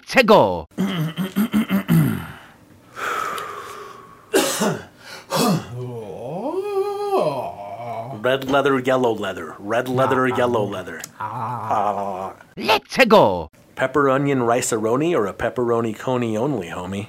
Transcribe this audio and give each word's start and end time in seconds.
Let's 0.00 0.22
go. 0.24 0.66
Red 8.22 8.50
leather, 8.50 8.78
yellow 8.78 9.12
leather. 9.12 9.54
Red 9.58 9.88
leather, 9.88 10.26
ah. 10.26 10.36
yellow 10.36 10.64
leather. 10.64 11.02
Ah. 11.20 11.68
Ah. 11.70 12.34
Let's 12.56 12.96
go. 13.04 13.50
Pepper 13.76 14.08
onion 14.10 14.42
rice-a-roni 14.42 15.14
or 15.14 15.26
a 15.26 15.34
pepperoni 15.34 15.96
coney 15.96 16.36
only, 16.36 16.68
homie? 16.68 17.08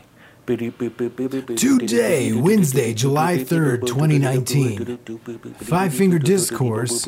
Today, 0.51 2.33
Wednesday, 2.33 2.93
July 2.93 3.37
3rd, 3.37 3.87
2019. 3.87 4.97
Five 5.63 5.93
Finger 5.93 6.19
Discourse, 6.19 7.07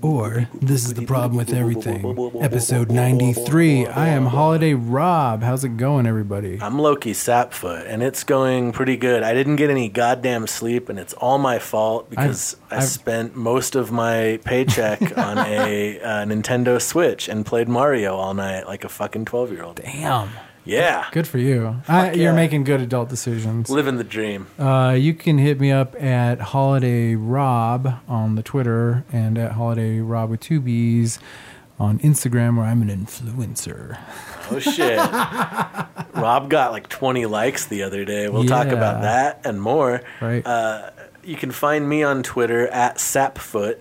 or 0.00 0.48
This 0.60 0.84
is 0.84 0.94
the 0.94 1.04
Problem 1.04 1.36
with 1.36 1.52
Everything, 1.52 2.16
episode 2.40 2.92
93. 2.92 3.86
I 3.86 4.08
am 4.08 4.26
Holiday 4.26 4.74
Rob. 4.74 5.42
How's 5.42 5.64
it 5.64 5.76
going, 5.76 6.06
everybody? 6.06 6.60
I'm 6.62 6.74
Lowki 6.74 7.10
Sapfoot, 7.10 7.84
and 7.88 8.00
it's 8.00 8.22
going 8.22 8.70
pretty 8.70 8.96
good. 8.96 9.24
I 9.24 9.34
didn't 9.34 9.56
get 9.56 9.70
any 9.70 9.88
goddamn 9.88 10.46
sleep, 10.46 10.88
and 10.88 10.96
it's 10.96 11.14
all 11.14 11.38
my 11.38 11.58
fault 11.58 12.10
because 12.10 12.56
i 12.70 12.76
I've- 12.76 12.86
spent 12.86 13.34
most 13.34 13.74
of 13.74 13.90
my 13.90 14.38
paycheck 14.44 15.18
on 15.18 15.38
a 15.38 15.98
uh, 16.00 16.24
Nintendo 16.26 16.80
Switch 16.80 17.28
and 17.28 17.44
played 17.44 17.68
Mario 17.68 18.14
all 18.14 18.34
night 18.34 18.68
like 18.68 18.84
a 18.84 18.88
fucking 18.88 19.24
12 19.24 19.50
year 19.50 19.64
old. 19.64 19.76
Damn. 19.82 20.30
Yeah. 20.64 21.06
Good 21.12 21.26
for 21.26 21.38
you. 21.38 21.80
I, 21.88 22.08
Fuck 22.08 22.16
You're 22.16 22.32
making 22.32 22.64
good 22.64 22.80
adult 22.80 23.08
decisions. 23.08 23.68
Living 23.70 23.96
the 23.96 24.04
dream. 24.04 24.46
Uh, 24.58 24.96
you 24.98 25.14
can 25.14 25.38
hit 25.38 25.60
me 25.60 25.70
up 25.70 26.00
at 26.02 26.40
Holiday 26.40 27.14
Rob 27.14 28.00
on 28.08 28.34
the 28.34 28.42
Twitter 28.42 29.04
and 29.12 29.38
at 29.38 29.52
Holiday 29.52 30.00
Rob 30.00 30.30
with 30.30 30.40
two 30.40 30.60
B's 30.60 31.18
on 31.78 31.98
Instagram, 31.98 32.56
where 32.56 32.66
I'm 32.66 32.82
an 32.82 32.88
influencer. 32.88 33.98
Oh 34.50 34.58
shit. 34.58 34.98
Rob 36.14 36.48
got 36.48 36.72
like 36.72 36.88
20 36.88 37.26
likes 37.26 37.66
the 37.66 37.82
other 37.82 38.04
day. 38.04 38.28
We'll 38.28 38.44
talk 38.44 38.68
about 38.68 39.02
that 39.02 39.40
and 39.44 39.60
more. 39.60 40.02
Right. 40.20 40.46
Uh, 40.46 40.90
you 41.22 41.36
can 41.36 41.50
find 41.50 41.88
me 41.88 42.02
on 42.02 42.22
Twitter 42.22 42.68
at 42.68 42.96
Sapfoot 42.96 43.78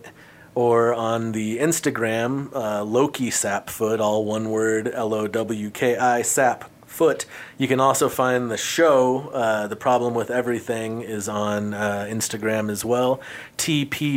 or 0.55 0.93
on 0.93 1.31
the 1.31 1.57
Instagram, 1.57 2.49
uh, 2.53 2.83
Lowki 2.83 3.27
Sapfoot, 3.27 3.99
all 3.99 4.23
one 4.25 4.49
word, 4.49 4.87
L 4.87 5.13
O 5.13 5.27
W 5.27 5.69
K 5.69 5.97
I 5.97 6.21
Sapfoot. 6.93 7.25
You 7.57 7.67
can 7.67 7.79
also 7.79 8.07
find 8.09 8.51
the 8.51 8.57
show, 8.57 9.29
uh, 9.33 9.65
The 9.67 9.75
Problem 9.75 10.13
with 10.13 10.29
Everything, 10.29 11.01
is 11.01 11.27
on 11.27 11.73
uh, 11.73 12.05
Instagram 12.09 12.69
as 12.71 12.85
well. 12.85 13.19
TPWE.pod 13.57 14.15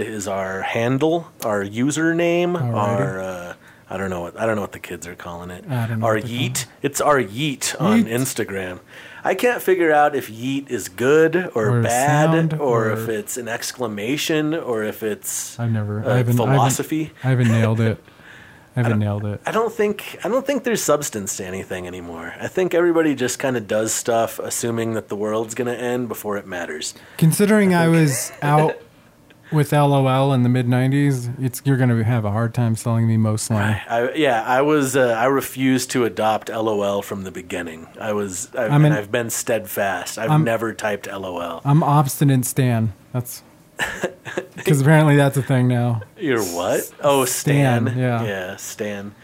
is 0.00 0.28
our 0.28 0.62
handle, 0.62 1.28
our 1.44 1.64
username, 1.64 2.56
Alrighty. 2.56 2.74
our. 2.74 3.20
Uh, 3.20 3.54
I 3.90 3.96
don't 3.96 4.10
know 4.10 4.20
what 4.20 4.38
I 4.38 4.44
don't 4.44 4.54
know 4.56 4.60
what 4.60 4.72
the 4.72 4.78
kids 4.78 5.06
are 5.06 5.14
calling 5.14 5.48
it. 5.50 5.64
I 5.66 5.86
don't 5.86 6.00
know 6.00 6.06
Our 6.06 6.18
yeet. 6.18 6.66
It's 6.82 7.00
our 7.00 7.22
yeet 7.22 7.74
on 7.80 8.04
Instagram. 8.04 8.80
I 9.24 9.34
can't 9.34 9.62
figure 9.62 9.90
out 9.90 10.14
if 10.14 10.28
yeet 10.30 10.68
is 10.70 10.90
good 10.90 11.50
or, 11.54 11.78
Or 11.78 11.82
bad, 11.82 12.52
or, 12.52 12.60
or- 12.60 12.90
if 12.92 13.08
it's 13.08 13.38
an 13.38 13.48
exclamation, 13.48 14.52
or 14.54 14.84
if 14.84 15.02
it's 15.02 15.58
I've 15.58 15.70
never. 15.72 16.04
I 16.06 16.18
haven't, 16.18 16.36
philosophy. 16.36 17.12
I 17.24 17.28
haven't, 17.30 17.46
I 17.46 17.48
haven't 17.54 17.60
nailed 17.62 17.80
it. 17.80 18.04
I 18.78 18.82
haven't 18.82 18.98
nailed 19.00 19.24
it. 19.24 19.40
I 19.46 19.50
don't 19.52 19.72
think 19.72 20.18
I 20.24 20.28
don't 20.28 20.46
think 20.46 20.64
there's 20.64 20.82
substance 20.82 21.36
to 21.38 21.44
anything 21.46 21.86
anymore. 21.86 22.34
I 22.40 22.48
think 22.48 22.74
everybody 22.74 23.14
just 23.14 23.38
kind 23.38 23.56
of 23.56 23.66
does 23.66 23.92
stuff 23.92 24.38
assuming 24.38 24.94
that 24.94 25.08
the 25.08 25.16
world's 25.16 25.54
going 25.54 25.66
to 25.68 25.78
end 25.78 26.08
before 26.08 26.36
it 26.36 26.46
matters. 26.46 26.94
Considering 27.16 27.74
I 27.74 27.88
was 27.88 28.32
out 28.42 28.76
with 29.52 29.72
LOL 29.72 30.32
in 30.32 30.42
the 30.42 30.48
mid 30.48 30.66
'90s, 30.66 31.34
it's 31.42 31.62
you're 31.64 31.76
going 31.76 31.88
to 31.90 32.04
have 32.04 32.24
a 32.24 32.30
hard 32.30 32.52
time 32.54 32.76
selling 32.76 33.06
me 33.08 33.16
most 33.16 33.46
slang. 33.46 33.80
I, 33.88 34.12
yeah, 34.12 34.42
I 34.44 34.62
was. 34.62 34.94
Uh, 34.94 35.08
I 35.08 35.24
refused 35.26 35.90
to 35.92 36.04
adopt 36.04 36.48
LOL 36.50 37.02
from 37.02 37.24
the 37.24 37.30
beginning. 37.30 37.88
I 38.00 38.12
was. 38.12 38.48
I've, 38.54 38.70
I'm 38.72 38.84
and 38.84 38.94
an- 38.94 39.00
I've 39.00 39.10
been 39.10 39.30
steadfast. 39.30 40.18
I've 40.18 40.30
I'm- 40.30 40.44
never 40.44 40.72
typed 40.74 41.06
LOL. 41.06 41.62
I'm 41.64 41.82
obstinate 41.82 42.44
Stan. 42.44 42.92
That's 43.12 43.42
because 44.56 44.80
apparently 44.80 45.16
that's 45.16 45.36
a 45.36 45.42
thing 45.42 45.68
now. 45.68 46.02
You're 46.16 46.42
what? 46.42 46.92
Oh, 47.00 47.24
Stan. 47.24 47.86
Stan, 47.86 47.98
yeah. 47.98 48.24
Yeah, 48.24 48.56
Stan. 48.56 49.14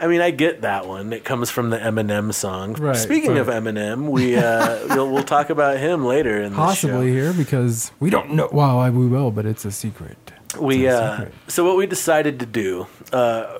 I 0.00 0.06
mean, 0.08 0.20
I 0.20 0.30
get 0.30 0.62
that 0.62 0.86
one. 0.86 1.12
It 1.12 1.24
comes 1.24 1.50
from 1.50 1.70
the 1.70 1.78
Eminem 1.78 2.34
song. 2.34 2.74
Right, 2.74 2.96
Speaking 2.96 3.34
but- 3.34 3.42
of 3.42 3.46
Eminem, 3.46 4.08
we 4.10 4.36
uh, 4.36 4.86
we'll, 4.94 5.10
we'll 5.10 5.22
talk 5.22 5.50
about 5.50 5.78
him 5.78 6.04
later 6.04 6.42
in 6.42 6.52
the 6.52 6.56
Possibly 6.56 7.10
here 7.12 7.32
because 7.32 7.92
we 8.00 8.10
don't 8.10 8.32
know. 8.32 8.48
Well, 8.52 8.78
I, 8.78 8.90
we 8.90 9.06
will, 9.06 9.30
but 9.30 9.46
it's 9.46 9.64
a 9.64 9.70
secret. 9.72 10.16
We 10.58 10.86
It's 10.86 10.94
a 10.94 11.02
uh, 11.02 11.28
so 11.48 11.64
what 11.64 11.76
we 11.76 11.86
decided 11.86 12.40
to 12.40 12.46
do. 12.46 12.86
Uh, 13.12 13.58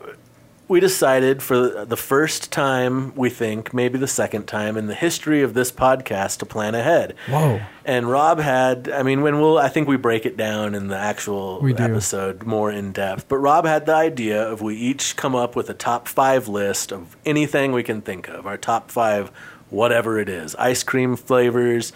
we 0.66 0.80
decided 0.80 1.42
for 1.42 1.84
the 1.84 1.96
first 1.96 2.50
time, 2.50 3.14
we 3.14 3.28
think, 3.28 3.74
maybe 3.74 3.98
the 3.98 4.06
second 4.06 4.46
time 4.46 4.76
in 4.76 4.86
the 4.86 4.94
history 4.94 5.42
of 5.42 5.52
this 5.52 5.70
podcast 5.70 6.38
to 6.38 6.46
plan 6.46 6.74
ahead. 6.74 7.14
Whoa. 7.28 7.60
And 7.84 8.08
Rob 8.10 8.38
had, 8.38 8.88
I 8.88 9.02
mean, 9.02 9.20
when 9.20 9.40
we'll, 9.40 9.58
I 9.58 9.68
think 9.68 9.88
we 9.88 9.96
break 9.96 10.24
it 10.24 10.38
down 10.38 10.74
in 10.74 10.88
the 10.88 10.96
actual 10.96 11.60
episode 11.78 12.44
more 12.44 12.70
in 12.70 12.92
depth. 12.92 13.28
But 13.28 13.38
Rob 13.38 13.66
had 13.66 13.84
the 13.84 13.94
idea 13.94 14.42
of 14.42 14.62
we 14.62 14.74
each 14.74 15.16
come 15.16 15.34
up 15.34 15.54
with 15.54 15.68
a 15.68 15.74
top 15.74 16.08
five 16.08 16.48
list 16.48 16.92
of 16.92 17.16
anything 17.26 17.72
we 17.72 17.82
can 17.82 18.00
think 18.00 18.28
of. 18.28 18.46
Our 18.46 18.56
top 18.56 18.90
five, 18.90 19.28
whatever 19.68 20.18
it 20.18 20.30
is, 20.30 20.54
ice 20.56 20.82
cream 20.82 21.16
flavors, 21.16 21.92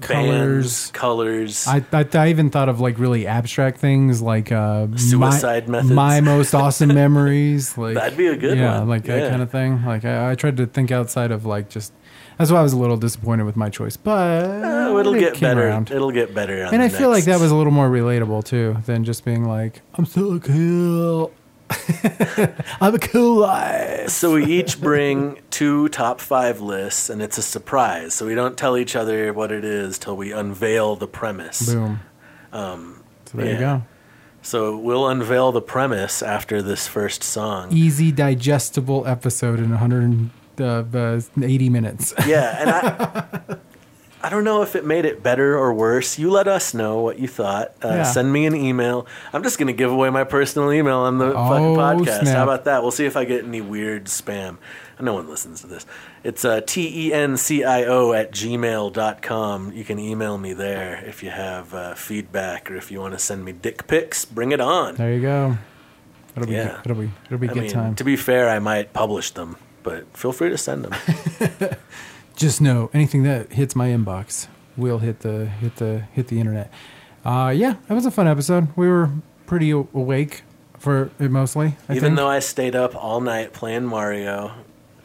Colors. 0.00 0.90
bands, 0.90 0.90
colors. 0.92 1.66
I, 1.66 1.84
I 1.92 2.06
I 2.14 2.28
even 2.28 2.50
thought 2.50 2.68
of 2.68 2.80
like 2.80 2.98
really 2.98 3.26
abstract 3.26 3.78
things 3.78 4.22
like 4.22 4.52
uh, 4.52 4.86
Suicide 4.96 5.68
my, 5.68 5.72
methods. 5.78 5.92
My 5.92 6.20
most 6.20 6.54
awesome 6.62 6.94
memories. 6.94 7.76
Like 7.76 7.94
That'd 7.94 8.16
be 8.18 8.26
a 8.26 8.36
good 8.36 8.58
yeah, 8.58 8.78
one. 8.78 8.88
like 8.88 9.04
that 9.04 9.30
kind 9.30 9.42
of 9.42 9.50
thing. 9.50 9.84
Like 9.84 10.04
I, 10.04 10.32
I 10.32 10.34
tried 10.34 10.56
to 10.58 10.66
think 10.66 10.90
outside 10.90 11.30
of 11.30 11.44
like 11.46 11.68
just. 11.68 11.92
That's 12.38 12.52
why 12.52 12.60
I 12.60 12.62
was 12.62 12.72
a 12.72 12.78
little 12.78 12.96
disappointed 12.96 13.42
with 13.46 13.56
my 13.56 13.68
choice, 13.68 13.96
but 13.96 14.44
Oh, 14.44 14.98
it'll 14.98 15.14
it 15.16 15.18
get 15.18 15.40
better. 15.40 15.66
around. 15.66 15.90
It'll 15.90 16.12
get 16.12 16.32
better. 16.32 16.62
And 16.72 16.80
I 16.80 16.88
feel 16.88 17.08
like 17.10 17.24
that 17.24 17.40
was 17.40 17.50
a 17.50 17.56
little 17.56 17.72
more 17.72 17.88
relatable 17.90 18.44
too 18.44 18.76
than 18.86 19.02
just 19.02 19.24
being 19.24 19.44
like, 19.44 19.80
"I'm 19.94 20.06
so 20.06 20.38
cool." 20.38 21.32
I'm 22.80 22.94
a 22.94 22.98
cool 22.98 23.42
guy. 23.42 24.06
So 24.06 24.34
we 24.34 24.46
each 24.46 24.80
bring 24.80 25.40
two 25.50 25.88
top 25.88 26.20
five 26.20 26.60
lists, 26.60 27.10
and 27.10 27.20
it's 27.20 27.38
a 27.38 27.42
surprise. 27.42 28.14
So 28.14 28.26
we 28.26 28.34
don't 28.34 28.56
tell 28.56 28.76
each 28.76 28.96
other 28.96 29.32
what 29.32 29.52
it 29.52 29.64
is 29.64 29.98
till 29.98 30.16
we 30.16 30.32
unveil 30.32 30.96
the 30.96 31.06
premise. 31.06 31.72
Boom. 31.72 32.00
Um, 32.52 33.02
so 33.26 33.38
there 33.38 33.52
you 33.52 33.58
go. 33.58 33.82
So 34.42 34.78
we'll 34.78 35.08
unveil 35.08 35.52
the 35.52 35.60
premise 35.60 36.22
after 36.22 36.62
this 36.62 36.86
first 36.86 37.22
song. 37.22 37.70
Easy 37.72 38.10
digestible 38.12 39.06
episode 39.06 39.58
in 39.58 39.70
180 39.70 41.68
minutes. 41.68 42.14
Yeah, 42.26 42.56
and 42.60 42.70
I, 42.70 43.56
I 44.20 44.30
don't 44.30 44.42
know 44.42 44.62
if 44.62 44.74
it 44.74 44.84
made 44.84 45.04
it 45.04 45.22
better 45.22 45.56
or 45.56 45.72
worse. 45.72 46.18
You 46.18 46.30
let 46.30 46.48
us 46.48 46.74
know 46.74 47.00
what 47.00 47.20
you 47.20 47.28
thought. 47.28 47.72
Uh, 47.84 47.88
Yeah. 47.88 48.02
Send 48.02 48.32
me 48.32 48.46
an 48.46 48.54
email. 48.56 49.06
I'm 49.32 49.44
just 49.44 49.58
going 49.58 49.68
to 49.68 49.72
give 49.72 49.92
away 49.92 50.10
my 50.10 50.24
personal 50.24 50.72
email 50.72 50.98
on 50.98 51.18
the 51.18 51.26
Oh, 51.34 51.48
fucking 51.48 51.76
podcast. 52.06 52.22
snap. 52.22 52.36
How 52.36 52.42
about 52.42 52.64
that? 52.64 52.82
We'll 52.82 52.90
see 52.90 53.06
if 53.06 53.16
I 53.16 53.24
get 53.24 53.44
any 53.44 53.60
weird 53.60 54.06
spam. 54.06 54.56
No 55.00 55.14
one 55.14 55.28
listens 55.28 55.60
to 55.60 55.68
this. 55.68 55.86
It's 56.24 56.44
uh, 56.44 56.60
T-E-N-C-I-O 56.66 58.12
at 58.12 58.32
gmail.com. 58.32 59.72
You 59.72 59.84
can 59.84 59.98
email 60.00 60.36
me 60.38 60.52
there 60.52 61.04
if 61.06 61.22
you 61.22 61.30
have 61.30 61.72
uh, 61.72 61.94
feedback 61.94 62.68
or 62.70 62.74
if 62.74 62.90
you 62.90 63.00
want 63.00 63.14
to 63.14 63.18
send 63.20 63.44
me 63.44 63.52
dick 63.52 63.86
pics. 63.86 64.24
Bring 64.24 64.50
it 64.50 64.60
on. 64.60 64.96
There 64.96 65.12
you 65.14 65.20
go. 65.22 65.56
It'll 66.34 66.48
be 66.48 66.54
Yeah. 66.54 66.80
good. 66.82 66.90
it'll 66.90 67.02
be 67.02 67.10
it'll 67.26 67.38
be 67.38 67.48
I 67.48 67.52
good 67.54 67.62
mean, 67.62 67.70
time. 67.72 67.94
to 67.94 68.02
be 68.04 68.16
fair, 68.16 68.48
I 68.48 68.58
might 68.58 68.92
publish 68.92 69.30
them, 69.30 69.56
but 69.84 70.16
feel 70.16 70.32
free 70.32 70.50
to 70.50 70.58
send 70.58 70.84
them. 70.84 70.94
Just 72.38 72.60
know 72.60 72.88
anything 72.94 73.24
that 73.24 73.52
hits 73.52 73.74
my 73.74 73.88
inbox 73.88 74.46
will 74.76 75.00
hit 75.00 75.20
the 75.20 75.46
hit 75.46 75.74
the 75.76 76.04
hit 76.12 76.28
the 76.28 76.38
internet. 76.38 76.72
Uh, 77.24 77.52
yeah, 77.54 77.74
that 77.88 77.94
was 77.94 78.06
a 78.06 78.12
fun 78.12 78.28
episode. 78.28 78.68
We 78.76 78.86
were 78.88 79.10
pretty 79.46 79.70
awake 79.72 80.42
for 80.78 81.10
it 81.18 81.30
mostly. 81.32 81.76
I 81.88 81.94
Even 81.96 82.00
think. 82.10 82.16
though 82.16 82.28
I 82.28 82.38
stayed 82.38 82.76
up 82.76 82.94
all 82.94 83.20
night 83.20 83.52
playing 83.52 83.86
Mario, 83.86 84.52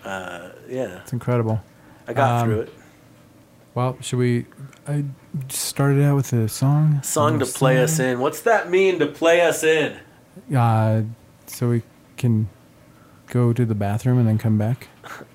uh, 0.06 0.50
yeah, 0.70 1.00
it's 1.02 1.12
incredible. 1.12 1.60
I 2.08 2.14
got 2.14 2.42
Um, 2.44 2.48
through 2.48 2.60
it. 2.62 2.74
Well, 3.74 3.98
should 4.02 4.20
we? 4.20 4.46
I 4.88 5.04
started 5.50 6.04
out 6.04 6.16
with 6.18 6.32
a 6.34 6.48
song. 6.48 7.02
Song 7.02 7.40
to 7.40 7.46
play 7.48 7.78
song. 7.78 7.84
us 7.84 8.00
in. 8.00 8.20
What's 8.20 8.42
that 8.42 8.70
mean 8.70 9.00
to 9.00 9.08
play 9.08 9.42
us 9.42 9.64
in? 9.64 9.98
Uh, 10.56 11.02
so 11.48 11.70
we 11.70 11.82
can 12.16 12.48
go 13.28 13.52
to 13.54 13.66
the 13.66 13.74
bathroom 13.76 14.20
and 14.20 14.28
then 14.28 14.38
come 14.38 14.60
back. 14.60 14.90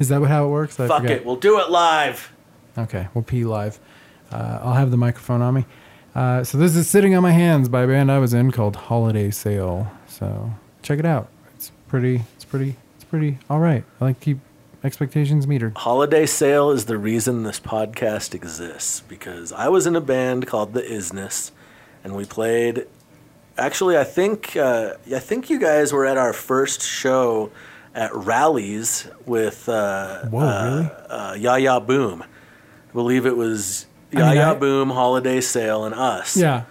Is 0.00 0.08
that 0.08 0.20
what 0.20 0.30
how 0.30 0.46
it 0.46 0.48
works? 0.48 0.80
I 0.80 0.88
Fuck 0.88 1.04
it, 1.04 1.26
we'll 1.26 1.36
do 1.36 1.60
it 1.60 1.70
live. 1.70 2.32
Okay, 2.76 3.08
we'll 3.12 3.22
pee 3.22 3.44
live. 3.44 3.78
Uh, 4.32 4.58
I'll 4.62 4.74
have 4.74 4.90
the 4.90 4.96
microphone 4.96 5.42
on 5.42 5.52
me. 5.54 5.66
Uh, 6.14 6.42
so 6.42 6.56
this 6.56 6.74
is 6.74 6.88
"Sitting 6.88 7.14
on 7.14 7.22
My 7.22 7.32
Hands" 7.32 7.68
by 7.68 7.82
a 7.82 7.86
band 7.86 8.10
I 8.10 8.18
was 8.18 8.32
in 8.32 8.50
called 8.50 8.76
Holiday 8.76 9.30
Sail. 9.30 9.92
So 10.08 10.52
check 10.82 10.98
it 10.98 11.04
out. 11.04 11.28
It's 11.54 11.70
pretty. 11.86 12.22
It's 12.34 12.46
pretty. 12.46 12.76
It's 12.96 13.04
pretty. 13.04 13.38
All 13.50 13.60
right. 13.60 13.84
I 14.00 14.04
like 14.06 14.20
keep 14.20 14.38
expectations 14.82 15.44
metered. 15.44 15.76
Holiday 15.76 16.24
Sail 16.24 16.70
is 16.70 16.86
the 16.86 16.96
reason 16.96 17.42
this 17.42 17.60
podcast 17.60 18.34
exists 18.34 19.02
because 19.06 19.52
I 19.52 19.68
was 19.68 19.86
in 19.86 19.94
a 19.94 20.00
band 20.00 20.46
called 20.46 20.72
The 20.72 20.82
Isness, 20.82 21.50
and 22.02 22.16
we 22.16 22.24
played. 22.24 22.86
Actually, 23.58 23.98
I 23.98 24.04
think 24.04 24.56
uh, 24.56 24.94
I 25.14 25.18
think 25.18 25.50
you 25.50 25.60
guys 25.60 25.92
were 25.92 26.06
at 26.06 26.16
our 26.16 26.32
first 26.32 26.80
show 26.80 27.52
at 28.00 28.14
rallies 28.14 29.06
with 29.26 29.68
uh, 29.68 30.24
Whoa, 30.26 30.40
uh, 30.40 30.64
really? 30.64 30.90
uh, 31.10 31.34
Yaya 31.34 31.80
Boom. 31.80 32.22
I 32.22 32.92
believe 32.92 33.26
it 33.26 33.36
was 33.36 33.86
I 34.12 34.16
mean, 34.16 34.24
Yaya 34.24 34.50
I- 34.52 34.54
Boom, 34.54 34.90
Holiday 34.90 35.40
Sail, 35.40 35.84
and 35.84 35.94
us. 35.94 36.36
Yeah. 36.36 36.64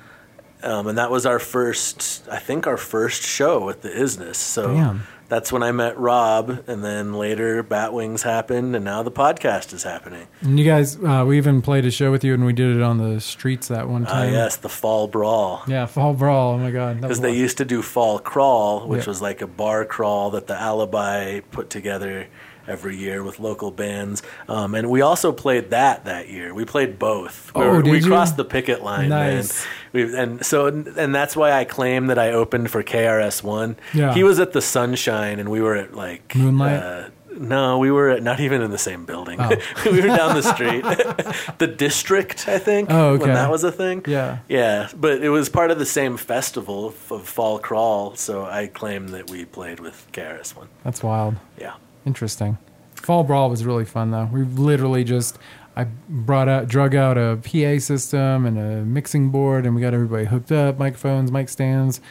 Um, 0.63 0.87
and 0.87 0.97
that 0.97 1.09
was 1.09 1.25
our 1.25 1.39
first, 1.39 2.27
I 2.29 2.37
think, 2.39 2.67
our 2.67 2.75
first 2.77 3.21
show 3.21 3.63
with 3.63 3.81
the 3.81 3.89
Isness. 3.89 4.35
So 4.35 4.73
Damn. 4.73 5.03
That's 5.29 5.51
when 5.51 5.63
I 5.63 5.71
met 5.71 5.97
Rob, 5.97 6.63
and 6.67 6.83
then 6.83 7.13
later 7.13 7.63
Batwings 7.63 8.23
happened, 8.23 8.75
and 8.75 8.83
now 8.83 9.03
the 9.03 9.11
podcast 9.11 9.73
is 9.73 9.83
happening. 9.83 10.27
And 10.41 10.59
you 10.59 10.65
guys, 10.65 10.97
uh, 11.01 11.23
we 11.27 11.37
even 11.37 11.61
played 11.61 11.85
a 11.85 11.91
show 11.91 12.11
with 12.11 12.23
you, 12.23 12.33
and 12.33 12.43
we 12.45 12.51
did 12.53 12.75
it 12.75 12.81
on 12.81 12.97
the 12.97 13.21
streets 13.21 13.67
that 13.69 13.87
one 13.87 14.05
Ah, 14.07 14.11
time. 14.11 14.33
yes, 14.33 14.57
the 14.57 14.69
Fall 14.69 15.07
Brawl. 15.07 15.61
Yeah, 15.67 15.85
Fall 15.85 16.13
Brawl. 16.13 16.53
Oh 16.53 16.57
my 16.57 16.71
God. 16.71 16.99
Because 16.99 17.21
they 17.21 17.29
awesome. 17.29 17.39
used 17.41 17.57
to 17.59 17.65
do 17.65 17.81
Fall 17.81 18.19
Crawl, 18.19 18.87
which 18.87 19.05
Yeah. 19.05 19.11
was 19.11 19.21
like 19.21 19.41
a 19.41 19.47
bar 19.47 19.85
crawl 19.85 20.31
that 20.31 20.47
the 20.47 20.59
Alibi 20.59 21.39
put 21.51 21.69
together 21.69 22.27
every 22.69 22.95
year 22.95 23.23
with 23.23 23.39
local 23.39 23.71
bands. 23.71 24.21
Um, 24.47 24.75
and 24.75 24.89
we 24.89 25.01
also 25.01 25.31
played 25.31 25.71
that 25.71 26.05
that 26.05 26.29
year. 26.29 26.53
We 26.53 26.65
played 26.65 26.99
both. 26.99 27.51
We 27.55 27.61
Oh, 27.63 27.71
were- 27.75 27.81
did 27.81 27.91
we 27.91 27.99
you? 27.99 28.05
crossed 28.07 28.37
the 28.37 28.45
picket 28.45 28.83
line, 28.83 29.09
Nice. 29.09 29.65
man. 29.93 30.05
We, 30.07 30.15
and 30.17 30.45
so, 30.45 30.67
and 30.67 31.13
that's 31.15 31.35
why 31.35 31.51
I 31.51 31.65
claim 31.65 32.07
that 32.07 32.19
I 32.19 32.31
opened 32.31 32.69
for 32.69 32.83
KRS 32.83 33.43
One. 33.43 33.75
Yeah. 33.93 34.13
He 34.13 34.23
was 34.23 34.39
at 34.39 34.53
the 34.53 34.61
Sunshine, 34.61 35.39
and 35.39 35.49
we 35.49 35.61
were 35.61 35.75
at 35.75 35.95
like 35.95 36.35
Moonlight? 36.35 36.81
Uh, 36.83 37.03
no, 37.31 37.77
we 37.77 37.89
were 37.89 38.09
at, 38.09 38.21
not 38.23 38.39
even 38.39 38.61
in 38.61 38.69
the 38.69 38.77
same 38.77 39.05
building. 39.05 39.39
Oh. 39.39 39.49
we 39.85 40.01
were 40.01 40.07
down 40.07 40.35
the 40.35 40.41
street. 40.43 40.83
the 41.57 41.67
district, 41.67 42.47
I 42.47 42.57
think. 42.59 42.89
Oh, 42.91 43.11
okay. 43.13 43.23
When 43.25 43.33
that 43.33 43.49
was 43.49 43.63
a 43.63 43.71
thing. 43.71 44.03
Yeah. 44.07 44.39
Yeah, 44.49 44.89
but 44.95 45.23
it 45.23 45.29
was 45.29 45.47
part 45.47 45.71
of 45.71 45.79
the 45.79 45.85
same 45.85 46.17
festival 46.17 46.87
of, 46.87 46.95
Fall 46.95 47.57
Crawl, 47.59 48.15
so 48.15 48.45
I 48.45 48.67
claim 48.67 49.09
that 49.09 49.29
we 49.29 49.45
played 49.45 49.79
with 49.79 50.05
KRS 50.11 50.55
One. 50.55 50.67
That's 50.83 51.01
wild. 51.01 51.35
Yeah. 51.57 51.73
Interesting. 52.09 52.57
Fall 52.95 53.23
Brawl 53.23 53.51
was 53.51 53.63
really 53.63 53.85
fun 53.85 54.09
though. 54.09 54.27
We 54.31 54.41
literally 54.41 55.03
just 55.03 55.37
I 55.77 55.83
brought 56.09 56.49
out 56.49 56.67
drug 56.67 56.95
out 56.95 57.19
a 57.19 57.37
PA 57.37 57.79
system 57.79 58.47
and 58.47 58.57
a 58.57 58.83
mixing 58.83 59.29
board 59.29 59.67
and 59.67 59.75
we 59.75 59.81
got 59.81 59.93
everybody 59.93 60.25
hooked 60.25 60.51
up, 60.51 60.79
microphones, 60.79 61.31
mic 61.31 61.49
stands. 61.49 62.01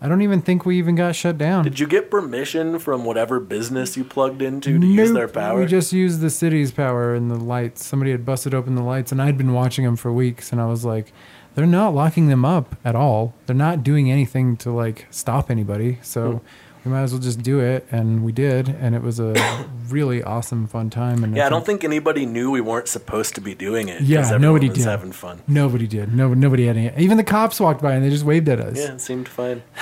I 0.00 0.08
don't 0.08 0.22
even 0.22 0.42
think 0.42 0.66
we 0.66 0.76
even 0.76 0.96
got 0.96 1.14
shut 1.14 1.38
down. 1.38 1.62
Did 1.62 1.78
you 1.78 1.86
get 1.86 2.10
permission 2.10 2.80
from 2.80 3.04
whatever 3.04 3.38
business 3.38 3.96
you 3.96 4.02
plugged 4.02 4.42
into 4.42 4.80
to 4.80 4.86
use 4.86 5.12
their 5.12 5.28
power? 5.28 5.60
We 5.60 5.66
just 5.66 5.92
used 5.92 6.20
the 6.20 6.30
city's 6.30 6.72
power 6.72 7.14
and 7.14 7.30
the 7.30 7.36
lights. 7.36 7.86
Somebody 7.86 8.10
had 8.10 8.24
busted 8.24 8.54
open 8.54 8.74
the 8.74 8.82
lights, 8.82 9.10
and 9.12 9.20
I'd 9.22 9.38
been 9.38 9.52
watching 9.52 9.84
them 9.84 9.96
for 9.96 10.12
weeks, 10.12 10.52
and 10.52 10.60
I 10.60 10.66
was 10.66 10.84
like, 10.84 11.12
they're 11.56 11.66
not 11.66 11.94
locking 11.94 12.28
them 12.28 12.44
up 12.44 12.76
at 12.84 12.94
all. 12.94 13.34
They're 13.46 13.56
not 13.56 13.82
doing 13.82 14.08
anything 14.08 14.56
to 14.58 14.70
like 14.70 15.06
stop 15.10 15.50
anybody. 15.50 15.98
So 16.02 16.30
Hmm. 16.30 16.46
We 16.84 16.90
might 16.92 17.02
as 17.02 17.12
well 17.12 17.20
just 17.20 17.42
do 17.42 17.60
it, 17.60 17.86
and 17.90 18.24
we 18.24 18.32
did, 18.32 18.68
and 18.68 18.94
it 18.94 19.02
was 19.02 19.18
a 19.20 19.34
really 19.88 20.22
awesome, 20.22 20.66
fun 20.66 20.90
time. 20.90 21.24
And 21.24 21.36
yeah, 21.36 21.46
I 21.46 21.48
don't 21.48 21.66
think 21.66 21.84
anybody 21.84 22.24
knew 22.24 22.50
we 22.50 22.60
weren't 22.60 22.88
supposed 22.88 23.34
to 23.34 23.40
be 23.40 23.54
doing 23.54 23.88
it. 23.88 24.00
Yeah, 24.02 24.36
nobody 24.38 24.68
was 24.68 24.78
did. 24.78 24.86
having 24.86 25.12
fun. 25.12 25.42
nobody 25.48 25.86
did. 25.86 26.14
No, 26.14 26.32
nobody 26.34 26.66
had 26.66 26.76
any. 26.76 26.92
Even 27.02 27.16
the 27.16 27.24
cops 27.24 27.60
walked 27.60 27.82
by 27.82 27.94
and 27.94 28.04
they 28.04 28.10
just 28.10 28.24
waved 28.24 28.48
at 28.48 28.60
us. 28.60 28.76
Yeah, 28.78 28.92
it 28.94 29.00
seemed 29.00 29.28
fine. 29.28 29.62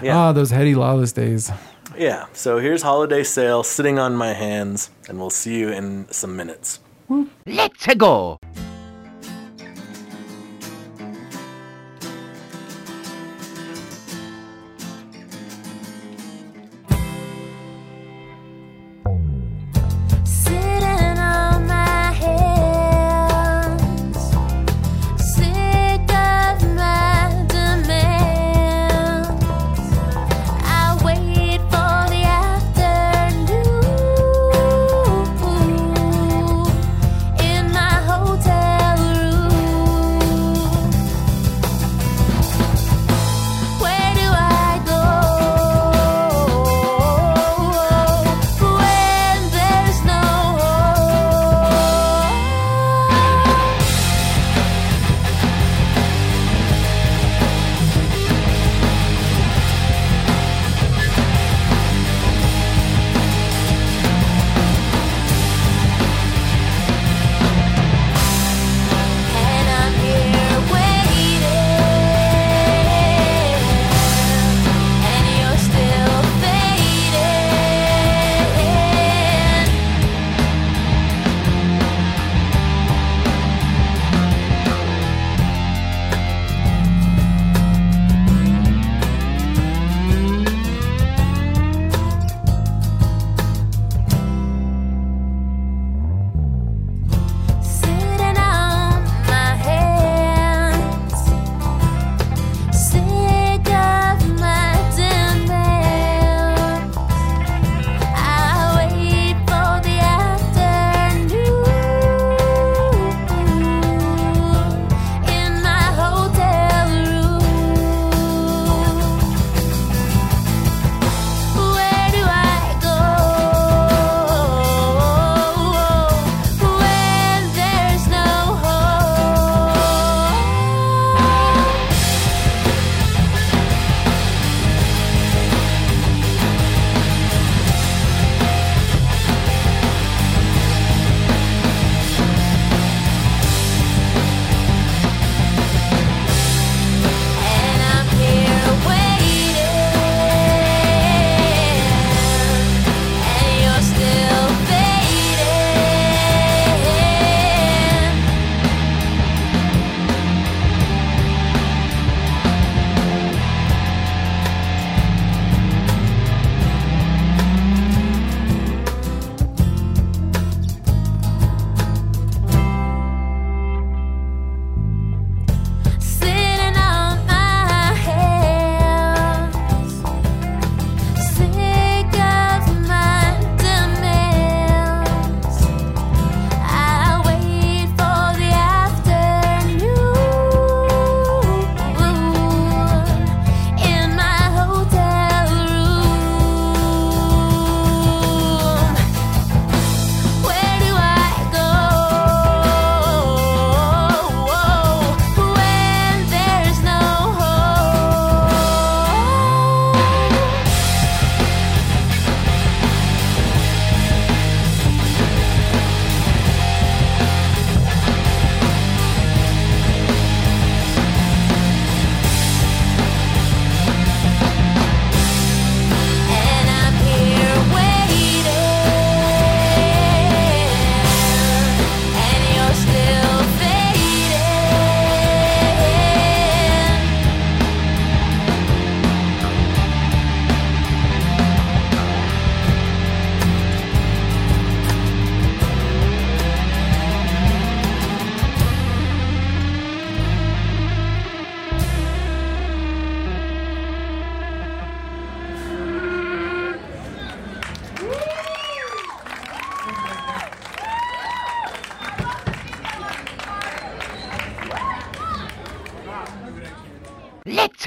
Ah, 0.00 0.02
yeah, 0.02 0.32
those 0.32 0.50
heady 0.50 0.74
lawless 0.74 1.12
days. 1.12 1.50
yeah. 1.96 2.26
So 2.34 2.58
here's 2.58 2.82
holiday 2.82 3.22
sail 3.22 3.62
sitting 3.62 3.98
on 3.98 4.16
my 4.16 4.34
hands, 4.34 4.90
and 5.08 5.18
we'll 5.18 5.30
see 5.30 5.58
you 5.58 5.70
in 5.70 6.10
some 6.10 6.36
minutes. 6.36 6.80
Let's 7.46 7.86
go. 7.94 8.38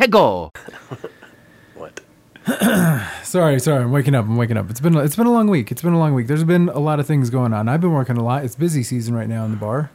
Let's 0.08 0.14
go. 0.14 0.52
What? 1.76 2.00
Sorry, 3.24 3.60
sorry. 3.60 3.84
I'm 3.84 3.92
waking 3.92 4.16
up. 4.16 4.26
I'm 4.26 4.36
waking 4.36 4.58
up. 4.58 4.70
It's 4.72 4.80
been 4.80 4.96
it's 4.98 5.16
been 5.16 5.28
a 5.28 5.32
long 5.32 5.48
week. 5.48 5.72
It's 5.72 5.82
been 5.84 5.94
a 5.94 6.00
long 6.00 6.16
week. 6.16 6.26
There's 6.28 6.44
been 6.44 6.70
a 6.70 6.80
lot 6.80 7.00
of 7.00 7.06
things 7.06 7.30
going 7.30 7.54
on. 7.54 7.68
I've 7.70 7.82
been 7.82 7.92
working 7.92 8.18
a 8.18 8.24
lot. 8.24 8.44
It's 8.46 8.56
busy 8.56 8.82
season 8.84 9.14
right 9.14 9.28
now 9.28 9.46
in 9.46 9.52
the 9.52 9.58
bar. 9.58 9.92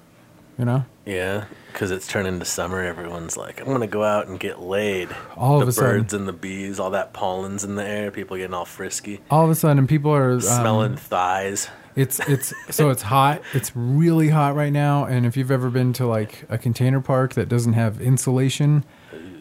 You 0.58 0.66
know, 0.66 0.84
Yeah, 1.06 1.46
because 1.72 1.90
it's 1.90 2.06
turning 2.06 2.38
to 2.38 2.44
summer. 2.44 2.82
Everyone's 2.82 3.36
like, 3.38 3.60
I'm 3.60 3.66
gonna 3.66 3.86
go 3.88 4.04
out 4.04 4.28
and 4.28 4.38
get 4.38 4.60
laid. 4.60 5.08
All 5.34 5.56
the 5.58 5.62
of 5.62 5.68
a 5.68 5.72
sudden. 5.72 5.90
birds 6.02 6.14
and 6.14 6.28
the 6.28 6.32
bees, 6.32 6.78
all 6.78 6.90
that 6.90 7.12
pollen's 7.14 7.64
in 7.64 7.74
the 7.74 7.84
air. 7.84 8.10
People 8.12 8.36
getting 8.36 8.54
all 8.54 8.66
frisky, 8.66 9.20
all 9.30 9.44
of 9.44 9.50
a 9.50 9.54
sudden 9.56 9.86
people 9.88 10.12
are 10.14 10.34
um, 10.34 10.40
smelling 10.40 10.96
thighs. 10.96 11.68
It's 11.96 12.20
it's 12.28 12.52
so 12.70 12.90
it's 12.90 13.02
hot. 13.02 13.42
It's 13.54 13.74
really 13.74 14.28
hot 14.28 14.54
right 14.54 14.72
now. 14.72 15.04
And 15.04 15.26
if 15.26 15.36
you've 15.36 15.50
ever 15.50 15.68
been 15.70 15.92
to 15.94 16.06
like 16.06 16.44
a 16.48 16.58
container 16.58 17.00
park 17.00 17.34
that 17.34 17.48
doesn't 17.48 17.72
have 17.72 18.00
insulation, 18.00 18.84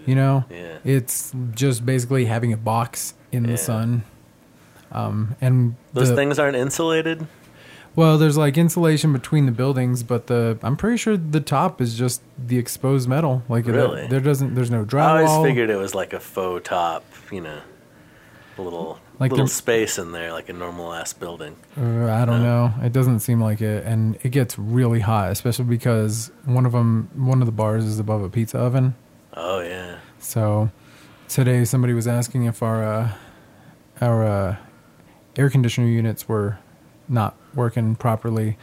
you 0.06 0.16
know, 0.16 0.46
Yeah. 0.50 0.78
it's 0.84 1.34
just 1.54 1.86
basically 1.86 2.26
having 2.26 2.54
a 2.54 2.58
box 2.58 3.14
in 3.32 3.46
Yeah. 3.46 3.52
the 3.52 3.58
sun. 3.58 4.04
Um, 4.92 5.36
and 5.42 5.76
Those 5.94 6.10
the- 6.10 6.16
things 6.16 6.38
aren't 6.40 6.58
insulated. 6.58 7.28
Well, 7.96 8.18
there's 8.18 8.38
like 8.38 8.58
insulation 8.58 9.12
between 9.12 9.46
the 9.46 9.52
buildings, 9.52 10.02
but 10.04 10.28
the 10.28 10.58
I'm 10.64 10.78
pretty 10.78 10.96
sure 10.98 11.18
the 11.18 11.42
top 11.42 11.82
is 11.82 11.98
just 11.98 12.22
the 12.38 12.58
exposed 12.58 13.08
metal. 13.10 13.44
Like 13.50 13.68
it- 13.68 13.74
Really? 13.74 14.08
there 14.08 14.22
doesn't 14.22 14.56
there's 14.56 14.72
no 14.72 14.86
drywall. 14.86 15.02
I 15.04 15.24
always 15.26 15.50
figured 15.50 15.70
it 15.70 15.76
was 15.78 15.94
like 15.94 16.14
a 16.14 16.20
faux 16.20 16.68
top, 16.68 17.04
you 17.32 17.42
know, 17.42 17.58
a 18.58 18.62
little 18.62 19.00
Like 19.20 19.32
little 19.32 19.46
space 19.48 19.98
in 19.98 20.14
there, 20.14 20.32
like 20.32 20.48
a 20.50 20.54
normal 20.54 20.94
ass 20.94 21.12
building. 21.14 21.56
Uh, 21.78 22.06
I 22.12 22.24
don't 22.26 22.42
know. 22.44 22.74
It 22.82 22.94
doesn't 22.94 23.20
seem 23.20 23.42
like 23.42 23.62
it, 23.62 23.86
and 23.86 24.18
it 24.24 24.30
gets 24.30 24.58
really 24.58 25.02
hot, 25.02 25.32
especially 25.32 25.66
because 25.66 26.32
one 26.46 26.66
of 26.66 26.72
them, 26.72 27.10
one 27.16 27.42
of 27.42 27.46
the 27.46 27.52
bars 27.52 27.84
is 27.86 28.00
above 28.00 28.24
a 28.24 28.30
pizza 28.30 28.58
oven. 28.58 28.96
Oh 29.34 29.62
yeah, 29.62 30.00
So 30.20 30.72
today 31.30 31.64
somebody 31.66 31.94
was 31.94 32.08
asking 32.08 32.46
if 32.46 32.62
our 32.62 32.84
uh, 32.84 33.12
our 34.02 34.26
uh, 34.26 34.56
air 35.36 35.50
conditioner 35.50 35.88
units 35.88 36.28
were 36.28 36.60
not 37.08 37.36
working 37.54 37.96
properly. 37.96 38.58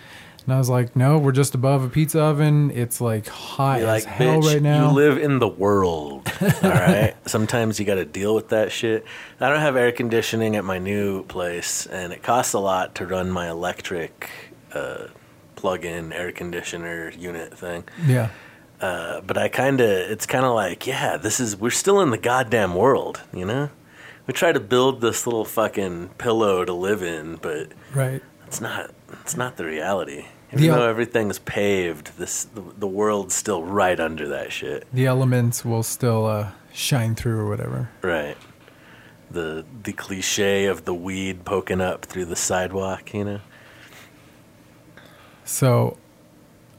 And 0.45 0.55
I 0.55 0.59
was 0.59 0.71
like, 0.71 0.97
no, 0.97 1.19
we're 1.19 1.33
just 1.33 1.55
above 1.55 1.85
a 1.85 1.89
pizza 1.91 2.23
oven. 2.23 2.71
It's 2.71 3.03
like 3.03 3.27
hot 3.29 3.81
You're 3.81 3.91
as 3.91 4.07
like 4.07 4.15
hell 4.15 4.41
right 4.41 4.63
now. 4.63 4.89
You 4.89 4.95
live 4.95 5.19
in 5.19 5.41
the 5.41 5.49
world, 5.49 6.27
all 6.63 6.71
right. 6.71 7.15
Sometimes 7.27 7.79
you 7.79 7.85
got 7.85 7.97
to 7.97 8.07
deal 8.07 8.35
with 8.35 8.49
that 8.49 8.73
shit. 8.73 9.05
I 9.41 9.51
don't 9.51 9.61
have 9.61 9.77
air 9.77 9.93
conditioning 9.93 10.57
at 10.57 10.65
my 10.65 10.79
new 10.79 11.23
place, 11.25 11.85
and 11.85 12.15
it 12.15 12.23
costs 12.23 12.55
a 12.55 12.59
lot 12.59 12.95
to 12.95 13.05
run 13.07 13.31
my 13.31 13.51
electric 13.51 14.31
uh, 14.73 15.09
plug-in 15.55 16.15
air 16.15 16.33
conditioner 16.33 17.11
unit 17.11 17.57
thing. 17.57 17.85
yeah. 18.07 18.31
Uh, 18.81 19.21
but 19.23 19.37
I 19.37 19.49
kind 19.49 19.81
of, 19.81 19.89
it's 19.89 20.25
kind 20.27 20.45
of 20.45 20.55
like, 20.55 20.87
yeah, 20.87 21.17
this 21.17 21.41
is, 21.41 21.57
we're 21.57 21.71
still 21.71 22.01
in 22.01 22.11
the 22.11 22.19
goddamn 22.19 22.75
world, 22.75 23.23
you 23.33 23.45
know? 23.45 23.71
We 24.27 24.35
try 24.35 24.53
to 24.53 24.61
build 24.61 25.01
this 25.01 25.27
little 25.27 25.45
fucking 25.45 26.11
pillow 26.19 26.65
to 26.65 26.73
live 26.73 27.03
in, 27.03 27.37
but 27.37 27.73
Right. 27.95 28.23
it's 28.47 28.61
not, 28.61 28.91
it's 29.23 29.37
not 29.37 29.57
the 29.57 29.65
reality. 29.65 30.27
Even 30.53 30.63
The- 30.63 30.69
though 30.77 30.89
everything's 30.89 31.39
paved, 31.41 32.19
this, 32.19 32.45
the, 32.45 32.63
the 32.79 32.87
world's 32.87 33.35
still 33.35 33.63
right 33.65 33.99
under 33.99 34.29
that 34.29 34.53
shit. 34.53 34.87
The 34.93 35.07
elements 35.07 35.65
will 35.65 35.83
still 35.83 36.27
uh, 36.27 36.51
shine 36.73 37.15
through 37.17 37.41
or 37.41 37.49
whatever. 37.49 37.91
Right. 38.03 38.37
The, 39.31 39.65
the 39.83 39.93
cliche 39.93 40.67
of 40.67 40.85
the 40.85 40.95
weed 40.95 41.45
poking 41.45 41.81
up 41.81 42.05
through 42.05 42.27
the 42.27 42.37
sidewalk, 42.37 43.13
you 43.13 43.25
know? 43.25 43.41
So 45.45 45.97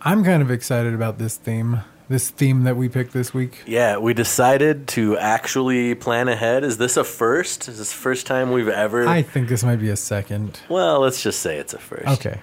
I'm 0.02 0.24
kind 0.24 0.42
of 0.42 0.50
excited 0.52 0.94
about 0.94 1.18
this 1.18 1.36
theme. 1.38 1.82
This 2.08 2.30
theme 2.32 2.64
that 2.64 2.76
we 2.76 2.90
picked 2.90 3.14
this 3.14 3.36
week. 3.36 3.62
Yeah, 3.68 3.98
we 3.98 4.16
decided 4.16 4.88
to 4.90 5.16
actually 5.20 5.94
plan 5.94 6.28
ahead. 6.28 6.64
Is 6.64 6.78
this 6.80 6.98
a 6.98 7.04
first? 7.04 7.68
Is 7.68 7.78
this 7.78 7.92
the 7.92 7.98
first 8.00 8.26
time 8.26 8.52
we've 8.52 8.68
ever? 8.68 9.08
I 9.08 9.22
think 9.22 9.48
this 9.48 9.64
might 9.64 9.76
be 9.76 9.90
a 9.90 9.96
second. 9.96 10.60
well, 10.70 11.02
let's 11.02 11.22
just 11.22 11.40
say 11.42 11.58
it's 11.58 11.74
a 11.76 11.78
first. 11.80 12.08
Okay. 12.08 12.42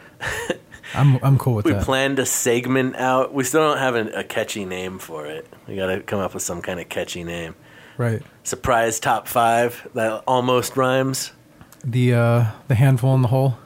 I'm 0.95 1.19
I'm 1.21 1.37
cool 1.37 1.55
with 1.55 1.65
We 1.65 1.73
that. 1.73 1.79
We 1.81 1.85
planned 1.85 2.21
a 2.21 2.27
segment 2.27 2.95
out. 2.95 3.35
We 3.35 3.43
still 3.43 3.63
don't 3.63 3.79
have 3.79 3.97
a, 3.97 4.21
a 4.21 4.23
catchy 4.25 4.65
name 4.65 5.01
for 5.01 5.27
it. 5.27 5.49
We 5.67 5.75
got 5.75 5.87
to 5.87 6.01
come 6.01 6.21
up 6.21 6.33
with 6.35 6.45
some 6.45 6.63
kind 6.63 6.79
of 6.79 6.89
catchy 6.89 7.25
name. 7.25 7.57
right. 7.97 8.23
Surprise 8.45 9.01
top 9.01 9.27
five 9.27 9.89
that 9.95 10.23
almost 10.29 10.77
rhymes. 10.77 11.33
The 11.83 12.15
uh 12.15 12.45
the 12.69 12.77
handful 12.77 13.17
in 13.17 13.23
the 13.23 13.29
hole. 13.29 13.59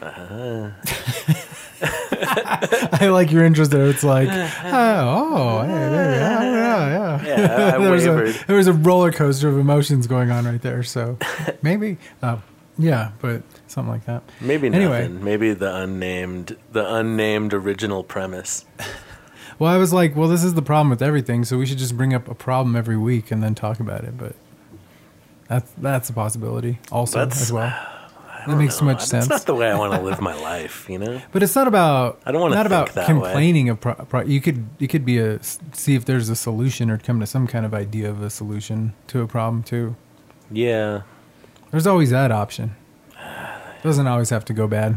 Uh-huh. 0.00 0.70
I 3.00 3.08
like 3.12 3.30
your 3.30 3.44
interest 3.44 3.70
there. 3.70 3.86
It's 3.86 4.04
like, 4.04 4.28
oh, 4.64 4.68
oh 4.72 5.62
hey, 5.62 5.70
yeah, 5.70 6.42
yeah, 6.42 6.88
yeah. 6.88 7.24
Yeah, 7.26 7.72
I, 7.72 7.76
I 7.76 7.78
there, 7.82 7.90
was 7.90 8.06
a, 8.06 8.44
there 8.46 8.56
was 8.56 8.66
a 8.66 8.72
roller 8.72 9.12
coaster 9.12 9.48
of 9.48 9.58
emotions 9.58 10.06
going 10.06 10.30
on 10.30 10.44
right 10.44 10.60
there. 10.60 10.82
So 10.82 11.18
maybe, 11.62 11.98
uh, 12.22 12.38
yeah, 12.78 13.12
but 13.20 13.42
something 13.66 13.92
like 13.92 14.06
that. 14.06 14.22
Maybe 14.40 14.68
Anyway. 14.68 15.02
nothing. 15.08 15.24
Maybe 15.24 15.52
the 15.54 15.74
unnamed, 15.74 16.56
the 16.72 16.94
unnamed 16.94 17.52
original 17.54 18.02
premise. 18.04 18.64
Well, 19.58 19.72
I 19.72 19.76
was 19.76 19.92
like, 19.92 20.14
well, 20.14 20.28
this 20.28 20.44
is 20.44 20.54
the 20.54 20.62
problem 20.62 20.88
with 20.90 21.02
everything, 21.02 21.44
so 21.44 21.58
we 21.58 21.66
should 21.66 21.78
just 21.78 21.96
bring 21.96 22.14
up 22.14 22.28
a 22.28 22.34
problem 22.34 22.76
every 22.76 22.96
week 22.96 23.30
and 23.32 23.42
then 23.42 23.54
talk 23.56 23.80
about 23.80 24.04
it. 24.04 24.16
But 24.16 24.36
that's 25.48 25.72
that's 25.78 26.08
a 26.10 26.12
possibility 26.12 26.78
also 26.92 27.18
That's- 27.20 27.40
as 27.42 27.52
well. 27.52 27.74
That 28.48 28.56
makes 28.58 28.80
know. 28.80 28.86
much 28.86 28.98
That's 28.98 29.10
sense. 29.10 29.28
not 29.28 29.46
the 29.46 29.54
way 29.54 29.70
I 29.70 29.78
want 29.78 29.94
to 29.94 30.00
live 30.00 30.20
my 30.20 30.34
life. 30.34 30.88
You 30.88 30.98
know. 30.98 31.20
But 31.32 31.42
it's 31.42 31.54
not 31.54 31.68
about. 31.68 32.20
I 32.26 32.32
don't 32.32 32.40
wanna 32.40 32.54
Not 32.54 32.66
about 32.66 32.94
that 32.94 33.08
way. 33.08 33.14
complaining 33.14 33.68
of. 33.68 33.80
Pro, 33.80 33.94
pro, 33.94 34.22
you 34.22 34.40
could. 34.40 34.66
You 34.78 34.88
could 34.88 35.04
be 35.04 35.18
a. 35.18 35.40
See 35.42 35.94
if 35.94 36.04
there's 36.04 36.28
a 36.28 36.36
solution 36.36 36.90
or 36.90 36.98
come 36.98 37.20
to 37.20 37.26
some 37.26 37.46
kind 37.46 37.64
of 37.66 37.74
idea 37.74 38.10
of 38.10 38.22
a 38.22 38.30
solution 38.30 38.94
to 39.08 39.20
a 39.22 39.26
problem 39.26 39.62
too. 39.62 39.96
Yeah. 40.50 41.02
There's 41.70 41.86
always 41.86 42.10
that 42.10 42.32
option. 42.32 42.74
Doesn't 43.82 44.06
always 44.06 44.30
have 44.30 44.44
to 44.46 44.52
go 44.52 44.66
bad. 44.66 44.96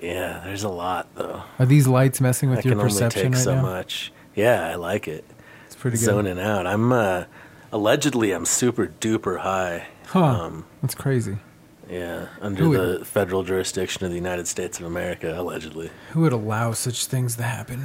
Yeah. 0.00 0.42
There's 0.44 0.62
a 0.62 0.68
lot 0.68 1.08
though. 1.14 1.42
Are 1.58 1.66
these 1.66 1.86
lights 1.88 2.20
messing 2.20 2.50
with 2.50 2.64
I 2.64 2.68
your 2.70 2.78
perception 2.78 3.22
take 3.24 3.32
right 3.34 3.42
so 3.42 3.54
now? 3.56 3.62
much. 3.62 4.12
Yeah, 4.34 4.68
I 4.68 4.76
like 4.76 5.08
it. 5.08 5.24
It's 5.66 5.74
pretty 5.74 5.96
good. 5.96 6.04
Zoning 6.04 6.38
out. 6.38 6.66
I'm 6.66 6.92
uh, 6.92 7.24
allegedly 7.72 8.32
I'm 8.32 8.44
super 8.44 8.86
duper 8.86 9.40
high. 9.40 9.88
Huh? 10.06 10.24
Um, 10.24 10.66
That's 10.82 10.94
crazy. 10.94 11.38
Yeah, 11.90 12.26
under 12.40 12.62
Who 12.62 12.76
the 12.98 13.04
federal 13.04 13.42
jurisdiction 13.42 14.04
of 14.04 14.10
the 14.10 14.16
United 14.16 14.46
States 14.46 14.78
of 14.78 14.86
America, 14.86 15.34
allegedly. 15.38 15.90
Who 16.12 16.20
would 16.20 16.32
allow 16.32 16.72
such 16.72 17.06
things 17.06 17.36
to 17.36 17.42
happen 17.42 17.84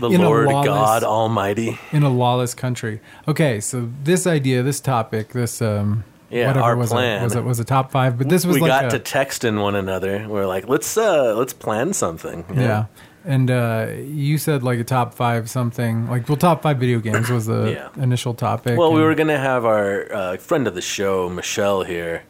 The 0.00 0.10
In 0.10 0.20
a 0.20 0.24
Lord 0.28 0.46
lawless- 0.46 0.66
God 0.68 1.02
Almighty. 1.04 1.78
in 1.90 2.02
a 2.04 2.08
lawless 2.08 2.54
country? 2.54 3.00
Okay, 3.26 3.58
so 3.60 3.88
this 4.04 4.26
idea, 4.28 4.62
this 4.62 4.78
topic, 4.80 5.30
this 5.32 5.60
um, 5.60 6.04
Yeah, 6.30 6.46
whatever 6.48 6.64
our 6.64 6.76
was 6.76 6.90
plan. 6.90 7.20
it 7.20 7.24
was 7.24 7.34
it 7.34 7.44
was 7.44 7.58
a 7.58 7.64
top 7.64 7.90
five, 7.90 8.16
but 8.16 8.28
this 8.28 8.46
was 8.46 8.54
we 8.56 8.60
like 8.60 8.68
got 8.82 8.94
a, 8.94 8.98
to 8.98 9.12
texting 9.18 9.60
one 9.60 9.74
another. 9.74 10.24
We're 10.28 10.46
like, 10.46 10.68
let's 10.68 10.96
uh, 10.96 11.34
let's 11.36 11.52
plan 11.52 11.92
something. 11.94 12.44
you 12.50 12.54
know? 12.54 12.62
Yeah. 12.62 12.84
And 13.24 13.50
uh, 13.50 13.88
you 14.04 14.38
said 14.38 14.62
like 14.62 14.78
a 14.78 14.84
top 14.84 15.12
five 15.14 15.50
something 15.50 16.08
like 16.08 16.28
well 16.28 16.36
top 16.36 16.62
five 16.62 16.78
video 16.78 16.98
games 17.00 17.28
was 17.28 17.46
the 17.46 17.72
Yeah. 17.96 18.02
initial 18.02 18.32
topic. 18.34 18.78
Well, 18.78 18.92
we 18.92 19.02
were 19.02 19.14
gonna 19.14 19.38
have 19.38 19.64
our 19.64 20.12
uh, 20.12 20.36
friend 20.36 20.66
of 20.66 20.74
the 20.74 20.80
show, 20.80 21.28
Michelle, 21.28 21.82
here, 21.82 22.22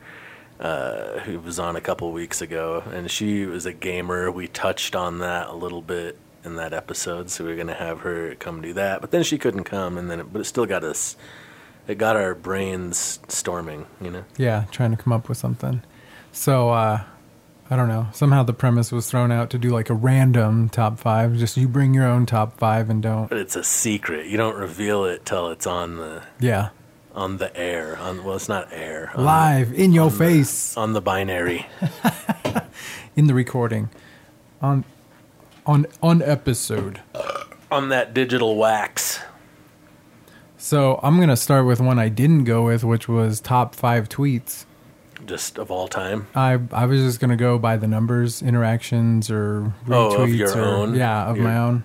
uh, 0.59 1.21
who 1.21 1.39
was 1.41 1.59
on 1.59 1.77
a 1.77 1.81
couple 1.81 2.11
weeks 2.13 2.41
ago, 2.41 2.83
and 2.93 3.11
she 3.11 3.45
was 3.47 3.67
a 3.67 3.73
gamer. 3.73 4.31
We 4.31 4.49
touched 4.49 4.97
on 4.97 5.19
that 5.19 5.49
a 5.49 5.55
little 5.55 5.83
bit 5.83 6.19
in 6.45 6.57
that 6.57 6.73
episode, 6.73 7.31
so 7.31 7.45
we 7.45 7.51
were 7.51 7.57
gonna 7.57 7.75
have 7.75 8.01
her 8.01 8.35
come 8.37 8.63
do 8.63 8.73
that. 8.73 9.01
But 9.01 9.11
then 9.11 9.23
she 9.23 9.39
couldn't 9.39 9.65
come, 9.65 9.99
and 9.99 10.11
then 10.11 10.21
it, 10.21 10.33
but 10.33 10.41
it 10.41 10.45
still 10.47 10.67
got 10.67 10.83
us. 10.85 11.17
It 11.87 11.97
got 11.99 12.17
our 12.17 12.35
brains 12.35 13.19
storming, 13.29 13.87
you 14.01 14.11
know. 14.11 14.25
yeah 14.37 14.65
trying 14.71 14.91
to 14.91 14.97
come 15.03 15.13
up 15.13 15.29
with 15.29 15.39
something. 15.39 15.83
So 16.33 16.71
uh, 16.71 17.03
I 17.71 17.77
don't 17.77 17.89
know. 17.89 18.07
Somehow 18.13 18.43
the 18.45 18.55
premise 18.55 18.91
was 18.91 19.11
thrown 19.11 19.31
out 19.31 19.51
to 19.51 19.59
do 19.59 19.69
like 19.71 19.91
a 19.91 19.95
random 19.95 20.69
top 20.71 20.99
five. 20.99 21.37
Just 21.37 21.57
you 21.59 21.69
bring 21.69 21.93
your 21.93 22.07
own 22.07 22.25
top 22.25 22.59
five 22.59 22.89
and 22.89 23.03
don't. 23.03 23.29
But 23.29 23.39
it's 23.39 23.57
a 23.57 23.65
secret. 23.65 24.27
You 24.27 24.39
don't 24.39 24.57
reveal 24.57 25.05
it 25.05 25.27
till 25.27 25.51
it's 25.51 25.67
on 25.67 25.99
the 25.99 26.23
Yeah, 26.41 26.71
on 27.15 27.37
the 27.37 27.55
air. 27.55 27.99
On 27.99 28.25
well, 28.25 28.37
it's 28.37 28.49
not 28.49 28.69
air. 28.73 29.13
Live 29.17 29.73
in 29.75 29.93
your 29.93 30.05
on 30.07 30.11
the- 30.13 30.17
face 30.17 30.77
on 30.79 30.93
the 30.95 31.03
binary. 31.03 31.67
in 33.17 33.27
the 33.27 33.35
recording 33.35 33.91
on 34.63 34.85
on 35.67 35.87
on 36.03 36.23
episode. 36.23 37.01
on 37.71 37.91
that 37.91 38.15
digital 38.15 38.57
wax. 38.57 39.21
So 40.57 40.99
I'm 41.03 41.21
gonna 41.21 41.37
start 41.37 41.67
with 41.67 41.81
one 41.83 41.99
I 41.99 42.09
didn't 42.09 42.45
go 42.45 42.65
with, 42.65 42.83
which 42.83 43.09
was 43.09 43.41
top 43.41 43.75
five 43.75 44.09
tweets. 44.09 44.65
Just 45.29 45.59
of 45.59 45.71
all 45.71 45.87
time. 45.89 46.27
I 46.35 46.59
I 46.73 46.87
was 46.87 47.03
just 47.03 47.21
gonna 47.21 47.37
go 47.37 47.59
by 47.59 47.77
the 47.77 47.87
numbers, 47.87 48.41
interactions, 48.43 49.31
or 49.31 49.73
retweets. 49.87 49.95
Oh, 49.95 50.23
of 50.23 50.31
your 50.35 50.59
or, 50.59 50.65
own? 50.65 50.95
Yeah, 50.95 51.27
of 51.27 51.37
Your- 51.37 51.45
my 51.47 51.59
own. 51.59 51.85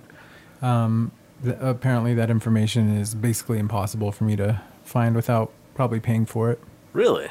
Um, 0.62 1.12
th- 1.44 1.58
apparently, 1.60 2.14
that 2.14 2.30
information 2.30 2.96
is 2.98 3.14
basically 3.14 3.60
impossible 3.60 4.12
for 4.14 4.24
me 4.24 4.38
to 4.38 4.62
find 4.86 5.14
without 5.16 5.52
probably 5.76 6.00
paying 6.00 6.26
for 6.26 6.52
it. 6.52 6.60
Really? 6.94 7.28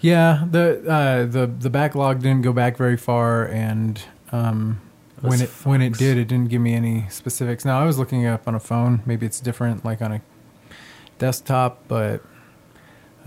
Yeah, 0.00 0.44
the 0.50 0.82
uh, 0.90 1.24
the 1.26 1.46
the 1.46 1.70
backlog 1.70 2.22
didn't 2.22 2.42
go 2.42 2.52
back 2.52 2.76
very 2.76 2.96
far, 2.96 3.46
and 3.46 4.02
um, 4.32 4.80
when 5.20 5.40
it 5.40 5.48
when 5.62 5.80
it 5.80 5.94
did, 5.94 6.18
it 6.18 6.26
didn't 6.26 6.48
give 6.50 6.60
me 6.60 6.74
any 6.74 7.06
specifics. 7.08 7.64
Now 7.64 7.80
I 7.80 7.86
was 7.86 7.98
looking 7.98 8.22
it 8.22 8.28
up 8.28 8.48
on 8.48 8.54
a 8.56 8.60
phone. 8.60 9.00
Maybe 9.06 9.24
it's 9.26 9.38
different, 9.40 9.84
like 9.84 10.02
on 10.02 10.10
a 10.12 10.20
desktop, 11.18 11.82
but 11.88 12.22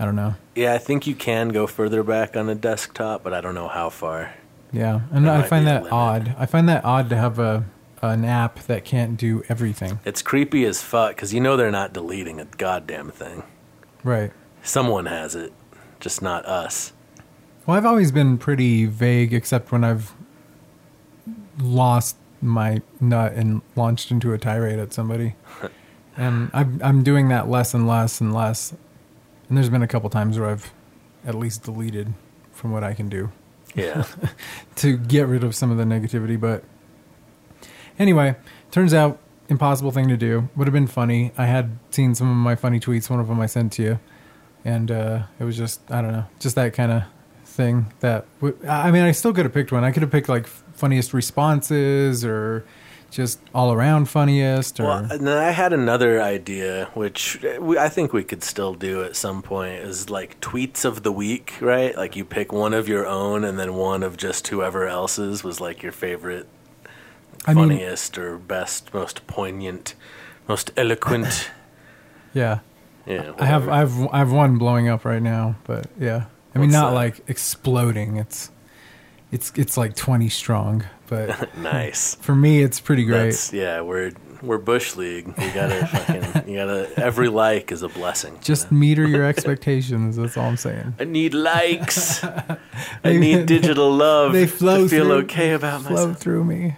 I 0.00 0.06
don't 0.06 0.16
know. 0.16 0.34
Yeah, 0.54 0.72
I 0.72 0.78
think 0.78 1.06
you 1.06 1.14
can 1.14 1.50
go 1.50 1.66
further 1.66 2.02
back 2.02 2.34
on 2.34 2.48
a 2.48 2.54
desktop, 2.54 3.22
but 3.22 3.34
I 3.34 3.42
don't 3.42 3.54
know 3.54 3.68
how 3.68 3.90
far. 3.90 4.34
Yeah, 4.72 5.02
and 5.12 5.28
I 5.28 5.42
find 5.42 5.66
that 5.66 5.92
odd. 5.92 6.34
I 6.38 6.46
find 6.46 6.66
that 6.70 6.84
odd 6.86 7.10
to 7.10 7.16
have 7.16 7.38
a 7.38 7.64
an 8.02 8.24
app 8.24 8.60
that 8.60 8.82
can't 8.82 9.18
do 9.18 9.42
everything. 9.50 10.00
It's 10.06 10.22
creepy 10.22 10.64
as 10.64 10.82
fuck 10.82 11.16
because 11.16 11.34
you 11.34 11.40
know 11.40 11.56
they're 11.58 11.70
not 11.70 11.92
deleting 11.92 12.40
a 12.40 12.46
goddamn 12.46 13.10
thing. 13.10 13.42
Right. 14.02 14.32
Someone 14.62 15.04
has 15.04 15.34
it, 15.34 15.52
just 16.00 16.22
not 16.22 16.46
us. 16.46 16.94
Well, 17.66 17.76
I've 17.76 17.84
always 17.84 18.10
been 18.10 18.38
pretty 18.38 18.86
vague, 18.86 19.34
except 19.34 19.70
when 19.70 19.84
I've 19.84 20.14
lost 21.58 22.16
my 22.40 22.80
nut 23.00 23.34
and 23.34 23.60
launched 23.76 24.10
into 24.10 24.32
a 24.32 24.38
tirade 24.38 24.78
at 24.78 24.94
somebody. 24.94 25.34
and 26.16 26.50
I'm 26.54 26.80
I'm 26.82 27.02
doing 27.02 27.28
that 27.28 27.50
less 27.50 27.74
and 27.74 27.86
less 27.86 28.18
and 28.20 28.32
less. 28.32 28.72
And 29.50 29.56
there's 29.58 29.68
been 29.68 29.82
a 29.82 29.86
couple 29.88 30.08
times 30.08 30.38
where 30.38 30.48
I've 30.48 30.72
at 31.26 31.34
least 31.34 31.64
deleted 31.64 32.14
from 32.52 32.70
what 32.72 32.82
I 32.82 32.94
can 32.94 33.08
do 33.10 33.30
Yeah. 33.74 34.04
to 34.76 34.96
get 34.96 35.26
rid 35.26 35.44
of 35.44 35.54
some 35.54 35.70
of 35.70 35.76
the 35.76 35.84
negativity. 35.84 36.40
But 36.40 36.64
anyway, 37.98 38.36
turns 38.70 38.94
out 38.94 39.18
impossible 39.48 39.90
thing 39.90 40.08
to 40.08 40.16
do. 40.16 40.48
Would 40.56 40.66
have 40.66 40.72
been 40.72 40.86
funny. 40.86 41.32
I 41.36 41.46
had 41.46 41.78
seen 41.90 42.14
some 42.14 42.30
of 42.30 42.36
my 42.36 42.54
funny 42.54 42.80
tweets. 42.80 43.10
One 43.10 43.20
of 43.20 43.28
them 43.28 43.40
I 43.40 43.46
sent 43.46 43.72
to 43.74 43.82
you, 43.82 43.98
and 44.64 44.90
uh, 44.90 45.22
it 45.38 45.44
was 45.44 45.56
just 45.56 45.80
I 45.90 46.00
don't 46.00 46.12
know, 46.12 46.24
just 46.38 46.54
that 46.54 46.72
kind 46.72 46.92
of 46.92 47.02
thing. 47.44 47.92
That 48.00 48.26
w- 48.40 48.56
I 48.68 48.90
mean, 48.92 49.02
I 49.02 49.10
still 49.10 49.32
could 49.34 49.44
have 49.44 49.52
picked 49.52 49.72
one. 49.72 49.82
I 49.82 49.90
could 49.90 50.02
have 50.02 50.12
picked 50.12 50.28
like 50.28 50.46
funniest 50.46 51.12
responses 51.12 52.24
or 52.24 52.64
just 53.10 53.40
all 53.54 53.72
around 53.72 54.08
funniest 54.08 54.78
or 54.80 54.84
Well, 54.84 54.98
and 55.10 55.26
then 55.26 55.38
I 55.38 55.50
had 55.50 55.72
another 55.72 56.22
idea, 56.22 56.90
which 56.94 57.44
uh, 57.44 57.60
we, 57.60 57.76
I 57.78 57.88
think 57.88 58.12
we 58.12 58.22
could 58.24 58.42
still 58.42 58.74
do 58.74 59.02
at 59.02 59.16
some 59.16 59.42
point, 59.42 59.74
is 59.74 60.08
like 60.10 60.40
tweets 60.40 60.84
of 60.84 61.02
the 61.02 61.12
week, 61.12 61.54
right? 61.60 61.96
Like 61.96 62.16
you 62.16 62.24
pick 62.24 62.52
one 62.52 62.72
of 62.72 62.88
your 62.88 63.06
own, 63.06 63.44
and 63.44 63.58
then 63.58 63.74
one 63.74 64.02
of 64.02 64.16
just 64.16 64.48
whoever 64.48 64.86
else's 64.86 65.42
was 65.42 65.60
like 65.60 65.82
your 65.82 65.92
favorite, 65.92 66.46
I 67.46 67.54
mean, 67.54 67.68
funniest, 67.68 68.16
or 68.18 68.38
best, 68.38 68.92
most 68.94 69.26
poignant, 69.26 69.94
most 70.48 70.70
eloquent. 70.76 71.50
yeah. 72.34 72.60
Yeah, 73.06 73.32
I 73.38 73.46
have. 73.46 73.68
I 73.68 73.78
have 73.78 74.08
I 74.12 74.18
have 74.18 74.30
one 74.30 74.58
blowing 74.58 74.88
up 74.88 75.04
right 75.04 75.22
now, 75.22 75.56
but 75.64 75.86
yeah. 75.98 76.26
I 76.54 76.58
mean, 76.58 76.68
What's 76.68 76.72
not 76.72 76.90
that? 76.90 76.94
like 76.96 77.20
exploding. 77.28 78.16
It's 78.16 78.50
it's 79.32 79.52
it's 79.56 79.76
like 79.76 79.96
twenty 79.96 80.28
strong, 80.28 80.84
but. 81.10 81.54
nice. 81.58 82.14
For 82.14 82.34
me, 82.34 82.62
it's 82.62 82.80
pretty 82.80 83.04
great. 83.04 83.24
That's, 83.32 83.52
yeah, 83.52 83.80
we're 83.82 84.12
we're 84.40 84.56
bush 84.58 84.96
league. 84.96 85.26
We 85.36 85.50
gotta 85.50 85.86
fucking, 85.92 86.48
you 86.50 86.56
gotta. 86.56 86.88
Every 86.98 87.28
like 87.28 87.70
is 87.72 87.82
a 87.82 87.88
blessing. 87.88 88.34
you 88.36 88.40
Just 88.40 88.72
know? 88.72 88.78
meter 88.78 89.06
your 89.06 89.24
expectations. 89.32 90.16
That's 90.16 90.36
all 90.38 90.46
I'm 90.46 90.56
saying. 90.56 90.94
I 90.98 91.04
need 91.04 91.34
likes. 91.34 92.24
I 92.24 92.56
They- 93.02 93.18
need 93.18 93.44
digital 93.46 93.92
love 93.94 94.32
They 94.32 94.46
flow 94.46 94.84
to 94.84 94.88
feel 94.88 95.04
through, 95.06 95.12
okay 95.24 95.50
about 95.52 95.82
flow 95.82 95.90
myself. 96.06 96.18
through 96.18 96.44
me. 96.44 96.76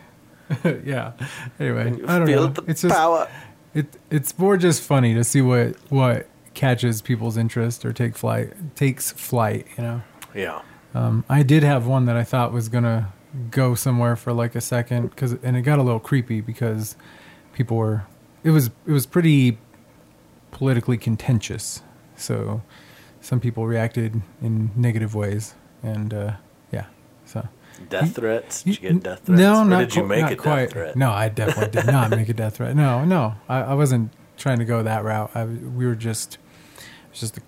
yeah. 0.85 1.13
Anyway, 1.61 1.95
I 2.09 2.19
don't 2.19 2.29
know. 2.29 2.53
It's 2.67 2.83
just 2.83 2.95
power. 2.95 3.29
it. 3.75 3.87
It's 4.11 4.37
more 4.39 4.57
just 4.57 4.83
funny 4.83 5.15
to 5.15 5.23
see 5.25 5.41
what 5.43 5.77
what 5.89 6.29
catches 6.55 7.01
people's 7.01 7.37
interest 7.39 7.85
or 7.87 7.93
take 7.93 8.17
flight 8.17 8.53
takes 8.77 9.13
flight. 9.13 9.67
You 9.79 9.85
know. 9.85 10.03
Yeah. 10.35 10.63
Um, 10.95 11.25
I 11.29 11.43
did 11.43 11.63
have 11.63 11.87
one 11.87 12.05
that 12.07 12.17
I 12.17 12.25
thought 12.25 12.53
was 12.53 12.69
gonna 12.69 13.13
go 13.51 13.75
somewhere 13.75 14.17
for 14.17 14.33
like 14.33 14.55
a 14.55 14.61
second 14.61 15.11
because 15.11 15.33
and 15.43 15.57
it 15.57 15.63
got 15.63 15.79
a 15.79 15.83
little 15.83 16.01
creepy 16.01 16.41
because 16.41 16.97
people 17.53 17.77
were 17.77 18.05
it 18.45 18.51
was 18.51 18.67
it 18.87 18.93
was 18.93 19.07
pretty 19.07 19.59
politically 20.51 20.99
contentious 20.99 21.83
so 22.15 22.63
some 23.21 23.41
people 23.41 23.67
reacted 23.67 24.21
in 24.43 24.71
negative 24.77 25.15
ways 25.15 25.55
and 25.83 26.13
uh, 26.13 26.33
yeah 26.71 26.87
so 27.25 27.47
Death 27.89 28.15
threats? 28.17 28.63
Did 28.63 28.77
you 28.81 28.91
get 28.91 29.03
death 29.03 29.21
threats? 29.25 29.41
no 29.41 29.61
or 29.61 29.65
not 29.65 29.79
did 29.81 29.97
you 29.97 30.05
make 30.05 30.21
not 30.23 30.33
a 30.33 30.35
death 30.35 30.43
quite 30.43 30.71
threat? 30.71 30.97
no 30.97 31.11
I 31.11 31.29
definitely 31.31 31.81
did 31.81 31.87
not 31.91 32.11
make 32.11 32.29
a 32.29 32.35
death 32.43 32.57
threat 32.57 32.77
no 32.77 33.05
no 33.05 33.35
I, 33.49 33.61
I 33.61 33.75
wasn't 33.75 34.13
trying 34.37 34.59
to 34.59 34.65
go 34.67 34.83
that 34.83 35.05
route 35.05 35.31
I, 35.35 35.45
we 35.45 35.87
were 35.87 35.95
just 35.95 36.35
it 36.77 37.11
was 37.13 37.21
just 37.21 37.39
a 37.39 37.43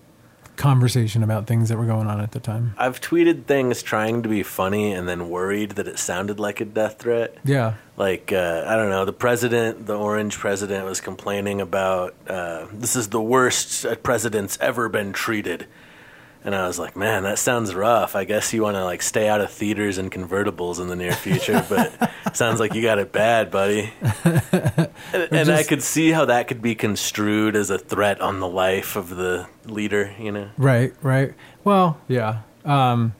conversation 0.57 1.23
about 1.23 1.47
things 1.47 1.69
that 1.69 1.77
were 1.77 1.85
going 1.85 2.07
on 2.07 2.19
at 2.21 2.31
the 2.31 2.39
time 2.39 2.73
I've 2.77 3.01
tweeted 3.01 3.45
things 3.45 3.83
trying 3.83 4.23
to 4.23 4.29
be 4.29 4.43
funny 4.43 4.91
and 4.93 5.07
then 5.07 5.29
worried 5.29 5.71
that 5.71 5.87
it 5.87 5.99
sounded 5.99 6.39
like 6.39 6.61
a 6.61 6.65
death 6.65 6.99
threat. 6.99 7.37
yeah 7.43 7.75
Like, 7.97 8.31
uh, 8.33 8.63
I 8.67 8.75
don't 8.75 8.89
know, 8.89 9.05
the 9.05 9.13
president, 9.13 9.85
the 9.85 9.97
orange 9.97 10.37
president, 10.37 10.85
was 10.85 10.99
complaining 10.99 11.61
about 11.61 12.13
uh, 12.27 12.67
this 12.73 12.95
is 12.95 13.09
the 13.09 13.21
worst 13.21 13.85
a 13.85 13.95
president's 13.95 14.57
ever 14.59 14.89
been 14.89 15.13
treated. 15.13 15.67
And 16.45 16.53
I 16.53 16.67
was 16.67 16.77
like, 16.77 16.95
man, 16.95 17.23
that 17.23 17.39
sounds 17.39 17.73
rough. 17.73 18.15
I 18.15 18.23
guess 18.23 18.53
you 18.53 18.61
want 18.61 18.75
to 18.75 18.83
like 18.85 19.01
stay 19.01 19.27
out 19.27 19.41
of 19.41 19.49
theaters 19.51 19.97
and 19.97 20.11
convertibles 20.11 20.79
in 20.79 20.87
the 20.89 20.95
near 20.95 21.11
future, 21.13 21.65
but 21.67 22.11
sounds 22.35 22.59
like 22.59 22.75
you 22.75 22.83
got 22.83 22.99
it 22.99 23.11
bad, 23.11 23.49
buddy. 23.49 23.91
and 24.23 24.89
and 25.31 25.49
I 25.49 25.63
could 25.63 25.81
see 25.81 26.11
how 26.11 26.25
that 26.25 26.47
could 26.47 26.61
be 26.61 26.75
construed 26.75 27.55
as 27.55 27.71
a 27.71 27.79
threat 27.79 28.21
on 28.21 28.39
the 28.39 28.47
life 28.47 28.95
of 28.95 29.09
the 29.09 29.47
leader, 29.65 30.13
you 30.19 30.31
know. 30.31 30.49
Right, 30.55 30.93
right. 31.01 31.33
Well, 31.63 31.99
yeah. 32.07 32.41
Um, 32.63 33.15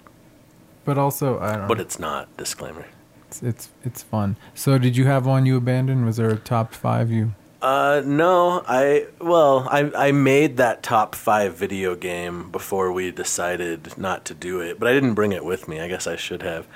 but 0.84 1.00
also, 1.00 1.40
I 1.40 1.56
don't 1.58 1.68
But 1.68 1.78
know. 1.78 1.84
it's 1.84 1.98
not. 1.98 2.38
Disclaimer. 2.38 2.86
It's, 3.28 3.42
it's 3.42 3.70
it's 3.84 4.04
fun. 4.04 4.38
So, 4.54 4.78
did 4.78 4.96
you 4.96 5.06
have 5.08 5.26
one 5.26 5.48
you 5.48 5.58
abandoned? 5.58 6.06
Was 6.06 6.18
there 6.18 6.30
a 6.30 6.36
top 6.38 6.74
five 6.76 7.10
you? 7.12 7.34
Uh, 7.66 8.02
no, 8.06 8.64
I 8.68 9.08
well, 9.20 9.68
I 9.72 9.92
I 10.08 10.12
made 10.12 10.58
that 10.58 10.84
top 10.84 11.16
five 11.16 11.56
video 11.56 11.96
game 11.96 12.52
before 12.52 12.92
we 12.92 13.10
decided 13.10 13.98
not 13.98 14.24
to 14.26 14.34
do 14.36 14.60
it, 14.62 14.80
but 14.80 14.88
I 14.88 14.94
didn't 14.94 15.16
bring 15.16 15.32
it 15.32 15.44
with 15.44 15.68
me. 15.68 15.80
I 15.82 15.88
guess 15.88 16.06
I 16.06 16.16
should 16.16 16.44
have. 16.44 16.68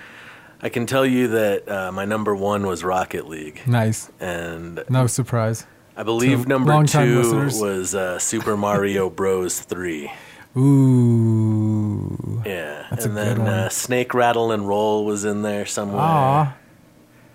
I 0.61 0.69
can 0.69 0.87
tell 0.87 1.05
you 1.05 1.27
that 1.27 1.69
uh, 1.69 1.91
my 1.91 2.05
number 2.05 2.35
one 2.35 2.65
was 2.65 2.83
Rocket 2.83 3.27
League, 3.27 3.61
Nice. 3.67 4.09
and 4.19 4.83
No 4.89 5.05
surprise. 5.07 5.67
I 5.95 6.01
believe 6.03 6.43
To 6.43 6.49
number 6.49 6.83
two 6.85 7.19
listeners. 7.21 7.61
was 7.61 7.93
uh, 7.93 8.17
Super 8.17 8.57
Mario 8.57 9.09
Bros. 9.19 9.59
Three. 9.59 10.11
Ooh. 10.57 12.41
Yeah, 12.45 12.87
That's 12.89 13.05
and 13.05 13.15
then. 13.15 13.41
Uh, 13.41 13.69
Snake 13.69 14.13
Rattle 14.15 14.51
and 14.51 14.67
Roll 14.67 15.05
was 15.05 15.23
in 15.23 15.43
there 15.43 15.65
somewhere. 15.65 16.01
Aw. 16.01 16.53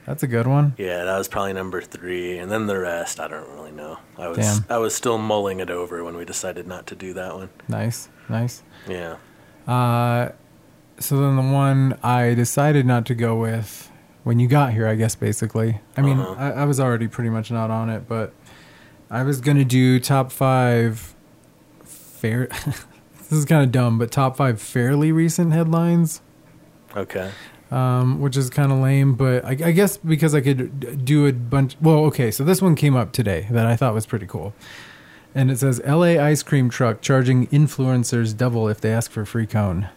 That's 0.06 0.22
a 0.22 0.26
good 0.26 0.46
one. 0.46 0.74
Yeah, 0.76 1.04
that 1.04 1.16
was 1.16 1.28
probably 1.28 1.54
number 1.54 1.80
three, 1.80 2.36
and 2.38 2.50
then 2.52 2.66
the 2.66 2.78
rest 2.78 3.18
I 3.20 3.28
don't 3.28 3.48
really 3.50 3.70
know. 3.72 3.98
I 4.18 4.28
was 4.28 4.38
Damn. 4.38 4.64
I 4.68 4.76
was 4.78 4.94
still 4.94 5.16
mulling 5.18 5.60
it 5.60 5.70
over 5.70 6.04
when 6.04 6.16
we 6.16 6.24
decided 6.24 6.66
not 6.66 6.86
to 6.88 6.94
do 6.94 7.14
that 7.14 7.34
one. 7.34 7.48
Nice, 7.68 8.08
nice. 8.28 8.62
Yeah. 8.88 9.16
Uh, 9.66 10.30
so 10.98 11.16
then 11.20 11.36
the 11.36 11.42
one 11.52 11.98
I 12.02 12.34
decided 12.34 12.84
not 12.86 13.06
to 13.06 13.14
go 13.14 13.36
with 13.36 13.90
when 14.24 14.38
you 14.38 14.46
got 14.46 14.72
here, 14.74 14.86
I 14.86 14.94
guess 14.94 15.14
basically. 15.14 15.80
I 15.96 16.02
mean, 16.02 16.18
Uh-huh. 16.20 16.34
I, 16.38 16.50
I 16.50 16.64
was 16.64 16.78
already 16.80 17.08
pretty 17.08 17.30
much 17.30 17.50
not 17.50 17.70
on 17.70 17.88
it, 17.88 18.06
but 18.06 18.32
I 19.10 19.22
was 19.22 19.40
gonna 19.40 19.64
do 19.64 19.98
top 20.00 20.30
five 20.32 21.14
fair. 21.82 22.46
this 23.18 23.32
is 23.32 23.44
kind 23.46 23.64
of 23.64 23.72
dumb, 23.72 23.98
but 23.98 24.10
top 24.10 24.36
five 24.36 24.60
fairly 24.60 25.12
recent 25.12 25.52
headlines, 25.52 26.20
Okay. 26.96 27.30
Um, 27.74 28.20
which 28.20 28.36
is 28.36 28.48
kind 28.50 28.70
of 28.70 28.78
lame. 28.78 29.14
But 29.14 29.44
I, 29.44 29.50
I 29.50 29.72
guess 29.72 29.96
because 29.96 30.34
I 30.34 30.40
could 30.40 31.04
do 31.04 31.26
a 31.26 31.32
bunch. 31.32 31.76
Well, 31.80 32.04
okay, 32.06 32.30
so 32.30 32.44
this 32.44 32.62
one 32.62 32.76
came 32.76 32.96
up 32.96 33.12
today 33.12 33.48
that 33.50 33.66
I 33.66 33.76
thought 33.76 33.92
was 33.92 34.06
pretty 34.06 34.26
cool. 34.26 34.54
And 35.34 35.50
it 35.50 35.58
says 35.58 35.82
LA 35.84 36.22
ice 36.22 36.44
cream 36.44 36.70
truck 36.70 37.00
charging 37.00 37.48
influencers 37.48 38.36
double 38.36 38.68
if 38.68 38.80
they 38.80 38.92
ask 38.92 39.10
for 39.10 39.24
free 39.24 39.46
cone. 39.46 39.88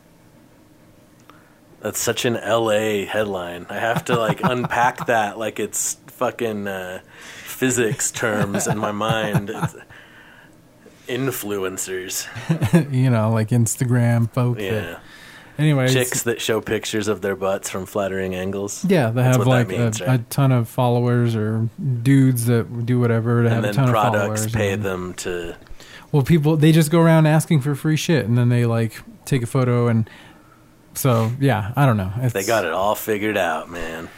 That's 1.82 2.00
such 2.00 2.26
an 2.26 2.34
LA 2.34 3.06
headline. 3.06 3.68
I 3.70 3.76
have 3.76 4.04
to 4.06 4.18
like 4.18 4.40
unpack 4.44 5.06
that 5.06 5.38
like 5.38 5.60
it's 5.60 5.98
fucking 6.08 6.68
uh, 6.68 7.02
physics 7.44 8.10
terms 8.10 8.66
in 8.66 8.80
my 8.80 8.92
mind. 8.92 9.52
It's 9.52 9.76
influencers. 11.08 12.26
you 12.92 13.12
know, 13.12 13.30
like 13.30 13.50
Instagram 13.50 14.32
folks. 14.32 14.64
Yeah. 14.64 14.72
That, 14.72 15.02
anyways, 15.58 15.94
Chicks 15.94 16.24
that 16.24 16.42
show 16.42 16.62
pictures 16.62 17.08
of 17.08 17.22
their 17.22 17.36
butts 17.36 17.70
from 17.70 17.86
flattering 17.86 18.36
angles. 18.36 18.84
Yeah, 18.86 19.10
they 19.10 19.22
That's 19.24 19.38
have 19.38 19.48
like 19.48 19.68
means, 19.68 20.02
a, 20.02 20.06
right? 20.06 20.20
a 20.20 20.24
ton 20.24 20.52
of 20.52 20.68
followers 20.70 21.36
or 21.36 21.70
dudes 22.04 22.46
that 22.46 22.86
do 22.86 23.00
whatever 23.00 23.44
to 23.44 23.50
have 23.50 23.58
and 23.64 23.66
a 23.66 23.68
then 23.70 23.76
ton 23.76 23.86
of 23.90 23.92
products 23.92 24.48
pay 24.52 24.74
and- 24.74 24.84
them 24.84 25.14
to 25.16 25.56
Well, 26.12 26.24
people 26.24 26.58
they 26.58 26.72
just 26.72 26.92
go 26.92 27.00
around 27.02 27.26
asking 27.26 27.62
for 27.62 27.76
free 27.76 27.98
shit, 27.98 28.26
and 28.26 28.38
then 28.38 28.50
they 28.50 28.66
like 28.66 29.02
take 29.26 29.42
a 29.44 29.48
photo 29.48 29.88
and. 29.88 30.10
So 30.94 31.32
yeah, 31.40 31.74
I 31.76 31.86
don't 31.86 31.98
know. 31.98 32.12
It's, 32.18 32.34
they 32.34 32.44
got 32.44 32.66
it 32.66 32.72
all 32.74 32.96
figured 32.96 33.38
out, 33.38 33.70
man. 33.70 34.10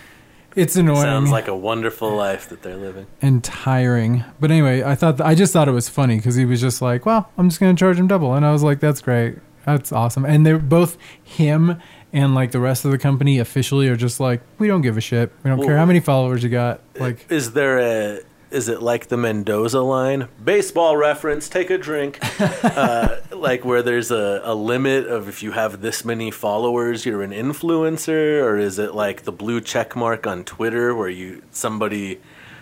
It's 0.56 0.76
annoying. 0.78 1.02
Sounds 1.02 1.30
like 1.30 1.48
a 1.50 1.56
wonderful 1.56 2.16
life 2.16 2.48
that 2.50 2.62
they're 2.62 2.78
living. 2.78 3.06
and 3.22 3.44
tiring. 3.44 4.24
But 4.40 4.50
anyway, 4.50 4.82
I 4.84 4.96
thought 4.96 5.20
I 5.20 5.36
just 5.36 5.52
thought 5.52 5.68
it 5.68 5.74
was 5.74 5.90
funny 5.90 6.16
because 6.16 6.36
he 6.36 6.46
was 6.46 6.62
just 6.62 6.82
like, 6.82 7.06
"Well, 7.06 7.30
I'm 7.38 7.50
just 7.50 7.60
going 7.60 7.76
to 7.76 7.80
charge 7.80 8.00
him 8.00 8.08
double," 8.08 8.34
and 8.34 8.46
I 8.46 8.52
was 8.54 8.64
like, 8.64 8.80
"That's 8.80 9.02
great, 9.02 9.40
that's 9.78 9.92
awesome." 9.92 10.26
And 10.26 10.46
they're 10.46 10.60
both 10.60 10.98
him 11.24 11.82
and 12.12 12.34
like 12.36 12.52
the 12.52 12.60
rest 12.60 12.86
of 12.86 12.92
the 12.92 12.98
company 12.98 13.40
officially 13.40 13.88
are 13.88 13.96
just 13.96 14.20
like, 14.20 14.42
we 14.58 14.68
don't 14.68 14.82
give 14.82 14.98
a 14.98 15.02
shit. 15.02 15.32
We 15.44 15.50
don't 15.50 15.60
Well- 15.60 15.68
care 15.68 15.78
how 15.78 15.86
many 15.86 16.00
followers 16.00 16.44
you 16.44 16.50
got. 16.50 16.82
Like, 17.00 17.26
Is 17.30 17.54
there 17.54 17.80
a 17.80 18.20
is 18.52 18.68
it 18.68 18.82
like 18.82 19.10
the 19.10 19.18
Mendoza 19.18 19.82
line? 19.82 20.28
Baseball 20.44 20.98
reference, 20.98 21.48
take 21.50 21.70
a 21.70 21.78
drink. 21.78 22.18
uh, 22.64 23.18
like 23.32 23.64
where 23.64 23.84
there's 23.84 24.10
a, 24.10 24.42
a 24.44 24.56
limit 24.56 25.06
of 25.06 25.30
if 25.30 25.44
you 25.44 25.52
have 25.52 25.82
this 25.82 26.04
many 26.04 26.32
followers, 26.32 27.06
you're 27.06 27.22
an 27.22 27.30
influencer, 27.30 28.42
or 28.44 28.58
is 28.58 28.80
it 28.80 28.96
like 28.96 29.22
the 29.24 29.32
blue 29.32 29.62
check 29.62 29.96
mark 29.96 30.26
on 30.26 30.44
Twitter 30.44 30.96
where 30.96 31.10
you 31.10 31.44
somebody 31.52 32.20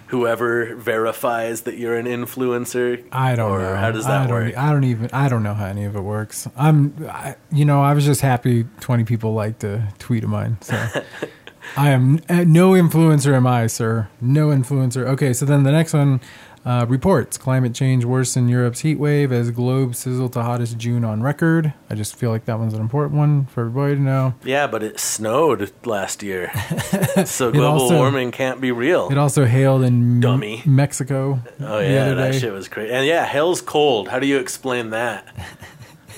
whoever 0.07 0.75
verifies 0.75 1.61
that 1.61 1.77
you're 1.77 1.95
an 1.95 2.05
influencer? 2.05 3.03
I 3.11 3.35
don't 3.35 3.51
or 3.51 3.59
know. 3.59 3.75
How 3.75 3.91
does 3.91 4.05
that 4.05 4.29
e, 4.29 4.31
work? 4.31 4.57
I 4.57 4.71
don't 4.71 4.83
even. 4.83 5.09
I 5.13 5.29
don't 5.29 5.43
know 5.43 5.53
how 5.53 5.65
any 5.65 5.85
of 5.85 5.95
it 5.95 6.01
works. 6.01 6.47
I'm, 6.57 6.95
I, 7.09 7.35
you 7.51 7.65
know, 7.65 7.81
I 7.81 7.93
was 7.93 8.05
just 8.05 8.21
happy 8.21 8.65
twenty 8.79 9.03
people 9.03 9.33
liked 9.33 9.63
a 9.63 9.87
tweet 9.99 10.23
of 10.23 10.29
mine. 10.29 10.57
So 10.61 10.75
I 11.77 11.89
am 11.91 12.19
uh, 12.29 12.43
no 12.45 12.71
influencer. 12.71 13.33
Am 13.33 13.47
I, 13.47 13.67
sir? 13.67 14.09
No 14.21 14.47
influencer. 14.47 15.05
Okay, 15.07 15.33
so 15.33 15.45
then 15.45 15.63
the 15.63 15.71
next 15.71 15.93
one. 15.93 16.21
Uh, 16.65 16.85
reports 16.89 17.37
climate 17.37 17.73
change 17.73 18.03
worsen 18.03 18.49
Europe's 18.49 18.81
heat 18.81 18.99
wave 18.99 19.31
as 19.31 19.51
globe 19.51 19.95
sizzle 19.95 20.27
to 20.27 20.43
hottest 20.43 20.77
June 20.77 21.05
on 21.05 21.21
record. 21.23 21.73
I 21.89 21.95
just 21.95 22.15
feel 22.17 22.29
like 22.29 22.43
that 22.45 22.59
one's 22.59 22.73
an 22.73 22.81
important 22.81 23.17
one 23.17 23.45
for 23.45 23.61
everybody 23.61 23.95
to 23.95 24.01
know. 24.01 24.33
Yeah, 24.43 24.67
but 24.67 24.83
it 24.83 24.99
snowed 24.99 25.71
last 25.85 26.21
year, 26.21 26.51
so 27.25 27.51
global 27.51 27.83
also- 27.83 27.95
warming 27.95 28.31
can't 28.31 28.59
be 28.59 28.71
real. 28.73 29.07
It 29.09 29.17
also 29.17 29.45
hailed 29.45 29.83
in 29.83 30.19
Dummy. 30.19 30.61
Mexico. 30.65 31.39
Oh 31.61 31.77
the 31.79 31.89
yeah, 31.89 32.01
other 32.01 32.15
that 32.15 32.31
day. 32.33 32.39
shit 32.39 32.51
was 32.51 32.67
crazy. 32.67 32.91
And 32.93 33.05
yeah, 33.07 33.23
hell's 33.23 33.61
cold. 33.61 34.09
How 34.09 34.19
do 34.19 34.27
you 34.27 34.37
explain 34.37 34.89
that? 34.89 35.25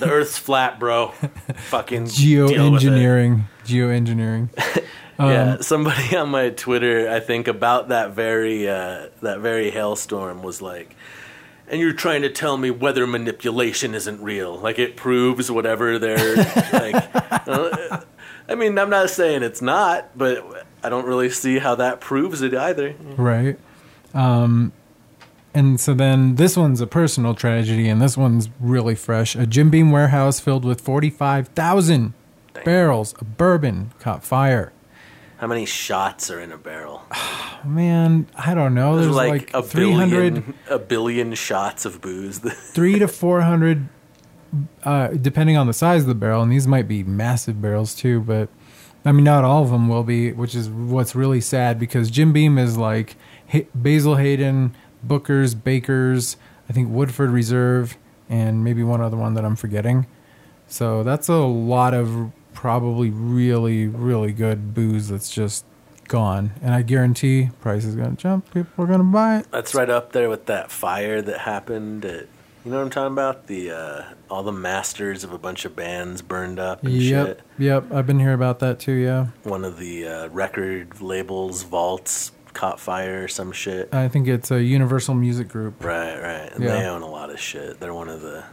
The 0.00 0.06
Earth's 0.10 0.36
flat, 0.38 0.80
bro. 0.80 1.08
Fucking 1.68 2.04
it. 2.06 3.44
Geoengineering. 3.64 4.48
Geoengineering. 5.20 5.30
yeah, 5.30 5.52
Um, 5.54 5.62
somebody 5.62 6.16
on 6.22 6.28
my 6.30 6.50
Twitter, 6.50 7.10
I 7.10 7.20
think 7.20 7.48
about 7.48 7.88
that 7.88 8.12
very 8.12 8.68
uh, 8.68 9.08
that 9.22 9.40
very 9.40 9.70
hailstorm 9.70 10.42
was 10.42 10.60
like, 10.62 10.94
and 11.68 11.80
you're 11.80 11.92
trying 11.92 12.22
to 12.22 12.30
tell 12.30 12.56
me 12.56 12.70
weather 12.70 13.06
manipulation 13.06 13.94
isn't 13.94 14.22
real? 14.22 14.58
Like 14.58 14.78
it 14.78 14.96
proves 14.96 15.50
whatever 15.50 15.98
they're 15.98 16.36
like. 16.72 16.94
uh, 17.48 18.00
I 18.48 18.54
mean, 18.56 18.78
I'm 18.78 18.90
not 18.90 19.10
saying 19.10 19.42
it's 19.44 19.62
not, 19.62 20.16
but 20.18 20.66
I 20.82 20.88
don't 20.88 21.06
really 21.06 21.30
see 21.30 21.58
how 21.60 21.76
that 21.76 22.00
proves 22.00 22.42
it 22.42 22.52
either. 22.54 22.94
Right. 23.16 23.58
Um, 24.12 24.72
and 25.54 25.80
so 25.80 25.94
then 25.94 26.34
this 26.34 26.56
one's 26.56 26.80
a 26.80 26.86
personal 26.86 27.34
tragedy, 27.34 27.88
and 27.88 28.02
this 28.02 28.16
one's 28.16 28.48
really 28.58 28.94
fresh. 28.96 29.36
A 29.36 29.46
Jim 29.46 29.70
Beam 29.70 29.90
warehouse 29.92 30.40
filled 30.40 30.64
with 30.64 30.80
45,000 30.80 32.12
barrels 32.64 33.12
of 33.14 33.36
bourbon 33.36 33.92
caught 34.00 34.24
fire. 34.24 34.72
How 35.40 35.46
many 35.46 35.64
shots 35.64 36.30
are 36.30 36.38
in 36.38 36.52
a 36.52 36.58
barrel? 36.58 37.02
Man, 37.64 38.26
I 38.36 38.52
don't 38.52 38.74
know. 38.74 38.96
There's 38.96 39.06
There's 39.06 39.16
like, 39.16 39.54
like, 39.54 39.64
a 39.64 39.66
300, 39.66 40.34
billion, 40.34 40.54
a 40.68 40.78
billion 40.78 41.34
shots 41.34 41.86
of 41.86 42.02
booze. 42.02 42.38
three 42.74 42.98
to 42.98 43.08
400, 43.08 43.88
uh, 44.84 45.08
depending 45.08 45.56
on 45.56 45.66
the 45.66 45.72
size 45.72 46.02
of 46.02 46.08
the 46.08 46.14
barrel. 46.14 46.42
And 46.42 46.52
these 46.52 46.66
might 46.66 46.86
be 46.86 47.02
massive 47.02 47.62
barrels 47.62 47.94
too, 47.94 48.20
but 48.20 48.50
I 49.02 49.12
mean, 49.12 49.24
not 49.24 49.42
all 49.42 49.62
of 49.62 49.70
them 49.70 49.88
will 49.88 50.04
be, 50.04 50.30
which 50.32 50.54
is 50.54 50.68
what's 50.68 51.14
really 51.14 51.40
sad 51.40 51.78
because 51.78 52.10
Jim 52.10 52.34
Beam 52.34 52.58
is 52.58 52.76
like 52.76 53.16
Ha- 53.50 53.66
Basil 53.74 54.16
Hayden, 54.16 54.76
Booker's, 55.02 55.54
Baker's, 55.54 56.36
I 56.68 56.74
think 56.74 56.90
Woodford 56.90 57.30
Reserve, 57.30 57.96
and 58.28 58.62
maybe 58.62 58.82
one 58.82 59.00
other 59.00 59.16
one 59.16 59.32
that 59.34 59.46
I'm 59.46 59.56
forgetting. 59.56 60.06
So 60.66 61.02
that's 61.02 61.28
a 61.28 61.36
lot 61.36 61.94
of 61.94 62.30
probably 62.60 63.08
really, 63.08 63.86
really 63.86 64.32
good 64.32 64.74
booze 64.74 65.08
that's 65.08 65.30
just 65.30 65.64
gone. 66.08 66.50
And 66.60 66.74
I 66.74 66.82
guarantee 66.82 67.48
price 67.62 67.86
is 67.86 67.96
going 67.96 68.10
to 68.14 68.16
jump. 68.22 68.52
People 68.52 68.84
are 68.84 68.86
going 68.86 68.98
to 68.98 69.04
buy 69.04 69.38
it. 69.38 69.46
That's 69.50 69.74
right 69.74 69.88
up 69.88 70.12
there 70.12 70.28
with 70.28 70.44
that 70.44 70.70
fire 70.70 71.22
that 71.22 71.38
happened 71.38 72.04
at 72.04 72.26
you 72.62 72.70
know 72.70 72.76
what 72.76 72.82
I'm 72.84 72.90
talking 72.90 73.12
about? 73.14 73.46
The 73.46 73.70
uh, 73.70 74.02
all 74.28 74.42
the 74.42 74.52
masters 74.52 75.24
of 75.24 75.32
a 75.32 75.38
bunch 75.38 75.64
of 75.64 75.74
bands 75.74 76.20
burned 76.20 76.58
up 76.58 76.82
and 76.84 76.92
Yep. 76.92 77.26
shit. 77.28 77.40
Yep. 77.58 77.92
I've 77.94 78.06
been 78.06 78.18
hearing 78.18 78.34
about 78.34 78.58
that 78.58 78.78
too. 78.78 78.92
Yeah. 78.92 79.28
One 79.44 79.64
of 79.64 79.78
the 79.78 80.06
uh, 80.06 80.28
record 80.28 81.00
labels 81.00 81.62
vaults 81.62 82.32
caught 82.52 82.78
fire 82.78 83.24
or 83.24 83.28
some 83.28 83.52
shit. 83.52 83.94
I 83.94 84.08
think 84.08 84.28
it's 84.28 84.50
a 84.50 84.62
Universal 84.62 85.14
Music 85.14 85.48
Group. 85.48 85.82
Right, 85.82 86.20
right. 86.20 86.52
And 86.52 86.62
Yeah. 86.62 86.72
they 86.72 86.84
own 86.84 87.00
a 87.00 87.08
lot 87.08 87.30
of 87.30 87.40
shit. 87.40 87.80
They're 87.80 87.94
one 87.94 88.10
of 88.10 88.20
the 88.20 88.44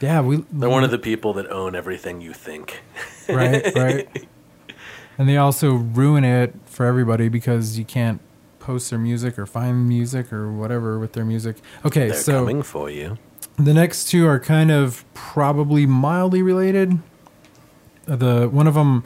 Yeah, 0.00 0.20
we. 0.22 0.44
they're 0.50 0.68
one 0.70 0.84
of 0.84 0.90
the 0.90 0.98
people 0.98 1.34
that 1.34 1.50
own 1.50 1.74
everything 1.74 2.20
you 2.20 2.32
think. 2.32 2.80
right, 3.28 3.74
right. 3.74 4.08
And 5.18 5.28
they 5.28 5.36
also 5.36 5.72
ruin 5.72 6.24
it 6.24 6.54
for 6.64 6.86
everybody 6.86 7.28
because 7.28 7.78
you 7.78 7.84
can't 7.84 8.20
post 8.58 8.90
their 8.90 8.98
music 8.98 9.38
or 9.38 9.46
find 9.46 9.86
music 9.88 10.32
or 10.32 10.50
whatever 10.52 10.98
with 10.98 11.12
their 11.12 11.24
music. 11.24 11.56
Okay, 11.84 12.08
They're 12.08 12.16
so 12.16 12.40
coming 12.40 12.62
for 12.62 12.88
you. 12.88 13.18
the 13.56 13.74
next 13.74 14.06
two 14.06 14.26
are 14.26 14.40
kind 14.40 14.70
of 14.70 15.04
probably 15.12 15.84
mildly 15.86 16.42
related. 16.42 16.98
The 18.06 18.48
one 18.48 18.66
of 18.66 18.74
them 18.74 19.04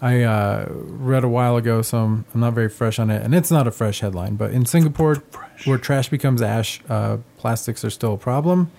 I 0.00 0.22
uh, 0.22 0.66
read 0.70 1.24
a 1.24 1.28
while 1.28 1.56
ago, 1.56 1.82
so 1.82 1.98
I'm, 1.98 2.24
I'm 2.32 2.40
not 2.40 2.52
very 2.52 2.68
fresh 2.68 2.98
on 2.98 3.10
it, 3.10 3.22
and 3.22 3.34
it's 3.34 3.50
not 3.50 3.66
a 3.66 3.72
fresh 3.72 4.00
headline. 4.00 4.36
But 4.36 4.52
in 4.52 4.64
Singapore, 4.64 5.16
where 5.64 5.78
trash 5.78 6.08
becomes 6.08 6.40
ash, 6.40 6.80
uh, 6.88 7.18
plastics 7.36 7.84
are 7.84 7.90
still 7.90 8.14
a 8.14 8.18
problem. 8.18 8.70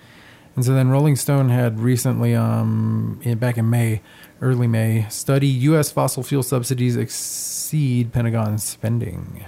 And 0.60 0.64
so 0.66 0.74
then 0.74 0.90
Rolling 0.90 1.16
Stone 1.16 1.48
had 1.48 1.80
recently, 1.80 2.34
um, 2.34 3.18
in, 3.22 3.38
back 3.38 3.56
in 3.56 3.70
May, 3.70 4.02
early 4.42 4.66
May, 4.66 5.06
study 5.08 5.46
U.S. 5.46 5.90
fossil 5.90 6.22
fuel 6.22 6.42
subsidies 6.42 6.96
exceed 6.96 8.12
Pentagon 8.12 8.58
spending. 8.58 9.46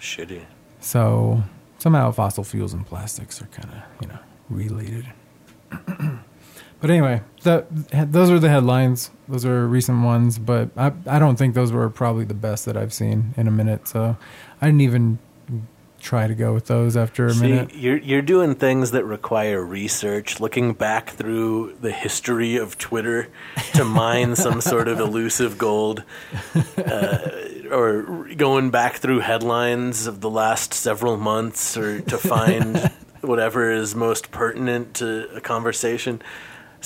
Shitty. 0.00 0.46
So 0.80 1.42
somehow 1.76 2.12
fossil 2.12 2.44
fuels 2.44 2.72
and 2.72 2.86
plastics 2.86 3.42
are 3.42 3.46
kind 3.48 3.68
of 3.68 3.82
you 4.00 4.08
know 4.08 4.18
related. 4.48 5.04
but 6.80 6.88
anyway, 6.88 7.20
that 7.42 7.66
those 8.10 8.30
are 8.30 8.38
the 8.38 8.48
headlines. 8.48 9.10
Those 9.28 9.44
are 9.44 9.68
recent 9.68 10.02
ones, 10.02 10.38
but 10.38 10.70
I 10.78 10.94
I 11.06 11.18
don't 11.18 11.36
think 11.36 11.54
those 11.54 11.72
were 11.72 11.90
probably 11.90 12.24
the 12.24 12.32
best 12.32 12.64
that 12.64 12.78
I've 12.78 12.94
seen 12.94 13.34
in 13.36 13.46
a 13.46 13.50
minute. 13.50 13.86
So 13.86 14.16
I 14.62 14.66
didn't 14.66 14.80
even 14.80 15.18
try 16.00 16.26
to 16.26 16.34
go 16.34 16.54
with 16.54 16.66
those 16.66 16.96
after 16.96 17.26
a 17.26 17.34
See, 17.34 17.42
minute. 17.42 17.74
you're 17.74 17.98
you're 17.98 18.22
doing 18.22 18.54
things 18.54 18.92
that 18.92 19.04
require 19.04 19.62
research, 19.64 20.40
looking 20.40 20.72
back 20.72 21.10
through 21.10 21.76
the 21.80 21.92
history 21.92 22.56
of 22.56 22.78
Twitter 22.78 23.28
to 23.74 23.84
mine 23.84 24.36
some 24.36 24.60
sort 24.60 24.88
of 24.88 25.00
elusive 25.08 25.58
gold, 25.58 26.04
uh, 26.76 27.28
or 27.70 28.28
going 28.36 28.70
back 28.70 28.96
through 28.96 29.20
headlines 29.20 30.06
of 30.06 30.20
the 30.20 30.30
last 30.30 30.72
several 30.74 31.16
months, 31.16 31.76
or 31.76 32.00
to 32.00 32.18
find 32.18 32.90
whatever 33.20 33.70
is 33.70 33.94
most 33.94 34.30
pertinent 34.30 34.94
to 34.94 35.28
a 35.34 35.40
conversation. 35.40 36.22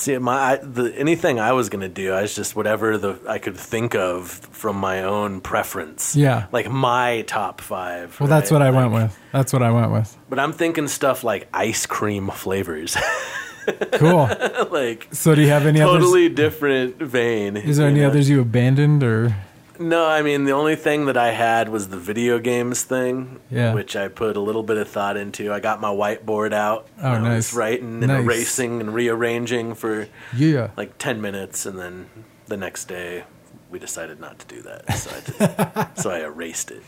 See, 0.03 0.19
my 0.19 0.35
I, 0.35 0.57
the 0.57 0.93
anything 0.97 1.39
I 1.39 1.53
was 1.53 1.69
gonna 1.69 1.89
do, 1.89 2.13
I 2.13 2.23
was 2.23 2.35
just 2.35 2.57
whatever 2.57 2.99
the 2.99 3.21
I 3.29 3.39
could 3.39 3.57
think 3.57 3.95
of 3.95 4.29
from 4.31 4.77
my 4.77 5.05
own 5.05 5.41
preference. 5.41 6.17
Yeah. 6.17 6.47
like 6.51 6.69
my 6.69 7.23
top 7.29 7.61
five. 7.61 8.19
Well, 8.19 8.29
that's 8.29 8.51
what 8.51 8.63
I 8.63 8.71
went 8.71 8.93
with. 8.93 9.17
That's 9.33 9.53
what 9.53 9.63
I 9.63 9.71
went 9.71 9.93
with. 9.93 10.19
but 10.29 10.41
I'm 10.41 10.53
thinking 10.53 10.89
stuff 10.89 11.23
like 11.23 11.47
ice 11.55 11.87
cream 11.87 12.31
flavors, 12.31 12.97
Cool. 13.93 14.29
like 14.73 15.07
So 15.13 15.37
do 15.37 15.41
you 15.41 15.49
have 15.49 15.67
any 15.67 15.79
totally 15.79 16.29
different 16.29 16.97
vein. 16.97 17.57
Is 17.57 17.77
there 17.77 17.87
any 17.89 18.01
know? 18.01 18.09
others 18.09 18.29
you 18.29 18.41
abandoned 18.41 19.05
or? 19.05 19.35
No, 19.83 20.07
I 20.07 20.23
mean 20.23 20.45
the 20.45 20.53
only 20.53 20.77
thing 20.77 21.07
that 21.07 21.17
I 21.17 21.31
had 21.33 21.69
was 21.69 21.89
the 21.89 21.97
video 21.99 22.39
games 22.39 22.83
thing, 22.83 23.41
Yeah. 23.51 23.75
which 23.75 23.97
I 23.97 24.09
put 24.09 24.37
a 24.37 24.41
little 24.41 24.63
bit 24.63 24.77
of 24.77 24.89
thought 24.89 25.17
into. 25.17 25.53
I 25.53 25.61
got 25.61 25.81
my 25.81 25.89
whiteboard 25.91 26.53
out. 26.53 26.87
Oh, 27.03 27.13
and 27.13 27.27
I 27.27 27.29
nice. 27.31 27.53
was 27.53 27.55
writing 27.55 28.03
and 28.03 28.07
Nice. 28.09 28.23
erasing 28.25 28.81
and 28.81 28.95
rearranging 28.95 29.75
for 29.75 30.09
Yeah. 30.35 30.69
like 30.77 30.99
ten 30.99 31.21
minutes, 31.21 31.67
and 31.67 31.79
then 31.79 32.07
the 32.47 32.57
next 32.57 32.85
day 32.87 33.25
we 33.71 33.79
decided 33.79 34.21
not 34.21 34.39
to 34.39 34.47
do 34.47 34.63
that, 34.63 34.93
so 34.99 35.11
I, 35.11 35.21
did, 35.21 35.89
so 35.99 36.11
I 36.11 36.21
erased 36.21 36.71
it 36.71 36.83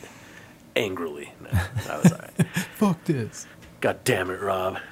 angrily. 0.76 1.32
No, 1.40 1.50
that 1.86 2.02
was 2.02 2.12
all 2.12 2.18
right. 2.18 2.46
Fuck 2.76 3.04
this. 3.04 3.46
God 3.80 3.98
damn 4.04 4.30
it, 4.30 4.40
Rob. 4.40 4.78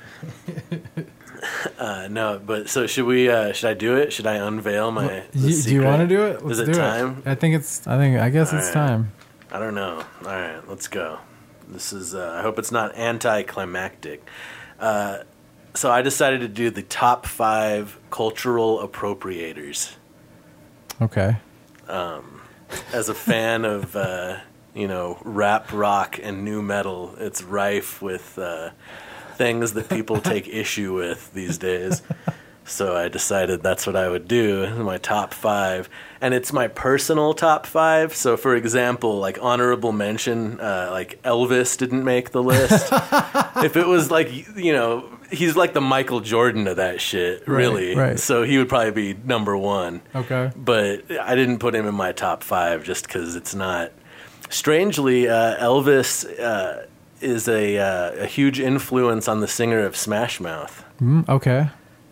uh, 1.78 2.08
no, 2.10 2.40
but 2.44 2.68
so 2.68 2.86
should 2.86 3.06
we? 3.06 3.28
Uh, 3.28 3.52
should 3.52 3.70
I 3.70 3.74
do 3.74 3.96
it? 3.96 4.12
Should 4.12 4.26
I 4.26 4.34
unveil 4.34 4.90
my? 4.90 5.24
You, 5.32 5.62
do 5.62 5.74
you 5.74 5.82
want 5.82 6.00
to 6.02 6.06
do 6.08 6.24
it? 6.24 6.44
Let's 6.44 6.58
Is 6.58 6.68
it 6.68 6.72
do 6.72 6.78
time? 6.78 7.22
it. 7.24 7.30
I 7.30 7.34
think 7.34 7.54
it's. 7.56 7.86
I 7.86 7.96
think. 7.98 8.18
I 8.18 8.28
guess 8.30 8.52
All 8.52 8.58
it's 8.58 8.68
right. 8.68 8.74
time. 8.74 9.12
I 9.50 9.58
don't 9.58 9.74
know. 9.74 10.04
All 10.24 10.26
right, 10.26 10.66
let's 10.68 10.88
go. 10.88 11.18
This 11.68 11.92
is. 11.92 12.14
Uh, 12.14 12.36
I 12.38 12.42
hope 12.42 12.58
it's 12.58 12.72
not 12.72 12.96
anticlimactic. 12.96 14.26
Uh, 14.78 15.18
so 15.74 15.90
I 15.90 16.02
decided 16.02 16.40
to 16.40 16.48
do 16.48 16.70
the 16.70 16.82
top 16.82 17.26
five 17.26 17.98
cultural 18.10 18.86
appropriators. 18.86 19.94
Okay. 21.00 21.36
As 22.92 23.08
a 23.08 23.14
fan 23.14 23.64
of, 23.64 23.94
uh, 23.96 24.38
you 24.74 24.88
know, 24.88 25.18
rap, 25.24 25.72
rock, 25.72 26.18
and 26.22 26.44
nu 26.44 26.62
metal, 26.62 27.14
it's 27.18 27.42
rife 27.42 28.00
with 28.00 28.38
uh, 28.38 28.70
things 29.36 29.72
that 29.74 29.88
people 29.88 30.20
take 30.20 30.48
issue 30.62 30.94
with 30.94 31.32
these 31.32 31.58
days. 31.58 32.02
So 32.64 32.94
I 32.96 33.08
decided 33.08 33.60
that's 33.64 33.88
what 33.88 33.96
I 33.96 34.08
would 34.08 34.28
do, 34.28 34.72
my 34.84 34.96
top 34.98 35.34
five. 35.34 35.90
And 36.20 36.32
it's 36.32 36.52
my 36.52 36.68
personal 36.68 37.34
top 37.34 37.66
five. 37.66 38.14
So, 38.14 38.36
for 38.36 38.54
example, 38.54 39.18
like 39.18 39.36
honorable 39.42 39.90
mention, 39.90 40.60
uh, 40.60 40.88
like 40.92 41.20
Elvis 41.24 41.76
didn't 41.76 42.04
make 42.04 42.30
the 42.30 42.40
list. 42.42 42.92
if 43.64 43.76
it 43.76 43.86
was 43.88 44.12
like, 44.12 44.30
you 44.56 44.72
know, 44.72 45.10
he's 45.32 45.56
like 45.56 45.72
the 45.72 45.80
Michael 45.80 46.20
Jordan 46.20 46.68
of 46.68 46.76
that 46.76 47.00
shit, 47.00 47.40
Right, 47.48 47.56
really. 47.58 47.96
right. 47.96 48.20
So 48.20 48.44
he 48.44 48.58
would 48.58 48.68
probably 48.68 49.12
be 49.12 49.20
number 49.24 49.56
one. 49.56 50.00
Okay. 50.14 50.52
But 50.54 51.10
I 51.20 51.34
didn't 51.34 51.58
put 51.58 51.74
him 51.74 51.88
in 51.88 51.96
my 51.96 52.12
top 52.12 52.44
five 52.44 52.84
just 52.84 53.08
because 53.08 53.34
it's 53.34 53.56
not. 53.56 53.90
Strangely, 54.50 55.28
uh, 55.28 55.56
Elvis 55.64 56.24
uh, 56.38 56.86
is 57.22 57.48
a, 57.48 57.78
uh, 57.78 58.12
a 58.22 58.26
huge 58.26 58.58
influence 58.60 59.28
on 59.28 59.40
the 59.40 59.48
singer 59.48 59.80
of 59.80 59.96
Smash 59.96 60.40
Mouth. 60.40 60.84
Mm, 61.00 61.28
okay. 61.28 61.68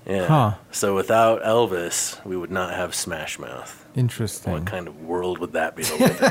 Yeah. 0.06 0.26
Huh. 0.26 0.54
So 0.70 0.94
without 0.94 1.42
Elvis, 1.42 2.24
we 2.24 2.36
would 2.36 2.50
not 2.50 2.74
have 2.74 2.94
Smash 2.94 3.38
Mouth. 3.38 3.86
Interesting. 3.94 4.52
What 4.52 4.66
kind 4.66 4.88
of 4.88 5.00
world 5.02 5.38
would 5.38 5.52
that 5.52 5.76
be 5.76 5.82
to 5.84 5.96
live 5.96 6.22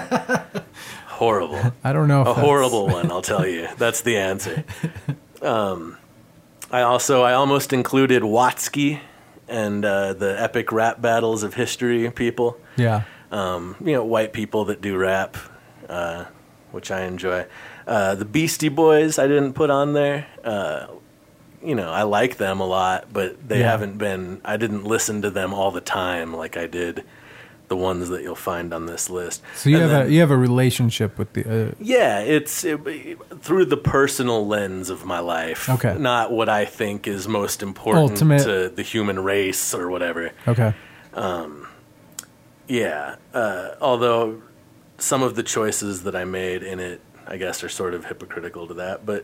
in? 0.56 0.62
horrible. 1.08 1.74
I 1.84 1.94
don't 1.94 2.08
know. 2.08 2.22
If 2.22 2.28
A 2.28 2.30
that's- 2.32 2.46
horrible 2.46 2.88
one, 2.88 3.12
I'll 3.12 3.22
tell 3.22 3.46
you. 3.48 3.68
That's 3.78 4.02
the 4.02 4.18
answer. 4.18 4.64
Um, 5.42 5.96
I 6.70 6.82
also 6.82 7.22
I 7.22 7.32
almost 7.32 7.72
included 7.72 8.24
Watsky 8.24 9.00
and 9.48 9.86
uh, 9.86 10.12
the 10.12 10.36
epic 10.38 10.74
rap 10.74 11.00
battles 11.02 11.44
of 11.44 11.54
history 11.54 12.12
people. 12.12 12.58
Yeah. 12.76 13.04
Um, 13.32 13.78
you 13.80 13.94
know, 13.94 14.04
white 14.04 14.34
people 14.34 14.66
that 14.66 14.82
do 14.82 14.98
rap, 14.98 15.38
uh, 15.88 16.26
which 16.74 16.92
I 16.92 17.04
enjoy. 17.04 17.46
Uh, 17.90 18.14
the 18.16 18.26
Beastie 18.26 18.70
Boys 18.70 19.18
I 19.18 19.28
didn't 19.28 19.54
put 19.54 19.70
on 19.72 19.94
there. 19.94 20.28
Uh, 20.44 20.86
you 21.64 21.74
know, 21.76 21.90
I 21.92 22.04
like 22.04 22.38
them 22.38 22.60
a 22.60 22.66
lot, 22.66 23.08
but 23.12 23.50
they 23.50 23.60
Yeah. 23.60 23.72
haven't 23.72 23.98
been. 23.98 24.40
I 24.46 24.58
didn't 24.58 24.84
listen 24.86 25.22
to 25.24 25.30
them 25.32 25.54
all 25.54 25.72
the 25.72 25.82
time 25.82 26.34
like 26.34 26.56
I 26.56 26.68
did 26.68 27.04
the 27.68 27.76
ones 27.76 28.10
that 28.10 28.22
you'll 28.24 28.36
find 28.36 28.74
on 28.74 28.86
this 28.86 29.10
list. 29.10 29.42
So 29.56 29.70
you 29.70 29.76
And 29.78 29.82
have 29.84 29.92
then- 29.92 30.08
a 30.08 30.10
you 30.10 30.20
have 30.22 30.32
a 30.32 30.38
relationship 30.38 31.18
with 31.18 31.34
the. 31.34 31.44
Uh, 31.70 31.72
yeah, 31.80 32.20
it's 32.20 32.64
it, 32.64 32.80
through 33.42 33.66
the 33.66 33.78
personal 33.78 34.48
lens 34.48 34.90
of 34.92 35.04
my 35.06 35.20
life. 35.20 35.68
Okay. 35.70 35.96
Not 35.98 36.32
what 36.32 36.48
I 36.48 36.66
think 36.66 37.08
is 37.08 37.28
most 37.28 37.62
important 37.64 38.12
Ultimate- 38.12 38.44
to 38.44 38.70
the 38.70 38.84
human 38.84 39.20
race 39.24 39.74
or 39.74 39.90
whatever. 39.90 40.32
okay. 40.48 40.74
Yeah. 42.68 43.16
Uh, 43.34 43.70
although 43.82 44.42
some 45.00 45.24
of 45.24 45.36
the 45.36 45.44
choices 45.44 46.04
that 46.04 46.16
I 46.16 46.24
made 46.26 46.62
in 46.64 46.80
it, 46.80 47.02
I 47.30 47.38
guess, 47.38 47.64
are 47.64 47.70
sort 47.70 47.94
of 47.94 48.06
hypocritical 48.06 48.68
to 48.68 48.74
that. 48.76 49.06
But 49.06 49.24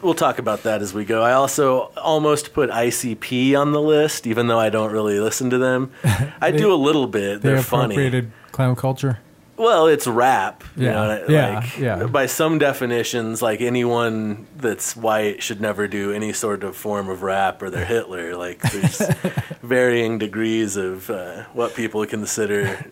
we'll 0.00 0.14
talk 0.14 0.38
about 0.38 0.62
that 0.62 0.80
as 0.82 0.94
we 0.94 1.04
go. 1.04 1.22
I 1.22 1.32
also 1.32 1.90
almost 1.96 2.52
put 2.54 2.70
ICP 2.70 3.58
on 3.60 3.72
the 3.72 3.82
list, 3.82 4.26
even 4.26 4.46
though 4.46 4.60
I 4.60 4.70
don't 4.70 4.92
really 4.92 5.18
listen 5.20 5.50
to 5.50 5.58
them. 5.58 5.90
I 6.40 6.50
They- 6.52 6.58
do 6.58 6.72
a 6.72 6.76
little 6.76 7.06
bit. 7.06 7.42
They 7.42 7.50
They're 7.50 7.62
funny. 7.62 7.94
appropriated 7.94 8.32
clown 8.52 8.76
culture. 8.76 9.18
Well, 9.56 9.86
it's 9.86 10.08
rap. 10.08 10.64
You 10.76 10.86
Yeah, 10.86 10.92
know, 10.94 11.24
yeah, 11.28 11.54
like, 11.60 11.78
yeah. 11.78 12.06
By 12.06 12.26
some 12.26 12.58
definitions, 12.58 13.40
like 13.40 13.60
anyone 13.60 14.48
that's 14.56 14.96
white 14.96 15.44
should 15.44 15.60
never 15.60 15.86
do 15.86 16.10
any 16.12 16.32
sort 16.32 16.64
of 16.64 16.74
form 16.76 17.08
of 17.08 17.22
rap, 17.22 17.62
or 17.62 17.70
they're 17.70 17.84
Hitler. 17.84 18.34
Like 18.36 18.58
there's 18.62 18.98
varying 19.62 20.18
degrees 20.18 20.76
of 20.76 21.08
uh, 21.08 21.44
what 21.52 21.76
people 21.76 22.04
consider 22.04 22.84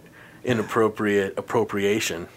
inappropriate 0.44 1.34
appropriation. 1.36 2.28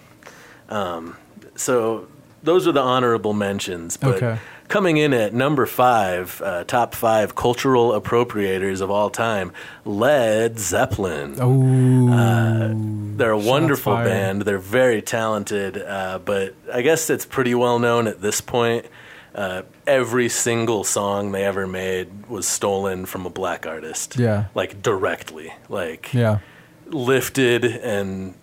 Um, 0.69 1.17
so 1.55 2.07
those 2.43 2.67
are 2.67 2.71
the 2.71 2.81
honorable 2.81 3.33
mentions. 3.33 3.97
But 3.97 4.15
Okay. 4.15 4.37
coming 4.67 4.97
in 4.97 5.13
at 5.13 5.33
number 5.33 5.65
five, 5.65 6.41
uh, 6.43 6.63
top 6.65 6.93
five 6.93 7.35
cultural 7.35 7.99
appropriators 7.99 8.81
of 8.81 8.91
all 8.91 9.09
time, 9.09 9.51
Led 9.83 10.59
Zeppelin. 10.59 11.35
Oh. 11.39 13.15
They're 13.17 13.31
a 13.31 13.37
wonderful 13.37 13.93
fired. 13.93 14.05
band. 14.05 14.41
They're 14.43 14.57
very 14.59 15.01
talented, 15.01 15.77
uh, 15.81 16.19
but 16.23 16.53
I 16.71 16.81
guess 16.81 17.09
it's 17.09 17.25
pretty 17.25 17.55
well 17.55 17.79
known 17.79 18.07
at 18.07 18.21
this 18.21 18.41
point. 18.41 18.85
Uh, 19.33 19.63
every 19.85 20.29
single 20.29 20.83
song 20.83 21.31
they 21.31 21.43
ever 21.43 21.67
made 21.67 22.27
was 22.27 22.47
stolen 22.47 23.05
from 23.05 23.25
a 23.25 23.29
black 23.29 23.65
artist. 23.65 24.17
Yeah. 24.17 24.45
Like 24.53 24.81
directly. 24.81 25.53
Like 25.67 26.13
yeah. 26.13 26.39
lifted 26.87 27.65
and 27.65 28.33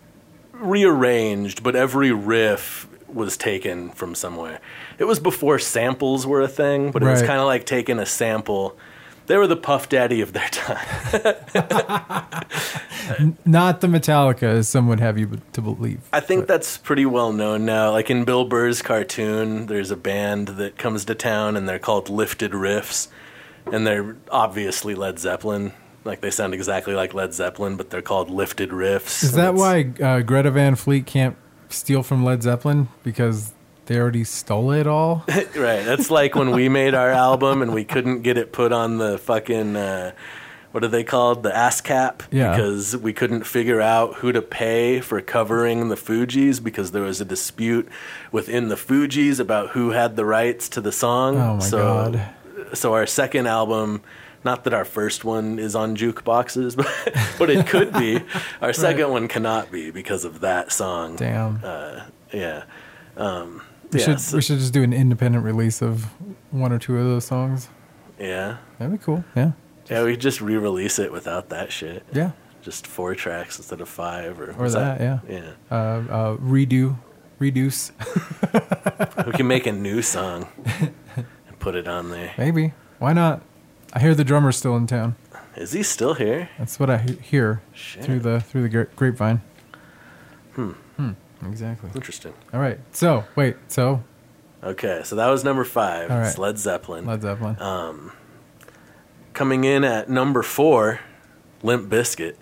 rearranged, 0.53 1.62
but 1.62 1.75
every 1.77 2.12
riff 2.12 2.87
was 3.14 3.37
taken 3.37 3.90
from 3.90 4.14
somewhere. 4.14 4.61
It 4.98 5.05
was 5.05 5.20
before 5.20 5.59
samples 5.59 6.27
were 6.27 6.40
a 6.40 6.48
thing, 6.48 6.90
but 6.90 7.03
it 7.03 7.07
was 7.07 7.22
kind 7.22 7.40
of 7.40 7.46
like 7.46 7.66
taking 7.66 7.98
a 7.98 8.07
sample. 8.07 8.77
They 9.27 9.37
were 9.37 9.46
the 9.46 9.57
Puff 9.57 9.88
Daddy 9.88 10.20
of 10.20 10.33
their 10.33 10.48
time. 10.51 10.77
Not 13.44 13.81
the 13.81 13.87
Metallica, 13.87 14.42
as 14.42 14.68
some 14.68 14.88
would 14.88 15.01
have 15.01 15.18
you 15.18 15.40
to 15.53 15.61
believe. 15.61 16.01
I 16.12 16.20
think 16.20 16.46
that's 16.46 16.79
pretty 16.79 17.07
well 17.07 17.33
known 17.33 17.64
now. 17.64 17.92
Like 17.92 18.11
in 18.11 18.25
Bill 18.25 18.44
Burr's 18.44 18.83
cartoon, 18.83 19.66
there's 19.66 19.90
a 19.90 19.96
band 19.96 20.48
that 20.48 20.77
comes 20.77 21.05
to 21.07 21.14
town 21.14 21.57
and 21.57 21.68
they're 21.68 21.79
called 21.79 22.09
Lifted 22.09 22.53
Riffs. 22.53 23.09
And 23.66 23.87
they're 23.87 24.16
obviously 24.31 24.94
Led 24.94 25.18
Zeppelin. 25.20 25.72
Like 26.05 26.20
they 26.20 26.31
sound 26.33 26.53
exactly 26.53 26.94
like 26.94 27.14
Led 27.14 27.33
Zeppelin, 27.33 27.77
but 27.77 27.90
they're 27.90 28.03
called 28.03 28.29
Lifted 28.29 28.70
Riffs. 28.70 29.22
Is 29.22 29.33
that 29.33 29.55
why 29.55 29.92
uh, 30.03 30.20
Greta 30.22 30.51
Van 30.51 30.75
Fleet 30.75 31.07
can't 31.07 31.37
steal 31.72 32.02
from 32.02 32.24
Led 32.24 32.42
Zeppelin 32.42 32.88
because 33.02 33.52
they 33.87 33.98
already 33.98 34.24
stole 34.24 34.72
it 34.72 34.87
all. 34.87 35.24
right. 35.28 35.85
That's 35.85 36.11
like 36.11 36.35
when 36.35 36.50
we 36.50 36.68
made 36.68 36.94
our 36.94 37.11
album 37.11 37.62
and 37.62 37.74
we 37.74 37.85
couldn't 37.85 38.22
get 38.22 38.38
it 38.38 38.52
put 38.52 38.72
on 38.72 38.98
the 38.98 39.18
fucking. 39.18 39.76
Uh, 39.76 40.12
what 40.72 40.82
are 40.82 40.88
they 40.88 41.04
called? 41.04 41.42
The 41.42 41.50
ASCAP? 41.50 42.22
Yeah. 42.30 42.50
Because 42.50 42.96
we 42.96 43.12
couldn't 43.12 43.44
figure 43.44 43.80
out 43.82 44.14
who 44.16 44.32
to 44.32 44.40
pay 44.40 45.00
for 45.00 45.20
covering 45.20 45.90
the 45.90 45.96
Fugees 45.96 46.64
because 46.64 46.92
there 46.92 47.02
was 47.02 47.20
a 47.20 47.26
dispute 47.26 47.88
within 48.32 48.68
the 48.68 48.74
Fugees 48.74 49.38
about 49.38 49.70
who 49.70 49.90
had 49.90 50.16
the 50.16 50.24
rights 50.24 50.70
to 50.70 50.80
the 50.80 50.90
song. 50.90 51.37
Oh 51.37 51.56
my 51.56 51.58
so, 51.61 51.76
God. 51.78 52.74
So 52.74 52.94
our 52.94 53.06
second 53.06 53.46
album, 53.46 54.02
not 54.44 54.64
that 54.64 54.74
our 54.74 54.85
first 54.85 55.24
one 55.24 55.59
is 55.59 55.74
on 55.76 55.96
jukeboxes, 55.96 56.76
but, 56.76 56.87
but 57.38 57.50
it 57.50 57.66
could 57.66 57.92
be. 57.92 58.20
Our 58.61 58.72
second 58.72 59.11
one 59.11 59.28
cannot 59.28 59.70
be 59.70 59.90
because 59.90 60.24
of 60.24 60.40
that 60.40 60.72
song. 60.72 61.16
Damn. 61.16 61.61
Uh, 61.64 62.05
yeah. 62.33 62.64
Um, 63.16 63.62
we 63.92 64.00
yeah, 64.00 64.07
should 64.07 64.20
so- 64.20 64.37
we 64.37 64.42
should 64.42 64.59
just 64.59 64.72
do 64.72 64.83
an 64.83 64.92
independent 64.92 65.44
release 65.44 65.83
of 65.83 66.05
one 66.50 66.72
or 66.72 66.78
two 66.78 66.96
of 66.98 67.05
those 67.05 67.24
songs. 67.24 67.68
yeah. 68.18 68.57
That'd 68.78 68.98
be 68.98 69.05
cool. 69.05 69.24
Yeah. 69.37 69.52
Yeah, 69.90 70.05
we 70.05 70.16
just 70.16 70.40
re-release 70.40 70.98
it 70.98 71.12
without 71.12 71.48
that 71.50 71.70
shit. 71.72 72.05
Yeah. 72.12 72.33
Just 72.62 72.87
four 72.87 73.14
tracks 73.14 73.59
instead 73.59 73.81
of 73.81 73.88
five, 73.88 74.40
or 74.40 74.50
Or 74.52 74.62
was 74.62 74.72
that, 74.74 75.00
yeah. 75.00 75.18
Yeah, 75.28 75.50
Uh, 75.70 75.74
uh, 75.74 76.37
redo, 76.37 76.96
reduce. 77.40 77.90
we 79.26 79.33
can 79.33 79.46
make 79.48 79.66
a 79.66 79.72
new 79.72 80.00
song 80.02 80.46
and 81.16 81.59
put 81.59 81.74
it 81.74 81.88
on 81.88 82.11
there. 82.11 82.33
Maybe. 82.38 82.72
Why 83.00 83.12
not? 83.12 83.42
I 83.92 83.98
hear 84.00 84.14
the 84.14 84.24
drummer's 84.24 84.57
still 84.57 84.76
in 84.76 84.87
town. 84.87 85.16
Is 85.57 85.72
he 85.72 85.83
still 85.83 86.14
here? 86.14 86.48
That's 86.59 86.81
what 86.81 86.88
I 86.88 86.98
he- 86.98 87.16
hear 87.16 87.61
Shit. 87.72 88.05
through 88.05 88.20
the 88.20 88.40
through 88.40 88.62
the 88.62 88.68
gra- 88.68 88.87
grapevine. 88.96 89.42
Hmm. 90.55 90.70
Hmm. 90.96 91.11
Exactly. 91.46 91.90
Interesting. 91.94 92.33
All 92.55 92.61
right. 92.61 92.78
So 92.92 93.24
wait. 93.37 93.57
So 93.68 94.02
Okay, 94.64 95.00
so 95.05 95.16
that 95.16 95.26
was 95.28 95.42
number 95.42 95.64
five. 95.64 96.11
All 96.11 96.20
It's. 96.22 96.38
Led 96.38 96.57
Zeppelin. 96.59 97.05
Led 97.05 97.22
Zeppelin. 97.22 97.57
Uh, 97.57 97.94
Coming 99.33 99.64
in 99.64 99.83
at 99.83 100.09
number 100.11 100.42
four, 100.42 101.00
Limp 101.62 101.88
Bizkit. 101.90 102.35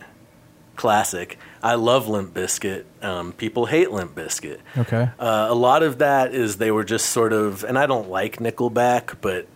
Classic. 0.76 1.38
I 1.62 1.74
love 1.74 2.08
Limp 2.08 2.34
Bizkit. 2.34 2.84
Um, 3.00 3.32
people 3.32 3.66
hate 3.66 3.90
Limp 3.90 4.14
Bizkit. 4.14 4.58
okay. 4.76 5.10
Uh, 5.18 5.46
a 5.48 5.54
lot 5.54 5.82
of 5.82 5.98
that 5.98 6.34
is 6.34 6.56
they 6.56 6.70
were 6.70 6.84
just 6.84 7.06
sort 7.10 7.32
of, 7.32 7.64
and 7.64 7.78
I 7.78 7.86
don't 7.86 8.08
like 8.10 8.36
Nickelback, 8.38 9.16
but 9.20 9.46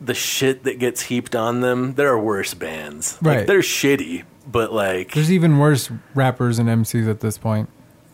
the 0.00 0.14
shit 0.14 0.64
that 0.64 0.78
gets 0.78 1.02
heaped 1.02 1.34
on 1.34 1.60
them, 1.60 1.94
there 1.94 2.08
are 2.08 2.18
worse 2.20 2.54
bands. 2.54 3.18
Like, 3.22 3.36
Right. 3.38 3.46
they're 3.46 3.60
shitty, 3.60 4.24
but 4.50 4.72
like, 4.72 5.12
There's 5.12 5.32
even 5.32 5.58
worse 5.58 5.90
rappers 6.14 6.58
and 6.58 6.68
MCs 6.68 7.08
at 7.08 7.20
this 7.20 7.38
point. 7.38 7.68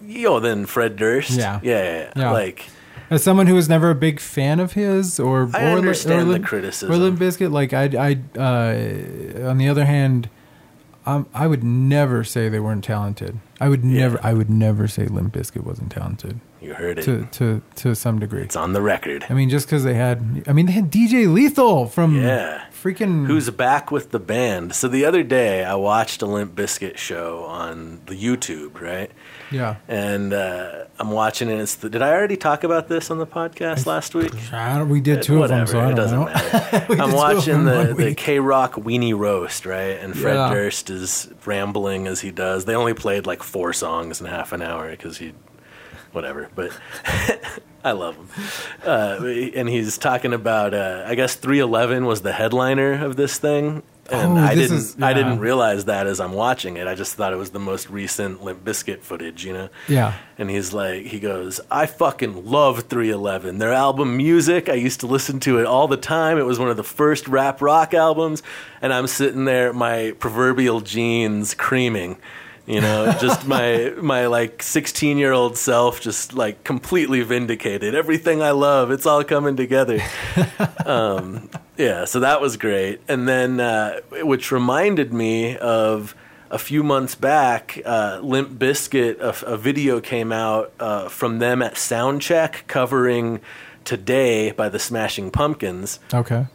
yo, 0.04 0.40
than 0.40 0.66
Fred 0.66 0.96
Durst. 0.96 1.30
Yeah. 1.32 1.60
Yeah, 1.62 1.82
yeah, 1.84 2.12
yeah. 2.16 2.30
Like, 2.30 2.66
As 3.10 3.22
someone 3.22 3.46
who 3.46 3.54
was 3.54 3.68
never 3.68 3.90
a 3.90 3.94
big 3.94 4.20
fan 4.20 4.58
of 4.60 4.72
his, 4.72 5.18
or 5.20 5.50
I 5.54 5.64
or, 5.72 5.76
understand 5.76 6.28
or 6.30 6.32
the 6.32 6.40
criticism. 6.40 6.90
or 6.92 6.96
Limp 6.96 7.18
Bizkit, 7.18 7.50
like 7.52 7.72
I, 7.72 7.84
I, 7.84 8.18
uh, 8.38 9.48
on 9.50 9.58
the 9.58 9.68
other 9.68 9.84
hand, 9.84 10.28
um, 11.04 11.26
I 11.34 11.46
would 11.46 11.62
never 11.64 12.24
say 12.24 12.48
they 12.48 12.60
weren't 12.60 12.84
talented. 12.84 13.38
I 13.60 13.68
would 13.68 13.84
Yeah. 13.84 14.00
never, 14.02 14.20
I 14.22 14.32
would 14.34 14.48
never 14.48 14.86
say 14.88 15.06
Limp 15.06 15.34
Bizkit 15.34 15.64
wasn't 15.64 15.90
talented. 15.92 16.40
You 16.62 16.75
heard 16.75 16.98
it. 16.98 17.03
to 17.05 17.27
to 17.33 17.62
to 17.77 17.94
some 17.94 18.18
degree. 18.20 18.42
It's 18.42 18.57
on 18.57 18.72
the 18.72 18.81
record. 18.83 19.25
I 19.29 19.35
mean, 19.35 19.51
just 19.51 19.66
because 19.66 19.83
they 19.85 19.94
had, 19.94 20.44
I 20.46 20.53
mean, 20.53 20.66
they 20.66 20.72
had 20.72 20.90
DJ 20.90 21.27
Lethal 21.33 21.87
from 21.87 22.14
Yeah. 22.16 22.64
freaking 22.72 23.27
Who's 23.27 23.51
back 23.51 23.90
with 23.90 24.11
the 24.12 24.18
band? 24.20 24.75
So 24.75 24.87
the 24.88 25.05
other 25.05 25.22
day, 25.22 25.64
I 25.64 25.75
watched 25.75 26.22
a 26.22 26.27
Limp 26.27 26.55
Bizkit 26.55 26.96
show 26.96 27.44
on 27.44 28.01
the 28.07 28.14
YouTube, 28.14 28.81
right? 28.81 29.11
yeah. 29.51 29.77
And 29.88 30.33
uh, 30.33 30.85
I'm 30.98 31.11
watching 31.11 31.48
it. 31.51 31.59
It's 31.61 31.75
the, 31.75 31.90
did 31.90 32.01
I 32.03 32.11
already 32.12 32.37
talk 32.37 32.64
about 32.64 32.88
this 32.88 33.11
on 33.11 33.18
the 33.18 33.27
podcast 33.27 33.85
last 33.87 34.14
week? 34.14 34.33
I 34.53 34.79
don't, 34.79 34.88
we 34.88 35.01
did 35.01 35.22
two 35.22 35.38
Whatever, 35.40 35.62
of 35.62 35.68
them, 35.68 35.75
so 35.75 35.81
I 35.81 35.92
it 35.92 35.94
doesn't 35.96 36.18
know. 36.20 36.25
matter. 36.27 36.87
I'm 37.03 37.12
watching 37.12 37.64
the, 37.64 37.94
the. 37.96 38.14
KROQ 38.14 38.83
Weenie 38.85 39.16
Roast, 39.18 39.66
right? 39.66 39.98
And 39.98 40.16
Fred 40.16 40.35
Yeah. 40.37 40.55
Durst 40.55 40.90
is 40.90 41.29
rambling 41.44 42.07
as 42.07 42.20
he 42.20 42.31
does. 42.31 42.64
They 42.66 42.75
only 42.75 42.94
played 42.94 43.27
like 43.27 43.42
four 43.42 43.72
songs 43.72 44.20
in 44.20 44.27
half 44.27 44.53
an 44.53 44.62
hour 44.62 44.90
because 44.90 45.18
he, 45.18 45.33
whatever. 46.12 46.48
But 46.55 46.70
I 47.85 47.92
love 47.92 48.16
him. 48.16 48.29
Uh, 48.85 49.25
and 49.55 49.68
he's 49.68 49.98
talking 49.98 50.33
about, 50.33 50.72
uh, 50.75 51.05
I 51.07 51.14
guess 51.14 51.35
311 51.35 52.05
was 52.07 52.22
the 52.22 52.33
headliner 52.33 53.05
of 53.05 53.16
this 53.16 53.38
thing. 53.38 53.83
And 54.11 54.37
Oh, 54.37 54.42
I 54.42 54.55
didn't, 54.55 54.77
is- 54.79 54.96
I 55.01 55.14
didn't 55.14 55.38
realize 55.38 55.87
that 55.87 56.07
as 56.07 56.20
I'm 56.20 56.33
watching 56.33 56.77
it. 56.77 56.87
I 56.87 56.94
just 56.94 57.14
thought 57.14 57.33
it 57.33 57.37
was 57.37 57.51
the 57.51 57.61
most 57.61 57.88
recent 57.88 58.42
Limp 58.44 58.62
Bizkit 58.64 59.01
footage, 59.01 59.44
you 59.44 59.53
know. 59.53 59.68
Yeah. 59.88 60.14
And 60.38 60.51
he's 60.51 60.72
like, 60.72 61.07
he 61.07 61.18
goes, 61.20 61.61
I 61.70 61.87
fucking 61.87 62.44
love 62.51 62.83
311. 62.83 63.59
Their 63.59 63.72
album 63.72 64.16
Music, 64.16 64.68
I 64.68 64.75
used 64.75 65.01
to 65.01 65.07
listen 65.07 65.40
to 65.40 65.59
it 65.61 65.66
all 65.66 65.88
the 65.88 65.96
time. 65.96 66.37
It 66.37 66.42
was 66.44 66.59
one 66.59 66.68
of 66.68 66.77
the 66.77 66.83
first 66.85 67.27
rap 67.29 67.62
rock 67.62 67.94
albums. 67.94 68.42
And 68.83 68.92
I'm 68.92 69.07
sitting 69.07 69.44
there, 69.44 69.72
my 69.72 70.14
proverbial 70.18 70.81
jeans 70.83 71.55
creaming. 71.55 72.18
You 72.64 72.81
know, 72.81 73.12
just 73.20 73.46
my 73.46 73.92
my 74.01 74.27
like 74.27 74.62
16 74.62 75.18
year 75.18 75.33
old 75.33 75.57
self, 75.59 76.01
just 76.01 76.33
like 76.33 76.62
completely 76.62 77.22
vindicated. 77.22 77.94
Everything 77.94 78.40
I 78.40 78.53
love, 78.53 78.90
it's 78.92 79.05
all 79.05 79.25
coming 79.25 79.57
together. 79.57 79.98
um, 80.87 81.51
yeah, 81.77 82.05
so 82.05 82.20
that 82.20 82.40
was 82.40 82.57
great. 82.57 83.01
And 83.09 83.27
then, 83.29 83.59
uh, 83.59 84.01
which 84.22 84.53
reminded 84.53 85.12
me 85.12 85.57
of 85.57 86.14
a 86.53 86.59
few 86.59 86.83
months 86.85 87.14
back, 87.16 87.81
uh, 87.85 88.20
Limp 88.22 88.51
Bizkit 88.59 89.18
a, 89.20 89.55
a 89.55 89.57
video 89.57 90.01
came 90.01 90.31
out 90.31 90.72
uh, 90.79 91.09
from 91.09 91.40
them 91.40 91.62
at 91.62 91.75
Soundcheck 91.75 92.66
covering 92.68 93.40
Today 93.85 94.53
by 94.53 94.68
the 94.68 94.79
Smashing 94.79 95.33
Pumpkins, 95.33 95.98
Okay. 96.14 96.46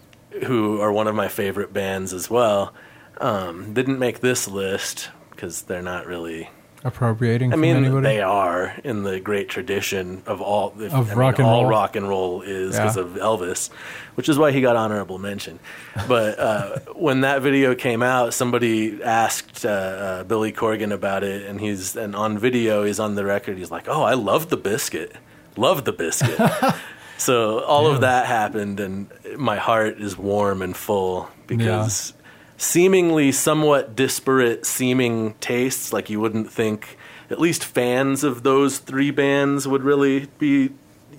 who 0.45 0.79
are 0.79 0.91
one 0.93 1.07
of 1.07 1.15
my 1.15 1.27
favorite 1.27 1.73
bands 1.73 2.13
as 2.13 2.29
well. 2.29 2.73
Um, 3.19 3.73
didn't 3.73 3.99
make 3.99 4.21
this 4.21 4.47
list 4.47 5.09
because 5.37 5.61
they're 5.61 5.81
not 5.81 6.05
really. 6.07 6.49
Appropriating. 6.83 7.53
I 7.53 7.55
mean, 7.55 7.77
anybody? 7.77 8.03
they 8.03 8.21
are 8.21 8.75
in 8.83 9.01
the 9.03 9.19
great 9.19 9.49
tradition 9.49 10.21
of 10.27 10.41
all 10.41 10.73
if, 10.79 10.93
Of 10.93 11.07
I 11.07 11.09
mean, 11.09 11.17
rock 11.17 11.39
and 11.39 11.47
all 11.47 11.61
roll. 11.63 11.69
rock 11.71 11.95
and 11.95 12.07
roll 12.07 12.43
is 12.43 12.75
because 12.75 12.95
Yeah. 12.97 13.03
of 13.03 13.09
Elvis, 13.13 13.69
which 14.13 14.29
is 14.29 14.37
why 14.37 14.51
he 14.51 14.61
got 14.61 14.75
honorable 14.75 15.17
mention. 15.17 15.59
But 16.07 16.37
uh, 16.39 16.79
when 16.95 17.21
that 17.21 17.41
video 17.41 17.73
came 17.73 18.03
out, 18.03 18.33
somebody 18.35 19.01
asked 19.03 19.65
uh, 19.65 19.69
uh, 19.69 20.23
Billy 20.25 20.53
Corgan 20.53 20.93
about 20.93 21.23
it, 21.23 21.47
and 21.49 21.59
he's 21.59 21.95
and 21.95 22.15
on 22.15 22.37
video 22.37 22.83
he's 22.83 22.99
on 22.99 23.15
the 23.15 23.25
record. 23.25 23.57
He's 23.57 23.71
like, 23.71 23.87
"Oh, 23.89 24.03
I 24.03 24.13
love 24.13 24.49
the 24.49 24.57
biscuit, 24.57 25.15
love 25.57 25.83
the 25.83 25.93
biscuit." 25.93 26.39
so 27.17 27.59
all 27.61 27.87
of 27.87 28.01
that 28.01 28.27
happened, 28.27 28.79
and 28.79 29.09
my 29.35 29.57
heart 29.57 29.99
is 29.99 30.15
warm 30.15 30.61
and 30.61 30.77
full 30.77 31.27
because 31.47 32.13
seemingly 32.57 33.31
somewhat 33.31 33.95
disparate 33.95 34.65
seeming 34.65 35.33
tastes 35.35 35.93
like 35.93 36.09
you 36.09 36.19
wouldn't 36.19 36.51
think 36.51 36.97
at 37.29 37.39
least 37.39 37.63
fans 37.63 38.23
of 38.23 38.43
those 38.43 38.79
three 38.79 39.11
bands 39.11 39.67
would 39.67 39.83
really 39.83 40.27
be 40.39 40.69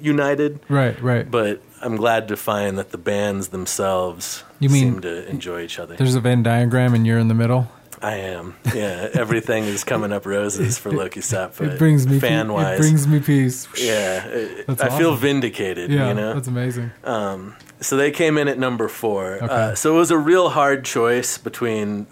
united 0.01 0.59
Right. 0.69 1.01
Right. 1.03 1.31
but 1.31 1.61
i'm 1.81 1.97
glad 1.97 2.29
to 2.29 2.37
find 2.37 2.77
that 2.79 2.91
the 2.91 2.99
bands 2.99 3.49
themselves 3.49 4.43
You 4.61 4.69
mean- 4.69 4.93
seem 4.95 5.01
to 5.03 5.29
enjoy 5.29 5.63
each 5.63 5.79
other 5.79 5.97
There's 5.97 6.15
a 6.17 6.21
Venn 6.21 6.43
diagram, 6.43 6.93
and 6.95 7.07
you're 7.07 7.19
in 7.19 7.29
the 7.29 7.35
middle. 7.35 7.71
I 8.01 8.17
am 8.17 8.55
yeah 8.75 9.09
everything 9.15 9.65
is 9.65 9.83
coming 9.85 10.13
up 10.13 10.25
roses 10.27 10.79
for 10.79 10.91
Lowki 10.93 11.23
Sap, 11.23 11.61
it 11.61 11.79
brings 11.79 12.07
me 12.07 12.21
fan 12.21 12.49
It 12.51 12.53
wise 12.53 12.79
brings 12.79 13.07
me 13.09 13.21
peace. 13.21 13.67
yeah 13.77 14.25
it- 14.27 14.81
i 14.81 14.89
feel 14.99 15.17
vindicated 15.17 15.91
Yeah. 15.91 16.09
you 16.09 16.15
know 16.15 16.35
That's 16.35 16.49
amazing. 16.49 16.91
So 17.81 17.97
they 17.97 18.11
came 18.11 18.37
in 18.39 18.49
at 18.49 18.59
number 18.59 18.89
four. 18.89 19.35
Okay. 19.37 19.47
Uh, 19.47 19.75
so 19.77 19.95
it 19.95 19.99
was 19.99 20.11
a 20.11 20.19
real 20.19 20.49
hard 20.51 20.85
choice 20.85 21.39
between 21.39 22.07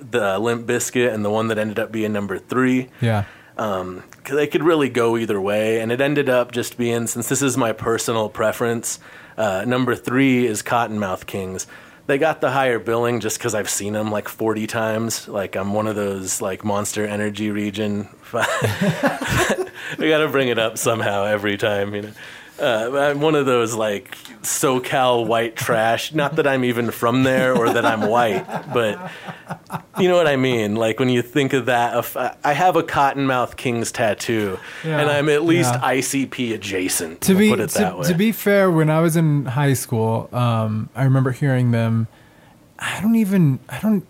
the 0.00 0.38
Limp 0.40 0.66
Bizkit 0.66 1.12
and 1.14 1.24
the 1.24 1.30
one 1.30 1.46
that 1.48 1.56
ended 1.58 1.78
up 1.78 1.92
being 1.92 2.12
number 2.12 2.36
three. 2.38 2.88
yeah. 3.00 3.24
'Cause 3.56 4.34
they 4.36 4.46
could 4.48 4.64
really 4.64 4.88
go 4.88 5.16
either 5.16 5.40
way, 5.40 5.80
and 5.80 5.92
it 5.92 6.00
ended 6.00 6.28
up 6.28 6.50
just 6.50 6.76
being 6.76 7.06
since 7.06 7.28
this 7.28 7.42
is 7.42 7.56
my 7.56 7.72
personal 7.72 8.28
preference. 8.28 8.98
Uh, 9.38 9.64
number 9.66 9.94
three 9.94 10.46
is 10.46 10.62
Kottonmouth 10.62 11.26
Kings. 11.26 11.66
They 12.06 12.18
got 12.18 12.42
the 12.42 12.50
higher 12.50 12.78
billing 12.78 13.20
just 13.20 13.38
because 13.38 13.54
I've 13.54 13.70
seen 13.70 13.94
them 13.94 14.10
like 14.10 14.28
40 14.28 14.66
times. 14.66 15.26
Like 15.26 15.56
I'm 15.56 15.72
one 15.72 15.86
of 15.86 15.96
those 15.96 16.42
like 16.42 16.64
Monster 16.64 17.06
Energy 17.06 17.50
region. 17.50 18.08
I 18.32 19.66
got 19.98 20.18
to 20.18 20.28
bring 20.28 20.48
it 20.48 20.58
up 20.58 20.76
somehow 20.76 21.24
every 21.24 21.56
time, 21.56 21.94
you 21.94 22.02
know. 22.02 22.12
Uh, 22.60 22.96
I'm 22.96 23.20
one 23.20 23.34
of 23.34 23.46
those 23.46 23.74
like 23.74 24.16
SoCal 24.42 25.26
white 25.26 25.56
trash. 25.56 26.12
Not 26.14 26.36
that 26.36 26.46
I'm 26.46 26.64
even 26.64 26.90
from 26.92 27.24
there 27.24 27.56
or 27.56 27.72
that 27.72 27.84
I'm 27.84 28.02
white, 28.08 28.44
but 28.72 29.10
you 29.98 30.08
know 30.08 30.16
what 30.16 30.28
I 30.28 30.36
mean. 30.36 30.76
Like 30.76 31.00
when 31.00 31.08
you 31.08 31.20
think 31.22 31.52
of 31.52 31.66
that, 31.66 32.36
I 32.44 32.52
have 32.52 32.76
a 32.76 32.82
Kottonmouth 32.82 33.56
Kings 33.56 33.90
tattoo, 33.90 34.58
Yeah, 34.84 35.00
and 35.00 35.10
I'm 35.10 35.28
at 35.28 35.42
least 35.44 35.72
yeah. 35.74 35.80
ICP 35.80 36.54
adjacent. 36.54 37.22
to 37.22 37.34
be 37.34 37.48
put 37.50 37.58
it 37.60 37.70
that 37.70 37.90
to, 37.90 37.96
way. 37.96 38.08
to 38.08 38.14
be 38.14 38.30
fair, 38.30 38.70
when 38.70 38.88
I 38.88 39.00
was 39.00 39.16
in 39.16 39.46
high 39.46 39.74
school, 39.74 40.28
um, 40.32 40.88
I 40.94 41.04
remember 41.04 41.32
hearing 41.32 41.72
them. 41.72 42.06
I 42.78 43.00
don't 43.00 43.16
even 43.16 43.58
I 43.68 43.80
don't 43.80 44.06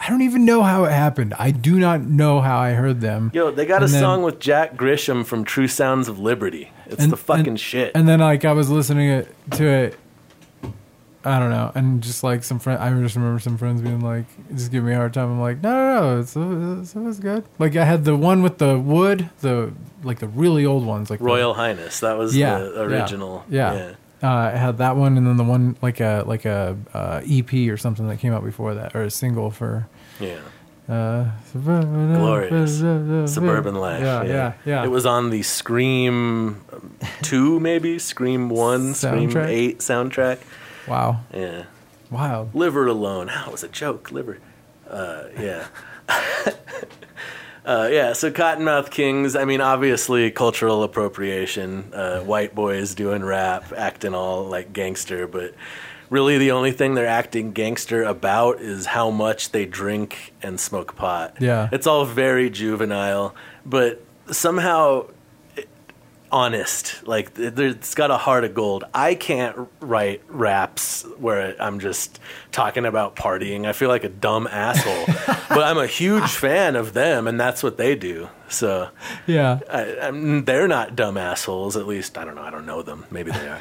I 0.00 0.10
don't 0.10 0.22
even 0.22 0.44
know 0.44 0.62
how 0.62 0.84
it 0.84 0.92
happened. 0.92 1.34
I 1.38 1.50
do 1.52 1.78
not 1.78 2.02
know 2.02 2.40
how 2.40 2.58
I 2.58 2.72
heard 2.72 3.00
them. 3.00 3.30
Yo, 3.34 3.50
they 3.50 3.64
got 3.64 3.82
a 3.82 3.86
then- 3.86 4.00
song 4.00 4.22
with 4.22 4.38
Jack 4.40 4.76
Grisham 4.76 5.24
from 5.24 5.44
True 5.44 5.68
Sounds 5.68 6.06
of 6.08 6.18
Liberty. 6.18 6.70
It's 6.88 7.02
And- 7.02 7.12
the 7.12 7.16
fucking 7.16 7.46
and- 7.48 7.60
shit. 7.60 7.92
And 7.94 8.08
then 8.08 8.20
like 8.20 8.44
I 8.44 8.52
was 8.52 8.70
listening 8.70 9.08
it, 9.10 9.34
to 9.52 9.64
it. 9.66 9.98
I 11.24 11.40
don't 11.40 11.50
know, 11.50 11.72
and 11.74 12.00
just 12.00 12.22
like 12.22 12.44
some 12.44 12.58
friend, 12.60 12.80
I 12.80 12.88
just 13.02 13.16
remember 13.16 13.40
some 13.40 13.58
friends 13.58 13.82
being 13.82 14.00
like, 14.00 14.24
just 14.54 14.70
give 14.70 14.84
me 14.84 14.92
a 14.92 14.96
hard 14.96 15.12
time. 15.12 15.30
I'm 15.32 15.40
like, 15.40 15.60
no, 15.62 15.70
no, 15.70 16.00
no, 16.14 16.20
it's 16.20 16.36
it's, 16.36 16.94
it's 16.96 17.18
good. 17.18 17.44
Like 17.58 17.74
I 17.76 17.84
had 17.84 18.04
the 18.04 18.16
one 18.16 18.40
with 18.40 18.58
the 18.58 18.78
wood, 18.78 19.28
the 19.40 19.72
like 20.04 20.20
the 20.20 20.28
really 20.28 20.64
old 20.64 20.86
ones, 20.86 21.10
like 21.10 21.18
the- 21.18 21.24
Royal 21.24 21.54
Highness. 21.54 22.00
That 22.00 22.16
was 22.16 22.36
yeah, 22.36 22.58
the 22.60 22.82
original. 22.82 23.44
Yeah, 23.50 23.74
yeah. 23.74 23.92
Uh, 24.22 24.34
I 24.36 24.50
had 24.50 24.78
that 24.78 24.96
one, 24.96 25.18
and 25.18 25.26
then 25.26 25.36
the 25.36 25.44
one 25.44 25.76
like 25.82 25.98
a 26.00 26.22
like 26.24 26.44
a 26.44 26.76
uh, 26.94 27.20
EP 27.28 27.52
or 27.68 27.76
something 27.76 28.06
that 28.08 28.20
came 28.20 28.32
out 28.32 28.44
before 28.44 28.74
that, 28.74 28.94
or 28.94 29.02
a 29.02 29.10
single 29.10 29.50
for 29.50 29.88
yeah. 30.20 30.38
Uh, 30.88 31.26
Suburban 31.52 32.14
Glorious. 32.14 32.78
Suburban 33.32 33.74
Life. 33.74 34.02
Yeah, 34.02 34.22
yeah, 34.22 34.52
yeah. 34.64 34.84
It 34.84 34.88
was 34.88 35.04
on 35.04 35.28
the 35.30 35.42
Scream 35.42 36.62
um, 36.72 36.96
2, 37.22 37.60
maybe? 37.60 37.98
Scream 37.98 38.48
1, 38.48 38.94
Scream 38.94 39.36
8 39.36 39.80
soundtrack. 39.80 40.38
wow, 40.86 41.20
Yeah. 41.34 41.64
Wow. 42.10 42.48
Liver 42.54 42.86
alone. 42.86 43.28
How 43.28 43.50
was 43.50 43.62
a 43.62 43.68
joke? 43.68 44.10
Liver. 44.10 44.38
Uh, 44.88 45.24
yeah. 45.38 45.66
uh, 47.66 47.88
yeah. 47.92 48.14
So 48.14 48.30
Kottonmouth 48.30 48.90
Kings. 48.90 49.36
I 49.36 49.44
mean, 49.44 49.60
obviously 49.60 50.30
cultural 50.30 50.82
appropriation. 50.82 51.92
Uh, 51.92 52.20
white 52.20 52.54
boys 52.54 52.94
doing 52.94 53.22
rap, 53.22 53.74
acting 53.76 54.14
all 54.14 54.44
like 54.44 54.72
gangster, 54.72 55.26
but 55.26 55.52
really 56.10 56.38
the 56.38 56.50
only 56.52 56.72
thing 56.72 56.94
they're 56.94 57.06
acting 57.06 57.52
gangster 57.52 58.02
about 58.02 58.60
is 58.60 58.86
how 58.86 59.10
much 59.10 59.52
they 59.52 59.66
drink 59.66 60.32
and 60.42 60.58
smoke 60.58 60.96
pot. 60.96 61.36
Yeah. 61.40 61.68
It's 61.72 61.86
all 61.86 62.04
very 62.04 62.50
juvenile, 62.50 63.34
but 63.64 64.02
somehow 64.30 65.06
honest. 66.30 67.06
Like 67.06 67.32
it's 67.38 67.94
got 67.94 68.10
a 68.10 68.16
heart 68.16 68.44
of 68.44 68.54
gold. 68.54 68.84
I 68.94 69.14
can't 69.14 69.68
write 69.80 70.22
raps 70.28 71.04
where 71.18 71.54
I'm 71.60 71.80
just 71.80 72.20
talking 72.52 72.84
about 72.86 73.16
partying. 73.16 73.66
I 73.66 73.72
feel 73.72 73.88
like 73.88 74.04
a 74.04 74.08
dumb 74.08 74.46
asshole. 74.46 75.06
but 75.48 75.62
I'm 75.62 75.78
a 75.78 75.86
huge 75.86 76.30
fan 76.30 76.76
of 76.76 76.92
them, 76.94 77.26
and 77.26 77.38
that's 77.38 77.62
what 77.62 77.76
they 77.76 77.94
do. 77.94 78.28
So 78.48 78.88
Yeah, 79.26 79.60
I, 79.70 79.98
I'm, 80.08 80.44
they're 80.44 80.68
not 80.68 80.96
dumb 80.96 81.16
assholes. 81.16 81.76
At 81.76 81.86
least 81.86 82.16
I 82.16 82.24
don't 82.24 82.34
know. 82.34 82.42
I 82.42 82.50
don't 82.50 82.66
know 82.66 82.82
them. 82.82 83.04
Maybe 83.10 83.30
they 83.30 83.48
are. 83.48 83.60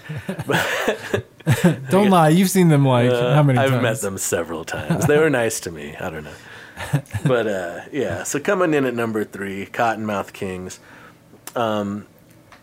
don't 1.89 2.09
lie. 2.09 2.29
You've 2.29 2.49
seen 2.49 2.69
them 2.69 2.85
like 2.85 3.09
Uh, 3.09 3.33
how 3.33 3.43
many 3.43 3.59
I've 3.59 3.69
times? 3.71 3.81
met 3.83 4.01
them 4.01 4.17
several 4.17 4.63
times. 4.65 5.05
They 5.07 5.17
were 5.17 5.29
nice 5.29 5.59
to 5.61 5.71
me. 5.71 5.95
I 5.95 6.09
don't 6.09 6.23
know. 6.23 7.01
But 7.25 7.47
uh, 7.47 7.79
yeah, 7.91 8.23
so 8.23 8.39
coming 8.39 8.73
in 8.73 8.85
at 8.85 8.93
number 8.93 9.23
three, 9.23 9.65
Kottonmouth 9.65 10.31
Kings. 10.33 10.79
Um, 11.55 12.05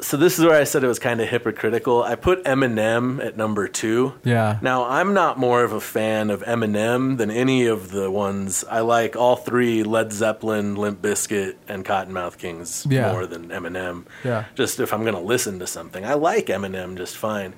so 0.01 0.17
this 0.17 0.39
is 0.39 0.45
where 0.45 0.59
I 0.61 0.65
said 0.65 0.83
it 0.85 0.89
was 0.89 0.99
kind 0.99 1.21
of 1.21 1.29
hypocritical. 1.29 2.03
I 2.03 2.15
put 2.17 2.43
Eminem 2.45 3.25
at 3.25 3.37
number 3.37 3.69
two. 3.69 4.15
Yeah. 4.25 4.59
Now 4.61 4.85
I'm 4.87 5.15
not 5.15 5.39
more 5.39 5.63
of 5.65 5.73
a 5.73 5.81
fan 5.81 6.31
of 6.31 6.43
Eminem 6.43 7.17
than 7.17 7.31
any 7.31 7.67
of 7.67 7.91
the 7.91 8.11
ones. 8.11 8.65
I 8.71 8.81
like 8.81 9.15
all 9.17 9.37
three: 9.37 9.83
Led 9.83 10.13
Zeppelin, 10.13 10.75
Limp 10.77 11.01
Bizkit, 11.01 11.55
and 11.69 11.85
Kottonmouth 11.85 12.39
Kings 12.39 12.87
Yeah. 12.91 13.13
more 13.13 13.27
than 13.27 13.49
Eminem. 13.49 14.05
Yeah. 14.25 14.45
Just 14.55 14.81
if 14.81 14.93
I'm 14.93 15.05
gonna 15.05 15.21
listen 15.21 15.59
to 15.61 15.67
something, 15.67 16.05
I 16.05 16.15
like 16.15 16.47
Eminem 16.47 16.97
just 16.97 17.17
fine, 17.17 17.55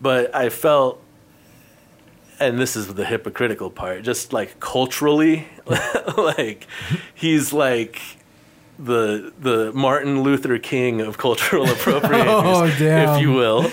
but 0.00 0.34
I 0.34 0.48
felt. 0.48 1.02
And 2.38 2.58
this 2.58 2.74
is 2.74 2.94
the 2.94 3.04
hypocritical 3.04 3.68
part. 3.70 4.02
Just 4.02 4.32
like 4.32 4.60
culturally, 4.60 5.46
like 6.16 6.66
he's 7.14 7.52
like 7.52 8.00
the 8.82 9.32
the 9.38 9.72
Martin 9.72 10.22
Luther 10.22 10.58
King 10.58 11.00
of 11.00 11.18
cultural 11.18 11.66
appropriators, 11.74 12.26
Oh, 12.44 12.74
damn. 12.78 13.14
if 13.16 13.20
you 13.22 13.32
will. 13.32 13.70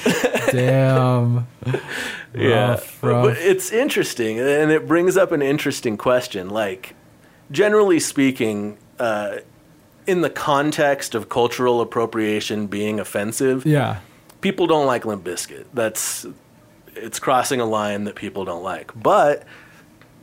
Damn. 0.51 1.47
yeah, 2.35 2.69
Rough, 2.71 3.03
rough. 3.03 3.25
but 3.25 3.37
it's 3.37 3.71
interesting, 3.71 4.39
and 4.39 4.71
it 4.71 4.87
brings 4.87 5.17
up 5.17 5.31
an 5.31 5.41
interesting 5.41 5.97
question. 5.97 6.49
Like, 6.49 6.93
generally 7.51 7.99
speaking, 7.99 8.77
uh, 8.99 9.37
in 10.05 10.21
the 10.21 10.29
context 10.29 11.15
of 11.15 11.29
cultural 11.29 11.81
appropriation 11.81 12.67
being 12.67 12.99
offensive, 12.99 13.65
Yeah. 13.65 13.99
people 14.41 14.67
don't 14.67 14.85
like 14.87 15.05
Limp 15.05 15.23
Bizkit. 15.23 15.65
That's 15.73 16.25
it's 16.95 17.19
crossing 17.19 17.59
a 17.61 17.65
line 17.65 18.05
that 18.05 18.15
people 18.15 18.43
don't 18.45 18.63
like. 18.63 18.91
But 18.95 19.43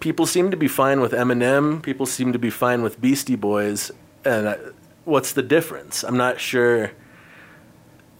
people 0.01 0.26
seem 0.26 0.51
to 0.51 0.57
be 0.57 0.68
fine 0.68 1.01
with 1.01 1.12
Eminem. 1.12 1.82
People 1.82 2.05
seem 2.07 2.32
to 2.32 2.39
be 2.39 2.51
fine 2.51 2.82
with 2.82 3.01
Beastie 3.01 3.37
Boys. 3.37 3.91
And 4.25 4.47
uh, 4.47 4.57
what's 5.05 5.33
the 5.33 5.43
difference? 5.43 6.03
I'm 6.03 6.16
not 6.16 6.41
sure. 6.41 6.93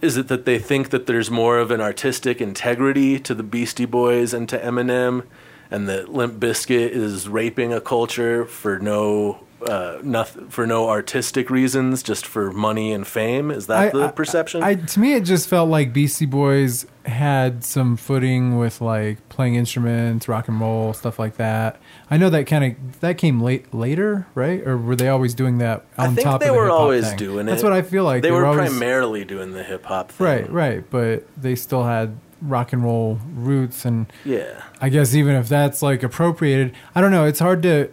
Is 0.01 0.17
it 0.17 0.27
that 0.27 0.45
they 0.45 0.59
think 0.59 0.89
that 0.89 1.07
there's 1.07 1.31
more 1.31 1.57
of 1.57 1.71
an 1.71 1.81
artistic 1.81 2.41
integrity 2.41 3.19
to 3.19 3.33
the 3.33 3.43
Beastie 3.43 3.85
Boys 3.85 4.33
and 4.33 4.47
to 4.49 4.59
Eminem, 4.59 5.25
and 5.71 5.89
that 5.89 6.09
Limp 6.09 6.39
Bizkit 6.39 6.91
is 6.91 7.27
raping 7.27 7.73
a 7.73 7.81
culture 7.81 8.45
for 8.45 8.77
no 8.77 9.44
uh, 9.65 9.99
nothing 10.03 10.49
for 10.49 10.65
no 10.67 10.89
artistic 10.89 11.49
reasons, 11.49 12.03
just 12.03 12.25
for 12.25 12.51
money 12.51 12.91
and 12.93 13.05
fame? 13.05 13.51
Is 13.51 13.67
that 13.67 13.93
the 13.93 14.09
perception? 14.09 14.63
I, 14.63 14.75
to 14.75 14.99
me, 14.99 15.13
it 15.13 15.23
just 15.23 15.47
felt 15.49 15.69
like 15.69 15.91
Beastie 15.93 16.25
Boys 16.25 16.85
had 17.05 17.63
some 17.63 17.97
footing 17.97 18.57
with 18.57 18.81
like 18.81 19.27
playing 19.29 19.55
instruments, 19.55 20.27
rock 20.27 20.47
and 20.47 20.59
roll, 20.59 20.93
stuff 20.93 21.19
like 21.19 21.37
that. 21.37 21.79
I 22.09 22.17
know 22.17 22.29
that 22.29 22.45
kind 22.47 22.63
of 22.75 22.99
that 23.01 23.17
came 23.17 23.41
late 23.41 23.73
later, 23.73 24.27
right? 24.35 24.65
Or 24.65 24.77
were 24.77 24.95
they 24.95 25.09
always 25.09 25.33
doing 25.33 25.57
that 25.59 25.85
on 25.97 26.11
I 26.11 26.13
think 26.15 26.25
top 26.25 26.41
they 26.41 26.47
of 26.47 26.53
the 26.55 26.59
were 26.59 26.69
always 26.69 27.07
thing? 27.09 27.17
doing 27.17 27.47
it. 27.47 27.51
That's 27.51 27.63
what 27.63 27.73
I 27.73 27.81
feel 27.81 28.03
like. 28.03 28.23
they, 28.23 28.31
were, 28.31 28.45
always, 28.45 28.69
primarily 28.69 29.23
doing 29.25 29.51
the 29.51 29.63
hip 29.63 29.85
hop 29.85 30.11
thing. 30.11 30.25
right, 30.25 30.51
right, 30.51 30.89
but 30.89 31.27
they 31.37 31.55
still 31.55 31.83
had 31.83 32.17
rock 32.41 32.73
and 32.73 32.83
roll 32.83 33.19
roots 33.33 33.85
and 33.85 34.05
Yeah. 34.23 34.61
I 34.81 34.89
guess 34.89 35.15
even 35.15 35.35
if 35.35 35.47
that's 35.49 35.81
like 35.81 36.03
appropriated, 36.03 36.73
I 36.93 37.01
don't 37.01 37.11
know. 37.11 37.25
It's 37.25 37.39
hard 37.39 37.63
to 37.63 37.89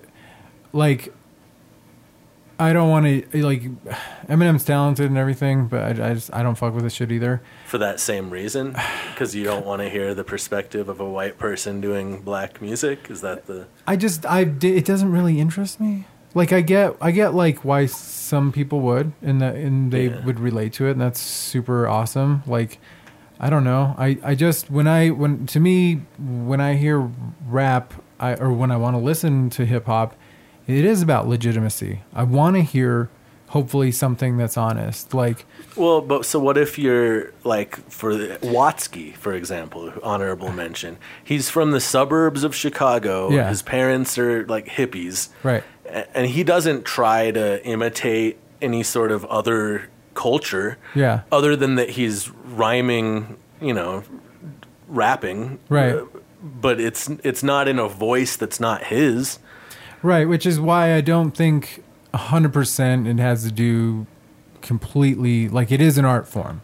like. 0.72 1.12
I 2.62 2.72
don't 2.72 2.88
want 2.88 3.06
to 3.06 3.42
like 3.44 3.62
Eminem's 4.28 4.64
talented 4.64 5.06
and 5.06 5.18
everything, 5.18 5.66
but 5.66 6.00
I, 6.00 6.10
I 6.10 6.14
just 6.14 6.32
I 6.32 6.42
don't 6.42 6.54
fuck 6.56 6.74
with 6.74 6.84
this 6.84 6.94
shit 6.94 7.12
either. 7.12 7.42
For 7.66 7.78
that 7.78 8.00
same 8.00 8.30
reason, 8.30 8.72
because 9.10 9.34
you 9.34 9.44
don't 9.44 9.66
want 9.66 9.82
to 9.82 9.90
hear 9.90 10.14
the 10.14 10.24
perspective 10.24 10.88
of 10.88 11.00
a 11.00 11.08
white 11.08 11.38
person 11.38 11.80
doing 11.80 12.20
black 12.22 12.60
music. 12.62 13.10
Is 13.10 13.20
that 13.22 13.46
the? 13.46 13.66
I 13.86 13.96
just 13.96 14.24
I 14.26 14.40
it 14.62 14.84
doesn't 14.84 15.10
really 15.12 15.40
interest 15.40 15.80
me. 15.80 16.06
Like 16.34 16.52
I 16.52 16.60
get 16.62 16.96
I 17.00 17.10
get 17.10 17.34
like 17.34 17.64
why 17.64 17.86
some 17.86 18.52
people 18.52 18.80
would 18.80 19.12
and 19.20 19.40
that 19.42 19.56
and 19.56 19.92
they 19.92 20.06
Yeah. 20.08 20.24
would 20.24 20.40
relate 20.40 20.72
to 20.74 20.86
it 20.86 20.92
and 20.92 21.00
that's 21.00 21.20
super 21.20 21.86
awesome. 21.86 22.42
Like 22.46 22.78
I 23.38 23.50
don't 23.50 23.64
know. 23.64 23.94
I 23.98 24.18
I 24.22 24.34
just 24.34 24.70
when 24.70 24.86
I 24.86 25.10
when 25.10 25.46
to 25.48 25.60
me 25.60 26.02
when 26.18 26.60
I 26.60 26.74
hear 26.74 27.10
rap 27.46 27.92
I 28.18 28.34
or 28.36 28.52
when 28.52 28.70
I 28.70 28.76
want 28.76 28.94
to 28.94 29.00
listen 29.00 29.50
to 29.50 29.66
hip 29.66 29.86
hop, 29.86 30.14
it 30.66 30.84
is 30.84 31.02
about 31.02 31.28
legitimacy. 31.28 32.00
I 32.14 32.22
want 32.24 32.56
to 32.56 32.62
hear 32.62 33.08
hopefully 33.48 33.92
something 33.92 34.38
that's 34.38 34.56
honest. 34.56 35.12
Like 35.12 35.44
Well, 35.76 36.00
but 36.00 36.24
so 36.24 36.38
what 36.38 36.56
if 36.56 36.78
you're 36.78 37.32
like 37.44 37.76
for 37.90 38.14
the- 38.16 38.38
Watsky, 38.42 39.14
for 39.16 39.34
example, 39.34 39.92
honorable 40.02 40.50
mention. 40.52 40.96
He's 41.22 41.50
from 41.50 41.70
the 41.72 41.80
suburbs 41.80 42.44
of 42.44 42.54
Chicago. 42.54 43.30
Yeah. 43.30 43.48
His 43.50 43.60
parents 43.62 44.16
are 44.18 44.46
like 44.46 44.66
hippies, 44.68 45.28
right. 45.42 45.62
and 46.14 46.26
he 46.28 46.42
doesn't 46.44 46.84
try 46.84 47.30
to 47.30 47.62
imitate 47.66 48.38
any 48.62 48.82
sort 48.82 49.12
of 49.12 49.24
other 49.26 49.90
culture. 50.14 50.78
Yeah. 50.94 51.22
other 51.30 51.56
than 51.56 51.74
that 51.76 51.90
he's 51.90 52.30
rhyming, 52.30 53.36
you 53.60 53.74
know, 53.74 54.02
rapping. 54.88 55.58
Right. 55.68 55.94
Uh, 55.96 56.04
But 56.42 56.80
it's 56.80 57.08
it's 57.22 57.42
not 57.42 57.68
in 57.68 57.78
a 57.78 57.86
voice 57.88 58.36
that's 58.36 58.58
not 58.58 58.84
his. 58.84 59.38
Right, 60.02 60.28
which 60.28 60.46
is 60.46 60.58
why 60.58 60.94
I 60.94 61.00
don't 61.00 61.30
think 61.32 61.82
100% 62.12 63.06
it 63.06 63.18
has 63.20 63.44
to 63.44 63.52
do 63.52 64.06
completely 64.60 65.48
like 65.48 65.70
it 65.72 65.80
is 65.80 65.98
an 65.98 66.04
art 66.04 66.28
form. 66.28 66.62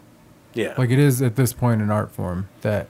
Yeah. 0.53 0.73
Like 0.77 0.89
it 0.89 0.99
is 0.99 1.21
at 1.21 1.35
this 1.35 1.53
point 1.53 1.81
an 1.81 1.89
art 1.91 2.11
form 2.11 2.49
that 2.61 2.89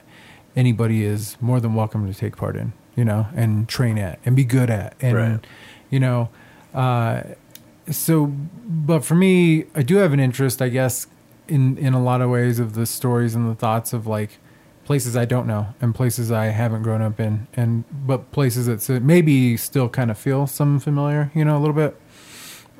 anybody 0.56 1.04
is 1.04 1.36
more 1.40 1.60
than 1.60 1.74
welcome 1.74 2.10
to 2.12 2.18
take 2.18 2.36
part 2.36 2.56
in, 2.56 2.72
you 2.96 3.04
know, 3.04 3.26
and 3.34 3.68
train 3.68 3.98
at 3.98 4.18
and 4.24 4.34
be 4.34 4.44
good 4.44 4.70
at 4.70 4.94
and 5.00 5.16
Right. 5.16 5.46
you 5.90 6.00
know, 6.00 6.28
uh 6.74 7.22
so 7.90 8.26
but 8.26 9.04
for 9.04 9.14
me, 9.16 9.64
I 9.74 9.82
do 9.82 9.96
have 9.96 10.12
an 10.12 10.20
interest, 10.20 10.62
I 10.62 10.68
guess, 10.68 11.06
in 11.48 11.76
in 11.78 11.92
a 11.94 12.02
lot 12.02 12.20
of 12.20 12.30
ways 12.30 12.58
of 12.60 12.74
the 12.74 12.86
stories 12.86 13.34
and 13.34 13.50
the 13.50 13.54
thoughts 13.54 13.92
of 13.92 14.06
like 14.06 14.38
places 14.90 15.16
I 15.16 15.24
don't 15.24 15.46
know 15.46 15.68
and 15.80 15.94
places 15.94 16.32
I 16.32 16.46
haven't 16.46 16.82
grown 16.82 17.00
up 17.00 17.20
in, 17.20 17.46
and 17.54 17.84
but 17.92 18.32
places 18.32 18.66
that 18.66 19.00
maybe 19.00 19.56
still 19.56 19.88
kind 19.88 20.10
of 20.10 20.18
feel 20.18 20.48
some 20.48 20.80
familiar, 20.80 21.30
you 21.32 21.44
know, 21.44 21.56
a 21.56 21.60
little 21.60 21.76
bit, 21.76 21.96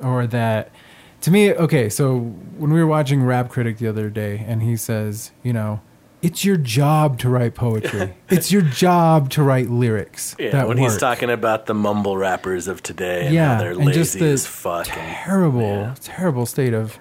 or 0.03 0.27
that 0.27 0.73
to 1.21 1.31
me. 1.31 1.53
Okay, 1.53 1.87
so 1.87 2.17
when 2.17 2.73
we 2.73 2.81
were 2.81 2.87
watching 2.87 3.23
Rap 3.23 3.47
Critic 3.47 3.77
the 3.77 3.87
other 3.87 4.09
day, 4.09 4.43
and 4.45 4.61
he 4.61 4.75
says, 4.75 5.31
you 5.41 5.53
know. 5.53 5.79
It's 6.21 6.43
your 6.45 6.57
job 6.57 7.17
to 7.19 7.29
write 7.29 7.55
poetry. 7.55 8.13
it's 8.29 8.51
your 8.51 8.61
job 8.61 9.29
to 9.31 9.41
write 9.41 9.69
lyrics. 9.69 10.35
yeah, 10.37 10.51
that 10.51 10.67
when 10.67 10.77
he's 10.77 10.97
talking 10.97 11.29
about 11.29 11.65
the 11.65 11.73
mumble 11.73 12.17
rappers 12.17 12.67
of 12.67 12.83
today 12.83 13.27
and 13.27 13.33
yeah, 13.33 13.53
how 13.53 13.59
they're 13.59 13.71
and 13.71 13.85
lazy 13.85 13.99
just 13.99 14.19
the 14.19 14.25
as 14.25 14.45
fuck. 14.45 14.87
and- 14.89 15.15
terrible, 15.15 15.61
yeah. 15.61 15.95
terrible 16.01 16.45
state 16.45 16.73
of 16.73 16.99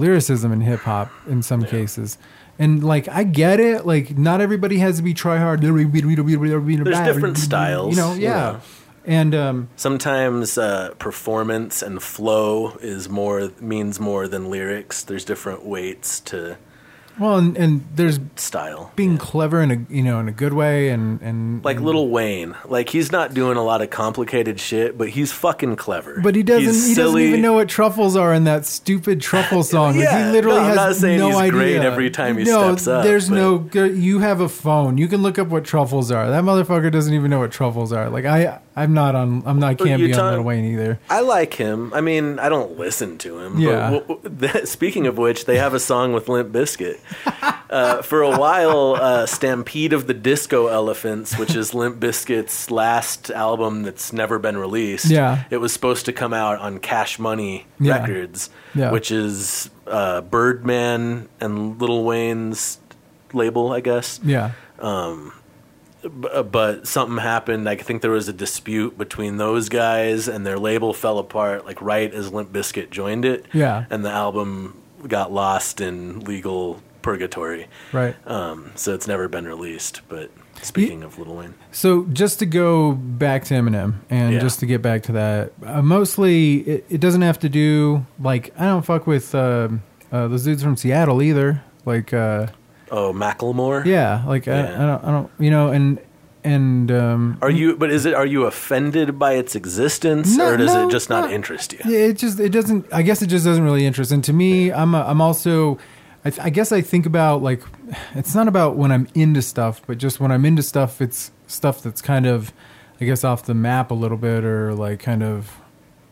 lyricism 0.00 0.50
in 0.50 0.62
hip 0.62 0.80
hop 0.80 1.12
in 1.28 1.42
some 1.42 1.62
cases. 1.62 2.16
And 2.58 2.82
like 2.82 3.08
I 3.08 3.24
get 3.24 3.60
it, 3.60 3.86
like 3.86 4.16
not 4.16 4.40
everybody 4.40 4.78
has 4.78 4.96
to 4.96 5.02
be 5.02 5.14
try 5.14 5.38
hard. 5.38 5.60
There's 6.84 6.96
different 7.14 7.38
styles, 7.38 7.96
you 7.96 8.02
know. 8.02 8.14
you 8.14 8.22
Yeah, 8.22 8.60
and 9.04 9.34
um, 9.34 9.68
Sometimes 9.76 10.58
uh, 10.58 10.94
performance 10.98 11.82
and 11.82 12.02
flow 12.02 12.76
is 12.80 13.08
more 13.08 13.50
means 13.60 14.00
more 14.00 14.26
than 14.26 14.50
lyrics. 14.50 15.04
There's 15.04 15.24
different 15.24 15.64
weights 15.64 16.20
to 16.20 16.56
well, 17.18 17.38
and, 17.38 17.56
and 17.56 17.84
there's 17.94 18.18
style. 18.36 18.92
being 18.96 19.16
clever 19.18 19.60
in 19.62 19.70
a 19.70 19.86
you 19.94 20.02
know 20.02 20.20
in 20.20 20.28
a 20.28 20.32
good 20.32 20.52
way, 20.52 20.90
and 20.90 21.20
and 21.22 21.64
Like 21.64 21.76
and- 21.78 21.86
Lil 21.86 22.08
Wayne, 22.08 22.54
like 22.66 22.90
he's 22.90 23.10
not 23.12 23.34
doing 23.34 23.56
a 23.56 23.62
lot 23.64 23.82
of 23.82 23.90
complicated 23.90 24.60
shit, 24.60 24.96
but 24.98 25.08
he's 25.10 25.32
fucking 25.32 25.76
clever. 25.76 26.20
But 26.22 26.34
he 26.34 26.42
doesn't. 26.42 26.64
He's 26.64 26.88
he 26.88 26.94
doesn't 26.94 27.20
even 27.20 27.40
know 27.42 27.54
what 27.54 27.68
truffles 27.68 28.16
are 28.16 28.32
in 28.34 28.44
that 28.44 28.66
stupid 28.66 29.20
truffle 29.20 29.62
song. 29.74 29.96
Like, 29.96 30.04
Yeah, 30.04 30.26
he 30.26 30.32
literally 30.32 30.58
no, 30.58 30.62
I'm 30.64 30.68
has 30.68 30.76
not 30.76 30.96
saying 30.96 31.18
no 31.20 31.28
he's 31.28 31.36
idea. 31.36 31.52
great 31.52 31.76
every 31.78 32.10
time 32.10 32.36
he 32.38 32.44
no, 32.44 32.74
steps 32.76 32.88
up, 32.88 33.04
There's 33.04 33.28
but- 33.28 33.34
no. 33.36 33.58
good- 33.58 33.96
You 33.96 34.18
have 34.20 34.40
a 34.40 34.48
phone. 34.48 34.98
You 34.98 35.08
can 35.08 35.22
look 35.22 35.38
up 35.38 35.48
what 35.48 35.64
truffles 35.64 36.10
are. 36.10 36.28
That 36.30 36.44
motherfucker 36.44 36.90
doesn't 36.92 37.12
even 37.14 37.30
know 37.30 37.38
what 37.40 37.50
truffles 37.52 37.92
are. 37.92 38.10
Like 38.10 38.24
I, 38.26 38.60
I'm 38.78 38.92
not 38.92 39.14
on. 39.14 39.42
I'm 39.46 39.58
not. 39.58 39.78
Can't 39.78 39.98
you're 40.00 40.08
be 40.08 40.14
on 40.14 40.34
Lil 40.34 40.42
Wayne 40.42 40.64
either. 40.66 40.98
I 41.08 41.20
like 41.20 41.54
him. 41.54 41.94
I 41.94 42.02
mean, 42.02 42.38
I 42.38 42.50
don't 42.50 42.78
listen 42.78 43.16
to 43.18 43.38
him. 43.38 43.58
Yeah. 43.58 43.90
But 43.90 44.08
w- 44.08 44.36
w- 44.36 44.66
speaking 44.66 45.06
of 45.06 45.16
which, 45.16 45.46
they 45.46 45.56
have 45.56 45.72
a 45.72 45.80
song 45.80 46.12
with 46.12 46.28
Limp 46.28 46.52
Bizkit. 46.52 46.98
Uh, 47.70 48.02
for 48.02 48.22
a 48.22 48.36
while, 48.38 48.94
uh, 49.00 49.24
Stampede 49.26 49.92
of 49.94 50.06
the 50.06 50.12
Disco 50.14 50.66
Elephants, 50.66 51.38
which 51.38 51.54
is 51.56 51.72
Limp 51.74 51.98
Bizkit's 51.98 52.70
last 52.70 53.30
album 53.30 53.82
that's 53.82 54.12
never 54.12 54.38
been 54.38 54.58
released. 54.58 55.06
Yeah. 55.06 55.44
It 55.50 55.56
was 55.56 55.72
supposed 55.72 56.04
to 56.06 56.12
come 56.12 56.34
out 56.34 56.58
on 56.58 56.78
Cash 56.78 57.18
Money 57.18 57.66
Yeah. 57.80 58.00
Records, 58.00 58.50
Yeah. 58.74 58.90
which 58.92 59.10
is 59.10 59.70
uh, 59.86 60.20
Birdman 60.20 61.28
and 61.40 61.80
Lil 61.80 62.04
Wayne's 62.04 62.78
label, 63.32 63.72
I 63.72 63.80
guess. 63.80 64.20
Yeah. 64.22 64.50
Uh, 64.78 65.16
but 66.08 66.86
something 66.86 67.18
happened. 67.18 67.68
I 67.68 67.76
think 67.76 68.02
there 68.02 68.10
was 68.10 68.28
a 68.28 68.32
dispute 68.32 68.96
between 68.98 69.36
those 69.36 69.68
guys, 69.68 70.28
and 70.28 70.46
their 70.46 70.58
label 70.58 70.92
fell 70.92 71.18
apart. 71.18 71.64
Like 71.66 71.80
right 71.82 72.12
as 72.12 72.32
Limp 72.32 72.52
Bizkit 72.52 72.90
joined 72.90 73.24
it, 73.24 73.46
Yeah. 73.52 73.84
and 73.90 74.04
the 74.04 74.10
album 74.10 74.76
got 75.06 75.32
lost 75.32 75.80
in 75.80 76.20
legal 76.20 76.80
purgatory. 77.02 77.68
Right. 77.92 78.16
Um, 78.26 78.72
so 78.74 78.94
it's 78.94 79.06
never 79.06 79.28
been 79.28 79.44
released. 79.46 80.00
But 80.08 80.30
speaking 80.62 81.02
of 81.04 81.18
Lil 81.18 81.36
Wayne, 81.36 81.54
So 81.70 82.04
just 82.12 82.38
to 82.40 82.46
go 82.46 82.92
back 82.92 83.44
to 83.44 83.54
Eminem 83.54 83.94
and 84.10 84.32
Yeah. 84.34 84.40
just 84.40 84.58
to 84.60 84.66
get 84.66 84.82
back 84.82 85.02
to 85.04 85.12
that, 85.12 85.52
uh, 85.64 85.82
mostly 85.82 86.56
it, 86.60 86.86
it 86.88 87.00
doesn't 87.00 87.22
have 87.22 87.38
to 87.40 87.48
do 87.48 88.04
like 88.20 88.52
I 88.58 88.64
don't 88.64 88.84
fuck 88.84 89.06
with 89.06 89.34
uh, 89.34 89.68
uh, 90.10 90.28
those 90.28 90.44
dudes 90.44 90.62
from 90.62 90.76
Seattle 90.76 91.22
either. 91.22 91.62
like 91.84 92.12
uh, 92.12 92.48
Oh, 92.90 93.12
Macklemore. 93.12 93.84
yeah, 93.84 94.22
like 94.26 94.46
I, 94.48 94.52
Yeah. 94.56 94.74
I 94.74 94.86
don't, 94.86 95.04
I 95.04 95.10
don't, 95.10 95.30
you 95.38 95.50
know, 95.50 95.68
and 95.68 95.98
and 96.44 96.90
um, 96.92 97.38
Are 97.42 97.50
you? 97.50 97.76
But 97.76 97.90
is 97.90 98.06
it? 98.06 98.14
Are 98.14 98.24
you 98.26 98.44
offended 98.46 99.18
by 99.18 99.32
its 99.32 99.56
existence, 99.56 100.36
No, 100.36 100.52
or 100.52 100.56
does 100.56 100.72
no, 100.72 100.86
it 100.86 100.92
just 100.92 101.08
not 101.10 101.28
no. 101.28 101.34
interest 101.34 101.72
you? 101.72 101.80
Yeah, 101.84 101.98
it 102.06 102.18
just 102.18 102.38
it 102.38 102.50
doesn't. 102.50 102.86
I 102.92 103.02
guess 103.02 103.20
it 103.22 103.26
just 103.26 103.44
doesn't 103.44 103.64
really 103.64 103.84
interest. 103.84 104.12
And 104.12 104.22
to 104.24 104.32
me, 104.32 104.70
I'm 104.72 104.94
a, 104.94 105.00
I'm 105.02 105.20
also. 105.20 105.78
I, 106.24 106.30
th- 106.30 106.44
I 106.44 106.50
guess 106.50 106.72
I 106.72 106.80
think 106.80 107.06
about 107.06 107.40
like, 107.40 107.62
it's 108.16 108.34
not 108.34 108.48
about 108.48 108.76
when 108.76 108.90
I'm 108.90 109.06
into 109.14 109.40
stuff, 109.42 109.80
but 109.86 109.98
just 109.98 110.18
when 110.18 110.32
I'm 110.32 110.44
into 110.44 110.60
stuff, 110.62 111.00
it's 111.00 111.30
stuff 111.46 111.82
that's 111.84 112.02
kind 112.02 112.26
of, 112.26 112.52
I 113.00 113.04
guess, 113.04 113.22
off 113.22 113.44
the 113.44 113.54
map 113.54 113.92
a 113.92 113.94
little 113.94 114.16
bit, 114.16 114.44
or 114.44 114.74
like 114.74 114.98
kind 114.98 115.22
of, 115.22 115.60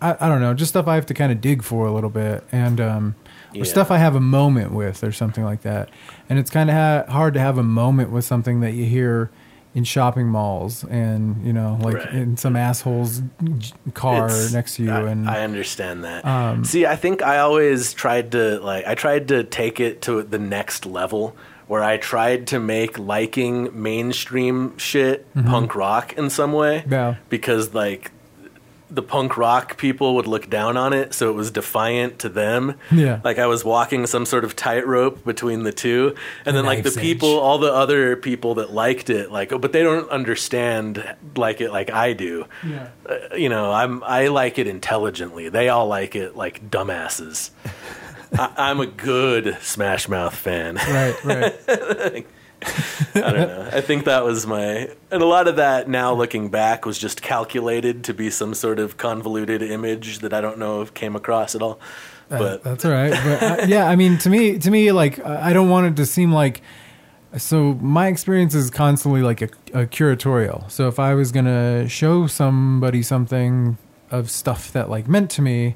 I, 0.00 0.16
I 0.20 0.28
don't 0.28 0.40
know, 0.40 0.54
just 0.54 0.68
stuff 0.70 0.86
I 0.86 0.94
have 0.94 1.06
to 1.06 1.14
kind 1.14 1.32
of 1.32 1.40
dig 1.40 1.64
for 1.64 1.86
a 1.86 1.92
little 1.92 2.10
bit, 2.10 2.44
and 2.52 2.80
um, 2.80 3.14
Yeah. 3.54 3.62
or 3.62 3.64
stuff 3.64 3.90
I 3.90 3.98
have 3.98 4.14
a 4.14 4.20
moment 4.20 4.72
with, 4.72 5.02
or 5.04 5.12
something 5.12 5.44
like 5.44 5.62
that. 5.62 5.88
And 6.28 6.38
it's 6.38 6.50
kind 6.50 6.70
of 6.70 6.76
ha- 6.76 7.04
hard 7.12 7.34
to 7.34 7.40
have 7.40 7.58
a 7.58 7.62
moment 7.62 8.10
with 8.10 8.24
something 8.24 8.60
that 8.60 8.72
you 8.74 8.84
hear 8.84 9.30
in 9.74 9.82
shopping 9.82 10.28
malls, 10.28 10.84
and 10.84 11.44
you 11.44 11.52
know, 11.52 11.76
like 11.82 11.96
Right. 11.96 12.08
in 12.14 12.36
some 12.36 12.54
asshole's 12.54 13.22
car 13.94 14.26
It's- 14.26 14.52
next 14.52 14.76
to 14.76 14.84
you, 14.84 14.90
I, 14.92 15.00
and 15.10 15.28
I 15.28 15.42
understand 15.42 16.04
that. 16.04 16.24
Um, 16.24 16.64
See, 16.64 16.86
I 16.86 16.94
think 16.96 17.22
I 17.22 17.38
always 17.38 17.92
tried 17.92 18.30
to 18.32 18.60
like 18.60 18.86
I 18.86 18.94
tried 18.94 19.28
to 19.28 19.42
take 19.42 19.80
it 19.80 20.00
to 20.02 20.22
the 20.22 20.38
next 20.38 20.86
level 20.86 21.34
where 21.66 21.82
I 21.82 21.96
tried 21.96 22.46
to 22.48 22.60
make 22.60 22.98
liking 22.98 23.70
mainstream 23.72 24.76
shit 24.78 25.26
punk 25.34 25.74
rock 25.74 26.12
in 26.12 26.30
some 26.30 26.52
way. 26.52 26.80
Mm-hmm. 26.80 26.92
Yeah. 26.92 27.14
Because 27.28 27.74
like 27.74 28.10
the 28.94 29.02
punk 29.02 29.36
rock 29.36 29.76
people 29.76 30.14
would 30.14 30.26
look 30.26 30.48
down 30.48 30.76
on 30.76 30.92
it, 30.92 31.14
so 31.14 31.30
it 31.30 31.34
was 31.34 31.50
defiant 31.50 32.18
to 32.20 32.28
them. 32.28 32.78
Yeah. 32.90 33.20
Like 33.24 33.38
I 33.38 33.46
was 33.46 33.64
walking 33.64 34.06
some 34.06 34.26
sort 34.26 34.44
of 34.44 34.56
tightrope 34.56 35.24
between 35.24 35.64
the 35.64 35.72
two. 35.72 36.14
And 36.46 36.56
then 36.56 36.64
like 36.64 36.84
the 36.84 36.90
people 36.90 37.36
edge. 37.36 37.42
all 37.42 37.58
the 37.58 37.72
other 37.72 38.16
people 38.16 38.56
that 38.56 38.72
liked 38.72 39.10
it, 39.10 39.30
like 39.30 39.52
oh, 39.52 39.58
but 39.58 39.72
they 39.72 39.82
don't 39.82 40.08
understand 40.10 41.16
like 41.36 41.60
it 41.60 41.70
like 41.70 41.90
I 41.90 42.12
do 42.12 42.46
yeah. 42.66 42.88
uh, 43.08 43.34
you 43.34 43.48
know, 43.48 43.72
I'm 43.72 44.02
I 44.04 44.28
like 44.28 44.58
it 44.58 44.66
intelligently. 44.66 45.48
They 45.48 45.68
all 45.68 45.86
like 45.86 46.14
it 46.14 46.36
like 46.36 46.70
dumbasses. 46.70 47.50
I, 48.38 48.52
I'm 48.56 48.80
a 48.80 48.86
good 48.86 49.58
Smash 49.60 50.08
Mouth 50.08 50.34
fan. 50.34 50.76
right, 50.76 51.24
right. 51.24 52.26
I 53.14 53.20
don't 53.20 53.34
know. 53.48 53.68
I 53.72 53.80
think 53.80 54.04
that 54.04 54.24
was 54.24 54.46
my, 54.46 54.88
and 55.10 55.22
a 55.22 55.26
lot 55.26 55.48
of 55.48 55.56
that 55.56 55.88
now 55.88 56.14
looking 56.14 56.50
back 56.50 56.86
was 56.86 56.98
just 56.98 57.22
calculated 57.22 58.04
to 58.04 58.14
be 58.14 58.30
some 58.30 58.54
sort 58.54 58.78
of 58.78 58.96
convoluted 58.96 59.62
image 59.62 60.20
that 60.20 60.32
I 60.32 60.40
don't 60.40 60.58
know 60.58 60.82
if 60.82 60.94
came 60.94 61.14
across 61.16 61.54
at 61.54 61.62
all. 61.62 61.78
Uh, 62.30 62.38
But 62.38 62.62
that's 62.64 62.84
all 62.84 62.90
right. 62.90 63.12
But 63.12 63.42
uh, 63.42 63.66
yeah, 63.66 63.86
I 63.86 63.96
mean, 63.96 64.18
to 64.18 64.30
me, 64.30 64.58
to 64.58 64.70
me, 64.70 64.92
like 64.92 65.24
I 65.24 65.50
I 65.50 65.52
don't 65.52 65.68
want 65.68 65.86
it 65.86 65.96
to 65.96 66.06
seem 66.06 66.32
like. 66.32 66.62
So 67.36 67.74
my 67.74 68.06
experience 68.06 68.54
is 68.54 68.70
constantly 68.70 69.20
like 69.22 69.42
a, 69.42 69.48
a 69.72 69.86
curatorial. 69.86 70.70
So 70.70 70.86
if 70.86 70.98
I 70.98 71.14
was 71.14 71.32
gonna 71.32 71.88
show 71.88 72.28
somebody 72.28 73.02
something 73.02 73.76
of 74.10 74.30
stuff 74.30 74.72
that 74.72 74.88
like 74.88 75.08
meant 75.08 75.30
to 75.32 75.42
me, 75.42 75.74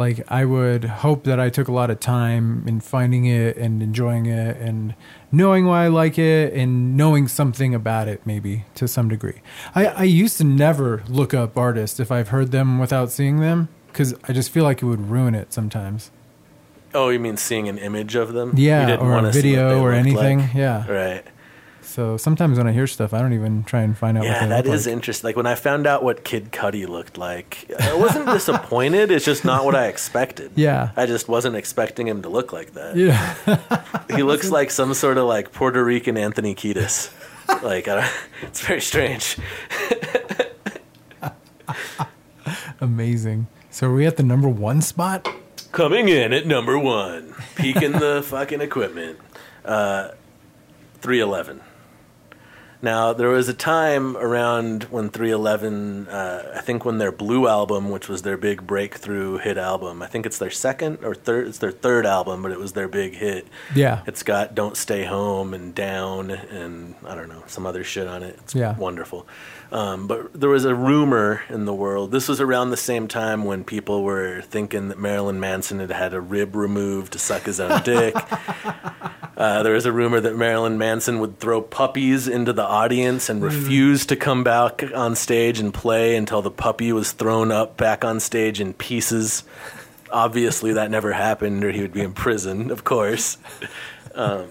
like 0.00 0.18
I 0.28 0.44
would 0.44 0.84
hope 1.04 1.22
that 1.24 1.38
I 1.38 1.48
took 1.50 1.68
a 1.68 1.72
lot 1.72 1.90
of 1.90 2.00
time 2.00 2.64
in 2.66 2.80
finding 2.80 3.24
it 3.26 3.56
and 3.56 3.82
enjoying 3.82 4.26
it 4.26 4.56
and 4.56 4.94
knowing 5.30 5.66
why 5.66 5.84
I 5.84 5.88
like 5.88 6.18
it 6.18 6.52
and 6.54 6.96
knowing 6.96 7.28
something 7.28 7.74
about 7.74 8.08
it 8.08 8.20
maybe 8.24 8.64
to 8.74 8.88
some 8.88 9.08
degree. 9.08 9.40
I, 9.74 9.86
I 9.86 10.02
used 10.04 10.38
to 10.38 10.44
never 10.44 11.02
look 11.08 11.32
up 11.34 11.56
artists 11.56 12.00
if 12.00 12.10
I've 12.10 12.28
heard 12.28 12.50
them 12.50 12.78
without 12.78 13.10
seeing 13.12 13.38
them 13.40 13.68
because 13.88 14.14
I 14.28 14.32
just 14.32 14.50
feel 14.50 14.64
like 14.64 14.82
it 14.82 14.86
would 14.86 15.08
ruin 15.10 15.34
it 15.34 15.52
sometimes. 15.52 16.10
oh, 16.94 17.08
you 17.10 17.20
mean 17.20 17.36
seeing 17.36 17.68
an 17.68 17.78
image 17.78 18.14
of 18.16 18.32
them? 18.32 18.52
Yeah, 18.56 18.80
You 18.80 18.86
didn't 18.88 19.06
or 19.06 19.12
a 19.12 19.14
wanna 19.14 19.32
see 19.32 19.38
what 19.38 19.62
video 19.62 19.80
or 19.82 19.92
anything. 19.92 20.38
like? 20.40 20.54
Yeah. 20.54 20.90
Right. 20.90 21.24
So 21.90 22.16
sometimes 22.16 22.56
when 22.56 22.68
I 22.68 22.72
hear 22.72 22.86
stuff, 22.86 23.12
I 23.12 23.18
don't 23.20 23.32
even 23.32 23.64
try 23.64 23.82
and 23.82 23.98
find 23.98 24.16
out. 24.16 24.20
what 24.20 24.30
Yeah, 24.30 24.46
that 24.46 24.64
is 24.64 24.86
like. 24.86 24.92
interesting. 24.92 25.26
Like 25.26 25.34
when 25.36 25.46
I 25.46 25.56
found 25.56 25.88
out 25.88 26.04
what 26.04 26.22
Kid 26.22 26.52
Cudi 26.52 26.86
looked 26.86 27.18
like, 27.18 27.68
I 27.80 27.94
wasn't 27.94 28.26
disappointed. 28.38 29.10
It's 29.10 29.24
just 29.24 29.44
not 29.44 29.64
what 29.64 29.74
I 29.74 29.88
expected. 29.88 30.52
Yeah. 30.54 30.92
I 30.96 31.06
just 31.06 31.28
wasn't 31.28 31.56
expecting 31.56 32.06
him 32.06 32.22
to 32.22 32.28
look 32.28 32.52
like 32.52 32.74
that. 32.74 32.94
Yeah, 32.96 33.34
He 34.16 34.22
looks 34.22 34.52
like 34.52 34.70
some 34.70 34.94
sort 34.94 35.18
of 35.18 35.26
like 35.26 35.50
Puerto 35.52 35.82
Rican 35.84 36.16
Anthony 36.16 36.54
Kiedis. 36.54 37.10
Like 37.60 37.88
I 37.88 37.96
don't, 37.96 38.12
it's 38.42 38.60
very 38.60 38.80
strange. 38.80 39.36
amazing. 42.80 43.48
So 43.70 43.88
are 43.88 43.94
we 43.94 44.06
at 44.06 44.16
the 44.16 44.22
number 44.22 44.48
one 44.48 44.80
spot? 44.80 45.28
Coming 45.72 46.08
in 46.08 46.32
at 46.32 46.46
number 46.46 46.78
one, 46.78 47.34
peeking 47.56 47.92
the 47.92 48.22
fucking 48.24 48.60
equipment. 48.60 49.18
Uh, 49.64 50.10
311. 51.00 51.60
Now, 52.82 53.12
there 53.12 53.28
was 53.28 53.46
a 53.48 53.54
time 53.54 54.16
around 54.16 54.84
when 54.84 55.10
311, 55.10 56.08
uh, 56.08 56.52
I 56.56 56.60
think 56.62 56.84
when 56.84 56.96
their 56.96 57.12
Blue 57.12 57.46
album, 57.46 57.90
which 57.90 58.08
was 58.08 58.22
their 58.22 58.38
big 58.38 58.66
breakthrough 58.66 59.36
hit 59.36 59.58
album, 59.58 60.00
I 60.02 60.06
think 60.06 60.24
it's 60.24 60.38
their 60.38 60.50
second 60.50 61.04
or 61.04 61.14
third, 61.14 61.48
it's 61.48 61.58
their 61.58 61.72
third 61.72 62.06
album, 62.06 62.42
but 62.42 62.52
it 62.52 62.58
was 62.58 62.72
their 62.72 62.88
big 62.88 63.14
hit. 63.16 63.46
Yeah. 63.74 64.00
It's 64.06 64.22
got 64.22 64.54
Don't 64.54 64.78
Stay 64.78 65.04
Home 65.04 65.52
and 65.52 65.74
Down 65.74 66.30
and 66.30 66.94
I 67.06 67.14
don't 67.14 67.28
know, 67.28 67.42
some 67.46 67.66
other 67.66 67.84
shit 67.84 68.06
on 68.08 68.22
it. 68.22 68.38
It's 68.44 68.54
Yeah. 68.54 68.74
wonderful. 68.76 69.26
Um, 69.72 70.08
but 70.08 70.32
there 70.32 70.50
was 70.50 70.64
a 70.64 70.74
rumor 70.74 71.42
in 71.48 71.64
the 71.64 71.74
world. 71.74 72.10
This 72.10 72.28
was 72.28 72.40
around 72.40 72.70
the 72.70 72.76
same 72.76 73.06
time 73.06 73.44
when 73.44 73.62
people 73.62 74.02
were 74.02 74.42
thinking 74.42 74.88
that 74.88 74.98
Marilyn 74.98 75.38
Manson 75.38 75.78
had 75.78 75.90
had 75.90 76.12
a 76.12 76.20
rib 76.20 76.56
removed 76.56 77.12
to 77.12 77.18
suck 77.18 77.42
his 77.42 77.60
own 77.60 77.82
dick. 77.82 78.14
Uh, 79.36 79.62
there 79.62 79.72
was 79.72 79.86
a 79.86 79.92
rumor 79.92 80.20
that 80.20 80.36
Marilyn 80.36 80.76
Manson 80.76 81.18
would 81.20 81.38
throw 81.38 81.62
puppies 81.62 82.28
into 82.28 82.52
the 82.52 82.62
audience 82.62 83.30
and 83.30 83.42
refuse 83.42 84.04
to 84.04 84.16
come 84.16 84.44
back 84.44 84.84
on 84.94 85.16
stage 85.16 85.58
and 85.58 85.72
play 85.72 86.14
until 86.14 86.42
the 86.42 86.50
puppy 86.50 86.92
was 86.92 87.12
thrown 87.12 87.50
up 87.50 87.78
back 87.78 88.04
on 88.04 88.20
stage 88.20 88.60
in 88.60 88.74
pieces. 88.74 89.44
Obviously, 90.12 90.74
that 90.74 90.90
never 90.90 91.14
happened, 91.14 91.64
or 91.64 91.70
he 91.70 91.80
would 91.80 91.94
be 91.94 92.02
in 92.02 92.12
prison, 92.12 92.70
of 92.70 92.84
course. 92.84 93.38
Um, 94.12 94.48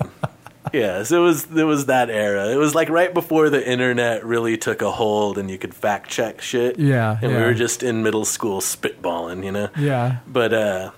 yeah, 0.74 1.04
so 1.04 1.22
it 1.22 1.26
was 1.26 1.58
it 1.58 1.64
was 1.64 1.86
that 1.88 2.10
era. 2.10 2.50
It 2.50 2.58
was 2.58 2.76
like 2.76 2.90
right 2.90 3.14
before 3.14 3.50
the 3.50 3.68
internet 3.68 4.26
really 4.26 4.58
took 4.58 4.82
a 4.82 4.92
hold 4.92 5.38
and 5.38 5.50
you 5.50 5.58
could 5.58 5.74
fact 5.74 6.10
check 6.10 6.42
shit. 6.42 6.80
Yeah, 6.80 7.18
and 7.22 7.36
we 7.36 7.42
were 7.42 7.54
just 7.54 7.84
in 7.84 8.04
middle 8.04 8.26
school 8.26 8.62
spitballing, 8.62 9.44
you 9.44 9.52
know. 9.52 9.70
Yeah. 9.78 10.18
But 10.28 10.54
uh, 10.54 10.92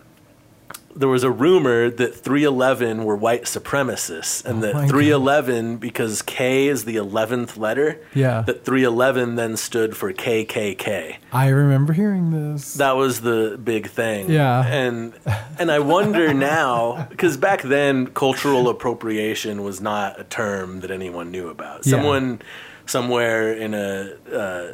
there 0.95 1.07
was 1.07 1.23
a 1.23 1.31
rumor 1.31 1.89
that 1.89 2.15
311 2.15 3.03
were 3.03 3.15
white 3.15 3.43
supremacists, 3.43 4.45
and 4.45 4.59
Oh 4.63 4.67
that 4.67 4.89
311, 4.89 5.77
because 5.77 6.21
K 6.21 6.67
is 6.67 6.85
the 6.85 6.95
11th 6.95 7.57
letter, 7.57 7.99
Yeah. 8.13 8.41
that 8.41 8.65
311 8.65 9.35
then 9.35 9.57
stood 9.57 9.95
for 9.97 10.11
KKK. 10.13 11.17
I 11.33 11.47
remember 11.49 11.93
hearing 11.93 12.31
this. 12.31 12.75
That 12.75 12.95
was 12.95 13.21
the 13.21 13.59
big 13.63 13.87
thing. 13.87 14.29
Yeah. 14.29 14.65
And 14.65 15.13
and 15.59 15.71
I 15.71 15.79
wonder 15.79 16.33
now 16.55 17.07
because 17.09 17.37
back 17.37 17.61
then 17.61 18.07
cultural 18.07 18.69
appropriation 18.69 19.63
was 19.63 19.81
not 19.81 20.19
a 20.19 20.23
term 20.23 20.81
that 20.81 20.91
anyone 20.91 21.31
knew 21.31 21.49
about. 21.49 21.85
Yeah. 21.85 21.91
Someone 21.91 22.41
somewhere 22.85 23.53
in 23.53 23.73
a 23.73 24.13
uh, 24.33 24.71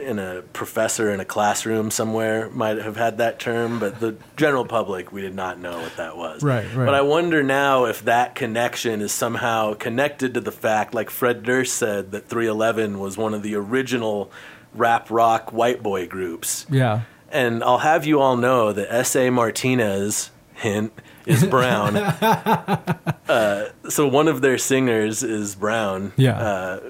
in 0.00 0.18
a 0.18 0.42
professor 0.52 1.10
in 1.10 1.20
a 1.20 1.24
classroom 1.24 1.90
somewhere 1.90 2.50
might 2.50 2.78
have 2.78 2.96
had 2.96 3.18
that 3.18 3.38
term, 3.38 3.78
but 3.78 4.00
the 4.00 4.16
general 4.36 4.64
public 4.64 5.12
we 5.12 5.20
did 5.20 5.34
not 5.34 5.58
know 5.58 5.78
what 5.78 5.96
that 5.96 6.16
was. 6.16 6.42
Right, 6.42 6.64
right. 6.74 6.86
But 6.86 6.94
I 6.94 7.02
wonder 7.02 7.42
now 7.42 7.84
if 7.84 8.04
that 8.04 8.34
connection 8.34 9.00
is 9.00 9.12
somehow 9.12 9.74
connected 9.74 10.34
to 10.34 10.40
the 10.40 10.52
fact, 10.52 10.94
like 10.94 11.10
Fred 11.10 11.42
Durst 11.42 11.74
said, 11.76 12.12
that 12.12 12.28
311 12.28 12.98
was 12.98 13.16
one 13.16 13.34
of 13.34 13.42
the 13.42 13.54
original 13.54 14.30
rap 14.74 15.10
rock 15.10 15.52
white 15.52 15.82
boy 15.82 16.06
groups. 16.06 16.66
yeah. 16.70 17.02
And 17.32 17.62
I'll 17.62 17.78
have 17.78 18.04
you 18.04 18.18
all 18.20 18.36
know 18.36 18.72
that 18.72 18.92
S.A. 18.92 19.30
Martinez, 19.30 20.32
hint, 20.54 20.92
is 21.26 21.44
brown. 21.46 21.96
uh, 23.28 23.68
so 23.88 24.08
one 24.08 24.26
of 24.26 24.40
their 24.40 24.58
singers 24.58 25.22
is 25.22 25.54
brown. 25.54 26.12
Yeah. 26.16 26.38
Uh, 26.38 26.80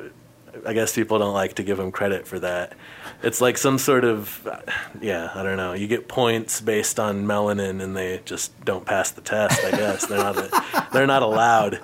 I 0.66 0.72
guess 0.72 0.94
people 0.94 1.18
don't 1.18 1.34
like 1.34 1.54
to 1.54 1.62
give 1.62 1.78
him 1.78 1.90
credit 1.92 2.26
for 2.26 2.38
that. 2.40 2.72
It's 3.22 3.40
like 3.40 3.58
some 3.58 3.76
sort 3.78 4.04
of, 4.04 4.48
yeah, 5.00 5.30
I 5.34 5.42
don't 5.42 5.56
know. 5.58 5.74
You 5.74 5.86
get 5.86 6.08
points 6.08 6.60
based 6.60 6.98
on 6.98 7.24
melanin, 7.26 7.82
and 7.82 7.94
they 7.96 8.20
just 8.24 8.58
don't 8.64 8.86
pass 8.86 9.10
the 9.10 9.20
test. 9.20 9.62
I 9.64 9.70
guess 9.72 10.06
they're 10.06 10.18
not. 10.18 10.90
they're 10.92 11.06
not 11.06 11.22
allowed. 11.22 11.80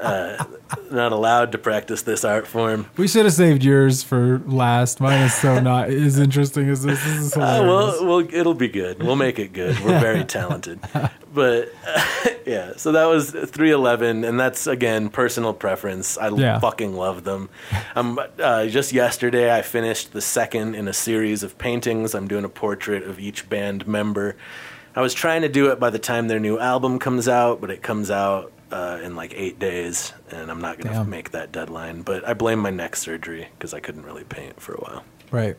Uh, 0.00 0.42
not 0.90 1.12
allowed 1.12 1.52
to 1.52 1.58
practice 1.58 2.02
this 2.02 2.24
art 2.24 2.46
form. 2.46 2.86
We 2.96 3.08
should 3.08 3.24
have 3.26 3.34
saved 3.34 3.62
yours 3.62 4.02
for 4.02 4.38
last. 4.46 5.00
Mine 5.00 5.22
is 5.22 5.34
so 5.34 5.60
not 5.60 5.88
as 5.90 6.18
interesting 6.18 6.68
as 6.70 6.82
this. 6.82 7.02
This 7.04 7.14
is 7.16 7.36
Uh, 7.36 7.60
well, 7.62 8.04
well, 8.06 8.18
it'll 8.32 8.54
be 8.54 8.68
good. 8.68 9.02
We'll 9.02 9.16
make 9.16 9.38
it 9.38 9.52
good. 9.52 9.78
We're 9.80 10.00
very 10.00 10.24
talented. 10.38 10.80
But 11.32 11.72
yeah, 12.46 12.72
so 12.76 12.92
that 12.92 13.06
was 13.06 13.30
311, 13.32 14.24
and 14.24 14.38
that's 14.40 14.66
again 14.66 15.08
personal 15.10 15.52
preference. 15.52 16.16
I 16.16 16.28
Yeah. 16.28 16.58
fucking 16.60 16.94
love 16.94 17.24
them. 17.24 17.48
Um, 17.96 18.18
uh, 18.38 18.66
just 18.66 18.92
yesterday, 18.92 19.54
I 19.56 19.62
finished 19.62 20.12
the 20.12 20.20
second 20.20 20.53
in 20.54 20.88
a 20.88 20.92
series 20.92 21.42
of 21.42 21.58
paintings. 21.58 22.14
I'm 22.14 22.28
doing 22.28 22.44
a 22.44 22.48
portrait 22.48 23.02
of 23.02 23.18
each 23.18 23.48
band 23.48 23.86
member. 23.86 24.36
I 24.96 25.00
was 25.00 25.12
trying 25.14 25.42
to 25.42 25.48
do 25.48 25.70
it 25.72 25.80
by 25.80 25.90
the 25.90 25.98
time 25.98 26.28
their 26.28 26.38
new 26.38 26.58
album 26.58 26.98
comes 26.98 27.28
out, 27.28 27.60
but 27.60 27.70
it 27.70 27.82
comes 27.82 28.10
out 28.10 28.52
uh, 28.70 29.00
in 29.02 29.16
like 29.16 29.32
eight 29.36 29.58
days, 29.58 30.12
and 30.30 30.50
I'm 30.50 30.60
not 30.60 30.78
going 30.78 30.94
to 30.94 31.04
make 31.04 31.30
that 31.32 31.50
deadline. 31.52 32.02
But 32.02 32.26
I 32.26 32.34
blame 32.34 32.60
my 32.60 32.70
neck 32.70 32.96
surgery 32.96 33.48
because 33.58 33.74
I 33.74 33.80
couldn't 33.80 34.04
really 34.04 34.24
paint 34.24 34.60
for 34.60 34.74
a 34.74 34.78
while. 34.78 35.04
Right. 35.30 35.56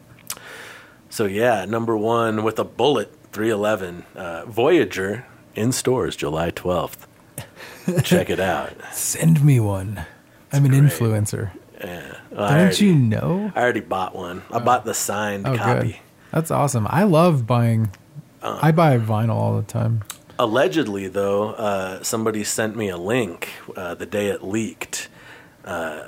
So 1.09 1.25
yeah, 1.25 1.65
number 1.65 1.95
one 1.95 2.43
with 2.43 2.59
a 2.59 2.63
bullet, 2.63 3.13
311, 3.31 4.05
uh, 4.15 4.45
Voyager 4.45 5.25
in 5.55 5.71
stores 5.71 6.15
July 6.15 6.51
12th. 6.51 7.07
Check 8.03 8.29
it 8.29 8.39
out. 8.39 8.73
Send 8.93 9.43
me 9.43 9.59
one. 9.59 10.05
I'm 10.51 10.65
an 10.65 10.71
great. 10.71 10.83
influencer. 10.83 11.51
Yeah. 11.79 12.17
I 12.35 12.49
Don't 12.49 12.59
already- 12.59 12.85
you 12.85 12.95
know? 12.95 13.51
I 13.55 13.61
already 13.61 13.79
bought 13.79 14.15
one. 14.15 14.43
I 14.51 14.59
bought 14.59 14.85
the 14.85 14.93
signed 14.93 15.47
Oh, 15.47 15.55
copy. 15.55 15.87
good. 15.87 15.95
That's 16.31 16.51
awesome. 16.51 16.85
I 16.89 17.03
love 17.03 17.47
buying. 17.47 17.91
Uh. 18.41 18.59
I 18.61 18.71
buy 18.71 18.97
vinyl 18.97 19.35
all 19.35 19.55
the 19.55 19.63
time. 19.63 20.01
Allegedly, 20.37 21.07
though, 21.07 21.51
uh, 21.51 22.03
somebody 22.03 22.43
sent 22.43 22.75
me 22.75 22.89
a 22.89 22.97
link 22.97 23.49
uh, 23.77 23.95
the 23.95 24.05
day 24.05 24.27
it 24.27 24.43
leaked. 24.43 25.07
Uh, 25.63 26.01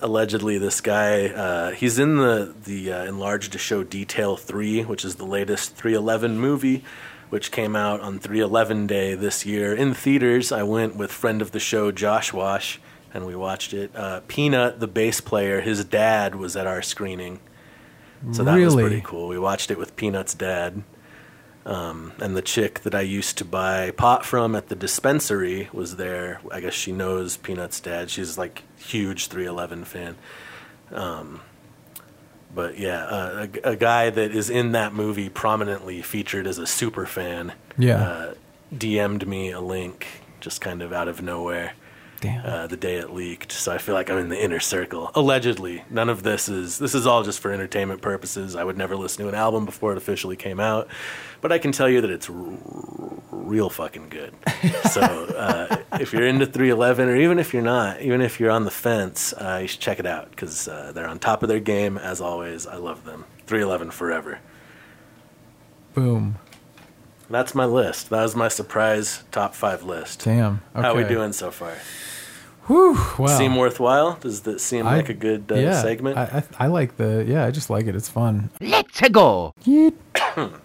allegedly, 0.00 0.56
this 0.56 0.80
guy 0.80 1.26
uh, 1.28 1.72
he's 1.72 1.98
in 1.98 2.16
the 2.16 2.54
the 2.64 2.90
uh, 2.92 3.04
enlarged 3.04 3.52
to 3.52 3.58
show 3.58 3.84
detail 3.84 4.36
three, 4.38 4.82
which 4.82 5.04
is 5.04 5.16
the 5.16 5.26
latest 5.26 5.74
311 5.76 6.38
movie, 6.38 6.82
which 7.28 7.50
came 7.52 7.76
out 7.76 8.00
on 8.00 8.18
311 8.18 8.86
day 8.86 9.14
this 9.14 9.44
year 9.44 9.74
in 9.74 9.92
theaters. 9.92 10.50
I 10.52 10.62
went 10.62 10.96
with 10.96 11.12
friend 11.12 11.42
of 11.42 11.50
the 11.52 11.60
show 11.60 11.92
Josh 11.92 12.32
Wash, 12.32 12.80
and 13.12 13.26
we 13.26 13.34
watched 13.34 13.72
it. 13.72 13.94
Uh, 13.94 14.20
Peanut, 14.28 14.80
the 14.80 14.88
bass 14.88 15.20
player, 15.20 15.60
his 15.60 15.84
dad 15.84 16.34
was 16.34 16.56
at 16.56 16.66
our 16.66 16.82
screening, 16.82 17.40
so 18.32 18.44
that 18.44 18.58
was 18.58 18.74
pretty 18.74 19.02
cool. 19.04 19.28
We 19.28 19.38
watched 19.38 19.70
it 19.70 19.78
with 19.78 19.96
Peanut's 19.96 20.34
dad. 20.34 20.82
Um, 21.66 22.12
and 22.18 22.34
the 22.34 22.42
chick 22.42 22.80
that 22.80 22.94
I 22.94 23.02
used 23.02 23.36
to 23.38 23.44
buy 23.44 23.90
pot 23.90 24.24
from 24.24 24.54
at 24.56 24.68
the 24.68 24.74
dispensary 24.74 25.68
was 25.72 25.96
there. 25.96 26.40
I 26.50 26.60
guess 26.60 26.72
she 26.72 26.90
knows 26.90 27.36
Peanut's 27.36 27.80
dad. 27.80 28.10
She's 28.10 28.38
like 28.38 28.62
huge 28.78 29.28
311 29.28 29.84
fan. 29.84 30.16
Um, 30.90 31.42
but 32.54 32.78
yeah, 32.78 33.04
uh, 33.04 33.46
a, 33.64 33.70
a 33.70 33.76
guy 33.76 34.10
that 34.10 34.34
is 34.34 34.50
in 34.50 34.72
that 34.72 34.94
movie 34.94 35.28
prominently 35.28 36.02
featured 36.02 36.46
as 36.46 36.58
a 36.58 36.66
super 36.66 37.06
fan. 37.06 37.52
Yeah. 37.78 38.02
Uh, 38.02 38.34
DM'd 38.74 39.26
me 39.26 39.50
a 39.50 39.60
link 39.60 40.06
just 40.40 40.60
kind 40.60 40.80
of 40.80 40.92
out 40.92 41.08
of 41.08 41.22
nowhere 41.22 41.74
Damn. 42.20 42.44
uh, 42.44 42.66
the 42.66 42.76
day 42.76 42.96
it 42.96 43.10
leaked. 43.14 43.52
So 43.52 43.72
I 43.72 43.78
feel 43.78 43.94
like 43.94 44.10
I'm 44.10 44.18
in 44.18 44.28
the 44.28 44.42
inner 44.42 44.60
circle. 44.60 45.10
Allegedly, 45.14 45.84
none 45.88 46.08
of 46.08 46.22
this 46.22 46.48
is 46.48 46.78
this 46.78 46.94
is 46.94 47.06
all 47.06 47.22
just 47.22 47.40
for 47.40 47.50
entertainment 47.52 48.02
purposes. 48.02 48.54
I 48.56 48.64
would 48.64 48.76
never 48.76 48.94
listen 48.96 49.22
to 49.24 49.28
an 49.28 49.34
album 49.34 49.64
before 49.64 49.92
it 49.92 49.98
officially 49.98 50.36
came 50.36 50.60
out, 50.60 50.88
but 51.40 51.50
I 51.52 51.58
can 51.58 51.72
tell 51.72 51.88
you 51.88 52.00
that 52.02 52.10
it's 52.10 52.28
r- 52.28 52.36
real 53.30 53.70
fucking 53.70 54.08
good. 54.10 54.34
so 54.90 55.00
uh, 55.00 55.76
if 55.98 56.12
you're 56.12 56.26
into 56.26 56.44
311, 56.46 57.08
or 57.08 57.16
even 57.16 57.38
if 57.38 57.52
you're 57.54 57.62
not, 57.62 58.00
even 58.02 58.20
if 58.20 58.38
you're 58.38 58.50
on 58.50 58.64
the 58.64 58.70
fence, 58.70 59.32
uh, 59.34 59.58
you 59.62 59.68
should 59.68 59.80
check 59.80 59.98
it 59.98 60.06
out 60.06 60.30
because 60.30 60.68
uh, 60.68 60.92
they're 60.94 61.08
on 61.08 61.18
top 61.18 61.42
of 61.42 61.48
their 61.48 61.60
game 61.60 61.96
as 61.96 62.20
always. 62.20 62.66
I 62.66 62.76
love 62.76 63.04
them. 63.04 63.24
311 63.46 63.90
forever. 63.92 64.38
Boom. 65.94 66.36
That's 67.30 67.54
my 67.54 67.64
list. 67.64 68.10
That 68.10 68.22
was 68.22 68.34
my 68.34 68.48
surprise 68.48 69.22
top 69.30 69.54
five 69.54 69.84
list. 69.84 70.24
Damn. 70.24 70.62
Okay. 70.74 70.82
How 70.82 70.92
are 70.92 70.96
we 70.96 71.04
doing 71.04 71.32
so 71.32 71.50
far? 71.52 71.74
Whew. 72.66 72.98
Well. 73.18 73.38
Seem 73.38 73.56
worthwhile? 73.56 74.18
Does 74.20 74.42
that 74.42 74.60
seem 74.60 74.86
I- 74.86 74.96
like 74.96 75.08
a 75.08 75.14
good 75.14 75.50
uh, 75.50 75.54
yeah, 75.54 75.80
segment? 75.80 76.18
I, 76.18 76.44
I 76.58 76.64
I 76.64 76.66
like 76.66 76.96
the 76.96 77.24
yeah. 77.26 77.44
I 77.46 77.50
just 77.50 77.70
like 77.70 77.86
it. 77.86 77.94
It's 77.94 78.08
fun. 78.08 78.50
Let's 78.60 79.00
go. 79.10 79.54
Yeet. 79.64 79.94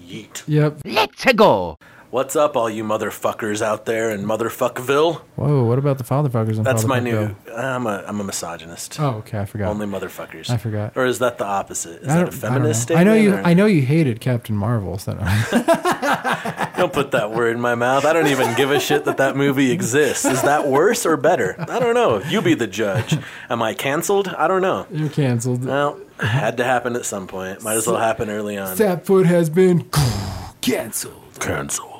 Yeet. 0.00 0.42
Yep. 0.46 0.80
Let's 0.84 1.24
go. 1.34 1.78
What's 2.14 2.36
up, 2.36 2.56
all 2.56 2.70
you 2.70 2.84
motherfuckers 2.84 3.60
out 3.60 3.86
there 3.86 4.12
in 4.12 4.24
Motherfuckville? 4.24 5.16
Whoa. 5.34 5.64
What 5.64 5.80
about 5.80 5.98
the 5.98 6.04
fatherfuckers? 6.04 6.58
And 6.58 6.64
That's 6.64 6.84
my 6.84 7.00
new. 7.00 7.34
I'm 7.52 7.88
a 7.88 8.04
I'm 8.06 8.20
a 8.20 8.22
misogynist. 8.22 9.00
Oh, 9.00 9.14
okay. 9.16 9.40
I 9.40 9.46
forgot. 9.46 9.68
Only 9.70 9.88
motherfuckers. 9.88 10.48
I 10.48 10.56
forgot. 10.56 10.92
Or 10.96 11.06
is 11.06 11.18
that 11.18 11.38
the 11.38 11.44
opposite? 11.44 12.02
Is 12.02 12.08
I 12.08 12.18
that 12.18 12.28
a 12.28 12.30
feminist 12.30 12.92
I, 12.92 13.02
don't 13.02 13.06
know. 13.06 13.12
I 13.14 13.16
know 13.16 13.20
you. 13.20 13.34
or- 13.34 13.44
I 13.44 13.54
know 13.54 13.66
you 13.66 13.82
hated 13.82 14.20
Captain 14.20 14.54
Marvel. 14.54 14.96
So 14.96 15.14
Don't 16.76 16.92
put 16.92 17.10
that 17.10 17.32
word 17.34 17.56
in 17.56 17.60
my 17.60 17.74
mouth. 17.74 18.04
I 18.04 18.12
don't 18.12 18.28
even 18.28 18.54
give 18.54 18.70
a 18.70 18.78
shit 18.78 19.06
that 19.06 19.16
that 19.16 19.34
movie 19.34 19.72
exists. 19.72 20.24
Is 20.24 20.40
that 20.42 20.68
worse 20.68 21.04
or 21.04 21.16
better? 21.16 21.56
I 21.68 21.80
don't 21.80 21.94
know. 21.94 22.22
You 22.22 22.42
be 22.42 22.54
the 22.54 22.68
judge. 22.68 23.18
Am 23.50 23.60
I 23.60 23.74
canceled? 23.74 24.28
I 24.28 24.46
don't 24.46 24.62
know. 24.62 24.86
you're 24.92 25.08
canceled. 25.08 25.64
Well, 25.64 25.98
had 26.20 26.58
to 26.58 26.64
happen 26.64 26.94
at 26.94 27.06
some 27.06 27.26
point. 27.26 27.64
Might 27.64 27.74
as 27.74 27.88
well 27.88 27.96
happen 27.96 28.30
early 28.30 28.56
on. 28.56 28.76
Sapfoot 28.76 29.26
has 29.26 29.50
been 29.50 29.90
canceled. 30.60 31.40
Canceled. 31.40 31.93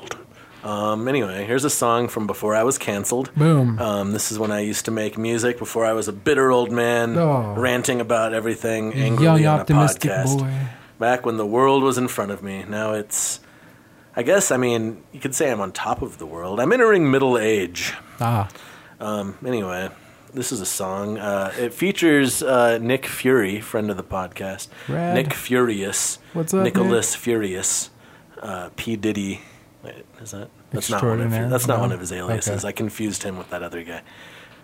Um, 0.65 1.07
anyway, 1.07 1.45
here's 1.45 1.63
a 1.63 1.69
song 1.69 2.07
from 2.07 2.25
before 2.25 2.55
I 2.55 2.63
was 2.63 2.77
canceled. 2.79 3.33
Boom. 3.35 3.77
Um, 3.79 4.11
this 4.13 4.31
is 4.31 4.39
when 4.39 4.51
I 4.51 4.61
used 4.61 4.85
to 4.85 4.91
make 4.91 5.15
music 5.17 5.59
before 5.59 5.85
I 5.85 5.93
was 5.93 6.07
a 6.07 6.11
bitter 6.13 6.51
old 6.51 6.71
man, 6.71 7.15
Oh. 7.17 7.53
ranting 7.55 8.01
about 8.01 8.33
everything 8.33 8.91
angrily 8.93 9.43
Young 9.43 9.59
on 9.59 9.61
a 9.61 9.65
podcast. 9.65 10.39
boy. 10.39 10.51
Back 10.97 11.23
when 11.25 11.37
the 11.37 11.45
world 11.45 11.83
was 11.83 11.99
in 11.99 12.07
front 12.07 12.31
of 12.31 12.41
me. 12.41 12.65
Now 12.67 12.93
it's, 12.93 13.39
I 14.15 14.23
guess, 14.23 14.49
I 14.49 14.57
mean, 14.57 15.03
you 15.11 15.19
could 15.19 15.35
say 15.35 15.51
I'm 15.51 15.61
on 15.61 15.71
top 15.71 16.01
of 16.01 16.17
the 16.17 16.25
world. 16.25 16.59
I'm 16.59 16.73
entering 16.73 17.11
middle 17.11 17.37
age. 17.37 17.93
Ah. 18.19 18.49
Um, 18.99 19.37
anyway, 19.45 19.89
this 20.33 20.51
is 20.51 20.61
a 20.61 20.65
song. 20.65 21.19
Uh, 21.19 21.53
it 21.59 21.73
features 21.73 22.41
uh, 22.41 22.79
Nick 22.79 23.05
Fury, 23.05 23.61
friend 23.61 23.91
of 23.91 23.97
the 23.97 24.03
podcast. 24.03 24.69
Rad. 24.89 25.13
Nick 25.13 25.33
Furious. 25.33 26.17
What's 26.33 26.55
up, 26.55 26.63
Nicholas 26.63 27.13
Furious. 27.13 27.91
Uh, 28.41 28.69
P. 28.75 28.95
Diddy. 28.95 29.41
Is 30.21 30.31
that? 30.31 30.49
That's 30.71 30.89
not 30.89 31.03
one 31.03 31.11
of 31.13 31.19
Extraordinaire? 31.21 31.49
That's 31.49 31.67
not 31.67 31.75
No? 31.77 31.81
one 31.81 31.91
of 31.91 31.99
his 31.99 32.11
aliases. 32.11 32.63
Okay. 32.63 32.69
I 32.69 32.71
confused 32.71 33.23
him 33.23 33.37
with 33.37 33.49
that 33.49 33.63
other 33.63 33.83
guy. 33.83 34.01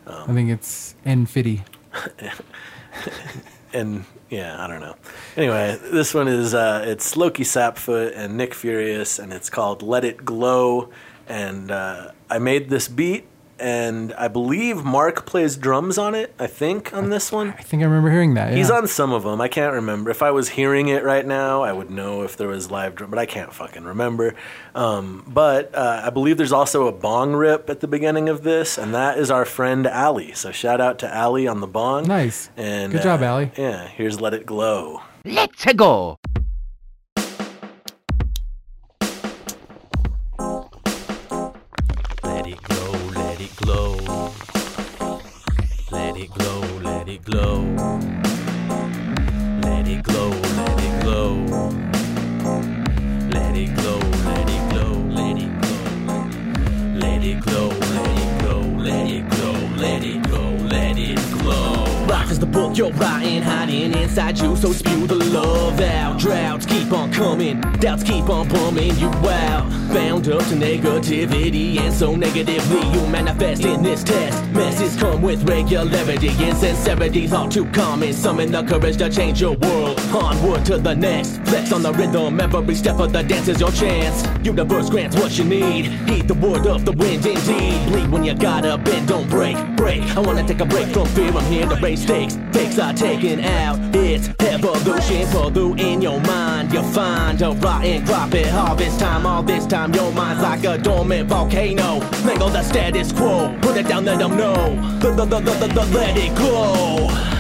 I 0.07 0.33
think 0.33 0.49
it's 0.49 0.95
Nfitty. 1.05 1.61
and 3.73 4.05
yeah, 4.29 4.63
I 4.63 4.67
don't 4.67 4.79
know. 4.81 4.95
Anyway, 5.37 5.77
this 5.91 6.13
one 6.13 6.27
is 6.27 6.53
uh, 6.53 6.83
it's 6.87 7.15
Lowki 7.15 7.45
Sapfoot 7.45 8.13
and 8.15 8.35
Nick 8.37 8.53
Furious, 8.53 9.19
and 9.19 9.31
it's 9.31 9.49
called 9.49 9.81
"Let 9.81 10.03
It 10.03 10.25
Glow." 10.25 10.89
And 11.27 11.71
uh, 11.71 12.11
I 12.29 12.39
made 12.39 12.69
this 12.69 12.87
beat, 12.87 13.25
and 13.61 14.13
I 14.13 14.27
believe 14.27 14.83
Mark 14.83 15.25
plays 15.25 15.55
drums 15.55 15.97
on 15.97 16.15
it. 16.15 16.33
I 16.39 16.47
think 16.47 16.93
on 16.93 17.09
this 17.09 17.31
one. 17.31 17.49
I 17.57 17.61
think 17.61 17.81
I 17.81 17.85
remember 17.85 18.09
hearing 18.09 18.33
that. 18.33 18.53
He's 18.53 18.71
on 18.71 18.87
some 18.87 19.13
of 19.13 19.23
them. 19.23 19.39
I 19.39 19.47
can't 19.47 19.73
remember. 19.73 20.09
If 20.09 20.21
I 20.21 20.31
was 20.31 20.49
hearing 20.49 20.87
it 20.87 21.03
right 21.03 21.25
now, 21.25 21.61
I 21.61 21.71
would 21.71 21.89
know 21.91 22.23
if 22.23 22.35
there 22.37 22.47
was 22.47 22.71
live 22.71 22.95
drum, 22.95 23.09
but 23.11 23.19
I 23.19 23.25
can't 23.25 23.53
fucking 23.53 23.83
remember. 23.83 24.35
Um, 24.73 25.23
but 25.27 25.73
uh, 25.75 26.01
I 26.05 26.09
believe 26.09 26.37
there's 26.37 26.51
also 26.51 26.87
a 26.87 26.91
bong 26.91 27.33
rip 27.33 27.69
at 27.69 27.79
the 27.79 27.87
beginning 27.87 28.27
of 28.29 28.43
this, 28.43 28.77
and 28.77 28.93
that 28.93 29.17
is 29.17 29.29
our 29.29 29.45
friend 29.45 29.85
Ali. 29.87 30.33
So 30.33 30.51
shout 30.51 30.81
out 30.81 30.99
to 30.99 31.17
Ali 31.17 31.47
on 31.47 31.61
the 31.61 31.67
bong. 31.67 32.07
Nice. 32.07 32.49
And 32.57 32.91
Good 32.91 33.03
job, 33.03 33.21
uh, 33.21 33.31
Ali. 33.31 33.51
Yeah, 33.57 33.87
here's 33.87 34.19
"Let 34.19 34.33
It 34.33 34.45
Glow." 34.45 35.01
Let's 35.23 35.65
go. 35.73 36.17
Let 42.23 42.47
it 42.47 42.61
glow, 42.63 42.80
let 43.41 43.49
it 43.49 43.55
glow. 43.55 43.97
Let 45.91 46.15
it 46.15 46.29
glow, 46.31 46.61
let 46.83 47.09
it 47.09 47.23
glow. 47.23 47.63
Let 49.63 49.87
it 49.87 50.03
glow, 50.03 50.40
you're 62.77 62.91
writing, 62.93 63.41
hiding 63.41 63.93
inside 63.93 64.39
you, 64.39 64.55
so 64.55 64.71
spew 64.71 65.07
the 65.07 65.15
love 65.15 65.79
out. 65.79 66.19
Droughts 66.19 66.65
keep 66.65 66.91
on 66.91 67.11
coming, 67.11 67.61
doubts 67.79 68.03
keep 68.03 68.29
on 68.29 68.47
bumming 68.47 68.95
you 68.97 69.07
out. 69.07 69.69
Bound 69.93 70.27
up 70.29 70.39
to 70.45 70.55
negativity, 70.55 71.79
and 71.79 71.93
so 71.93 72.15
negatively 72.15 72.79
you 72.91 73.07
manifest 73.07 73.65
in 73.65 73.83
this 73.83 74.03
test. 74.03 74.45
Messes 74.51 74.95
come 74.97 75.21
with 75.21 75.43
regularity, 75.47 76.29
insincerity's 76.29 77.33
all 77.33 77.49
too 77.49 77.65
common. 77.71 78.13
Summon 78.13 78.51
the 78.51 78.63
courage 78.63 78.97
to 78.97 79.09
change 79.09 79.41
your 79.41 79.57
world. 79.57 79.99
Onward 80.13 80.65
to 80.65 80.77
the 80.77 80.95
next, 80.95 81.40
flex 81.51 81.73
on 81.73 81.83
the 81.83 81.91
rhythm, 81.91 82.39
every 82.39 82.73
step 82.75 82.97
of 83.01 83.11
the 83.11 83.21
dance 83.21 83.49
is 83.49 83.59
your 83.59 83.71
chance. 83.71 84.23
Universe 84.45 84.89
grants 84.89 85.17
what 85.17 85.37
you 85.37 85.43
need, 85.43 85.85
heed 86.09 86.25
the 86.25 86.33
word 86.33 86.65
of 86.65 86.85
the 86.85 86.93
wind 86.93 87.25
indeed. 87.25 87.77
Bleed 87.89 88.09
when 88.09 88.23
you 88.23 88.33
gotta 88.33 88.77
bend, 88.77 89.09
don't 89.09 89.29
break, 89.29 89.57
break. 89.75 90.01
I 90.15 90.21
wanna 90.21 90.47
take 90.47 90.61
a 90.61 90.65
break 90.65 90.87
from 90.93 91.07
fear, 91.07 91.29
I'm 91.29 91.43
here 91.51 91.67
to 91.67 91.75
raise 91.75 92.03
stakes. 92.03 92.37
Takes 92.53 92.79
are 92.79 92.93
taken 92.93 93.41
out, 93.41 93.77
it's 93.93 94.29
evolution. 94.39 95.27
In 95.77 96.01
your 96.01 96.21
mind, 96.21 96.71
you 96.71 96.83
find 96.83 97.41
a 97.41 97.51
rotten 97.51 98.05
crop 98.05 98.33
at 98.33 98.47
harvest 98.47 98.99
time. 98.99 99.25
All 99.25 99.43
this 99.43 99.65
time, 99.65 99.93
your 99.93 100.11
mind's 100.13 100.41
like 100.41 100.63
a 100.63 100.77
dormant 100.77 101.27
volcano. 101.27 101.99
Mangle 102.25 102.49
the 102.49 102.63
status 102.63 103.11
quo, 103.11 103.53
put 103.61 103.75
it 103.75 103.89
down, 103.89 104.05
let 104.05 104.19
them 104.19 104.37
know. 104.37 104.77
Let 105.01 106.17
it 106.17 106.33
glow. 106.35 107.30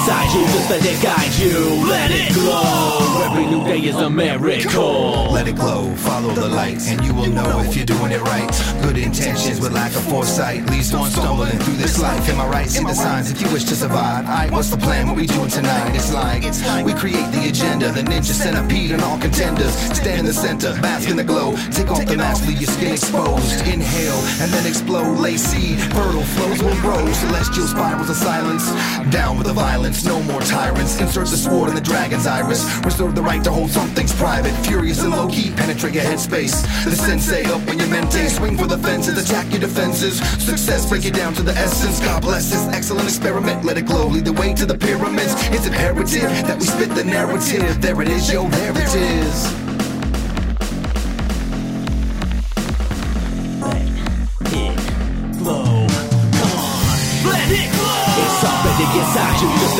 Inside 0.00 0.32
you, 0.32 0.46
just 0.46 0.70
let 0.70 0.84
it 0.84 1.02
guide 1.02 1.34
you. 1.38 1.86
Let 1.86 2.10
it 2.10 2.32
glow. 2.32 3.22
Every 3.30 3.46
new 3.46 3.64
day 3.64 3.80
is 3.80 3.96
a 3.96 4.08
miracle. 4.08 5.30
Let 5.30 5.46
it 5.46 5.56
glow, 5.56 5.94
follow 5.96 6.32
the 6.32 6.48
light, 6.48 6.80
and 6.88 7.04
you 7.04 7.12
will 7.12 7.28
know 7.28 7.60
if 7.60 7.76
you're 7.76 7.84
doing 7.84 8.12
it 8.12 8.22
right. 8.22 8.50
Good 8.82 8.96
intentions 8.96 9.60
with 9.60 9.72
lack 9.72 9.94
of 9.94 10.02
foresight 10.04 10.68
leads 10.70 10.92
one 10.92 11.10
stumbling 11.10 11.58
through 11.58 11.76
this 11.76 12.00
life. 12.00 12.28
Am 12.30 12.40
I 12.40 12.48
right? 12.48 12.76
In 12.76 12.84
the 12.84 12.94
signs, 12.94 13.30
if 13.30 13.42
you 13.42 13.52
wish 13.52 13.64
to 13.64 13.76
survive. 13.76 14.24
Alright, 14.24 14.50
what's 14.50 14.70
the 14.70 14.78
plan? 14.78 15.06
What 15.06 15.16
we 15.16 15.26
doing 15.26 15.50
tonight? 15.50 15.94
It's 15.94 16.12
like 16.14 16.44
we 16.84 16.94
create 16.94 17.30
the 17.32 17.48
agenda, 17.48 17.92
the 17.92 18.02
ninja 18.02 18.32
centipede 18.32 18.92
and 18.92 19.02
all 19.02 19.18
contenders. 19.18 19.74
Stand 19.98 20.20
in 20.20 20.24
the 20.24 20.32
center, 20.32 20.72
bask 20.80 21.10
in 21.10 21.16
the 21.16 21.24
glow. 21.24 21.56
Take 21.72 21.90
off 21.90 22.06
the 22.06 22.16
mask, 22.16 22.46
leave 22.46 22.60
your 22.60 22.70
skin 22.70 22.92
exposed. 22.92 23.66
Inhale 23.66 24.20
and 24.40 24.50
then 24.50 24.66
explode. 24.66 25.18
Lay 25.18 25.36
seed, 25.36 25.78
fertile 25.92 26.22
flows 26.22 26.62
will 26.62 26.80
grow. 26.80 27.12
Celestial 27.12 27.66
spirals 27.66 28.08
of 28.08 28.16
silence. 28.16 28.64
Down 29.10 29.36
with 29.36 29.46
the 29.46 29.52
violence, 29.52 29.89
no 30.04 30.22
more 30.22 30.40
tyrants. 30.40 31.00
Insert 31.00 31.28
the 31.28 31.36
sword 31.36 31.68
in 31.68 31.74
the 31.74 31.80
dragon's 31.80 32.26
iris. 32.26 32.64
Reserve 32.84 33.14
the 33.14 33.22
right 33.22 33.42
to 33.44 33.50
hold 33.50 33.70
some 33.70 33.88
things 33.90 34.12
private. 34.14 34.52
Furious 34.64 35.02
and 35.02 35.10
low 35.10 35.28
key, 35.28 35.50
penetrate 35.50 35.94
your 35.94 36.04
headspace. 36.04 36.62
The 36.84 36.96
sensei 36.96 37.44
up 37.44 37.66
in 37.68 37.78
your 37.78 37.88
mente. 37.88 38.28
Swing 38.28 38.56
for 38.56 38.66
the 38.66 38.78
fences, 38.78 39.18
attack 39.18 39.50
your 39.50 39.60
defenses. 39.60 40.20
Success, 40.42 40.88
break 40.88 41.04
it 41.04 41.14
down 41.14 41.34
to 41.34 41.42
the 41.42 41.52
essence. 41.52 42.00
God 42.00 42.22
bless 42.22 42.50
this 42.50 42.66
excellent 42.68 43.04
experiment. 43.04 43.64
Let 43.64 43.78
it 43.78 43.86
glow, 43.86 44.06
lead 44.06 44.24
the 44.24 44.32
way 44.32 44.54
to 44.54 44.66
the 44.66 44.78
pyramids. 44.78 45.34
It's 45.54 45.66
imperative 45.66 46.30
that 46.46 46.58
we 46.58 46.64
spit 46.64 46.90
the 46.94 47.04
narrative. 47.04 47.80
There 47.80 48.00
it 48.02 48.08
is, 48.08 48.32
yo, 48.32 48.48
there 48.48 48.72
it 48.72 48.94
is. 48.94 49.69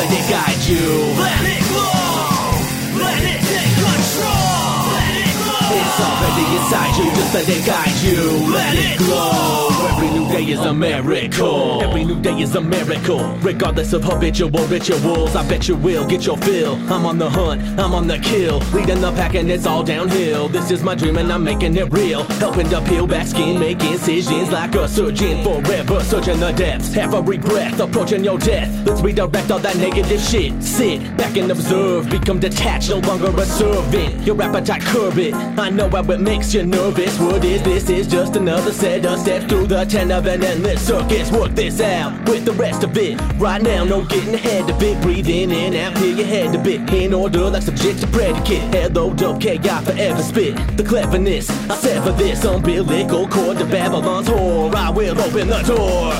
Let 0.00 0.12
it 0.12 0.30
guide 0.30 0.62
you. 0.64 0.86
Let 1.20 1.44
it 1.44 1.62
glow. 1.68 3.04
Let 3.04 3.22
it 3.32 3.40
take 3.52 3.74
control. 3.84 4.80
Let 4.96 5.14
it 5.22 5.32
glow. 5.44 5.76
It's 5.76 6.00
already 6.08 6.46
inside 6.56 6.96
you, 6.98 7.06
just 7.18 7.34
let 7.34 7.48
it 7.48 7.66
guide 7.66 7.98
you. 8.02 8.20
Let 8.50 8.74
it 8.76 8.98
glow. 8.98 9.59
Every 10.00 10.18
new 10.18 10.32
day 10.32 10.44
is 10.50 10.60
a 10.60 10.72
miracle. 10.72 11.82
Every 11.82 12.06
new 12.06 12.18
day 12.22 12.40
is 12.40 12.54
a 12.54 12.60
miracle. 12.62 13.20
Regardless 13.42 13.92
of 13.92 14.02
habitual 14.02 14.48
rituals, 14.48 15.36
I 15.36 15.46
bet 15.46 15.68
you 15.68 15.76
will 15.76 16.08
get 16.08 16.24
your 16.24 16.38
fill. 16.38 16.76
I'm 16.90 17.04
on 17.04 17.18
the 17.18 17.28
hunt, 17.28 17.60
I'm 17.78 17.92
on 17.92 18.06
the 18.06 18.18
kill. 18.18 18.60
Leading 18.72 19.02
the 19.02 19.12
pack 19.12 19.34
and 19.34 19.50
it's 19.50 19.66
all 19.66 19.82
downhill. 19.82 20.48
This 20.48 20.70
is 20.70 20.82
my 20.82 20.94
dream 20.94 21.18
and 21.18 21.30
I'm 21.30 21.44
making 21.44 21.76
it 21.76 21.92
real. 21.92 22.22
Helping 22.40 22.70
to 22.70 22.80
peel 22.80 23.06
back 23.06 23.26
skin, 23.26 23.60
make 23.60 23.82
incisions 23.82 24.50
like 24.50 24.74
a 24.74 24.88
surgeon. 24.88 25.44
Forever 25.44 26.02
searching 26.02 26.40
the 26.40 26.52
depths. 26.52 26.96
Every 26.96 27.36
breath 27.36 27.78
approaching 27.78 28.24
your 28.24 28.38
death. 28.38 28.70
Let's 28.86 29.02
redirect 29.02 29.50
all 29.50 29.58
that 29.58 29.76
negative 29.76 30.22
shit. 30.22 30.62
Sit 30.62 31.14
back 31.18 31.36
and 31.36 31.50
observe. 31.50 32.08
Become 32.08 32.40
detached, 32.40 32.88
no 32.88 33.00
longer 33.00 33.38
a 33.38 33.44
servant. 33.44 34.26
Your 34.26 34.40
appetite 34.40 34.80
curb 34.80 35.18
it. 35.18 35.34
I 35.34 35.68
know 35.68 35.90
how 35.90 36.10
it 36.10 36.20
makes 36.22 36.54
you 36.54 36.64
nervous. 36.64 37.18
What 37.20 37.44
is 37.44 37.62
this? 37.64 37.90
Is 37.90 38.06
just 38.06 38.36
another 38.36 38.72
set 38.72 39.04
of 39.04 39.18
steps 39.18 39.44
through 39.44 39.66
the 39.66 39.89
ten 39.90 40.12
of 40.12 40.24
an 40.26 40.44
endless 40.44 40.86
circus. 40.86 41.32
Work 41.32 41.54
this 41.56 41.80
out 41.80 42.28
with 42.28 42.44
the 42.44 42.52
rest 42.52 42.84
of 42.84 42.96
it. 42.96 43.20
Right 43.38 43.60
now, 43.60 43.82
no 43.82 44.04
getting 44.04 44.34
ahead 44.34 44.70
of 44.70 44.80
it. 44.80 45.02
Breathe 45.02 45.28
in 45.28 45.50
and 45.50 45.74
out, 45.74 45.96
clear 45.96 46.14
your 46.14 46.26
head 46.26 46.54
a 46.54 46.58
bit. 46.58 46.88
In 46.92 47.12
order, 47.12 47.50
like 47.50 47.62
subject 47.62 48.00
to 48.00 48.06
predicate. 48.06 48.62
Hello, 48.72 49.12
dope, 49.12 49.42
forever 49.42 50.22
spit. 50.22 50.54
The 50.76 50.84
cleverness, 50.84 51.50
I 51.68 51.74
sever 51.76 52.12
this 52.12 52.44
umbilical 52.44 53.26
cord 53.26 53.58
to 53.58 53.66
Babylon's 53.66 54.28
whore. 54.28 54.72
I 54.74 54.90
will 54.90 55.20
open 55.20 55.48
the 55.48 55.62
door. 55.62 56.12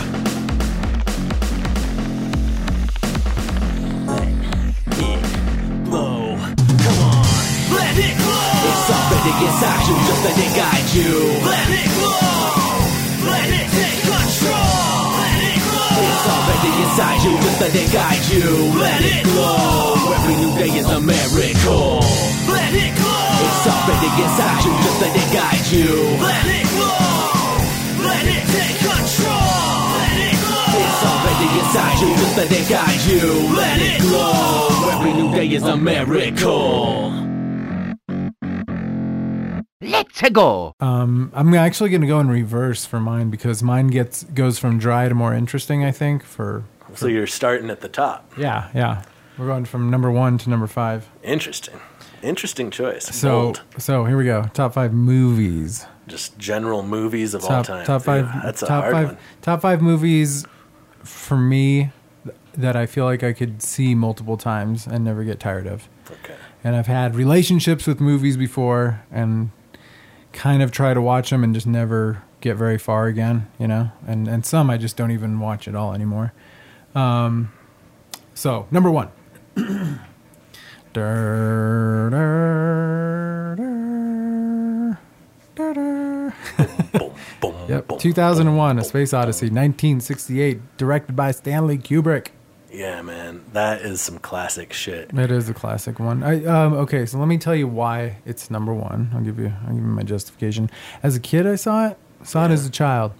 glow. 5.84 6.36
Come 6.36 6.98
on. 7.06 7.24
Let 7.76 7.96
it. 7.98 8.16
It's 8.62 8.90
inside 9.42 9.88
you, 9.88 9.96
just 10.06 10.24
let 10.24 10.38
it 10.38 10.56
guide 10.56 10.94
you. 10.94 11.12
Let 11.46 11.68
it 11.68 11.88
glow. 11.98 12.79
Inside 17.00 17.24
you, 17.24 17.36
just 17.40 17.60
let 17.60 17.74
it 17.74 17.92
guide 17.92 18.24
you. 18.28 18.78
Let 18.78 19.00
it 19.00 19.24
glow. 19.24 20.12
Every 20.20 20.36
new 20.36 20.52
day 20.52 20.68
is 20.68 20.84
a 20.84 21.00
miracle. 21.00 22.00
Let 22.44 22.74
it 22.76 22.92
glow. 22.92 23.40
It's 23.40 23.64
already 23.64 24.10
inside 24.20 24.60
you, 24.64 24.72
just 24.84 25.00
let 25.00 25.16
it 25.16 25.32
guide 25.32 25.66
you. 25.72 25.88
Let 26.20 26.44
it 26.44 26.66
glow. 26.76 28.04
Let 28.04 28.24
it 28.28 28.44
take 28.52 28.76
control. 28.84 29.80
Let 29.96 30.18
it 30.28 30.36
glow. 30.44 30.76
It's 30.76 31.02
already 31.08 31.48
inside 31.60 31.96
you, 32.04 32.10
just 32.20 32.36
let 32.36 32.52
it 32.52 32.68
guide 32.68 33.02
you. 33.08 33.56
Let 33.56 33.78
it 33.80 34.00
glow. 34.02 34.90
Every 34.92 35.12
new 35.14 35.32
day 35.32 35.48
is 35.48 35.62
a 35.62 35.76
miracle. 35.78 37.16
Let's 39.80 40.20
go. 40.32 40.74
Um, 40.80 41.32
I'm 41.34 41.54
actually 41.54 41.88
going 41.88 42.02
to 42.02 42.06
go 42.06 42.20
in 42.20 42.28
reverse 42.28 42.84
for 42.84 43.00
mine 43.00 43.30
because 43.30 43.62
mine 43.62 43.86
gets 43.86 44.24
goes 44.24 44.58
from 44.58 44.78
dry 44.78 45.08
to 45.08 45.14
more 45.14 45.32
interesting. 45.32 45.82
I 45.82 45.92
think 45.92 46.22
for 46.22 46.64
So 46.94 47.06
you're 47.06 47.26
starting 47.26 47.70
at 47.70 47.80
the 47.80 47.88
top. 47.88 48.32
yeah, 48.36 48.70
yeah. 48.74 49.04
We're 49.38 49.46
going 49.46 49.64
from 49.64 49.90
number 49.90 50.10
one 50.10 50.36
to 50.38 50.50
number 50.50 50.66
five. 50.66 51.08
Interesting. 51.22 51.80
Interesting 52.22 52.70
choice. 52.70 53.06
So 53.06 53.28
Bold. 53.30 53.62
so 53.78 54.04
here 54.04 54.16
we 54.18 54.24
go. 54.24 54.50
Top 54.52 54.74
five 54.74 54.92
movies. 54.92 55.86
Just 56.06 56.36
general 56.36 56.82
movies 56.82 57.32
of 57.32 57.44
all 57.44 57.64
time. 57.64 57.86
top 57.86 58.02
five. 58.02 58.26
Yeah, 58.26 58.40
that's 58.44 58.62
a 58.62 58.66
top 58.66 58.82
hard 58.82 58.92
five. 58.92 59.06
one. 59.08 59.18
Top 59.40 59.62
five 59.62 59.80
movies 59.80 60.44
for 61.02 61.36
me 61.38 61.90
that 62.52 62.76
I 62.76 62.84
feel 62.84 63.04
like 63.04 63.22
I 63.22 63.32
could 63.32 63.62
see 63.62 63.94
multiple 63.94 64.36
times 64.36 64.86
and 64.86 65.04
never 65.04 65.24
get 65.24 65.40
tired 65.40 65.66
of. 65.66 65.88
Okay. 66.10 66.34
And 66.62 66.76
I've 66.76 66.88
had 66.88 67.14
relationships 67.14 67.86
with 67.86 68.00
movies 68.00 68.36
before 68.36 69.02
and 69.10 69.50
kind 70.32 70.62
of 70.62 70.70
try 70.72 70.92
to 70.92 71.00
watch 71.00 71.30
them 71.30 71.42
and 71.42 71.54
just 71.54 71.66
never 71.66 72.22
get 72.42 72.56
very 72.56 72.76
far 72.76 73.06
again, 73.06 73.48
you 73.58 73.66
know? 73.68 73.92
And 74.06 74.28
and 74.28 74.44
some 74.44 74.68
I 74.68 74.76
just 74.76 74.96
don't 74.96 75.10
even 75.12 75.40
watch 75.40 75.66
at 75.68 75.74
all 75.74 75.94
anymore. 75.94 76.32
Um 76.94 77.52
so, 78.34 78.66
number 78.70 78.90
1. 78.90 79.08
Dur, 80.92 82.10
dur, 82.10 83.54
dur, 83.56 84.94
dur, 85.54 85.74
dur. 85.74 86.34
Boom, 86.98 87.12
boom, 87.40 87.54
Yep, 87.68 87.98
2001, 87.98 88.78
A 88.78 88.84
Space. 88.84 89.12
Odyssey, 89.12 89.46
1968, 89.46 90.76
directed 90.78 91.14
by 91.14 91.30
Stanley 91.30 91.78
Kubrick. 91.78 92.28
Yeah, 92.72 93.02
man. 93.02 93.44
That 93.52 93.82
is 93.82 94.00
some 94.00 94.18
classic 94.18 94.72
shit. 94.72 95.10
It 95.12 95.30
is 95.30 95.48
a 95.48 95.54
classic 95.54 96.00
one. 96.00 96.22
I 96.22 96.44
um 96.44 96.72
okay, 96.74 97.04
so 97.06 97.18
let 97.18 97.28
me 97.28 97.36
tell 97.38 97.54
you 97.54 97.68
why 97.68 98.16
it's 98.24 98.50
number 98.50 98.72
one. 98.72 99.10
I'll 99.14 99.20
give 99.22 99.38
you 99.38 99.52
I'll 99.66 99.74
give 99.74 99.82
you 99.82 99.90
my 99.90 100.02
justification. 100.02 100.70
As 101.02 101.14
a 101.16 101.20
kid, 101.20 101.46
I 101.46 101.56
saw 101.56 101.88
it. 101.88 101.98
Saw 102.22 102.46
it 102.46 102.50
as 102.50 102.66
a 102.66 102.70
child, 102.70 103.12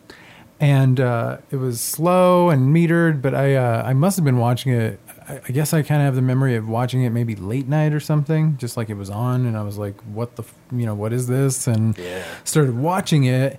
and 0.60 1.00
uh, 1.00 1.38
it 1.50 1.56
was 1.56 1.80
slow 1.80 2.50
and 2.50 2.74
metered. 2.74 3.20
But 3.22 3.34
I 3.34 3.54
uh, 3.56 3.82
I 3.84 3.92
must 3.94 4.16
have 4.16 4.24
been 4.24 4.38
watching 4.38 4.72
it. 4.72 5.00
I, 5.28 5.40
I 5.48 5.52
guess 5.52 5.72
I 5.72 5.82
kind 5.82 6.00
of 6.02 6.06
have 6.06 6.14
the 6.14 6.22
memory 6.22 6.54
of 6.56 6.68
watching 6.68 7.02
it 7.02 7.10
maybe 7.10 7.34
late 7.36 7.66
night 7.68 7.92
or 7.92 8.00
something, 8.00 8.56
just 8.58 8.76
like 8.76 8.90
it 8.90 8.94
was 8.96 9.10
on, 9.10 9.46
and 9.46 9.56
I 9.56 9.62
was 9.62 9.78
like, 9.78 10.00
"What 10.02 10.36
the 10.36 10.42
f- 10.42 10.54
you 10.72 10.86
know 10.86 10.94
what 10.94 11.12
is 11.12 11.26
this?" 11.26 11.66
And 11.66 11.96
Yeah. 11.98 12.22
started 12.44 12.76
watching 12.76 13.24
it, 13.24 13.58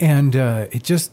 and 0.00 0.36
uh, 0.36 0.66
it 0.70 0.82
just 0.82 1.10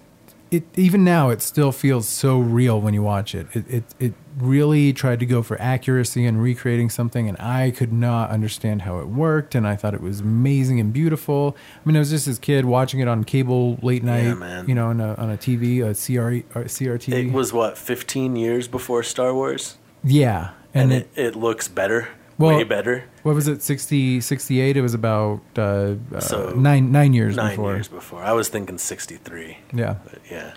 it 0.51 0.63
even 0.75 1.05
now 1.05 1.29
it 1.29 1.41
still 1.41 1.71
feels 1.71 2.07
so 2.07 2.37
real 2.37 2.79
when 2.81 2.93
you 2.93 3.01
watch 3.01 3.33
it. 3.33 3.47
It 3.53 3.65
it 3.69 3.83
it 3.99 4.13
really 4.37 4.91
tried 4.91 5.21
to 5.21 5.25
go 5.25 5.41
for 5.41 5.59
accuracy 5.61 6.25
and 6.25 6.41
recreating 6.41 6.89
something, 6.89 7.29
and 7.29 7.39
I 7.39 7.71
could 7.71 7.93
not 7.93 8.29
understand 8.29 8.81
how 8.81 8.99
it 8.99 9.07
worked, 9.07 9.55
and 9.55 9.65
I 9.65 9.77
thought 9.77 9.93
it 9.93 10.01
was 10.01 10.19
amazing 10.19 10.81
and 10.81 10.91
beautiful. 10.91 11.55
I 11.73 11.87
mean, 11.87 11.95
I 11.95 11.99
was 11.99 12.09
just 12.09 12.25
this 12.25 12.37
kid 12.37 12.65
watching 12.65 12.99
it 12.99 13.07
on 13.07 13.23
cable 13.23 13.79
late 13.81 14.03
night, 14.03 14.37
man. 14.37 14.67
you 14.67 14.75
know, 14.75 14.87
on 14.87 14.99
a 14.99 15.15
on 15.15 15.31
a 15.31 15.37
TV, 15.37 15.79
a 15.79 15.87
or 15.87 16.65
CRT. 16.65 17.13
It 17.13 17.31
was 17.31 17.53
what 17.53 17.77
15 17.77 18.35
years 18.35 18.67
before 18.67 19.03
Star 19.03 19.33
Wars, 19.33 19.77
yeah, 20.03 20.51
and, 20.73 20.91
and, 20.91 21.01
it, 21.03 21.09
it 21.15 21.35
looks 21.37 21.69
better, 21.69 22.09
Well, 22.37 22.57
way 22.57 22.63
better. 22.63 23.03
what 23.23 23.35
was 23.35 23.47
it 23.47 23.61
60 23.61 24.21
68 24.21 24.77
it 24.77 24.81
was 24.81 24.93
about 24.93 25.41
uh, 25.57 25.95
uh, 26.15 26.19
So, 26.19 26.53
nine 26.55 26.91
nine 26.91 27.13
years 27.13 27.35
Nine 27.35 27.49
before 27.51 27.73
years 27.75 27.87
before. 27.87 28.23
I 28.23 28.31
was 28.33 28.49
thinking 28.49 28.77
63. 28.77 29.57
yeah 29.73 29.95
But 30.03 30.19
yeah, 30.31 30.53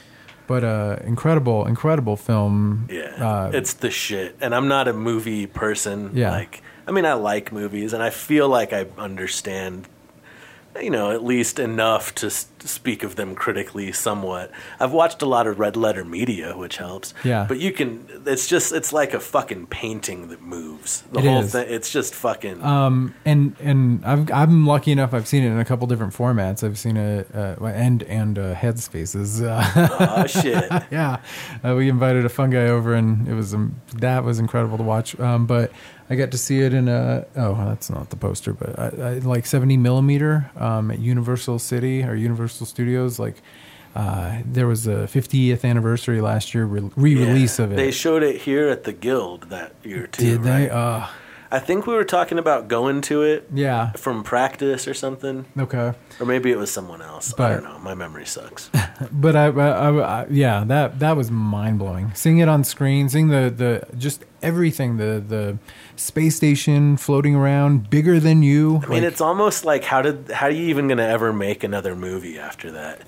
but 0.47 0.64
uh 0.64 0.97
incredible 1.05 1.66
incredible 1.66 2.16
film 2.16 2.87
yeah, 2.91 3.12
uh, 3.29 3.51
it's 3.53 3.75
the 3.75 3.91
shit. 3.91 4.37
And 4.41 4.55
I'm 4.55 4.68
not 4.68 4.89
a 4.89 4.93
movie 4.93 5.47
person. 5.47 6.11
Yeah. 6.14 6.31
Like, 6.31 6.62
I 6.87 6.91
mean, 6.93 7.07
I 7.07 7.14
like 7.14 7.51
movies, 7.53 7.93
and 7.95 8.03
I 8.03 8.11
feel 8.11 8.49
like 8.49 8.72
I 8.72 8.87
understand 8.99 9.89
you 10.81 10.91
know, 10.91 11.11
at 11.12 11.22
least 11.25 11.59
enough 11.59 12.14
to 12.16 12.27
s- 12.27 12.47
speak 12.64 13.03
of 13.03 13.16
them 13.16 13.35
critically 13.35 13.93
somewhat. 13.93 14.51
I've 14.81 14.93
watched 14.93 15.22
a 15.22 15.27
lot 15.27 15.47
of 15.47 15.59
Red 15.59 15.77
Letter 15.77 16.05
Media, 16.05 16.57
which 16.57 16.79
helps. 16.79 17.14
Yeah. 17.25 17.45
But 17.49 17.59
you 17.61 17.70
can, 17.72 18.07
it's 18.27 18.47
just, 18.49 18.72
it's 18.72 18.93
like 18.93 19.14
a 19.14 19.20
fucking 19.20 19.66
painting 19.68 20.29
that 20.29 20.43
moves. 20.43 21.03
The 21.12 21.20
It 21.20 21.25
whole 21.27 21.41
is. 21.43 21.53
thing, 21.53 21.66
it's 21.68 21.91
just 21.93 22.14
fucking. 22.14 22.62
Um, 22.62 23.14
and 23.25 23.55
and 23.61 24.05
I've, 24.05 24.31
I'm 24.33 24.66
lucky 24.66 24.93
enough. 24.93 25.14
I've 25.14 25.29
seen 25.29 25.45
it 25.45 25.49
in 25.49 25.59
a 25.59 25.64
couple 25.64 25.87
different 25.87 26.12
formats. 26.12 26.64
I've 26.64 26.79
seen 26.79 26.97
it 26.97 27.29
uh, 27.35 27.57
and 27.64 28.03
and 28.05 28.39
uh, 28.39 28.55
Headspaces. 28.55 29.43
Uh, 29.45 29.97
oh, 30.22 30.27
shit. 30.27 30.64
yeah, 30.91 31.20
uh, 31.64 31.75
we 31.77 31.89
invited 31.89 32.25
a 32.25 32.29
fun 32.29 32.51
guy 32.51 32.66
over, 32.66 32.95
and 32.95 33.29
it 33.29 33.35
was 33.35 33.55
um, 33.55 33.81
that 33.97 34.25
was 34.25 34.39
incredible 34.39 34.77
to 34.79 34.83
watch. 34.85 35.18
Um, 35.20 35.47
but 35.47 35.70
I 36.11 36.16
got 36.16 36.30
to 36.32 36.38
see 36.38 36.61
it 36.61 36.74
in 36.74 36.88
a 36.88 37.24
oh, 37.36 37.55
that's 37.68 37.88
not 37.88 38.11
the 38.11 38.16
poster, 38.16 38.52
but 38.52 38.78
I, 38.78 38.86
I, 38.86 39.12
like 39.18 39.46
70 39.46 39.76
millimeter 39.78 40.50
um, 40.57 40.90
at 40.90 40.98
Universal 40.98 41.59
City 41.61 42.02
or 42.02 42.14
Universal 42.14 42.66
Studios. 42.66 43.18
Like 43.18 43.36
uh, 43.94 44.40
there 44.44 44.66
was 44.66 44.86
a 44.86 45.07
50th 45.07 45.64
anniversary 45.64 46.20
last 46.20 46.52
year 46.55 46.64
re- 46.66 46.90
re-release 46.96 47.59
Yeah. 47.59 47.64
of 47.64 47.72
it. 47.72 47.76
They 47.76 47.90
showed 47.90 48.22
it 48.22 48.42
here 48.42 48.68
at 48.68 48.84
the 48.84 48.92
Guild 48.92 49.48
that 49.50 49.72
year, 49.82 50.07
too. 50.09 50.22
Did 50.24 50.42
they? 50.42 50.68
Uh, 50.68 51.07
I 51.55 51.61
think 51.61 51.86
we 51.86 51.94
were 51.94 52.05
talking 52.05 52.40
about 52.40 52.66
going 52.66 53.00
to 53.02 53.22
it 53.22 53.48
yeah. 53.55 53.92
from 53.92 54.24
practice 54.24 54.88
or 54.88 54.94
something. 54.94 55.46
Okay. 55.57 55.92
Or 56.18 56.26
maybe 56.26 56.50
it 56.50 56.59
was 56.59 56.68
someone 56.68 57.00
else. 57.00 57.32
But, 57.32 57.52
I 57.52 57.55
don't 57.55 57.62
know. 57.62 57.78
My 57.78 57.94
memory 57.94 58.26
sucks. 58.26 58.70
But 59.12 59.34
I, 59.34 59.46
I, 59.46 60.22
I, 60.22 60.26
yeah, 60.30 60.62
that 60.66 61.00
that 61.00 61.16
was 61.16 61.28
mind 61.30 61.80
blowing. 61.80 62.12
Seeing 62.14 62.38
it 62.38 62.48
on 62.48 62.62
screen, 62.62 63.09
seeing 63.09 63.26
the 63.26 63.50
the 63.50 63.96
just 63.98 64.24
everything, 64.40 64.98
the 64.98 65.22
the 65.26 65.59
space 65.96 66.36
station 66.36 66.96
floating 66.96 67.34
around, 67.34 67.90
bigger 67.90 68.20
than 68.20 68.44
you. 68.44 68.80
I 68.84 68.86
mean, 68.86 69.05
it's 69.05 69.20
almost 69.20 69.64
like 69.64 69.82
how 69.82 70.00
did 70.00 70.30
how 70.30 70.46
are 70.46 70.50
you 70.50 70.68
even 70.68 70.86
going 70.86 70.98
to 70.98 71.07
ever 71.07 71.32
make 71.32 71.64
another 71.64 71.96
movie 71.96 72.38
after 72.38 72.70
that? 72.70 73.02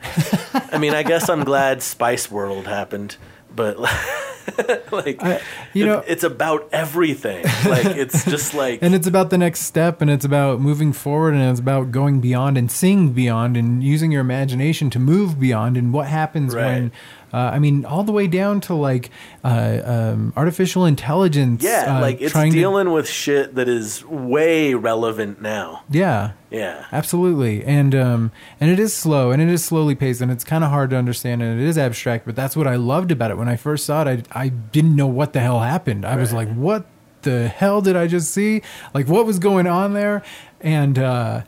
I 0.72 0.78
mean, 0.78 0.92
I 0.92 1.04
guess 1.04 1.28
I'm 1.28 1.44
glad 1.44 1.82
Spice 1.82 2.30
World 2.32 2.66
happened, 2.66 3.16
but 3.54 3.76
like 4.92 5.22
I- 5.22 5.40
you 5.72 5.86
know- 5.86 6.02
it's 6.06 6.24
about 6.24 6.68
everything. 6.72 7.44
Like 7.64 7.86
it's 7.86 8.24
just 8.30 8.54
like 8.54 8.80
and 8.82 8.94
it's 8.94 9.06
about 9.06 9.30
the 9.30 9.38
next 9.38 9.60
step, 9.62 10.00
and 10.00 10.10
it's 10.10 10.24
about 10.24 10.60
moving 10.60 10.92
forward, 10.92 11.34
and 11.34 11.42
it's 11.50 11.60
about 11.60 11.90
going 11.90 12.20
beyond 12.20 12.56
and 12.58 12.70
seeing 12.70 13.12
beyond, 13.12 13.56
and 13.56 13.82
using 13.82 14.12
your 14.12 14.20
imagination 14.20 14.90
to 14.90 14.98
move 14.98 15.38
beyond, 15.40 15.76
and 15.76 15.92
what 15.92 16.06
happens 16.06 16.54
Right. 16.54 16.64
when. 16.66 16.92
Uh, 17.34 17.50
I 17.52 17.58
mean, 17.58 17.84
all 17.84 18.02
the 18.04 18.12
way 18.12 18.28
down 18.28 18.60
to 18.62 18.74
like 18.74 19.10
uh, 19.44 19.80
um, 19.84 20.32
artificial 20.36 20.86
intelligence. 20.86 21.62
yeah, 21.62 21.96
uh, 21.98 22.00
like 22.00 22.20
it's 22.22 22.32
trying 22.32 22.52
to- 22.52 22.56
dealing 22.58 22.92
with 22.92 23.06
shit 23.08 23.56
that 23.56 23.68
is 23.68 24.02
way 24.06 24.72
relevant 24.74 25.42
now. 25.42 25.82
yeah, 25.90 26.30
Yeah. 26.50 26.84
Absolutely, 26.92 27.62
and 27.64 27.94
um, 27.94 28.30
and 28.60 28.70
it 28.70 28.78
is 28.78 28.94
slow, 28.94 29.32
and 29.32 29.42
it 29.42 29.48
is 29.48 29.62
slowly 29.64 29.94
paced, 29.96 30.20
and 30.22 30.30
it's 30.30 30.44
kind 30.44 30.62
of 30.64 30.70
hard 30.70 30.90
to 30.90 30.96
understand, 30.96 31.42
and 31.42 31.60
it 31.60 31.66
is 31.66 31.76
abstract. 31.76 32.24
But 32.26 32.36
that's 32.36 32.56
what 32.56 32.66
I 32.68 32.76
loved 32.76 33.10
about 33.10 33.30
it. 33.32 33.36
When 33.36 33.48
I 33.48 33.56
first 33.56 33.84
saw 33.84 34.04
it, 34.04 34.26
I 34.30 34.35
I 34.36 34.48
didn't 34.48 34.94
know 34.94 35.06
what 35.06 35.32
the 35.32 35.40
hell 35.40 35.60
happened. 35.60 36.04
I 36.04 36.16
was 36.16 36.32
like, 36.32 36.52
what 36.54 36.86
the 37.22 37.48
hell 37.48 37.80
did 37.80 37.96
I 37.96 38.06
just 38.06 38.32
see? 38.32 38.62
Like, 38.92 39.08
what 39.08 39.24
was 39.24 39.38
going 39.38 39.66
on 39.66 39.94
there? 39.94 40.22
And 40.60 40.98
uh, 40.98 41.42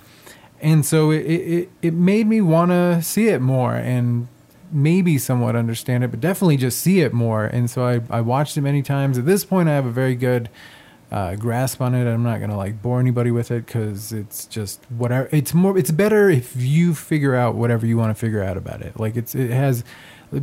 and 0.60 0.84
so 0.84 1.10
it 1.10 1.20
it, 1.20 1.70
it 1.82 1.94
made 1.94 2.26
me 2.26 2.40
want 2.40 2.70
to 2.70 3.02
see 3.02 3.28
it 3.28 3.40
more 3.40 3.74
and 3.74 4.28
maybe 4.70 5.18
somewhat 5.18 5.56
understand 5.56 6.04
it, 6.04 6.08
but 6.10 6.20
definitely 6.20 6.56
just 6.56 6.80
see 6.80 7.00
it 7.00 7.12
more. 7.12 7.44
And 7.44 7.70
so 7.70 7.84
I 7.84 8.00
I 8.10 8.20
watched 8.22 8.56
it 8.56 8.62
many 8.62 8.82
times. 8.82 9.18
At 9.18 9.26
this 9.26 9.44
point, 9.44 9.68
I 9.68 9.74
have 9.74 9.86
a 9.86 9.90
very 9.90 10.14
good 10.14 10.48
uh, 11.10 11.36
grasp 11.36 11.80
on 11.80 11.94
it. 11.94 12.10
I'm 12.10 12.22
not 12.22 12.40
gonna 12.40 12.56
like 12.56 12.82
bore 12.82 13.00
anybody 13.00 13.30
with 13.30 13.50
it 13.50 13.66
because 13.66 14.12
it's 14.12 14.46
just 14.46 14.80
whatever. 14.90 15.28
It's 15.30 15.54
more. 15.54 15.76
It's 15.78 15.90
better 15.90 16.28
if 16.28 16.54
you 16.56 16.94
figure 16.94 17.34
out 17.34 17.54
whatever 17.54 17.86
you 17.86 17.96
want 17.96 18.10
to 18.10 18.18
figure 18.18 18.42
out 18.42 18.56
about 18.56 18.82
it. 18.82 18.98
Like 18.98 19.16
it's 19.16 19.34
it 19.34 19.50
has 19.50 19.84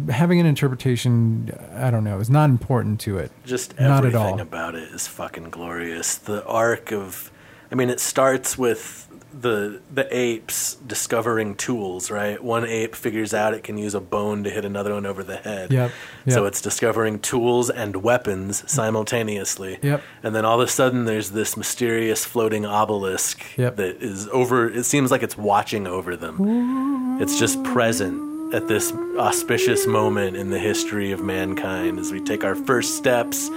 having 0.09 0.39
an 0.39 0.45
interpretation. 0.45 1.51
I 1.75 1.91
don't 1.91 2.03
know. 2.03 2.19
Is 2.19 2.29
not 2.29 2.49
important 2.49 2.99
to 3.01 3.17
it. 3.17 3.31
Just 3.45 3.79
Not 3.79 3.89
at 3.91 3.97
everything 3.97 4.19
all. 4.21 4.39
about 4.41 4.75
it 4.75 4.89
is 4.93 5.07
fucking 5.07 5.49
glorious. 5.49 6.15
The 6.15 6.45
arc 6.45 6.91
of, 6.91 7.31
I 7.71 7.75
mean, 7.75 7.89
it 7.89 7.99
starts 7.99 8.57
with 8.57 9.03
the 9.37 9.81
the 9.93 10.07
apes 10.17 10.75
discovering 10.87 11.55
tools. 11.55 12.09
Right, 12.09 12.41
one 12.41 12.63
ape 12.65 12.95
figures 12.95 13.33
out 13.33 13.53
it 13.53 13.63
can 13.63 13.77
use 13.77 13.93
a 13.93 13.99
bone 13.99 14.43
to 14.45 14.49
hit 14.49 14.63
another 14.63 14.93
one 14.93 15.05
over 15.05 15.23
the 15.23 15.35
head. 15.35 15.71
Yep, 15.73 15.91
So 16.29 16.45
it's 16.45 16.61
discovering 16.61 17.19
tools 17.19 17.69
and 17.69 17.97
weapons 17.97 18.63
simultaneously. 18.71 19.77
Yep. 19.81 20.01
And 20.23 20.33
then 20.33 20.45
all 20.45 20.61
of 20.61 20.65
a 20.67 20.71
sudden, 20.71 21.03
there's 21.03 21.31
this 21.31 21.57
mysterious 21.57 22.23
floating 22.23 22.65
obelisk 22.65 23.43
Yep. 23.57 23.75
that 23.75 24.01
is 24.01 24.27
over. 24.29 24.69
It 24.69 24.85
seems 24.85 25.11
like 25.11 25.21
it's 25.21 25.37
watching 25.37 25.85
over 25.85 26.15
them. 26.15 27.19
It's 27.21 27.37
just 27.37 27.61
present 27.63 28.34
at 28.55 28.67
this 28.69 28.93
auspicious 29.17 29.85
moment 29.85 30.37
in 30.37 30.49
the 30.49 30.59
history 30.59 31.11
of 31.11 31.21
mankind 31.21 31.99
as 31.99 32.11
we 32.11 32.21
take 32.21 32.43
our 32.45 32.55
first 32.55 32.95
steps 32.95 33.49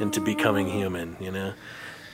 into 0.00 0.20
becoming 0.20 0.66
human, 0.68 1.16
you 1.20 1.30
know? 1.30 1.52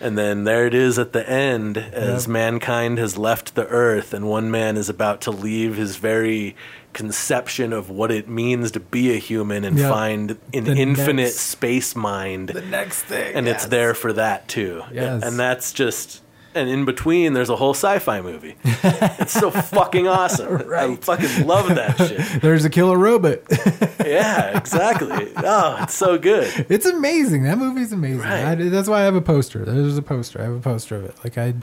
And 0.03 0.19
then 0.19 0.45
there 0.45 0.67
it 0.67 0.75
is 0.75 0.99
at 0.99 1.15
the 1.15 1.27
end 1.27 1.79
as 1.79 2.25
Yep. 2.25 2.31
mankind 2.33 2.99
has 2.99 3.17
left 3.17 3.55
the 3.55 3.67
earth 3.69 4.13
and 4.13 4.29
one 4.29 4.51
man 4.51 4.77
is 4.77 4.91
about 4.91 5.23
to 5.23 5.31
leave 5.31 5.77
his 5.77 5.97
very 5.97 6.55
conception 6.93 7.73
of 7.73 7.89
what 7.89 8.11
it 8.11 8.29
means 8.29 8.71
to 8.73 8.81
be 8.81 9.15
a 9.15 9.19
human 9.19 9.65
and 9.65 9.79
Yep. 9.79 9.91
find 9.91 10.31
an 10.53 10.65
The 10.65 10.75
infinite 10.77 11.23
next- 11.23 11.41
space 11.41 11.97
mind 11.97 12.51
The 12.51 12.61
next 12.61 13.03
thing, 13.05 13.35
and 13.35 13.49
it's 13.49 13.65
there 13.67 13.95
for 13.95 14.13
that 14.13 14.47
too. 14.49 14.83
Yes. 14.93 15.23
And 15.23 15.39
that's 15.39 15.73
just 15.73 16.21
and 16.57 16.69
in 16.71 16.85
between 16.85 17.33
there's 17.35 17.51
a 17.51 17.57
whole 17.57 17.75
sci-fi 17.75 18.21
movie. 18.21 18.57
it's 18.65 19.33
so 19.33 19.51
fucking 19.51 20.09
awesome. 20.09 20.73
I 20.73 20.97
fucking 20.97 21.47
love 21.47 21.69
that 21.75 21.97
shit. 21.99 22.43
There's 22.43 22.65
a 22.65 22.71
killer 22.71 22.99
robot. 22.99 23.41
Yeah, 24.07 24.57
exactly. 24.57 25.33
Oh, 25.39 25.79
it's 25.83 25.95
so 25.95 26.17
good. 26.17 26.67
it's 26.69 26.87
amazing. 26.87 27.43
That 27.43 27.59
movie's 27.59 27.91
amazing. 27.93 28.21
Right. 28.21 28.45
I, 28.45 28.55
that's 28.55 28.89
why 28.89 29.01
I 29.01 29.05
have 29.05 29.17
a 29.17 29.21
poster. 29.21 29.65
There's 29.65 29.99
a 29.99 30.03
poster. 30.03 30.41
I 30.41 30.45
have 30.45 30.53
a 30.53 30.61
poster 30.61 30.95
of 30.95 31.07
it. 31.07 31.17
Like 31.25 31.37
I, 31.37 31.55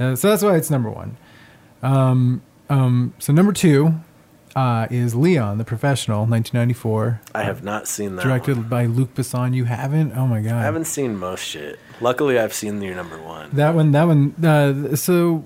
uh, 0.00 0.16
so 0.16 0.30
that's 0.30 0.42
why 0.42 0.56
it's 0.56 0.70
number 0.70 0.88
one. 0.88 1.18
Um, 1.82 2.40
um, 2.70 3.12
so 3.18 3.34
number 3.34 3.52
two 3.52 3.96
uh, 4.56 4.86
is 4.90 5.14
Leon, 5.14 5.58
the 5.58 5.64
Professional, 5.64 6.20
1994, 6.20 7.20
I 7.34 7.42
have 7.42 7.62
not 7.62 7.86
seen 7.86 8.16
that. 8.16 8.22
directed 8.22 8.56
one. 8.56 8.68
by 8.68 8.86
Luc 8.86 9.14
Besson. 9.14 9.54
You 9.54 9.64
haven't? 9.64 10.12
Oh 10.16 10.26
my 10.26 10.40
god! 10.40 10.54
I 10.54 10.62
haven't 10.62 10.86
seen 10.86 11.18
most 11.18 11.42
shit. 11.44 11.78
Luckily, 12.02 12.38
I've 12.38 12.52
seen 12.52 12.82
your 12.82 12.94
number 12.94 13.20
one. 13.20 13.50
that 13.52 13.74
one. 13.74 13.92
That 13.92 14.04
one. 14.04 14.34
Uh, 14.44 14.96
so 14.96 15.44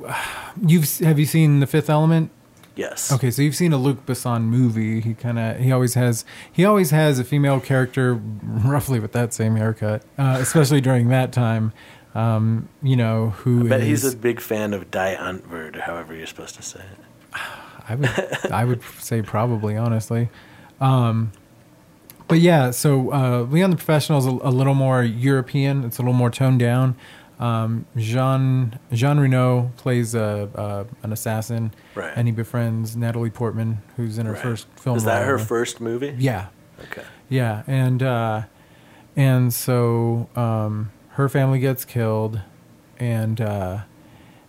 you've 0.67 0.99
have 1.01 1.19
you 1.19 1.27
seen 1.27 1.61
The 1.61 1.67
Fifth 1.67 1.91
Element? 1.91 2.31
Yes. 2.75 3.11
Okay, 3.13 3.31
so 3.31 3.41
you've 3.43 3.57
seen 3.57 3.73
a 3.73 3.79
Luc 3.79 4.05
Besson 4.07 4.43
movie. 4.45 5.01
He 5.01 5.15
kind 5.15 5.39
of 5.39 5.59
he 5.59 5.73
always 5.73 5.95
has 5.95 6.25
he 6.53 6.65
always 6.65 6.91
has 6.91 7.19
a 7.19 7.25
female 7.25 7.59
character 7.61 8.15
roughly 8.43 9.01
with 9.01 9.13
that 9.13 9.33
same 9.33 9.57
haircut, 9.57 10.03
uh, 10.19 10.37
especially 10.41 10.81
during 10.81 11.09
that 11.09 11.33
time. 11.33 11.73
Um, 12.15 12.69
you 12.83 12.97
know 12.97 13.31
who 13.31 13.67
I 13.67 13.69
bet 13.69 13.81
is- 13.83 14.03
he's 14.03 14.15
a 14.15 14.17
big 14.17 14.41
fan 14.41 14.73
of 14.75 14.91
Die 14.91 15.15
Antwoord, 15.19 15.77
or 15.77 15.81
however 15.83 16.15
you're 16.15 16.27
supposed 16.27 16.55
to 16.57 16.63
say 16.63 16.81
it. 16.81 16.99
I 17.89 17.95
would 17.95 18.53
I 18.53 18.65
would 18.65 18.83
say 18.99 19.23
probably 19.23 19.77
honestly. 19.77 20.29
Um, 20.81 21.33
but 22.29 22.39
yeah, 22.41 22.70
so 22.70 23.12
uh, 23.12 23.43
Leon 23.43 23.70
the 23.70 23.77
Professional 23.77 24.18
is 24.18 24.27
a, 24.27 24.31
a 24.31 24.51
little 24.51 24.74
more 24.74 25.03
European. 25.03 25.85
It's 25.85 25.99
a 25.99 26.03
little 26.03 26.12
more 26.14 26.31
toned 26.31 26.61
down. 26.61 26.97
Um, 27.39 27.85
Jean 27.97 28.79
Jean 28.93 29.18
Reno 29.20 29.70
plays 29.77 30.14
a, 30.14 30.49
uh, 30.55 30.85
an 31.03 31.12
assassin, 31.12 31.72
Right. 31.95 32.12
and 32.16 32.27
he 32.27 32.33
befriends 32.33 32.97
Natalie 32.97 33.29
Portman, 33.31 33.79
who's 33.97 34.16
in 34.18 34.24
her 34.27 34.33
Right. 34.33 34.43
first 34.43 34.66
film. 34.77 34.97
Is 34.97 35.05
that 35.05 35.27
her 35.27 35.39
first 35.39 35.81
movie? 35.81 36.14
Yeah, 36.18 36.47
Okay. 36.85 37.03
yeah, 37.29 37.62
and 37.66 38.03
uh, 38.03 38.43
and 39.16 39.53
so 39.53 40.29
um, 40.35 40.91
her 41.11 41.29
family 41.29 41.59
gets 41.59 41.85
killed, 41.85 42.41
and 42.99 43.39
uh, 43.41 43.81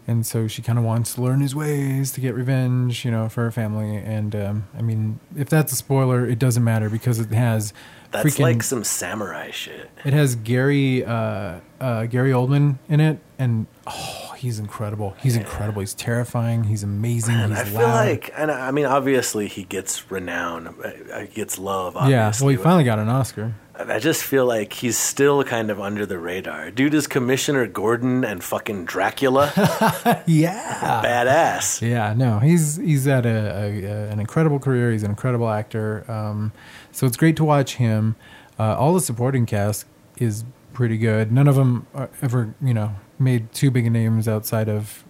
and 0.08 0.26
so 0.26 0.47
she 0.47 0.62
kind 0.62 0.80
of 0.80 0.86
wants 0.86 1.16
to 1.16 1.22
learn 1.22 1.41
his 1.41 1.53
ways 1.53 2.14
to 2.14 2.22
get 2.22 2.34
revenge, 2.34 3.03
you 3.03 3.12
know, 3.12 3.28
for 3.28 3.43
her 3.43 3.51
family. 3.51 3.97
And 3.97 4.34
um, 4.36 4.68
I 4.78 4.82
mean, 4.82 5.20
if 5.36 5.49
that's 5.49 5.74
a 5.74 5.76
spoiler, 5.76 6.26
it 6.26 6.39
doesn't 6.39 6.64
matter 6.64 6.89
because 6.89 7.20
it 7.20 7.30
has 7.32 7.74
That's 8.12 8.26
freaking 8.26 8.39
like 8.41 8.64
some 8.64 8.84
samurai 8.84 9.51
shit. 9.51 9.89
it 10.05 10.14
has 10.14 10.36
Gary 10.36 11.03
uh, 11.05 11.60
uh, 11.80 12.05
Gary 12.05 12.32
Oldman 12.32 12.78
in 12.89 12.99
it, 12.99 13.20
and 13.38 13.68
oh, 13.86 14.34
he's 14.38 14.60
incredible. 14.60 15.16
He's 15.22 15.36
incredible. 15.36 15.82
He's 15.82 15.93
terrifying. 15.93 16.64
He's 16.66 16.84
amazing. 16.84 17.36
And 17.36 17.51
he's 17.51 17.62
I 17.62 17.64
feel 17.66 17.82
loud. 17.82 18.08
like, 18.08 18.34
and 18.38 18.49
I 18.51 18.68
I 18.68 18.72
mean, 18.72 18.86
obviously 18.86 19.47
he 19.47 19.64
gets 19.64 20.10
renown, 20.12 20.76
he 21.22 21.28
gets 21.28 21.60
love. 21.60 21.95
yeah. 22.10 22.32
Well, 22.39 22.49
he 22.49 22.55
finally 22.58 22.84
got 22.84 22.99
an 22.99 23.10
Oscar. 23.10 23.53
I 23.80 23.99
just 23.99 24.24
feel 24.24 24.47
like 24.47 24.74
he's 24.74 24.97
still 24.97 25.43
kind 25.43 25.70
of 25.70 25.80
under 25.80 26.03
the 26.08 26.18
radar. 26.18 26.72
Dude 26.72 26.95
is 26.95 27.05
Commissioner 27.05 27.68
Gordon 27.68 28.26
and 28.26 28.43
fucking 28.43 28.86
Dracula. 28.86 29.51
Yeah. 30.26 31.01
Badass. 31.05 31.88
Yeah, 31.88 32.14
no, 32.18 32.39
he's 32.39 32.78
he's 32.78 33.05
had 33.05 33.26
a, 33.28 33.30
a, 33.30 33.84
a 33.84 34.10
an 34.10 34.20
incredible 34.20 34.58
career. 34.60 34.91
He's 34.91 35.03
an 35.03 35.12
incredible 35.12 35.47
actor. 35.49 36.10
Um, 36.12 36.53
so 36.98 37.06
it's 37.06 37.16
great 37.16 37.36
to 37.36 37.43
watch 37.43 37.76
him. 37.76 38.16
Uh, 38.58 38.76
all 38.76 38.91
the 38.95 39.02
supporting 39.02 39.45
cast 39.45 39.86
is 40.18 40.43
pretty 40.74 40.98
good. 40.98 41.32
None 41.32 41.48
of 41.48 41.54
them 41.54 41.86
are 41.93 42.10
ever, 42.24 42.56
you 42.60 42.74
know, 42.74 42.95
made 43.20 43.54
too 43.54 43.70
big 43.70 43.86
a 43.86 43.91
names 43.91 44.28
outside 44.28 44.68
of 44.68 45.06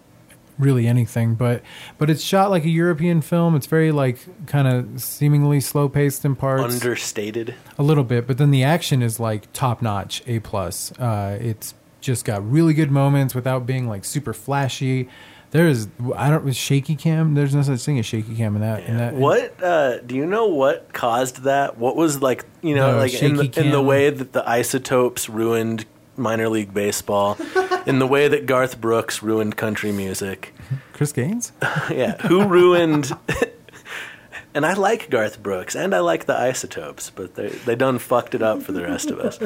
really 0.60 0.86
anything. 0.86 1.36
But 1.36 1.62
but 1.98 2.10
it's 2.10 2.22
shot 2.22 2.50
like 2.50 2.66
a 2.66 2.70
European 2.70 3.22
film. 3.22 3.56
It's 3.56 3.68
very 3.68 3.94
like 3.94 4.20
kind 4.48 4.68
of 4.68 5.02
seemingly 5.02 5.62
slow 5.62 5.88
paced 5.88 6.26
in 6.26 6.36
parts, 6.36 6.74
Understated. 6.74 7.56
a 7.78 7.84
little 7.84 8.04
bit. 8.04 8.28
But 8.28 8.38
then 8.38 8.52
the 8.52 8.66
action 8.66 9.02
is 9.02 9.18
like 9.18 9.48
top 9.54 9.82
notch, 9.82 10.22
a 10.28 10.40
plus. 10.40 10.92
Uh, 11.00 11.38
it's 11.40 11.74
just 12.02 12.26
got 12.26 12.46
really 12.52 12.74
good 12.74 12.92
moments 12.92 13.34
without 13.34 13.66
being 13.66 13.88
like 13.88 14.04
super 14.04 14.34
flashy. 14.34 15.08
There's 15.52 15.88
I 16.16 16.30
don't 16.30 16.43
with 16.43 16.56
shaky 16.56 16.95
cam. 16.95 17.34
There's 17.34 17.56
no 17.56 17.62
such 17.62 17.82
thing 17.82 18.00
as 18.00 18.06
shaky 18.06 18.36
cam 18.36 18.56
in 18.56 18.62
that. 18.62 18.84
In 18.84 18.98
that 18.98 19.14
What 19.14 19.64
uh, 19.64 20.00
do 20.00 20.16
you 20.16 20.26
know? 20.26 20.48
What 20.48 20.91
caused 20.93 21.43
that? 21.43 21.78
What 21.78 21.95
was 21.95 22.22
like 22.22 22.45
you 22.62 22.76
know 22.76 22.91
No, 22.91 22.98
like 22.98 23.14
in 23.22 23.36
the, 23.38 23.43
in 23.43 23.72
the 23.72 23.78
cam. 23.78 23.86
way 23.86 24.10
that 24.10 24.34
the 24.34 24.48
isotopes 24.48 25.30
ruined 25.30 25.86
minor 26.18 26.50
league 26.50 26.74
baseball, 26.74 27.38
in 27.86 28.00
the 28.00 28.08
way 28.08 28.28
that 28.28 28.45
Garth 28.45 28.82
Brooks 28.82 29.24
ruined 29.24 29.56
country 29.56 29.91
music. 29.91 30.54
Chris 30.93 31.14
Gaines? 31.14 31.54
yeah, 31.89 32.18
who 32.28 32.45
ruined? 32.45 33.12
and 34.54 34.66
I 34.66 34.74
like 34.74 35.10
Garth 35.10 35.41
Brooks 35.41 35.76
and 35.76 35.95
I 35.95 36.00
like 36.00 36.26
the 36.26 36.36
Isotopes, 36.38 37.10
but 37.10 37.36
they 37.36 37.50
they 37.50 37.76
done 37.76 38.00
fucked 38.00 38.36
it 38.36 38.41
up 38.41 38.64
for 38.64 38.74
the 38.74 38.84
rest 38.84 39.12
of 39.12 39.20
us. 39.20 39.39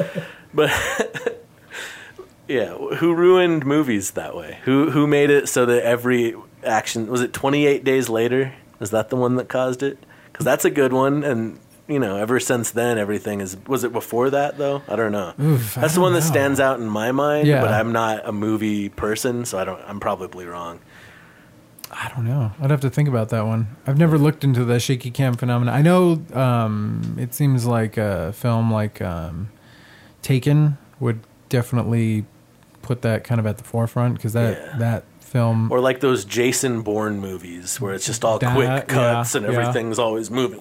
But 0.52 0.70
yeah, 2.48 2.74
who 2.74 3.14
ruined 3.14 3.64
movies 3.64 4.12
that 4.12 4.36
way? 4.36 4.58
Who 4.64 4.90
who 4.90 5.06
made 5.06 5.30
it 5.30 5.48
so 5.48 5.66
that 5.66 5.84
every 5.84 6.34
action 6.64 7.06
was 7.08 7.20
it 7.20 7.32
28 7.32 7.84
days 7.84 8.08
later? 8.08 8.54
Is 8.80 8.90
that 8.90 9.10
the 9.10 9.16
one 9.16 9.36
that 9.36 9.48
caused 9.48 9.82
it? 9.82 9.98
Because 10.32 10.44
that's 10.44 10.64
a 10.64 10.70
good 10.70 10.92
one, 10.92 11.22
and 11.22 11.58
you 11.86 11.98
know, 11.98 12.16
ever 12.16 12.40
since 12.40 12.70
then, 12.70 12.98
everything 12.98 13.40
is. 13.40 13.56
Was 13.66 13.84
it 13.84 13.92
before 13.92 14.30
that 14.30 14.58
though? 14.58 14.82
I 14.88 14.96
don't 14.96 15.12
know. 15.12 15.34
Oof, 15.40 15.74
that's 15.74 15.94
the 15.94 16.00
don't 16.00 16.02
one 16.02 16.12
that 16.14 16.22
stands 16.22 16.58
out 16.58 16.80
in 16.80 16.88
my 16.88 17.12
mind. 17.12 17.46
Yeah. 17.46 17.60
But 17.60 17.72
I'm 17.72 17.92
not 17.92 18.26
a 18.26 18.32
movie 18.32 18.88
person, 18.88 19.44
so 19.44 19.58
I 19.58 19.64
don't. 19.64 19.80
I'm 19.86 20.00
probably 20.00 20.46
wrong. 20.46 20.80
I 21.92 22.10
don't 22.14 22.24
know. 22.24 22.52
I'd 22.58 22.70
have 22.70 22.80
to 22.80 22.90
think 22.90 23.08
about 23.08 23.28
that 23.28 23.44
one. 23.44 23.76
I've 23.86 23.98
never 23.98 24.16
looked 24.16 24.44
into 24.44 24.64
the 24.64 24.80
shaky 24.80 25.10
cam 25.10 25.34
phenomenon. 25.34 25.74
I 25.74 25.82
know 25.82 26.22
um, 26.32 27.16
it 27.18 27.34
seems 27.34 27.66
like 27.66 27.98
a 27.98 28.32
film 28.32 28.72
like 28.72 29.02
um, 29.02 29.50
Taken 30.22 30.78
would 30.98 31.20
definitely 31.50 32.24
put 32.82 33.02
that 33.02 33.24
kind 33.24 33.38
of 33.40 33.46
at 33.46 33.58
the 33.58 33.64
forefront 33.64 34.14
because 34.16 34.32
that 34.34 34.58
Yeah. 34.58 34.78
that 34.78 35.04
film 35.20 35.72
Or 35.72 35.80
like 35.80 36.00
those 36.00 36.24
Jason 36.26 36.82
Bourne 36.82 37.18
movies 37.20 37.80
where 37.80 37.94
it's 37.94 38.04
just 38.04 38.24
all 38.24 38.38
That- 38.38 38.54
quick 38.54 38.88
cuts 38.88 39.34
yeah, 39.34 39.40
and 39.42 39.52
yeah. 39.52 39.58
everything's 39.60 39.98
always 39.98 40.30
moving. 40.30 40.60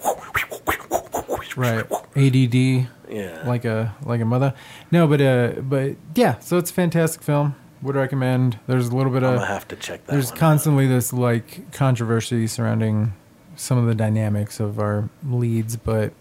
right 1.57 1.85
ADD 2.15 2.87
Yeah. 3.09 3.43
like 3.45 3.65
a 3.65 3.93
like 4.05 4.21
a 4.21 4.25
mother. 4.25 4.53
No, 4.91 5.07
but 5.07 5.21
uh, 5.21 5.53
but 5.61 5.95
yeah. 6.15 6.39
So 6.39 6.57
it's 6.57 6.71
a 6.71 6.73
fantastic 6.73 7.21
film. 7.21 7.55
Would 7.81 7.95
recommend. 7.95 8.59
There's 8.67 8.87
a 8.89 8.95
little 8.95 9.11
bit 9.11 9.23
of 9.23 9.35
gonna 9.35 9.47
have 9.47 9.67
to 9.69 9.75
check 9.75 10.05
that. 10.05 10.11
there's 10.13 10.27
one 10.27 10.35
out. 10.35 10.39
constantly 10.39 10.87
this 10.87 11.11
like 11.11 11.71
controversy 11.73 12.47
surrounding 12.47 13.13
some 13.55 13.77
of 13.77 13.85
the 13.85 13.95
dynamics 13.95 14.59
of 14.59 14.79
our 14.79 15.09
leads, 15.27 15.75
but 15.75 16.13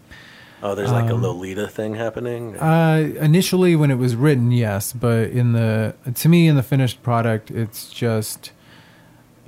Oh, 0.62 0.74
there's 0.74 0.92
like 0.92 1.10
a 1.10 1.14
um, 1.14 1.22
Lolita 1.22 1.66
thing 1.68 1.94
happening. 1.94 2.56
Uh, 2.58 3.14
initially, 3.20 3.76
when 3.76 3.90
it 3.90 3.94
was 3.96 4.14
written, 4.14 4.50
yes, 4.52 4.92
but 4.92 5.30
in 5.30 5.52
the 5.52 5.94
to 6.14 6.28
me, 6.28 6.48
in 6.48 6.56
the 6.56 6.62
finished 6.62 7.02
product, 7.02 7.50
it's 7.50 7.90
just 7.90 8.52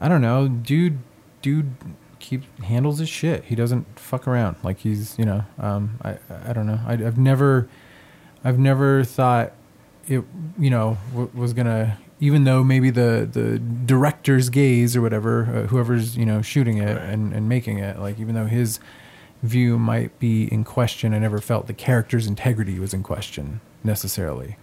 I 0.00 0.08
don't 0.08 0.22
know, 0.22 0.48
dude. 0.48 0.98
Dude 1.42 1.74
keep 2.18 2.44
handles 2.60 2.98
his 3.00 3.08
shit. 3.08 3.44
He 3.44 3.54
doesn't 3.54 3.98
fuck 3.98 4.26
around. 4.26 4.56
Like 4.62 4.78
he's 4.78 5.18
you 5.18 5.24
know, 5.24 5.44
um, 5.58 5.98
I 6.02 6.16
I 6.46 6.52
don't 6.52 6.66
know. 6.66 6.80
I, 6.86 6.92
I've 6.92 7.18
never, 7.18 7.68
I've 8.44 8.58
never 8.58 9.04
thought 9.04 9.52
it 10.06 10.24
you 10.58 10.70
know 10.70 10.96
w- 11.10 11.30
was 11.34 11.52
gonna. 11.52 11.98
Even 12.20 12.44
though 12.44 12.62
maybe 12.62 12.90
the 12.90 13.28
the 13.30 13.58
director's 13.58 14.48
gaze 14.48 14.96
or 14.96 15.02
whatever, 15.02 15.42
uh, 15.42 15.66
whoever's 15.66 16.16
you 16.16 16.24
know 16.24 16.40
shooting 16.40 16.78
it 16.78 16.96
and 16.96 17.34
and 17.34 17.48
making 17.48 17.78
it, 17.78 17.98
like 17.98 18.20
even 18.20 18.34
though 18.36 18.46
his 18.46 18.78
view 19.42 19.78
might 19.78 20.18
be 20.18 20.44
in 20.52 20.64
question. 20.64 21.14
I 21.14 21.18
never 21.18 21.38
felt 21.38 21.66
the 21.66 21.74
character's 21.74 22.26
integrity 22.26 22.78
was 22.78 22.94
in 22.94 23.02
question 23.02 23.60
necessarily. 23.84 24.56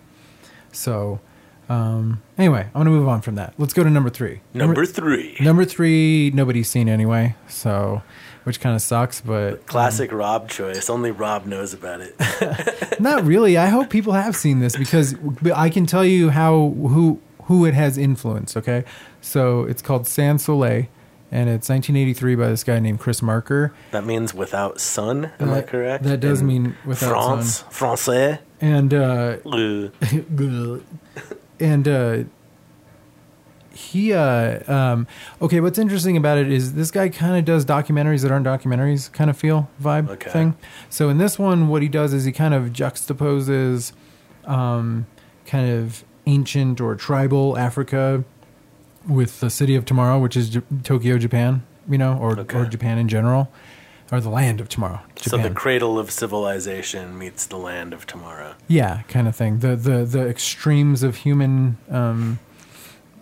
So, 0.71 1.19
um, 1.67 2.21
anyway, 2.37 2.61
I'm 2.67 2.73
going 2.73 2.85
to 2.85 2.91
move 2.91 3.07
on 3.07 3.21
from 3.21 3.35
that. 3.35 3.53
Let's 3.57 3.73
go 3.73 3.83
to 3.83 3.89
number 3.89 4.09
three. 4.09 4.41
Number 4.53 4.85
three. 4.85 5.37
Number 5.39 5.65
three, 5.65 6.31
nobody's 6.33 6.69
seen 6.69 6.89
anyway. 6.89 7.35
So, 7.47 8.01
which 8.43 8.59
kind 8.59 8.75
of 8.75 8.81
sucks, 8.81 9.21
but 9.21 9.67
Classic 9.67 10.11
Rob 10.11 10.49
choice. 10.49 10.89
Only 10.89 11.11
Rob 11.11 11.45
knows 11.45 11.73
about 11.73 12.01
it. 12.01 12.15
not 12.99 13.23
really. 13.23 13.57
I 13.57 13.67
hope 13.67 13.89
people 13.89 14.13
have 14.13 14.35
seen 14.35 14.59
this 14.59 14.75
because 14.75 15.15
I 15.53 15.69
can 15.69 15.85
tell 15.85 16.05
you 16.05 16.29
how 16.29 16.69
who 16.69 17.21
who 17.43 17.65
it 17.65 17.73
has 17.73 17.97
influenced. 17.97 18.57
Okay, 18.57 18.85
so 19.21 19.63
it's 19.63 19.81
called 19.81 20.07
Sans 20.07 20.43
Soleil, 20.43 20.87
and 21.31 21.49
it's 21.49 21.69
1983 21.69 22.35
by 22.35 22.47
this 22.47 22.63
guy 22.63 22.79
named 22.79 22.99
Chris 22.99 23.21
Marker. 23.21 23.73
that 23.91 24.05
means 24.05 24.33
without 24.33 24.79
sun. 24.81 25.31
Am 25.39 25.51
I 25.51 25.61
correct? 25.61 26.03
that 26.03 26.19
does 26.19 26.41
mean 26.43 26.75
without 26.85 27.43
sun. 27.43 27.63
France, 27.69 28.07
Français. 28.07 28.39
And 28.61 28.93
uh, 28.93 29.37
and 31.59 31.87
uh, 31.87 32.23
he 33.73 34.13
uh, 34.13 34.71
um, 34.73 35.07
okay 35.41 35.59
what's 35.61 35.79
interesting 35.79 36.17
about 36.17 36.37
it 36.37 36.51
is 36.51 36.73
this 36.73 36.91
guy 36.91 37.09
kind 37.09 37.37
of 37.37 37.45
does 37.45 37.65
documentaries 37.65 38.21
that 38.23 38.31
aren't 38.31 38.45
documentaries 38.45 39.11
kind 39.11 39.29
of 39.29 39.37
feel 39.37 39.69
vibe 39.81 40.09
Okay. 40.09 40.29
thing 40.29 40.55
so 40.89 41.09
in 41.09 41.17
this 41.17 41.39
one 41.39 41.67
what 41.69 41.81
he 41.81 41.87
does 41.87 42.13
is 42.13 42.25
he 42.25 42.31
kind 42.31 42.53
of 42.53 42.65
juxtaposes 42.73 43.93
um, 44.45 45.05
kind 45.45 45.69
of 45.71 46.03
ancient 46.25 46.81
or 46.81 46.95
tribal 46.95 47.57
africa 47.57 48.23
with 49.07 49.39
the 49.39 49.49
city 49.49 49.75
of 49.75 49.85
tomorrow 49.85 50.19
which 50.19 50.35
is 50.37 50.49
J- 50.49 50.61
tokyo 50.83 51.17
japan 51.17 51.63
you 51.89 51.97
know 51.97 52.17
or, 52.17 52.37
Okay. 52.39 52.57
or 52.57 52.65
japan 52.65 52.97
in 52.97 53.07
general 53.07 53.49
or 54.11 54.19
the 54.19 54.29
land 54.29 54.59
of 54.59 54.67
tomorrow 54.69 54.99
So 55.17 55.37
the 55.37 55.49
cradle 55.51 55.97
of 55.99 56.09
civilization 56.11 57.17
meets 57.17 57.45
the 57.45 57.57
land 57.57 57.93
of 57.93 58.05
tomorrow. 58.07 58.55
yeah 58.67 59.03
kind 59.07 59.27
of 59.27 59.35
thing 59.35 59.59
the 59.59 59.75
the 59.75 60.03
the 60.05 60.27
extremes 60.27 61.03
of 61.03 61.17
human 61.17 61.77
um, 61.89 62.39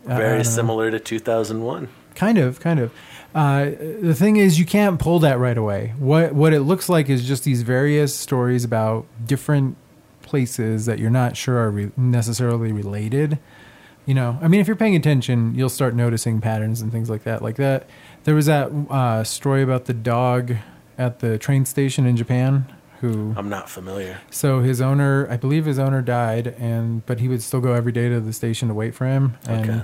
Very 0.05 0.37
know. 0.37 0.43
similar 0.43 0.89
to 0.91 0.99
2001. 0.99 1.89
Kind 2.15 2.37
of, 2.37 2.59
kind 2.61 2.79
of. 2.79 2.91
Uh, 3.35 3.65
the 4.01 4.15
thing 4.15 4.37
is, 4.37 4.57
you 4.57 4.65
can't 4.65 4.97
pull 4.99 5.19
that 5.19 5.37
right 5.37 5.57
away. 5.57 5.93
What 5.99 6.33
what 6.33 6.51
it 6.53 6.61
looks 6.61 6.87
like 6.89 7.09
is 7.09 7.27
just 7.27 7.43
these 7.43 7.61
various 7.61 8.15
stories 8.15 8.63
about 8.63 9.05
different 9.25 9.75
places 10.23 10.85
that 10.87 10.97
you're 10.97 11.11
not 11.11 11.37
sure 11.37 11.57
are 11.59 11.69
re- 11.69 11.91
necessarily 11.97 12.71
related. 12.71 13.37
You 14.07 14.13
know, 14.13 14.39
I 14.41 14.47
mean, 14.47 14.59
if 14.61 14.67
you're 14.67 14.75
paying 14.77 14.95
attention, 14.95 15.53
you'll 15.53 15.67
start 15.69 15.93
noticing 15.93 16.39
patterns 16.41 16.81
and 16.81 16.91
things 16.91 17.09
like 17.09 17.23
that. 17.25 17.41
Like 17.41 17.57
that, 17.57 17.87
there 18.23 18.33
was 18.33 18.45
that 18.47 18.71
uh, 18.89 19.23
story 19.25 19.61
about 19.61 19.85
the 19.85 19.93
dog 19.93 20.55
at 20.97 21.19
the 21.19 21.37
train 21.37 21.65
station 21.65 22.05
in 22.07 22.15
Japan 22.17 22.73
who 23.01 23.35
I'm 23.37 23.49
not 23.49 23.69
familiar. 23.69 24.19
so 24.31 24.61
his 24.61 24.81
owner, 24.81 25.27
I 25.29 25.37
believe 25.37 25.65
his 25.65 25.77
owner 25.77 26.01
died, 26.01 26.55
and 26.57 27.05
but 27.05 27.19
he 27.19 27.27
would 27.27 27.43
still 27.43 27.59
go 27.61 27.73
every 27.73 27.91
day 27.91 28.09
to 28.09 28.19
the 28.19 28.33
station 28.33 28.69
to 28.69 28.73
wait 28.73 28.95
for 28.95 29.05
him. 29.05 29.37
And 29.47 29.69
Okay. 29.69 29.83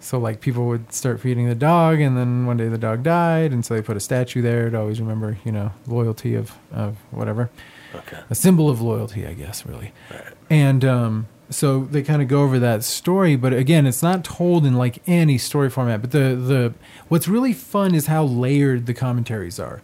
so 0.00 0.18
like 0.18 0.40
people 0.40 0.66
would 0.68 0.90
start 0.92 1.20
feeding 1.20 1.46
the 1.46 1.54
dog, 1.54 2.00
and 2.00 2.16
then 2.16 2.46
one 2.46 2.56
day 2.56 2.68
the 2.68 2.78
dog 2.78 3.02
died, 3.02 3.52
and 3.52 3.64
so 3.66 3.74
they 3.74 3.82
put 3.82 3.96
a 3.98 4.00
statue 4.00 4.40
there 4.40 4.70
to 4.70 4.78
always 4.78 4.98
remember, 5.00 5.36
you 5.44 5.52
know, 5.52 5.72
loyalty 5.86 6.34
of 6.36 6.52
of 6.72 6.96
whatever, 7.10 7.50
Okay. 7.94 8.20
a 8.30 8.34
symbol 8.34 8.70
of 8.70 8.80
loyalty, 8.80 9.26
I 9.26 9.34
guess, 9.34 9.66
really. 9.66 9.92
Right. 10.10 10.32
And 10.48 10.84
um, 10.86 11.26
so 11.50 11.80
they 11.80 12.02
kind 12.02 12.22
of 12.22 12.28
go 12.28 12.42
over 12.42 12.58
that 12.58 12.84
story, 12.84 13.36
but 13.36 13.52
again, 13.52 13.86
it's 13.86 14.02
not 14.02 14.24
told 14.24 14.64
in 14.64 14.74
like 14.74 15.02
any 15.06 15.38
story 15.38 15.70
format. 15.70 16.00
But 16.00 16.10
the 16.10 16.34
the 16.34 16.74
what's 17.08 17.28
really 17.28 17.52
fun 17.52 17.94
is 17.94 18.06
how 18.06 18.24
layered 18.24 18.86
the 18.86 18.94
commentaries 18.94 19.60
are. 19.60 19.82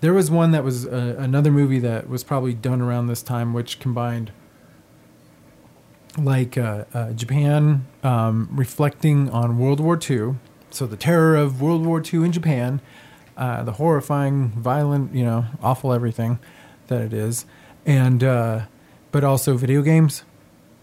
There 0.00 0.14
was 0.14 0.30
one 0.30 0.50
that 0.52 0.64
was 0.64 0.86
uh, 0.86 1.16
another 1.18 1.50
movie 1.50 1.78
that 1.80 2.08
was 2.08 2.24
probably 2.24 2.54
done 2.54 2.80
around 2.80 3.06
this 3.06 3.22
time, 3.22 3.52
which 3.52 3.78
combined 3.80 4.32
like 6.18 6.58
uh, 6.58 6.84
uh, 6.92 7.12
Japan 7.12 7.86
um, 8.02 8.48
reflecting 8.52 9.30
on 9.30 9.58
World 9.58 9.80
War 9.80 9.98
II, 9.98 10.36
so 10.70 10.86
the 10.86 10.96
terror 10.96 11.36
of 11.36 11.60
World 11.60 11.84
War 11.84 12.02
II 12.02 12.24
in 12.24 12.32
Japan, 12.32 12.80
uh, 13.36 13.62
the 13.62 13.72
horrifying, 13.72 14.48
violent, 14.50 15.14
you 15.14 15.24
know, 15.24 15.46
awful 15.62 15.92
everything 15.92 16.38
that 16.88 17.00
it 17.00 17.12
is, 17.12 17.46
and 17.86 18.24
uh, 18.24 18.62
but 19.12 19.24
also 19.24 19.56
video 19.56 19.82
games. 19.82 20.24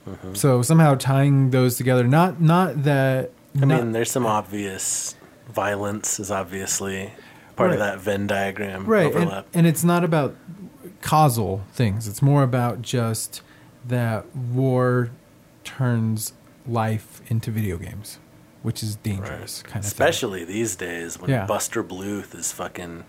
Mm-hmm. 0.08 0.34
So 0.36 0.62
somehow 0.62 0.96
tying 0.96 1.52
those 1.52 1.76
together, 1.78 2.04
not 2.06 2.40
not 2.42 2.84
that. 2.84 3.32
I 3.62 3.66
not- 3.66 3.84
mean, 3.84 3.92
there's 3.92 4.12
some 4.12 4.26
obvious 4.26 5.16
violence 5.50 6.20
is 6.20 6.30
obviously 6.32 7.12
part 7.56 7.72
of 7.72 7.80
that 7.80 8.00
Venn 8.00 8.28
diagram 8.28 8.86
right 8.86 9.08
and, 9.08 9.16
overlap. 9.16 9.48
and 9.54 9.66
it's 9.66 9.84
not 9.84 10.04
about 10.04 10.36
causal 11.02 11.64
things 11.72 12.08
it's 12.08 12.22
more 12.22 12.44
about 12.44 12.82
just 12.84 13.42
that 13.88 14.24
war 14.36 15.10
turns 15.64 16.34
life 16.68 17.22
into 17.28 17.50
video 17.50 17.78
games 17.78 18.20
which 18.62 18.84
is 18.84 18.98
dangerous 18.98 19.64
kind 19.64 19.78
of 19.78 19.82
thing. 19.84 19.88
Especially 19.88 20.44
these 20.44 20.76
days 20.76 21.18
when 21.20 21.30
Yeah. 21.32 21.46
Buster 21.48 21.84
Bluth 21.84 22.36
is 22.36 22.52
fucking 22.52 23.06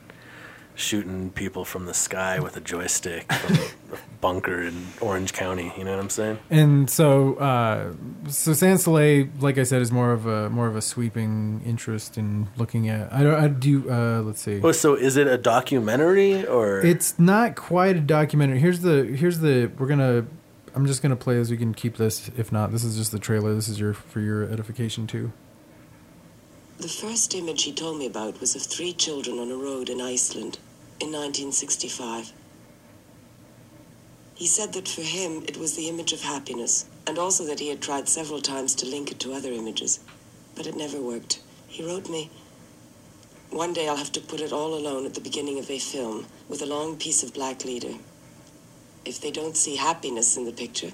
shooting 0.78 1.30
people 1.30 1.64
from 1.64 1.86
the 1.86 1.94
sky 1.94 2.38
with 2.38 2.56
a 2.56 2.60
joystick 2.60 3.30
from 3.32 3.56
a 3.92 3.98
bunker 4.20 4.62
in 4.62 4.86
Orange 5.00 5.32
County. 5.32 5.72
You 5.76 5.84
know 5.84 5.90
what 5.90 6.00
I'm 6.00 6.10
saying? 6.10 6.38
And 6.50 6.88
so, 6.88 7.34
uh, 7.34 7.92
so 8.28 8.52
Sans 8.52 8.82
Soleil, 8.82 9.28
like 9.40 9.58
I 9.58 9.64
said, 9.64 9.82
is 9.82 9.90
more 9.90 10.12
of 10.12 10.26
a 10.26 10.48
more 10.48 10.66
of 10.66 10.76
a 10.76 10.82
sweeping 10.82 11.60
interest 11.66 12.16
in 12.16 12.48
looking 12.56 12.88
at. 12.88 13.12
I 13.12 13.22
don't. 13.22 13.34
I 13.34 13.48
do. 13.48 13.90
Uh, 13.90 14.22
let's 14.22 14.40
see. 14.40 14.60
Oh, 14.62 14.72
so 14.72 14.94
is 14.94 15.16
it 15.16 15.26
a 15.26 15.36
documentary 15.36 16.46
or? 16.46 16.80
It's 16.80 17.18
not 17.18 17.56
quite 17.56 17.96
a 17.96 18.00
documentary. 18.00 18.60
Here's 18.60 18.80
the. 18.80 19.04
Here's 19.04 19.40
the. 19.40 19.70
We're 19.78 19.88
gonna. 19.88 20.26
I'm 20.74 20.86
just 20.86 21.02
gonna 21.02 21.16
play 21.16 21.38
as 21.38 21.50
we 21.50 21.56
can 21.56 21.74
keep 21.74 21.96
this. 21.96 22.30
If 22.36 22.52
not, 22.52 22.70
this 22.70 22.84
is 22.84 22.96
just 22.96 23.10
the 23.10 23.18
trailer. 23.18 23.54
This 23.54 23.68
is 23.68 23.80
your 23.80 23.94
for 23.94 24.20
your 24.20 24.44
edification 24.44 25.06
too. 25.06 25.32
The 26.78 26.88
first 26.88 27.34
image 27.34 27.64
he 27.64 27.72
told 27.72 27.98
me 27.98 28.06
about 28.06 28.40
was 28.40 28.54
of 28.54 28.62
three 28.62 28.92
children 28.92 29.40
on 29.40 29.50
a 29.50 29.56
road 29.56 29.88
in 29.88 30.00
Iceland 30.00 30.58
in 31.00 31.12
1965. 31.12 32.32
He 34.34 34.46
said 34.46 34.72
that 34.72 34.88
for 34.88 35.02
him 35.02 35.44
it 35.48 35.56
was 35.56 35.74
the 35.74 35.88
image 35.88 36.12
of 36.12 36.22
happiness, 36.22 36.86
and 37.06 37.18
also 37.18 37.44
that 37.46 37.60
he 37.60 37.68
had 37.68 37.80
tried 37.80 38.08
several 38.08 38.40
times 38.40 38.74
to 38.76 38.86
link 38.86 39.10
it 39.10 39.18
to 39.20 39.32
other 39.32 39.52
images, 39.52 40.00
but 40.54 40.66
it 40.66 40.76
never 40.76 41.00
worked. 41.00 41.40
He 41.66 41.84
wrote 41.84 42.08
me, 42.08 42.30
One 43.50 43.72
day 43.72 43.88
I'll 43.88 43.96
have 43.96 44.12
to 44.12 44.20
put 44.20 44.40
it 44.40 44.52
all 44.52 44.74
alone 44.74 45.06
at 45.06 45.14
the 45.14 45.20
beginning 45.20 45.58
of 45.58 45.70
a 45.70 45.78
film 45.78 46.26
with 46.48 46.62
a 46.62 46.66
long 46.66 46.96
piece 46.96 47.22
of 47.22 47.34
black 47.34 47.64
leader. 47.64 47.94
If 49.04 49.20
they 49.20 49.30
don't 49.30 49.56
see 49.56 49.76
happiness 49.76 50.36
in 50.36 50.44
the 50.44 50.52
picture, 50.52 50.92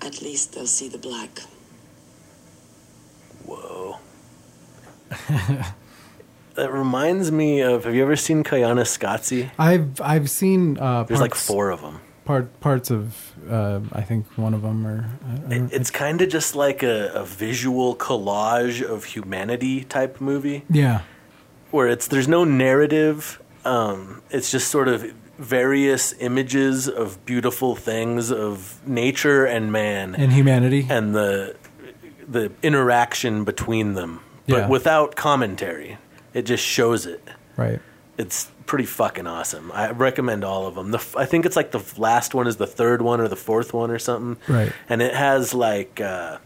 at 0.00 0.22
least 0.22 0.52
they'll 0.52 0.66
see 0.66 0.88
the 0.88 0.98
black. 0.98 1.40
Whoa. 3.44 3.98
that 6.60 6.70
reminds 6.72 7.30
me 7.32 7.60
of. 7.62 7.84
Have 7.84 7.94
you 7.94 8.02
ever 8.02 8.16
seen 8.16 8.44
Kayana 8.44 8.84
Scotzi? 8.96 9.50
I've 9.58 10.00
I've 10.00 10.28
seen. 10.28 10.78
Uh, 10.78 11.04
There's 11.04 11.20
like 11.20 11.34
four 11.34 11.70
of 11.70 11.80
them. 11.80 11.96
part 12.24 12.46
parts 12.60 12.90
of. 12.90 13.02
Uh, 13.50 13.80
I 13.92 14.02
think 14.02 14.26
one 14.36 14.54
of 14.54 14.62
them 14.62 14.86
are. 14.86 15.00
It, 15.50 15.72
it's 15.72 15.90
kind 15.90 16.20
of 16.22 16.28
just 16.28 16.54
like 16.54 16.82
a, 16.82 17.10
a 17.14 17.24
visual 17.24 17.96
collage 17.96 18.82
of 18.94 19.04
humanity 19.04 19.84
type 19.84 20.20
movie 20.20 20.62
yeah. 20.70 21.00
where 21.70 21.88
it's 21.88 22.06
there's 22.06 22.28
no 22.28 22.44
narrative. 22.44 23.40
Um, 23.64 24.22
it's 24.30 24.50
just 24.50 24.70
sort 24.70 24.88
of 24.88 25.02
various 25.38 26.14
images 26.20 26.88
of 26.88 27.24
beautiful 27.24 27.74
things 27.74 28.30
of 28.30 28.80
nature 28.86 29.44
and 29.46 29.72
man 29.72 30.14
And 30.14 30.32
humanity. 30.32 30.86
and 30.90 31.14
the 31.14 31.56
the 32.28 32.52
interaction 32.62 33.44
between 33.44 33.94
them, 33.94 34.20
but 34.46 34.56
Yeah. 34.58 34.68
without 34.68 35.16
commentary. 35.16 35.96
It 36.34 36.42
just 36.42 36.64
shows 36.64 37.06
it. 37.06 37.26
right. 37.56 37.80
It's 38.18 38.50
pretty 38.66 38.84
fucking 38.84 39.26
awesome. 39.26 39.72
I 39.72 39.92
recommend 39.92 40.44
all 40.44 40.66
of 40.66 40.74
them. 40.74 40.90
The 40.90 41.02
I 41.16 41.24
think 41.24 41.46
it's 41.46 41.56
like 41.56 41.70
the 41.70 41.82
last 41.96 42.34
one 42.34 42.46
is 42.46 42.56
the 42.56 42.66
third 42.66 43.00
one 43.00 43.18
or 43.18 43.28
the 43.28 43.36
fourth 43.36 43.72
one 43.72 43.90
or 43.90 43.98
something. 43.98 44.36
Right. 44.46 44.72
And 44.90 45.00
it 45.00 45.14
has 45.14 45.54
like 45.54 46.02
uh, 46.02 46.36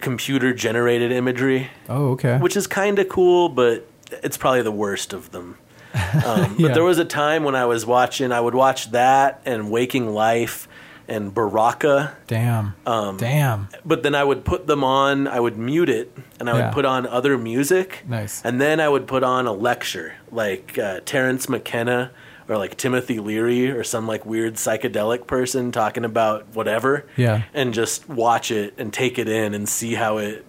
computer 0.00 0.52
generated 0.54 1.12
imagery, 1.12 1.68
Oh, 1.88 2.10
okay. 2.12 2.38
which 2.38 2.56
is 2.56 2.66
kind 2.66 2.98
of 2.98 3.08
cool, 3.08 3.48
but 3.48 3.86
it's 4.22 4.36
probably 4.36 4.62
the 4.62 4.72
worst 4.72 5.12
of 5.12 5.30
them. 5.30 5.58
Um, 6.24 6.56
Yeah. 6.58 6.68
But 6.68 6.74
there 6.74 6.84
was 6.84 6.98
a 6.98 7.04
time 7.04 7.44
when 7.44 7.54
I 7.54 7.64
was 7.66 7.84
watching. 7.84 8.30
I 8.32 8.40
would 8.40 8.54
watch 8.54 8.90
that 8.92 9.40
and 9.44 9.70
Waking 9.70 10.08
Life 10.14 10.67
and 11.08 11.32
Baraka. 11.34 12.16
Damn. 12.26 12.74
Um, 12.86 13.16
Damn. 13.16 13.68
But 13.84 14.02
then 14.02 14.14
I 14.14 14.22
would 14.22 14.44
put 14.44 14.66
them 14.66 14.84
on. 14.84 15.26
I 15.26 15.40
would 15.40 15.56
mute 15.56 15.88
it, 15.88 16.16
and 16.38 16.48
I 16.50 16.52
would 16.52 16.58
Yeah. 16.60 16.70
put 16.70 16.84
on 16.84 17.06
other 17.06 17.38
music. 17.38 18.04
Nice. 18.06 18.42
And 18.44 18.60
then 18.60 18.78
I 18.80 18.88
would 18.88 19.06
put 19.06 19.22
on 19.24 19.46
a 19.46 19.52
lecture, 19.52 20.14
like 20.30 20.78
uh, 20.78 21.00
Terence 21.04 21.48
McKenna 21.48 22.10
or 22.48 22.56
like 22.56 22.76
Timothy 22.76 23.18
Leary 23.20 23.70
or 23.70 23.82
some 23.84 24.06
like 24.06 24.24
weird 24.24 24.54
psychedelic 24.54 25.26
person 25.26 25.70
talking 25.72 26.04
about 26.04 26.46
whatever. 26.54 27.04
Yeah. 27.16 27.42
And 27.52 27.74
just 27.74 28.08
watch 28.08 28.50
it 28.50 28.74
and 28.78 28.92
take 28.92 29.18
it 29.18 29.28
in 29.28 29.54
and 29.54 29.68
see 29.68 29.94
how 29.94 30.18
it 30.18 30.44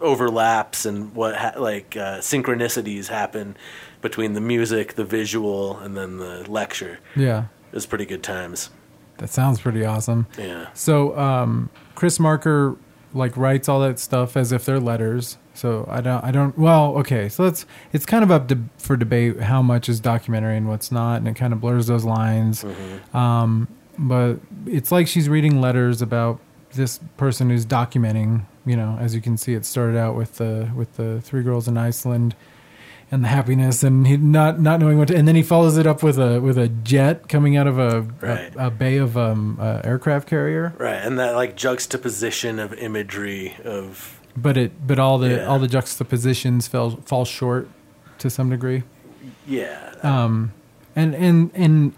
overlaps 0.00 0.84
and 0.84 1.14
what 1.14 1.36
ha- 1.36 1.54
like 1.56 1.96
uh, 1.96 2.18
synchronicities 2.18 3.08
happen 3.08 3.56
between 4.02 4.34
the 4.34 4.40
music, 4.40 4.94
the 4.94 5.04
visual, 5.04 5.78
and 5.78 5.96
then 5.96 6.18
the 6.18 6.48
lecture. 6.50 6.98
Yeah. 7.16 7.44
It 7.70 7.74
was 7.74 7.86
pretty 7.86 8.06
good 8.06 8.22
times. 8.22 8.70
That 9.18 9.30
sounds 9.30 9.60
pretty 9.60 9.84
awesome. 9.84 10.26
Yeah. 10.38 10.68
So, 10.74 11.16
um, 11.18 11.70
Chris 11.94 12.20
Marker 12.20 12.76
like 13.14 13.36
writes 13.36 13.68
all 13.68 13.80
that 13.80 13.98
stuff 13.98 14.36
as 14.36 14.52
if 14.52 14.64
they're 14.64 14.80
letters. 14.80 15.38
So 15.54 15.86
I 15.90 16.02
don't, 16.02 16.22
I 16.22 16.30
don't. 16.30 16.56
Well, 16.58 16.98
okay. 16.98 17.28
So 17.28 17.44
that's 17.44 17.64
it's 17.92 18.04
kind 18.04 18.22
of 18.22 18.30
up 18.30 18.48
to, 18.48 18.58
for 18.78 18.96
debate 18.96 19.40
how 19.40 19.62
much 19.62 19.88
is 19.88 20.00
documentary 20.00 20.56
and 20.56 20.68
what's 20.68 20.92
not, 20.92 21.16
and 21.16 21.28
it 21.28 21.34
kind 21.34 21.52
of 21.52 21.60
blurs 21.60 21.86
those 21.86 22.04
lines. 22.04 22.64
Um, 23.14 23.68
but 23.98 24.36
it's 24.66 24.92
like 24.92 25.08
she's 25.08 25.28
reading 25.28 25.60
letters 25.60 26.02
about 26.02 26.40
this 26.72 27.00
person 27.16 27.48
who's 27.48 27.64
documenting. 27.64 28.44
You 28.66 28.76
know, 28.76 28.98
as 29.00 29.14
you 29.14 29.22
can 29.22 29.38
see, 29.38 29.54
it 29.54 29.64
started 29.64 29.96
out 29.96 30.14
with 30.14 30.36
the 30.36 30.70
with 30.74 30.96
the 30.96 31.22
three 31.22 31.42
girls 31.42 31.68
in 31.68 31.78
Iceland 31.78 32.36
and 33.10 33.22
the 33.24 33.28
happiness 33.28 33.82
and 33.84 34.06
he 34.06 34.16
not 34.16 34.60
not 34.60 34.80
knowing 34.80 34.98
what 34.98 35.08
to, 35.08 35.16
and 35.16 35.28
then 35.28 35.36
he 35.36 35.42
follows 35.42 35.76
it 35.78 35.86
up 35.86 36.02
with 36.02 36.18
a 36.18 36.40
with 36.40 36.58
a 36.58 36.68
jet 36.68 37.28
coming 37.28 37.56
out 37.56 37.66
of 37.68 37.78
a 37.78 38.02
Right. 38.20 38.54
a, 38.56 38.66
a 38.66 38.70
bay 38.70 38.96
of 38.96 39.16
um 39.16 39.58
uh, 39.60 39.80
aircraft 39.84 40.28
carrier 40.28 40.74
Right, 40.78 40.94
and 40.96 41.18
that 41.18 41.34
like 41.36 41.54
juxtaposition 41.56 42.58
of 42.58 42.72
imagery 42.74 43.54
of 43.64 44.20
but 44.36 44.56
it 44.56 44.86
but 44.86 44.98
all 44.98 45.18
the 45.18 45.36
Yeah. 45.36 45.46
all 45.46 45.58
the 45.58 45.68
juxtapositions 45.68 46.66
fell 46.66 46.96
fall 47.04 47.24
short 47.24 47.68
to 48.18 48.28
some 48.28 48.50
degree 48.50 48.82
yeah, 49.46 49.94
um 50.02 50.52
and 50.96 51.14
and 51.14 51.50
and 51.54 51.92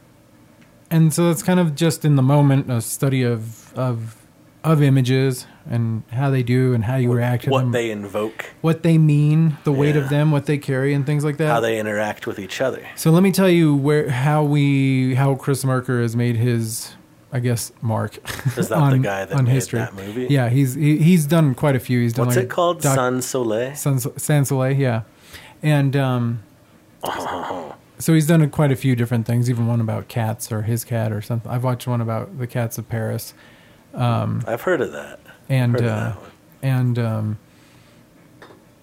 and 0.91 1.13
so 1.15 1.31
it's 1.31 1.43
kind 1.43 1.59
of 1.61 1.75
just 1.75 2.05
in 2.05 2.17
the 2.17 2.23
moment 2.23 2.71
a 2.71 2.81
study 2.83 3.23
of 3.23 3.73
of 3.75 4.18
of 4.73 4.83
images 4.83 5.47
and 5.69 6.03
how 6.13 6.31
they 6.31 6.43
do 6.43 6.73
and 6.75 6.85
how 6.85 6.97
you 6.97 7.13
react 7.13 7.45
to 7.45 7.51
what 7.51 7.61
them 7.61 7.73
they 7.73 7.91
invoke, 7.91 8.47
what 8.61 8.83
they 8.83 8.99
mean 8.99 9.57
the 9.65 9.73
weight 9.73 9.97
of 9.97 10.09
them 10.09 10.31
what 10.31 10.47
they 10.47 10.59
carry 10.59 10.95
and 10.95 11.05
things 11.07 11.25
like 11.25 11.37
that 11.37 11.49
how 11.49 11.61
they 11.61 11.79
interact 11.79 12.27
with 12.27 12.39
each 12.39 12.61
other. 12.61 12.87
So 12.97 13.11
let 13.11 13.23
me 13.23 13.33
tell 13.33 13.49
you 13.49 13.75
where 13.75 14.11
how 14.11 14.43
we 14.43 15.15
how 15.15 15.35
Chris 15.35 15.65
Marker 15.65 16.01
has 16.01 16.17
made 16.17 16.37
his 16.37 16.95
I 17.31 17.41
guess 17.41 17.73
mark. 17.83 18.17
Is 18.57 18.69
that 18.71 18.91
the 18.91 18.99
guy 19.03 19.27
that 19.27 19.43
made 19.45 19.61
that 19.63 19.95
movie? 19.95 20.29
Yeah, 20.31 20.49
he's 20.49 20.75
he, 20.75 20.97
he's 20.99 21.27
done 21.27 21.55
quite 21.55 21.77
a 21.77 21.81
few. 21.81 22.01
He's 22.01 22.15
done 22.15 22.27
What's 22.27 22.37
like 22.37 22.47
it 22.47 22.51
called? 22.51 22.81
doc- 22.81 22.95
Sun 22.95 23.21
Soleil. 23.23 23.75
San, 23.75 23.99
San 23.99 24.45
Soleil, 24.47 24.73
yeah, 24.77 25.03
and 25.63 25.95
um, 25.95 26.43
Oh, 27.05 27.75
so 27.99 28.15
he's 28.15 28.27
done 28.27 28.49
quite 28.51 28.73
a 28.73 28.77
few 28.77 28.97
different 28.97 29.27
things. 29.27 29.49
Even 29.51 29.67
one 29.67 29.81
about 29.81 30.09
cats 30.09 30.51
or 30.51 30.63
his 30.63 30.85
cat 30.85 31.13
or 31.13 31.21
something. 31.21 31.51
I've 31.51 31.65
watched 31.65 31.87
one 31.87 32.01
about 32.01 32.39
the 32.39 32.47
cats 32.47 32.79
of 32.79 32.89
Paris, 32.89 33.35
I've 33.95 34.63
heard 34.63 34.81
of 34.81 34.93
that. 34.93 35.21
and 35.49 35.73
Heard 35.73 35.81
of 35.83 35.87
uh, 35.87 35.95
that 36.11 36.19
and 36.63 36.99
um, 36.99 37.39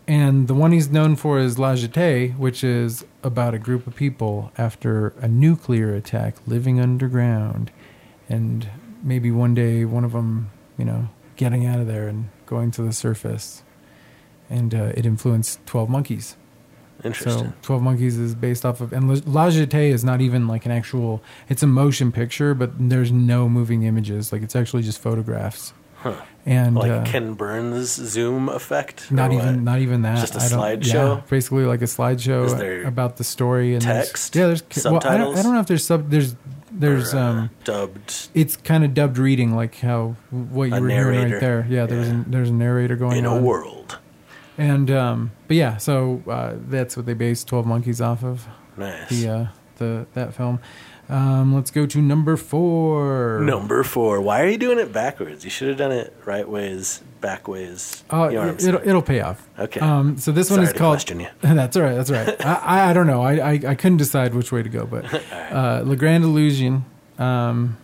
and 0.08 0.48
the 0.48 0.54
one 0.54 0.72
he's 0.72 0.90
known 0.90 1.16
for 1.16 1.40
is 1.40 1.58
La 1.58 1.74
Jetée, 1.74 2.38
which 2.38 2.64
is 2.64 3.06
about 3.24 3.54
a 3.54 3.60
group 3.60 3.88
of 3.88 3.96
people 3.96 4.52
after 4.58 5.10
a 5.20 5.28
nuclear 5.28 5.94
attack 5.94 6.36
living 6.46 6.80
underground, 6.80 7.72
and 8.30 8.70
maybe 9.02 9.32
one 9.32 9.54
day 9.56 9.84
one 9.84 10.04
of 10.04 10.12
them, 10.12 10.52
you 10.78 10.86
know, 10.86 11.10
getting 11.38 11.66
out 11.66 11.80
of 11.80 11.88
there 11.88 12.08
and 12.08 12.30
going 12.46 12.72
to 12.72 12.84
the 12.84 12.94
surface, 12.94 13.64
and 14.50 14.74
uh, 14.76 14.92
it 14.96 15.06
influenced 15.06 15.66
Twelve 15.66 15.90
Monkeys. 15.90 16.36
Interesting. 17.04 17.48
So 17.48 17.54
Twelve 17.62 17.82
Monkeys 17.82 18.18
is 18.18 18.34
based 18.36 18.66
off 18.66 18.82
of, 18.82 18.94
and 18.94 19.08
La 19.28 19.50
Jetée 19.50 19.90
is 19.92 20.04
not 20.04 20.22
even 20.22 20.48
like 20.48 20.66
an 20.66 20.72
actual. 20.72 21.22
It's 21.50 21.62
a 21.62 21.68
motion 21.68 22.12
picture, 22.12 22.54
but 22.54 22.72
there's 22.78 23.12
no 23.12 23.48
moving 23.50 23.84
images. 23.84 24.32
Like 24.32 24.42
it's 24.42 24.56
actually 24.56 24.84
just 24.84 25.00
photographs. 25.00 25.74
Huh. 25.98 26.22
And 26.46 26.76
like 26.76 26.92
uh, 26.92 27.04
Ken 27.04 27.34
Burns 27.34 27.90
zoom 27.94 28.48
effect. 28.50 29.12
not 29.12 29.32
what? 29.32 29.42
even 29.44 29.64
not 29.64 29.80
even 29.80 30.04
that. 30.04 30.20
Just 30.20 30.36
a 30.36 30.38
slideshow? 30.40 30.94
Yeah, 31.18 31.22
basically 31.30 31.66
like 31.66 31.82
a 31.82 31.86
slideshow 31.86 32.86
about 32.88 33.18
the 33.18 33.24
story 33.24 33.74
and 33.74 33.82
there's- 33.82 34.08
text? 34.10 34.36
Yeah, 34.36 34.48
there's 34.48 34.64
well, 34.86 34.96
I, 34.98 35.00
don't, 35.00 35.02
Subtitles? 35.02 35.40
I 35.40 35.44
don't 35.44 35.54
know 35.56 35.60
if 35.62 35.68
there's 35.68 35.86
sub. 35.86 36.10
There's 36.12 36.36
there's 36.72 37.14
Or, 37.14 37.18
uh, 37.18 37.22
um. 37.24 37.50
dubbed 37.64 38.28
It's 38.36 38.58
kind 38.58 38.84
of 38.84 38.94
dubbed 38.94 39.18
reading, 39.18 39.56
like 39.56 39.80
how 39.80 40.16
what 40.30 40.66
you 40.70 40.76
A 40.76 40.82
were 40.82 40.90
hearing 40.90 41.18
narrator. 41.30 41.34
right 41.36 41.42
there. 41.42 41.68
Yeah, 41.70 41.86
there's 41.88 42.08
Yeah. 42.10 42.22
a, 42.22 42.24
there's 42.30 42.50
a 42.50 42.54
narrator 42.54 42.96
going 42.96 43.18
in 43.18 43.26
a 43.26 43.36
on. 43.36 43.44
world. 43.44 43.75
And 44.58 44.90
um, 44.92 45.32
but 45.48 45.58
yeah, 45.58 45.78
so 45.78 46.24
uh, 46.28 46.54
that's 46.68 46.96
what 46.96 47.06
they 47.06 47.14
based 47.14 47.48
Twelve 47.48 47.66
Monkeys 47.66 48.02
off 48.02 48.24
of. 48.24 48.48
Nice. 48.78 49.10
The 49.10 49.30
uh, 49.30 49.48
the 49.78 50.08
that 50.14 50.34
film. 50.34 50.60
Um, 51.08 51.54
let's 51.54 51.70
go 51.70 51.86
to 51.86 52.02
number 52.02 52.36
four. 52.36 53.40
Number 53.42 53.84
four. 53.84 54.22
Why 54.22 54.42
are 54.42 54.48
you 54.48 54.58
doing 54.58 54.80
it 54.80 54.92
backwards? 54.92 55.44
You 55.44 55.52
should 55.52 55.68
have 55.68 55.78
done 55.78 55.92
it 55.92 56.16
right 56.26 56.48
ways, 56.50 57.04
back 57.22 57.48
ways. 57.48 58.04
Oh, 58.10 58.28
You 58.30 58.36
know 58.38 58.48
it, 58.50 58.64
will 58.64 58.82
it'll 58.84 59.02
pay 59.04 59.22
off. 59.22 59.48
Okay. 59.60 59.80
Um, 59.82 60.18
so 60.18 60.32
this 60.32 60.50
one 60.50 60.62
is 60.64 60.74
to 60.74 60.80
called. 60.80 60.96
question 60.96 61.20
you. 61.20 61.28
that's 61.42 61.78
all 61.78 61.84
right. 61.84 61.94
That's 61.94 62.10
all 62.10 62.18
right. 62.18 62.46
I, 62.46 62.90
I 62.90 62.94
don't 62.94 63.06
know. 63.06 63.22
I, 63.22 63.34
I 63.36 63.52
I 63.52 63.76
couldn't 63.76 63.98
decide 63.98 64.34
which 64.34 64.52
way 64.52 64.64
to 64.64 64.70
go, 64.70 64.86
but 64.88 65.06
uh, 65.32 65.84
Le 65.86 65.96
Grand 65.96 66.24
Illusion, 66.24 66.86
um, 67.20 67.78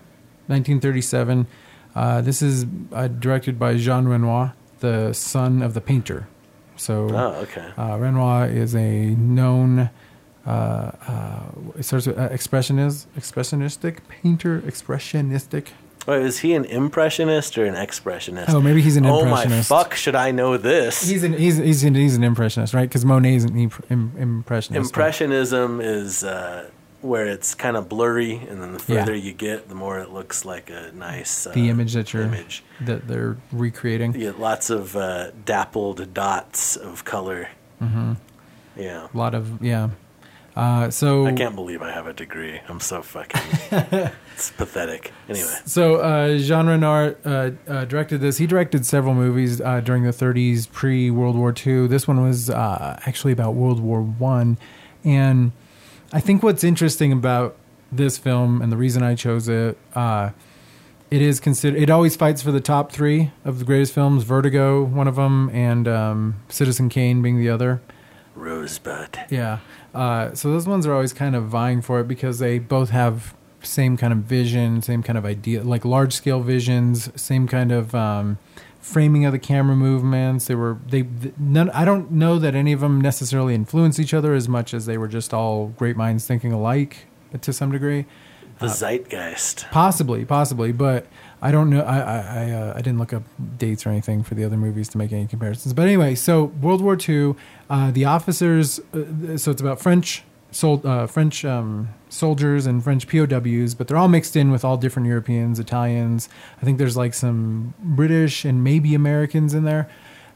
1937. 0.48 1.46
Uh, 1.94 2.22
this 2.22 2.42
is 2.42 2.66
uh, 2.94 3.08
directed 3.08 3.60
by 3.60 3.76
Jean 3.76 4.06
Renoir, 4.08 4.54
the 4.80 5.14
son 5.14 5.62
of 5.62 5.74
the 5.76 5.82
painter. 5.82 6.28
So 6.82 6.94
Oh, 7.12 7.42
okay. 7.46 7.68
uh, 7.78 7.98
Renoir 8.00 8.48
is 8.48 8.74
a 8.76 8.90
known 9.16 9.92
uh, 10.48 10.50
uh, 10.50 11.40
it 11.78 11.84
starts 11.84 12.08
with 12.08 12.18
uh, 12.18 12.30
expressionist, 12.30 13.06
expressionistic 13.16 14.00
painter, 14.10 14.60
expressionistic. 14.62 15.68
Wait, 16.08 16.24
is 16.24 16.40
he 16.40 16.56
an 16.56 16.66
impressionist 16.66 17.56
or 17.60 17.66
an 17.66 17.76
expressionist? 17.76 18.50
Oh, 18.50 18.60
maybe 18.60 18.82
he's 18.82 18.98
an 18.98 19.06
impressionist. 19.06 19.70
Oh 19.72 19.76
my 19.76 19.84
fuck! 19.84 19.94
Should 19.94 20.16
I 20.16 20.32
know 20.32 20.58
this? 20.58 21.08
He's 21.08 21.24
an 21.24 21.34
he's 21.34 21.58
he's 21.58 21.84
an, 21.84 21.94
he's 21.94 22.16
an 22.16 22.24
impressionist, 22.24 22.74
right? 22.74 22.90
Because 22.90 23.06
Monet 23.06 23.36
is 23.36 23.44
an 23.44 23.56
imp- 23.56 23.86
impressionist. 24.18 24.84
Impressionism 24.90 25.80
is 25.80 26.24
uh, 26.24 26.68
where 27.02 27.28
it's 27.28 27.54
kind 27.54 27.78
of 27.78 27.88
blurry, 27.88 28.38
and 28.50 28.60
then 28.60 28.72
the 28.74 28.84
Yeah. 28.88 29.00
further 29.02 29.16
you 29.16 29.34
get, 29.34 29.70
the 29.70 29.76
more 29.76 30.00
it 30.00 30.10
looks 30.10 30.44
like 30.44 30.72
a 30.72 30.92
nice 30.96 31.46
uh, 31.46 31.52
the 31.52 31.70
image 31.70 31.94
that 31.94 32.12
you're 32.14 32.24
image. 32.24 32.64
That 32.86 33.08
they're 33.08 33.38
recreating. 33.52 34.12
Get 34.12 34.40
lots 34.40 34.70
of 34.70 34.96
uh, 34.96 35.32
dappled 35.46 36.14
dots 36.14 36.76
of 36.76 37.06
color. 37.06 37.50
Mm-hmm. 37.82 38.14
Yeah. 38.76 39.08
A 39.14 39.18
lot 39.18 39.36
of 39.36 39.62
yeah. 39.64 39.90
Uh, 40.56 40.90
so 40.90 41.26
I 41.26 41.32
can't 41.32 41.56
believe 41.56 41.82
I 41.82 41.92
have 41.92 42.08
a 42.08 42.14
degree. 42.14 42.60
I'm 42.68 42.82
so 42.82 43.02
fucking. 43.02 43.42
it's 44.36 44.52
pathetic. 44.52 45.14
Anyway, 45.30 45.48
So 45.66 45.98
uh, 45.98 46.38
Jean 46.38 46.68
Renoir 46.68 47.16
uh, 47.24 47.52
uh, 47.68 47.86
directed 47.86 48.20
this. 48.20 48.38
He 48.38 48.48
directed 48.48 48.86
several 48.86 49.14
movies 49.14 49.62
uh, 49.62 49.80
during 49.80 50.04
the 50.04 50.12
30s, 50.12 50.70
pre 50.70 51.10
World 51.10 51.38
War 51.38 51.54
II. 51.66 51.88
This 51.88 52.06
one 52.06 52.22
was 52.22 52.50
uh, 52.50 53.00
actually 53.06 53.32
about 53.32 53.54
World 53.54 53.80
War 53.80 54.02
One, 54.02 54.58
and 55.06 55.54
I 56.12 56.20
think 56.20 56.44
what's 56.44 56.66
interesting 56.66 57.14
about 57.14 57.56
this 57.92 58.18
film 58.18 58.62
and 58.62 58.72
the 58.72 58.78
reason 58.78 59.04
I 59.04 59.16
chose 59.16 59.48
it, 59.48 59.78
uh, 59.96 60.32
it 61.12 61.22
is 61.22 61.42
considered. 61.42 61.80
It 61.80 61.90
always 61.90 62.16
fights 62.16 62.42
for 62.42 62.52
the 62.52 62.62
top 62.62 62.92
three 62.92 63.32
of 63.44 63.60
the 63.60 63.66
greatest 63.66 63.94
films. 63.94 64.24
Vertigo, 64.24 64.82
one 64.82 65.10
of 65.10 65.18
them, 65.18 65.50
and 65.50 65.88
um, 65.88 66.36
Citizen 66.48 66.88
Kane 66.88 67.22
being 67.22 67.38
the 67.38 67.50
other. 67.50 67.82
Rosebud. 68.34 69.20
Yeah. 69.30 69.60
Uh, 69.94 70.34
so 70.34 70.50
those 70.50 70.68
ones 70.68 70.88
are 70.88 70.94
always 70.94 71.12
kind 71.12 71.36
of 71.36 71.46
vying 71.48 71.82
for 71.82 72.00
it 72.00 72.08
because 72.08 72.40
they 72.40 72.60
both 72.60 72.92
have 72.92 73.36
same 73.62 73.98
kind 73.98 74.14
of 74.14 74.20
vision, 74.20 74.82
same 74.82 75.04
kind 75.04 75.18
of 75.18 75.26
idea, 75.26 75.64
like 75.64 75.84
large 75.84 76.14
scale 76.14 76.40
visions, 76.40 77.12
same 77.22 77.46
kind 77.46 77.74
of 77.74 77.94
um, 77.94 78.38
framing 78.80 79.26
of 79.26 79.34
the 79.34 79.40
camera 79.40 79.76
movements. 79.76 80.48
They 80.48 80.56
were 80.56 80.78
they 80.88 81.06
none. 81.38 81.70
I 81.72 81.84
don't 81.84 82.10
know 82.10 82.40
that 82.40 82.56
any 82.56 82.72
of 82.72 82.80
them 82.80 83.02
necessarily 83.02 83.54
influenced 83.54 84.00
each 84.00 84.14
other 84.14 84.34
as 84.34 84.48
much 84.48 84.74
as 84.74 84.86
they 84.86 84.98
were 84.98 85.10
just 85.10 85.34
all 85.34 85.68
great 85.78 85.98
minds 85.98 86.26
thinking 86.26 86.54
alike 86.54 87.08
to 87.40 87.52
some 87.52 87.72
degree. 87.72 88.06
The 88.62 88.68
zeitgeist. 88.68 89.66
Possibly, 89.72 90.26
possibly, 90.26 90.72
but 90.72 91.08
I 91.42 91.52
don't 91.52 91.70
know. 91.70 91.82
I 91.82 92.00
I 92.00 92.18
I, 92.20 92.52
uh, 92.52 92.74
I 92.76 92.82
didn't 92.82 93.00
look 93.00 93.14
up 93.14 93.24
dates 93.58 93.86
or 93.86 93.90
anything 93.90 94.24
for 94.24 94.36
the 94.36 94.44
other 94.44 94.58
movies 94.58 94.88
to 94.90 94.98
make 94.98 95.12
any 95.12 95.28
comparisons. 95.28 95.74
But 95.74 95.88
anyway, 95.88 96.16
so 96.16 96.46
World 96.46 96.82
War 96.82 96.98
II, 96.98 97.36
uh, 97.70 97.92
the 97.92 98.06
officers. 98.06 98.80
Uh, 98.94 99.38
so 99.38 99.52
it's 99.52 99.62
about 99.62 99.82
French 99.82 100.24
sol- 100.52 100.86
uh, 100.86 101.08
French 101.08 101.44
um, 101.44 101.90
soldiers 102.10 102.66
and 102.66 102.84
French 102.84 103.08
POWs, 103.08 103.74
but 103.74 103.88
they're 103.88 103.98
all 103.98 104.08
mixed 104.08 104.36
in 104.36 104.52
with 104.52 104.64
all 104.64 104.78
different 104.78 105.08
Europeans, 105.08 105.60
Italians. 105.60 106.30
I 106.62 106.66
think 106.66 106.78
there's 106.78 106.98
like 106.98 107.14
some 107.14 107.74
British 107.80 108.46
and 108.46 108.64
maybe 108.64 108.94
Americans 108.94 109.54
in 109.54 109.64
there. 109.64 109.90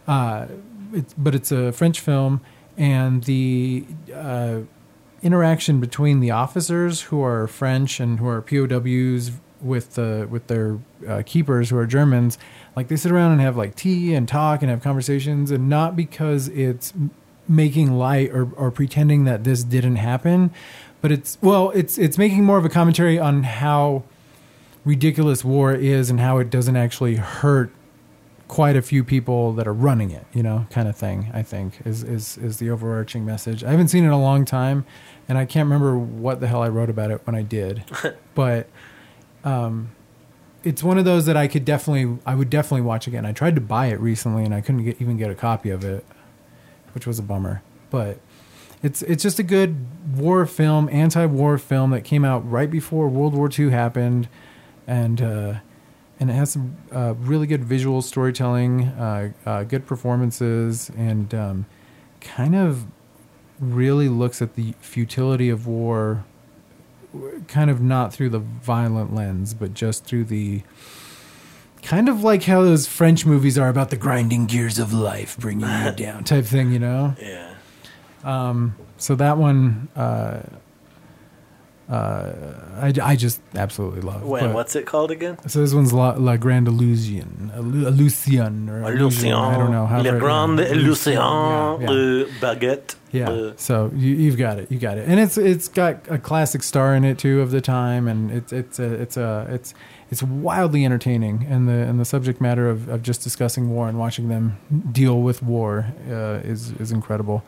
Uh, 0.08 0.48
it's, 0.94 1.14
but 1.14 1.36
it's 1.36 1.52
a 1.52 1.72
French 1.72 2.00
film, 2.00 2.42
and 2.78 3.24
the 3.26 3.86
uh, 4.14 4.60
interaction 5.26 5.80
between 5.80 6.20
the 6.20 6.30
officers 6.30 7.02
who 7.02 7.22
are 7.24 7.48
French 7.48 8.00
and 8.00 8.20
who 8.20 8.28
are 8.28 8.42
POWs 8.42 9.32
with 9.60 9.96
the 9.96 10.28
with 10.30 10.46
their 10.46 10.78
uh, 11.08 11.24
keepers 11.26 11.72
who 11.72 11.78
are 11.78 11.88
Germans, 11.88 12.38
like 12.76 12.88
they 12.88 12.96
sit 12.96 13.12
around 13.12 13.32
and 13.32 13.42
have 13.42 13.58
like 13.58 13.76
tea 13.76 14.14
and 14.14 14.28
talk 14.28 14.62
and 14.62 14.70
have 14.70 14.84
conversations, 14.84 15.50
and 15.50 15.68
not 15.68 15.96
because 15.96 16.48
it's 16.50 16.94
making 17.48 17.94
light 17.94 18.30
or, 18.32 18.50
or 18.56 18.70
pretending 18.70 19.24
that 19.24 19.44
this 19.44 19.64
didn't 19.64 19.96
happen, 19.96 20.52
but 21.02 21.12
it's 21.12 21.40
well, 21.42 21.72
it's 21.72 21.98
it's 21.98 22.20
making 22.20 22.44
more 22.44 22.60
of 22.60 22.66
a 22.66 22.70
commentary 22.70 23.18
on 23.18 23.44
how 23.44 24.04
ridiculous 24.86 25.44
war 25.44 25.74
is 25.74 26.12
and 26.12 26.20
how 26.20 26.38
it 26.38 26.52
doesn't 26.52 26.76
actually 26.76 27.16
hurt 27.16 27.72
quite 28.48 28.76
a 28.76 28.82
few 28.82 29.04
people 29.04 29.54
that 29.54 29.68
are 29.68 29.74
running 29.74 30.12
it, 30.12 30.26
you 30.34 30.44
know, 30.44 30.68
kind 30.70 30.88
of 30.88 30.96
thing. 30.96 31.32
I 31.34 31.44
think 31.44 31.80
is 31.86 32.04
is 32.04 32.38
is 32.38 32.58
the 32.58 32.70
overarching 32.70 33.26
message. 33.26 33.64
I 33.64 33.72
haven't 33.72 33.88
seen 33.90 34.04
it 34.04 34.08
in 34.08 34.14
a 34.14 34.22
long 34.22 34.46
time, 34.46 34.86
and 35.28 35.38
I 35.38 35.46
can't 35.46 35.66
remember 35.66 35.98
what 35.98 36.40
the 36.40 36.48
hell 36.48 36.62
I 36.62 36.70
wrote 36.70 36.90
about 36.90 37.12
it 37.12 37.26
when 37.26 37.36
I 37.36 37.42
did, 37.42 37.84
but 38.36 38.68
um, 39.44 39.92
it's 40.64 40.84
one 40.84 40.98
of 40.98 41.06
those 41.06 41.28
that 41.28 41.38
I 41.38 41.48
could 41.48 41.64
definitely, 41.64 42.20
I 42.26 42.34
would 42.36 42.50
definitely 42.50 42.82
watch 42.82 43.08
again. 43.08 43.26
I 43.26 43.32
tried 43.32 43.56
to 43.56 43.62
buy 43.62 43.88
it 43.88 44.00
recently, 44.00 44.44
and 44.44 44.54
I 44.54 44.62
couldn't 44.62 44.84
get, 44.84 45.00
even 45.00 45.16
get 45.16 45.30
a 45.30 45.36
copy 45.36 45.70
of 45.70 45.84
it, 45.86 46.04
which 46.94 47.06
was 47.06 47.20
a 47.20 47.24
bummer. 47.24 47.62
But 47.92 48.20
it's 48.82 49.02
it's 49.04 49.24
just 49.24 49.40
a 49.40 49.44
good 49.44 49.78
war 50.16 50.46
film, 50.46 50.90
anti-war 50.90 51.58
film 51.58 51.92
that 51.92 52.02
came 52.02 52.26
out 52.26 52.50
right 52.50 52.70
before 52.70 53.08
World 53.08 53.34
War 53.34 53.50
II 53.58 53.70
happened, 53.70 54.28
and 54.88 55.22
uh, 55.22 55.54
and 56.20 56.30
it 56.30 56.34
has 56.34 56.52
some 56.52 56.78
uh, 56.92 57.14
really 57.18 57.48
good 57.48 57.64
visual 57.64 58.02
storytelling, 58.02 58.84
uh, 58.84 59.32
uh, 59.46 59.64
good 59.64 59.86
performances, 59.86 60.90
and 60.96 61.34
um, 61.34 61.66
kind 62.22 62.56
of 62.56 62.86
really 63.60 64.10
looks 64.10 64.42
at 64.42 64.56
the 64.56 64.74
futility 64.80 65.50
of 65.50 65.68
war, 65.68 66.26
kind 67.48 67.70
of 67.70 67.82
not 67.82 68.14
through 68.14 68.30
the 68.30 68.40
violent 68.40 69.14
lens, 69.14 69.54
but 69.54 69.74
just 69.74 70.06
through 70.06 70.26
the 70.26 70.64
kind 71.82 72.10
of 72.10 72.24
like 72.24 72.44
how 72.44 72.62
those 72.64 72.88
French 72.88 73.26
movies 73.26 73.58
are 73.58 73.70
about 73.70 73.90
the 73.90 73.98
grinding 73.98 74.46
gears 74.46 74.80
of 74.80 74.92
life 74.92 75.38
bringing 75.38 75.68
you 75.68 75.92
down 75.96 76.24
type 76.24 76.46
thing, 76.46 76.72
you 76.72 76.80
know. 76.80 77.16
Yeah. 77.22 77.56
Um, 78.24 78.76
so 78.98 79.16
that 79.16 79.38
one, 79.38 79.90
uh, 81.90 82.32
I, 82.82 82.94
I 83.02 83.16
just 83.16 83.40
absolutely 83.56 84.02
love. 84.02 84.24
When? 84.24 84.46
But- 84.46 84.56
What's 84.56 84.76
it 84.76 84.86
called 84.86 85.12
again? 85.12 85.38
so 85.48 85.60
this 85.62 85.74
one's 85.74 85.94
La, 85.94 86.16
La 86.18 86.36
Grande 86.38 86.68
Illusion, 86.68 87.52
Illu- 87.56 87.88
Illusion, 87.88 88.70
or 88.70 88.92
Illusion, 88.92 89.34
I 89.34 89.58
don't 89.58 89.72
know. 89.72 89.84
Le 89.84 89.88
however- 89.88 90.20
Grande 90.20 90.60
yeah, 90.60 90.66
Illusion. 90.72 91.14
Yeah, 91.14 91.78
yeah. 91.80 92.24
Baguette. 92.42 92.96
Yeah. 93.12 93.52
So 93.56 93.92
you, 93.96 94.14
you've 94.16 94.38
got 94.38 94.60
it. 94.60 94.72
You 94.72 94.78
got 94.80 94.98
it. 94.98 95.08
And 95.08 95.20
it's 95.20 95.38
it's 95.38 95.68
got 95.70 96.06
a 96.10 96.18
classic 96.18 96.64
star 96.64 96.96
in 96.96 97.04
it 97.06 97.18
too 97.18 97.40
of 97.42 97.52
the 97.52 97.62
time, 97.62 98.08
and 98.10 98.30
it's 98.32 98.52
it's 98.52 98.78
a 98.80 98.94
it's 98.94 99.16
a 99.16 99.48
it's 99.52 99.74
it's 100.12 100.22
wildly 100.22 100.84
entertaining. 100.84 101.46
And 101.50 101.68
the 101.70 101.74
and 101.74 101.98
the 102.00 102.04
subject 102.04 102.42
matter 102.42 102.70
of, 102.70 102.90
of 102.90 103.04
just 103.04 103.22
discussing 103.24 103.70
war 103.70 103.88
and 103.88 103.98
watching 103.98 104.28
them 104.28 104.58
deal 104.92 105.22
with 105.22 105.42
war 105.42 105.86
uh, 106.10 106.42
is 106.44 106.72
is 106.74 106.92
incredible. 106.92 107.44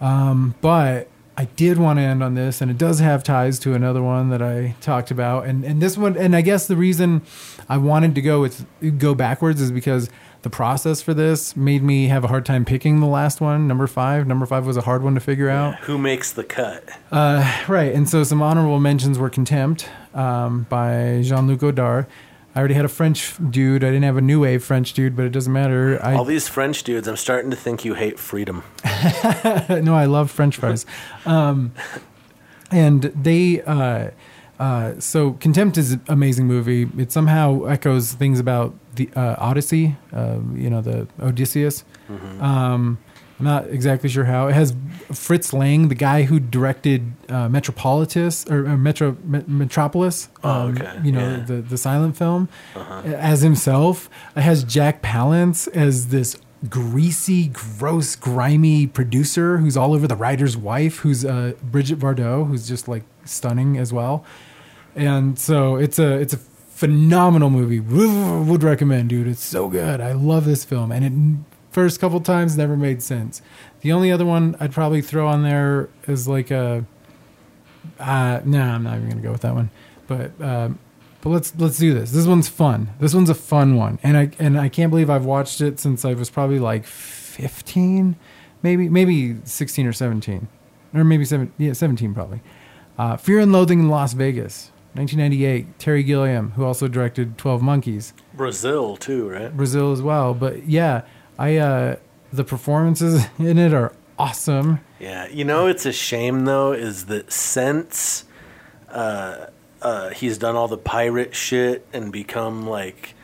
Um, 0.00 0.54
but 0.60 1.08
I 1.38 1.44
did 1.44 1.76
want 1.78 1.98
to 1.98 2.02
end 2.02 2.22
on 2.22 2.34
this, 2.34 2.62
and 2.62 2.70
it 2.70 2.78
does 2.78 2.98
have 3.00 3.22
ties 3.22 3.58
to 3.60 3.74
another 3.74 4.02
one 4.02 4.30
that 4.30 4.40
I 4.40 4.74
talked 4.80 5.10
about, 5.10 5.46
and 5.46 5.64
and 5.64 5.82
this 5.82 5.98
one, 5.98 6.16
and 6.16 6.34
I 6.34 6.40
guess 6.40 6.66
the 6.66 6.76
reason 6.76 7.22
I 7.68 7.76
wanted 7.76 8.14
to 8.14 8.22
go 8.22 8.40
with 8.40 8.64
go 8.98 9.14
backwards 9.14 9.60
is 9.60 9.70
because 9.70 10.08
the 10.42 10.50
process 10.50 11.02
for 11.02 11.12
this 11.12 11.56
made 11.56 11.82
me 11.82 12.06
have 12.06 12.24
a 12.24 12.28
hard 12.28 12.46
time 12.46 12.64
picking 12.64 13.00
the 13.00 13.06
last 13.06 13.40
one, 13.40 13.66
number 13.66 13.86
five. 13.86 14.26
Number 14.26 14.46
five 14.46 14.64
was 14.64 14.76
a 14.76 14.82
hard 14.82 15.02
one 15.02 15.14
to 15.14 15.20
figure 15.20 15.50
out. 15.50 15.74
Who 15.80 15.98
makes 15.98 16.32
the 16.32 16.44
cut? 16.44 16.88
Uh, 17.10 17.64
right, 17.68 17.92
and 17.92 18.08
so 18.08 18.24
some 18.24 18.40
honorable 18.40 18.80
mentions 18.80 19.18
were 19.18 19.28
Contempt 19.28 19.90
um, 20.14 20.66
by 20.70 21.20
Jean 21.22 21.46
Luc 21.48 21.60
Godard. 21.60 22.06
I 22.56 22.58
already 22.60 22.72
had 22.74 22.86
a 22.86 22.88
French 22.88 23.34
dude. 23.50 23.84
I 23.84 23.88
didn't 23.88 24.04
have 24.04 24.16
a 24.16 24.22
new 24.22 24.40
wave 24.40 24.64
French 24.64 24.94
dude, 24.94 25.14
but 25.14 25.26
it 25.26 25.28
doesn't 25.28 25.52
matter. 25.52 26.02
I 26.02 26.14
All 26.14 26.24
these 26.24 26.48
French 26.48 26.82
dudes, 26.84 27.06
I'm 27.06 27.18
starting 27.18 27.50
to 27.50 27.56
think 27.56 27.84
you 27.84 27.92
hate 27.92 28.18
freedom. 28.18 28.62
no, 29.68 29.94
I 29.94 30.06
love 30.06 30.30
French 30.30 30.56
fries. 30.56 30.86
Um, 31.26 31.74
and 32.70 33.02
they, 33.02 33.60
uh, 33.60 34.08
uh, 34.58 34.98
so 34.98 35.32
Contempt 35.34 35.76
is 35.76 35.92
an 35.92 36.00
amazing 36.08 36.46
movie. 36.46 36.88
It 36.96 37.12
somehow 37.12 37.64
echoes 37.64 38.14
things 38.14 38.40
about 38.40 38.74
the 38.94 39.10
uh, 39.14 39.36
Odyssey, 39.36 39.98
uh, 40.14 40.38
you 40.54 40.70
know, 40.70 40.80
the 40.80 41.06
Odysseus. 41.20 41.84
Um, 42.40 42.96
I'm 43.38 43.44
not 43.44 43.68
exactly 43.68 44.08
sure 44.08 44.24
how. 44.24 44.48
It 44.48 44.54
has 44.54 44.74
Fritz 45.12 45.52
Lang, 45.52 45.88
the 45.88 45.94
guy 45.94 46.22
who 46.22 46.40
directed 46.40 47.12
uh, 47.28 47.48
Metropolitus 47.48 48.50
or, 48.50 48.66
or 48.66 48.76
Metro 48.78 49.16
Me- 49.24 49.44
Metropolis. 49.46 50.28
Oh, 50.42 50.50
um, 50.50 50.76
okay. 50.78 50.98
You 51.04 51.12
know 51.12 51.28
Yeah. 51.36 51.44
the 51.44 51.54
the 51.62 51.76
silent 51.76 52.16
film 52.16 52.48
as 52.74 53.42
himself. 53.42 54.08
It 54.34 54.40
has 54.40 54.64
Jack 54.64 55.02
Palance 55.02 55.68
as 55.68 56.08
this 56.08 56.36
greasy, 56.70 57.48
gross, 57.48 58.16
grimy 58.16 58.86
producer 58.86 59.58
who's 59.58 59.76
all 59.76 59.92
over 59.92 60.08
the 60.08 60.16
writer's 60.16 60.56
wife, 60.56 60.98
who's 61.00 61.22
uh, 61.24 61.52
Brigitte 61.62 61.98
Bardot, 61.98 62.46
who's 62.48 62.66
just 62.66 62.88
like 62.88 63.04
stunning 63.26 63.76
as 63.76 63.92
well. 63.92 64.24
And 64.94 65.38
so 65.38 65.76
it's 65.76 65.98
a 65.98 66.14
it's 66.14 66.32
a 66.32 66.38
phenomenal 66.38 67.50
movie. 67.50 67.80
Would 67.80 68.62
recommend, 68.62 69.10
dude. 69.10 69.28
It's 69.28 69.44
so 69.44 69.68
good. 69.68 70.00
I 70.00 70.12
love 70.12 70.46
this 70.46 70.64
film, 70.64 70.90
and 70.90 71.04
it 71.04 71.55
first 71.76 72.00
couple 72.00 72.18
times 72.22 72.56
never 72.56 72.74
made 72.74 73.02
sense. 73.02 73.42
The 73.82 73.92
only 73.92 74.10
other 74.10 74.24
one 74.24 74.56
I'd 74.58 74.72
probably 74.72 75.02
throw 75.02 75.28
on 75.28 75.42
there 75.42 75.90
is 76.08 76.26
like 76.26 76.50
a. 76.50 76.86
Uh, 78.00 78.40
no, 78.46 78.62
I'm 78.62 78.82
not 78.82 78.96
even 78.96 79.10
gonna 79.10 79.20
go 79.20 79.30
with 79.30 79.42
that 79.42 79.54
one. 79.54 79.68
But 80.06 80.40
um, 80.40 80.78
but 81.20 81.28
let's 81.28 81.54
let's 81.58 81.76
do 81.76 81.92
this. 81.92 82.12
This 82.12 82.26
one's 82.26 82.48
fun. 82.48 82.88
This 82.98 83.12
one's 83.12 83.28
a 83.28 83.34
fun 83.34 83.76
one, 83.76 83.98
and 84.02 84.16
I 84.16 84.30
and 84.38 84.58
I 84.58 84.70
can't 84.70 84.88
believe 84.88 85.10
I've 85.10 85.26
watched 85.26 85.60
it 85.60 85.78
since 85.78 86.06
I 86.06 86.14
was 86.14 86.30
probably 86.30 86.58
like 86.58 86.86
15, 86.86 88.16
maybe 88.62 88.88
maybe 88.88 89.36
16 89.44 89.86
or 89.86 89.92
17, 89.92 90.48
or 90.94 91.04
maybe 91.04 91.26
seven. 91.26 91.52
Yeah, 91.58 91.74
17 91.74 92.14
probably. 92.14 92.40
Uh, 92.96 93.18
Fear 93.18 93.40
and 93.40 93.52
Loathing 93.52 93.80
in 93.80 93.88
Las 93.90 94.14
Vegas, 94.14 94.70
1998. 94.94 95.78
Terry 95.78 96.02
Gilliam, 96.02 96.52
who 96.52 96.64
also 96.64 96.88
directed 96.88 97.36
Twelve 97.36 97.60
Monkeys, 97.60 98.14
Brazil 98.32 98.96
too, 98.96 99.28
right? 99.28 99.54
Brazil 99.54 99.92
as 99.92 100.00
well. 100.00 100.32
But 100.32 100.66
yeah, 100.66 101.02
I 101.38 101.56
uh, 101.56 101.96
the 102.32 102.44
performances 102.44 103.26
in 103.38 103.58
it 103.58 103.72
are 103.72 103.92
awesome. 104.18 104.80
Yeah, 104.98 105.28
you 105.28 105.44
know 105.44 105.66
it's 105.66 105.86
a 105.86 105.92
shame 105.92 106.44
though 106.44 106.72
is 106.72 107.06
that 107.06 107.32
since 107.32 108.24
uh, 108.90 109.46
uh, 109.82 110.10
he's 110.10 110.38
done 110.38 110.56
all 110.56 110.68
the 110.68 110.78
pirate 110.78 111.34
shit 111.34 111.86
and 111.92 112.12
become 112.12 112.66
like 112.66 113.14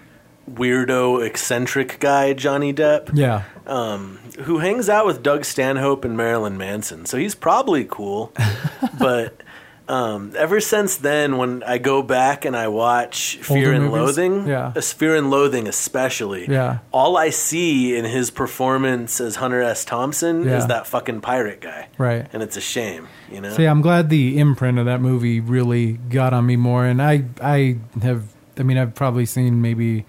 weirdo 0.51 1.24
eccentric 1.24 1.98
guy 2.01 2.32
Johnny 2.32 2.74
Depp, 2.74 3.10
Yeah, 3.14 3.44
um, 3.66 4.18
who 4.40 4.59
hangs 4.59 4.89
out 4.89 5.06
with 5.06 5.22
Doug 5.22 5.44
Stanhope 5.44 6.05
and 6.05 6.16
Marilyn 6.16 6.59
Manson, 6.59 7.06
so 7.06 7.16
he's 7.16 7.34
probably 7.34 7.84
cool. 7.84 8.32
but 8.98 9.43
um, 9.88 10.32
ever 10.36 10.60
since 10.60 10.96
then, 10.96 11.36
when 11.38 11.62
I 11.64 11.78
go 11.78 12.02
back 12.02 12.44
and 12.44 12.56
I 12.56 12.68
watch 12.68 13.38
Fear 13.42 13.56
Older 13.59 13.72
and 13.72 13.84
movies? 13.86 13.98
Loathing, 14.18 14.46
Yeah. 14.46 14.72
Fear 14.72 15.16
and 15.16 15.30
Loathing 15.30 15.66
especially, 15.68 16.46
Yeah. 16.48 16.78
all 16.92 17.16
I 17.16 17.30
see 17.30 17.96
in 17.96 18.04
his 18.04 18.30
performance 18.30 19.20
as 19.20 19.36
Hunter 19.36 19.60
S. 19.62 19.84
Thompson 19.84 20.44
Yeah. 20.44 20.59
is 20.59 20.66
that 20.68 20.86
fucking 20.86 21.20
pirate 21.20 21.60
guy, 21.60 21.88
right. 21.98 22.26
and 22.32 22.42
it's 22.42 22.56
a 22.56 22.60
shame, 22.60 23.09
you 23.30 23.40
know. 23.40 23.50
See, 23.50 23.64
I'm 23.64 23.80
glad 23.82 24.09
the 24.09 24.38
imprint 24.38 24.78
of 24.78 24.86
that 24.86 25.00
movie 25.00 25.40
really 25.40 25.94
got 26.09 26.32
on 26.32 26.46
me 26.46 26.56
more. 26.56 26.84
And 26.86 27.02
I, 27.02 27.24
I 27.40 27.76
have, 28.02 28.24
I 28.59 28.62
mean, 28.62 28.78
I've 28.78 28.94
probably 28.94 29.26
seen 29.26 29.60
maybe 29.62 30.04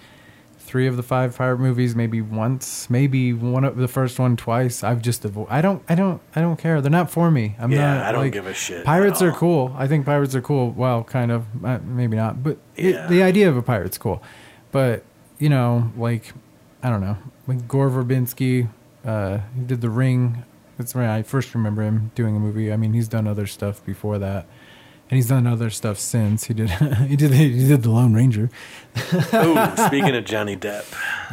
three 0.74 0.88
of 0.88 0.98
the 0.98 1.04
five 1.04 1.38
pirate 1.38 1.60
movies, 1.60 1.96
maybe 1.96 2.20
once, 2.20 2.90
maybe 2.90 3.32
one 3.32 3.64
of 3.64 3.78
the 3.78 3.88
first 3.88 4.18
one 4.18 4.36
twice. 4.36 4.84
I've 4.84 5.04
just 5.04 5.22
avo- 5.22 5.46
I 5.48 5.62
don't, 5.62 5.84
I 5.88 5.94
don't, 5.94 6.20
I 6.36 6.42
don't 6.42 6.58
care. 6.58 6.82
They're 6.82 6.90
not 6.90 7.12
for 7.12 7.30
me. 7.30 7.56
I'm 7.60 7.72
Yeah, 7.72 7.94
not. 7.98 8.06
I 8.08 8.12
don't 8.12 8.22
like, 8.22 8.34
give 8.34 8.48
a 8.48 8.56
shit 8.56 8.84
Pirates 8.84 9.22
are 9.22 9.32
cool. 9.32 9.72
I 9.78 9.88
think 9.88 10.04
pirates 10.04 10.34
are 10.34 10.42
cool. 10.42 10.72
Well, 10.72 11.04
kind 11.04 11.32
of, 11.32 11.46
uh, 11.64 11.78
maybe 11.86 12.18
not, 12.18 12.42
but 12.42 12.58
it, 12.76 12.96
Yeah. 12.96 13.06
the 13.06 13.22
idea 13.22 13.48
of 13.50 13.56
a 13.56 13.62
pirate's 13.62 14.00
cool. 14.00 14.24
But 14.72 15.04
you 15.38 15.48
know, 15.50 15.92
like 15.96 16.34
I 16.82 16.90
don't 16.90 17.02
know, 17.02 17.18
like 17.46 17.68
Gore 17.68 17.92
Verbinski, 17.92 18.68
uh, 19.06 19.42
he 19.56 19.62
did 19.66 19.82
The 19.82 19.92
Ring. 19.92 20.44
That's 20.80 20.96
when 20.96 21.06
I 21.08 21.22
first 21.22 21.54
remember 21.54 21.84
him 21.84 22.10
doing 22.16 22.36
a 22.36 22.40
movie. 22.40 22.74
I 22.74 22.78
mean, 22.78 22.94
he's 22.94 23.08
done 23.08 23.28
other 23.28 23.46
stuff 23.46 23.86
before 23.86 24.18
that, 24.18 24.48
and 25.12 25.18
he's 25.18 25.28
done 25.28 25.46
other 25.46 25.70
stuff 25.70 26.00
since. 26.00 26.46
He 26.46 26.56
did 26.56 26.70
he 27.12 27.16
did 27.16 27.32
he 27.32 27.68
did 27.68 27.84
The 27.84 27.92
Lone 27.92 28.16
Ranger. 28.16 28.50
oh, 29.34 29.74
speaking 29.88 30.16
of 30.16 30.26
Johnny 30.26 30.56
Depp, 30.56 30.86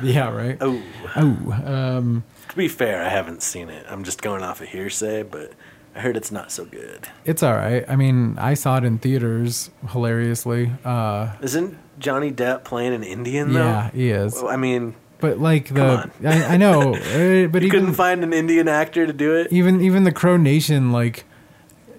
Yeah, 0.03 0.31
right. 0.31 0.57
oh, 0.61 0.83
Oh, 1.17 1.63
um, 1.99 2.25
to 2.49 2.57
be 2.57 2.69
fair, 2.69 3.03
I 3.03 3.09
haven't 3.09 3.43
seen 3.43 3.69
it. 3.69 3.85
I'm 3.89 4.05
just 4.05 4.23
going 4.23 4.43
off 4.43 4.61
of 4.61 4.69
hearsay, 4.69 5.23
but 5.25 5.53
I 5.95 6.01
heard 6.01 6.17
it's 6.17 6.31
not 6.33 6.51
so 6.53 6.65
good. 6.65 7.09
it's 7.25 7.43
all 7.43 7.55
right. 7.55 7.85
I 7.89 7.97
mean, 7.97 8.39
I 8.39 8.55
saw 8.55 8.79
it 8.79 8.85
in 8.85 8.99
theaters 8.99 9.71
hilariously. 9.91 10.73
Uh, 10.85 11.33
Isn't 11.43 11.77
Johnny 11.99 12.31
Depp 12.33 12.65
playing 12.65 12.95
an 12.95 13.03
Indian 13.05 13.53
though? 13.53 13.61
yeah, 13.61 13.91
he 13.91 14.11
is. 14.11 14.35
Well, 14.35 14.49
I 14.49 14.57
mean, 14.57 14.95
But 15.19 15.39
like 15.39 15.67
Come 15.67 15.77
the, 15.77 15.83
on. 15.83 16.13
I, 16.25 16.55
I 16.55 16.57
know, 16.57 16.93
but 16.93 17.03
you 17.13 17.47
even 17.47 17.71
couldn't 17.71 17.95
find 17.95 18.23
an 18.25 18.33
Indian 18.33 18.69
actor 18.69 19.07
to 19.07 19.13
do 19.13 19.35
it. 19.35 19.53
even 19.53 19.81
even 19.83 20.05
the 20.05 20.13
Crow 20.13 20.37
Nation 20.39 20.93
like 20.93 21.25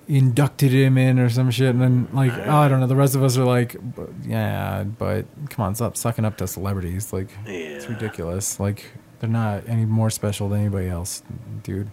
inducted 0.07 0.71
him 0.71 0.97
in 0.97 1.19
or 1.19 1.29
some 1.29 1.51
shit, 1.51 1.69
and 1.69 1.81
then 1.81 2.07
like 2.13 2.33
oh 2.33 2.55
I 2.57 2.67
don't 2.67 2.79
know. 2.79 2.87
The 2.87 2.95
rest 2.95 3.15
of 3.15 3.23
us 3.23 3.37
are 3.37 3.45
like, 3.45 3.75
yeah, 4.25 4.83
but 4.83 5.25
come 5.49 5.65
on, 5.65 5.75
stop 5.75 5.95
sucking 5.97 6.25
up 6.25 6.37
to 6.37 6.47
celebrities. 6.47 7.13
Like 7.13 7.29
it's 7.45 7.87
ridiculous. 7.87 8.59
Like 8.59 8.85
they're 9.19 9.29
not 9.29 9.67
any 9.67 9.85
more 9.85 10.09
special 10.09 10.49
than 10.49 10.61
anybody 10.61 10.87
else, 10.87 11.23
dude. 11.63 11.89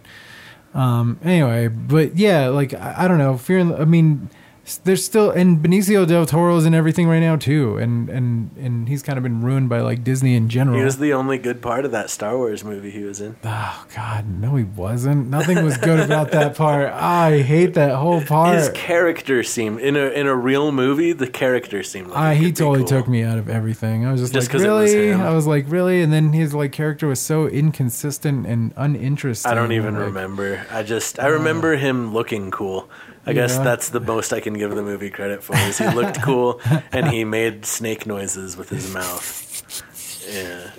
Um. 0.73 1.19
Anyway, 1.23 1.67
but 1.67 2.17
yeah, 2.17 2.47
like 2.49 2.73
I, 2.73 3.05
I 3.05 3.07
don't 3.07 3.17
know. 3.17 3.37
Fear. 3.37 3.75
I 3.79 3.85
mean. 3.85 4.29
There's 4.77 5.03
still 5.05 5.31
and 5.31 5.59
Benicio 5.59 6.07
del 6.07 6.25
Toro's 6.25 6.65
in 6.65 6.73
everything 6.73 7.07
right 7.07 7.19
now 7.19 7.35
too, 7.35 7.77
and 7.77 8.09
and 8.09 8.51
and 8.57 8.87
he's 8.87 9.01
kind 9.03 9.17
of 9.17 9.23
been 9.23 9.41
ruined 9.41 9.69
by 9.69 9.81
like 9.81 10.03
Disney 10.03 10.35
in 10.35 10.49
general. 10.49 10.77
He 10.77 10.83
was 10.83 10.97
the 10.99 11.13
only 11.13 11.37
good 11.37 11.61
part 11.61 11.85
of 11.85 11.91
that 11.91 12.09
Star 12.09 12.37
Wars 12.37 12.63
movie 12.63 12.91
he 12.91 13.03
was 13.03 13.19
in. 13.21 13.35
Oh 13.43 13.85
God, 13.95 14.27
no, 14.27 14.55
he 14.55 14.63
wasn't. 14.63 15.27
Nothing 15.29 15.63
was 15.63 15.77
good 15.77 15.99
about 15.99 16.31
that 16.31 16.55
part. 16.55 16.91
I 16.93 17.41
hate 17.41 17.73
that 17.73 17.95
whole 17.95 18.21
part. 18.21 18.55
His 18.57 18.69
character 18.73 19.43
seemed 19.43 19.79
in 19.79 19.95
a 19.95 20.09
in 20.09 20.27
a 20.27 20.35
real 20.35 20.71
movie. 20.71 21.13
The 21.13 21.27
character 21.29 21.83
seemed 21.83 22.09
like 22.09 22.17
I, 22.17 22.35
he 22.35 22.51
totally 22.51 22.79
cool. 22.79 22.87
took 22.87 23.07
me 23.07 23.23
out 23.23 23.37
of 23.37 23.49
everything. 23.49 24.05
I 24.05 24.11
was 24.11 24.21
just, 24.21 24.33
Just 24.33 24.47
like, 24.49 24.53
was 24.53 24.63
really? 24.63 25.07
him. 25.09 25.21
I 25.21 25.33
was 25.33 25.47
like, 25.47 25.65
really? 25.67 26.01
And 26.01 26.13
then 26.13 26.33
his 26.33 26.53
like 26.53 26.71
character 26.71 27.07
was 27.07 27.19
so 27.19 27.47
inconsistent 27.47 28.45
and 28.45 28.73
uninteresting. 28.77 29.51
I 29.51 29.55
don't 29.55 29.71
even 29.71 29.95
Like, 29.95 30.05
remember. 30.05 30.65
I 30.71 30.83
just 30.83 31.19
I 31.19 31.27
remember 31.27 31.73
uh, 31.73 31.77
him 31.77 32.13
looking 32.13 32.51
cool. 32.51 32.89
I 33.29 33.33
guess 33.33 33.57
that's 33.57 33.89
the 33.89 33.99
most 33.99 34.33
I 34.33 34.39
can 34.39 34.53
give 34.53 34.71
the 34.75 34.83
movie 34.83 35.09
credit 35.09 35.43
for. 35.43 35.55
Is 35.57 35.77
he 35.77 35.87
looked 35.89 36.21
cool 36.23 36.59
and 36.91 37.07
he 37.07 37.23
made 37.23 37.65
snake 37.65 38.05
noises 38.05 38.57
with 38.57 38.69
his 38.69 38.93
mouth. 38.93 39.45
Yeah, 40.31 40.71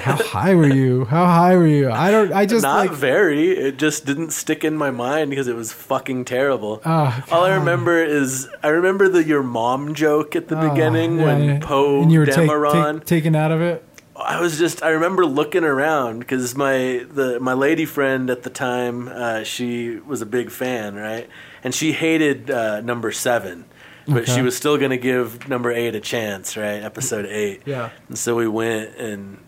How 0.00 0.16
high 0.16 0.54
were 0.54 0.68
you? 0.68 1.06
How 1.06 1.24
high 1.24 1.56
were 1.56 1.66
you? 1.66 1.90
I 1.90 2.10
don't. 2.10 2.30
I 2.32 2.44
just 2.44 2.62
not 2.62 2.88
like. 2.88 2.90
very. 2.90 3.50
It 3.52 3.78
just 3.78 4.04
didn't 4.04 4.30
stick 4.32 4.64
in 4.64 4.76
my 4.76 4.90
mind 4.90 5.30
because 5.30 5.48
it 5.48 5.56
was 5.56 5.72
fucking 5.72 6.26
terrible. 6.26 6.82
Oh, 6.84 7.24
All 7.30 7.44
I 7.44 7.54
remember 7.54 8.02
is 8.04 8.48
I 8.62 8.68
remember 8.68 9.08
the 9.08 9.24
your 9.24 9.42
mom 9.42 9.94
joke 9.94 10.36
at 10.36 10.48
the 10.48 10.58
Oh, 10.60 10.68
beginning 10.70 11.18
yeah, 11.18 11.24
when 11.24 11.42
yeah. 11.44 11.58
Poe 11.62 12.04
were 12.06 12.26
take- 12.26 12.50
take- 12.50 13.04
taken 13.06 13.34
out 13.34 13.50
of 13.50 13.62
it. 13.62 13.82
I 14.24 14.40
was 14.40 14.58
just 14.58 14.82
I 14.82 14.90
remember 14.90 15.24
looking 15.26 15.64
around 15.64 16.20
because 16.20 16.54
my 16.56 17.04
the 17.10 17.38
my 17.40 17.52
lady 17.52 17.84
friend 17.84 18.30
at 18.30 18.42
the 18.42 18.50
time 18.50 19.08
uh, 19.08 19.42
she 19.44 19.98
was 19.98 20.22
a 20.22 20.26
big 20.26 20.50
fan 20.50 20.94
right 20.94 21.28
and 21.64 21.74
she 21.74 21.92
hated 21.92 22.50
uh, 22.50 22.80
number 22.80 23.12
seven 23.12 23.64
but 24.06 24.22
Okay. 24.24 24.34
she 24.34 24.42
was 24.42 24.56
still 24.56 24.78
gonna 24.78 24.96
give 24.96 25.48
number 25.48 25.70
eight 25.70 25.94
a 25.94 26.00
chance 26.00 26.56
right 26.56 26.82
episode 26.82 27.26
eight 27.42 27.62
Yeah. 27.66 27.90
and 28.08 28.18
so 28.18 28.34
we 28.36 28.48
went 28.48 28.96
and 28.96 29.38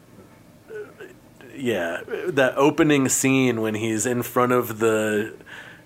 uh, 0.71 1.05
yeah 1.57 2.01
that 2.29 2.55
opening 2.57 3.09
scene 3.09 3.61
when 3.61 3.75
he's 3.75 4.07
in 4.07 4.23
front 4.23 4.53
of 4.53 4.79
the 4.79 5.35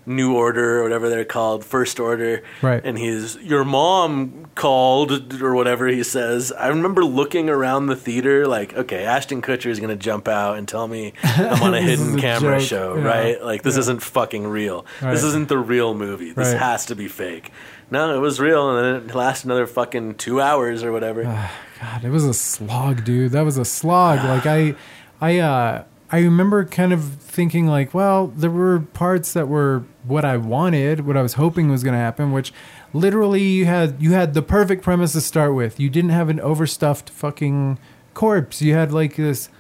new 0.08 0.34
order 0.34 0.80
or 0.80 0.82
whatever 0.82 1.08
they're 1.08 1.24
called 1.24 1.64
first 1.64 2.00
order 2.00 2.42
Right. 2.62 2.80
and 2.84 2.98
he's 2.98 3.36
your 3.36 3.64
mom 3.64 4.46
called 4.54 5.40
or 5.42 5.54
whatever 5.54 5.86
he 5.86 6.02
says 6.02 6.50
i 6.52 6.68
remember 6.68 7.04
looking 7.04 7.48
around 7.48 7.86
the 7.86 7.94
theater 7.96 8.46
like 8.48 8.74
okay 8.74 9.04
ashton 9.04 9.40
kutcher 9.42 9.66
is 9.66 9.78
going 9.78 9.90
to 9.90 10.02
jump 10.02 10.26
out 10.26 10.56
and 10.58 10.66
tell 10.66 10.88
me 10.88 11.12
i'm 11.22 11.62
on 11.62 11.74
a 11.74 11.80
hidden 11.80 12.18
camera 12.18 12.58
joke. 12.58 12.68
show 12.68 12.96
Yeah. 12.96 13.04
right 13.04 13.44
like 13.44 13.62
this 13.62 13.74
Yeah. 13.74 13.80
isn't 13.80 14.02
fucking 14.02 14.46
real 14.46 14.84
Right. 15.02 15.12
this 15.12 15.22
isn't 15.22 15.48
the 15.48 15.58
real 15.58 15.94
movie 15.94 16.32
this 16.32 16.52
Right. 16.52 16.58
has 16.60 16.86
to 16.86 16.96
be 16.96 17.06
fake 17.06 17.52
no 17.90 18.14
it 18.16 18.18
was 18.20 18.40
real 18.40 18.70
and 18.76 18.84
then 19.02 19.08
it 19.10 19.14
lasted 19.14 19.46
another 19.46 19.66
fucking 19.66 20.14
two 20.16 20.40
hours 20.40 20.82
or 20.82 20.90
whatever 20.90 21.22
God, 21.80 22.04
it 22.04 22.10
was 22.10 22.24
a 22.24 22.34
slog, 22.34 23.04
dude. 23.04 23.30
That 23.30 23.42
was 23.42 23.56
a 23.56 23.64
slog. 23.64 24.18
Like 24.24 24.46
I, 24.46 24.74
I, 25.20 25.38
uh, 25.38 25.84
I 26.10 26.20
remember 26.20 26.64
kind 26.64 26.92
of 26.92 27.04
thinking 27.04 27.66
like, 27.66 27.92
well, 27.92 28.28
there 28.28 28.50
were 28.50 28.80
parts 28.80 29.34
that 29.34 29.46
were 29.48 29.84
what 30.04 30.24
I 30.24 30.38
wanted, 30.38 31.06
what 31.06 31.16
I 31.16 31.22
was 31.22 31.34
hoping 31.34 31.70
was 31.70 31.84
going 31.84 31.92
to 31.92 32.00
happen, 32.00 32.32
which 32.32 32.52
literally 32.92 33.42
you 33.42 33.66
had 33.66 34.00
you 34.00 34.12
had 34.12 34.32
the 34.34 34.42
perfect 34.42 34.82
premise 34.82 35.12
to 35.12 35.20
start 35.20 35.54
with. 35.54 35.78
You 35.78 35.90
didn't 35.90 36.10
have 36.10 36.28
an 36.30 36.40
overstuffed 36.40 37.10
fucking 37.10 37.78
corpse. 38.14 38.62
You 38.62 38.74
had 38.74 38.90
like 38.90 39.16
this 39.16 39.50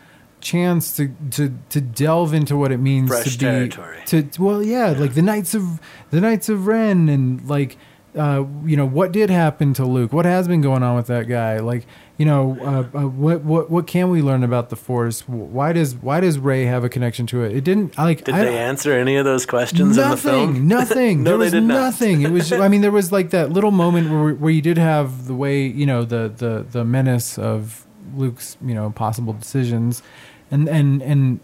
chance 0.40 0.96
to 0.96 1.12
to 1.32 1.52
to 1.68 1.80
delve 1.80 2.32
into 2.32 2.56
what 2.56 2.72
it 2.72 2.78
means 2.78 3.08
Fresh 3.08 3.24
to 3.24 3.30
be 3.38 3.44
territory. 3.44 4.00
to 4.06 4.28
well 4.38 4.62
yeah, 4.62 4.90
like 4.90 5.14
the 5.14 5.22
knights 5.22 5.54
of 5.54 5.80
the 6.10 6.20
knights 6.20 6.48
of 6.48 6.66
ren 6.66 7.08
and 7.08 7.46
like 7.48 7.76
uh, 8.18 8.44
you 8.64 8.76
know 8.76 8.84
what 8.86 9.12
did 9.12 9.30
happen 9.30 9.72
to 9.74 9.84
luke 9.84 10.12
what 10.12 10.24
has 10.24 10.48
been 10.48 10.60
going 10.60 10.82
on 10.82 10.96
with 10.96 11.06
that 11.06 11.28
guy 11.28 11.58
like 11.58 11.86
you 12.16 12.26
know 12.26 12.58
uh, 12.60 12.98
uh, 12.98 13.06
what 13.06 13.42
what 13.42 13.70
what 13.70 13.86
can 13.86 14.10
we 14.10 14.20
learn 14.20 14.42
about 14.42 14.70
the 14.70 14.76
force 14.76 15.20
why 15.28 15.72
does 15.72 15.94
why 15.94 16.18
does 16.20 16.38
rey 16.38 16.64
have 16.64 16.82
a 16.84 16.88
connection 16.88 17.26
to 17.26 17.42
it 17.42 17.54
it 17.56 17.62
didn't 17.62 17.96
like 17.96 18.24
did 18.24 18.34
I, 18.34 18.44
they 18.44 18.58
answer 18.58 18.92
any 18.92 19.16
of 19.16 19.24
those 19.24 19.46
questions 19.46 19.96
in 19.96 20.10
the 20.10 20.16
film 20.16 20.66
Nothing, 20.66 20.68
nothing. 20.78 21.22
No, 21.22 21.30
there 21.30 21.38
they 21.38 21.44
was 21.44 21.52
did 21.52 21.62
not. 21.62 21.74
nothing. 21.74 22.22
It 22.22 22.30
was. 22.30 22.52
I 22.52 22.68
mean, 22.68 22.80
there 22.80 22.90
was 22.90 23.12
like 23.12 23.30
that 23.30 23.50
little 23.50 23.70
moment 23.70 24.10
where 24.10 24.34
where 24.34 24.50
you 24.52 24.62
did 24.62 24.78
have 24.78 25.26
the 25.26 25.34
way 25.34 25.66
you 25.66 25.86
know 25.86 26.04
the 26.04 26.32
the 26.34 26.66
the 26.70 26.84
menace 26.84 27.38
of 27.38 27.86
Luke's 28.14 28.56
you 28.64 28.74
know 28.74 28.90
possible 28.90 29.32
decisions, 29.32 30.02
and 30.50 30.68
and 30.68 31.02
and. 31.02 31.40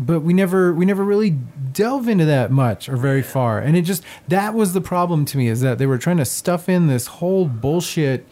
But 0.00 0.20
we 0.20 0.32
never 0.32 0.72
we 0.72 0.84
never 0.86 1.02
really 1.04 1.30
delve 1.30 2.08
into 2.08 2.24
that 2.26 2.50
much 2.52 2.88
or 2.88 2.96
very 2.96 3.22
far, 3.22 3.58
and 3.58 3.76
it 3.76 3.82
just 3.82 4.04
that 4.28 4.54
was 4.54 4.72
the 4.72 4.80
problem 4.80 5.24
to 5.26 5.36
me 5.38 5.48
is 5.48 5.60
that 5.62 5.78
they 5.78 5.86
were 5.86 5.98
trying 5.98 6.18
to 6.18 6.24
stuff 6.24 6.68
in 6.68 6.86
this 6.86 7.06
whole 7.06 7.46
bullshit 7.46 8.24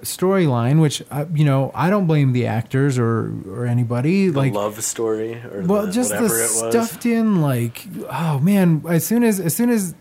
storyline, 0.00 0.80
which 0.80 1.02
uh, 1.10 1.26
you 1.34 1.44
know 1.44 1.70
I 1.74 1.90
don't 1.90 2.06
blame 2.06 2.32
the 2.32 2.46
actors 2.46 2.98
or 2.98 3.32
or 3.46 3.66
anybody 3.66 4.28
the 4.28 4.38
like 4.38 4.54
love 4.54 4.82
story 4.82 5.34
or 5.52 5.62
well 5.66 5.86
the, 5.86 5.92
just 5.92 6.10
the 6.10 6.16
it 6.16 6.22
was 6.22 6.58
stuffed 6.70 7.04
in 7.04 7.42
like 7.42 7.86
oh 8.10 8.38
man 8.38 8.82
as 8.88 9.04
soon 9.04 9.22
as 9.22 9.38
as 9.40 9.54
soon 9.54 9.68
as 9.70 9.94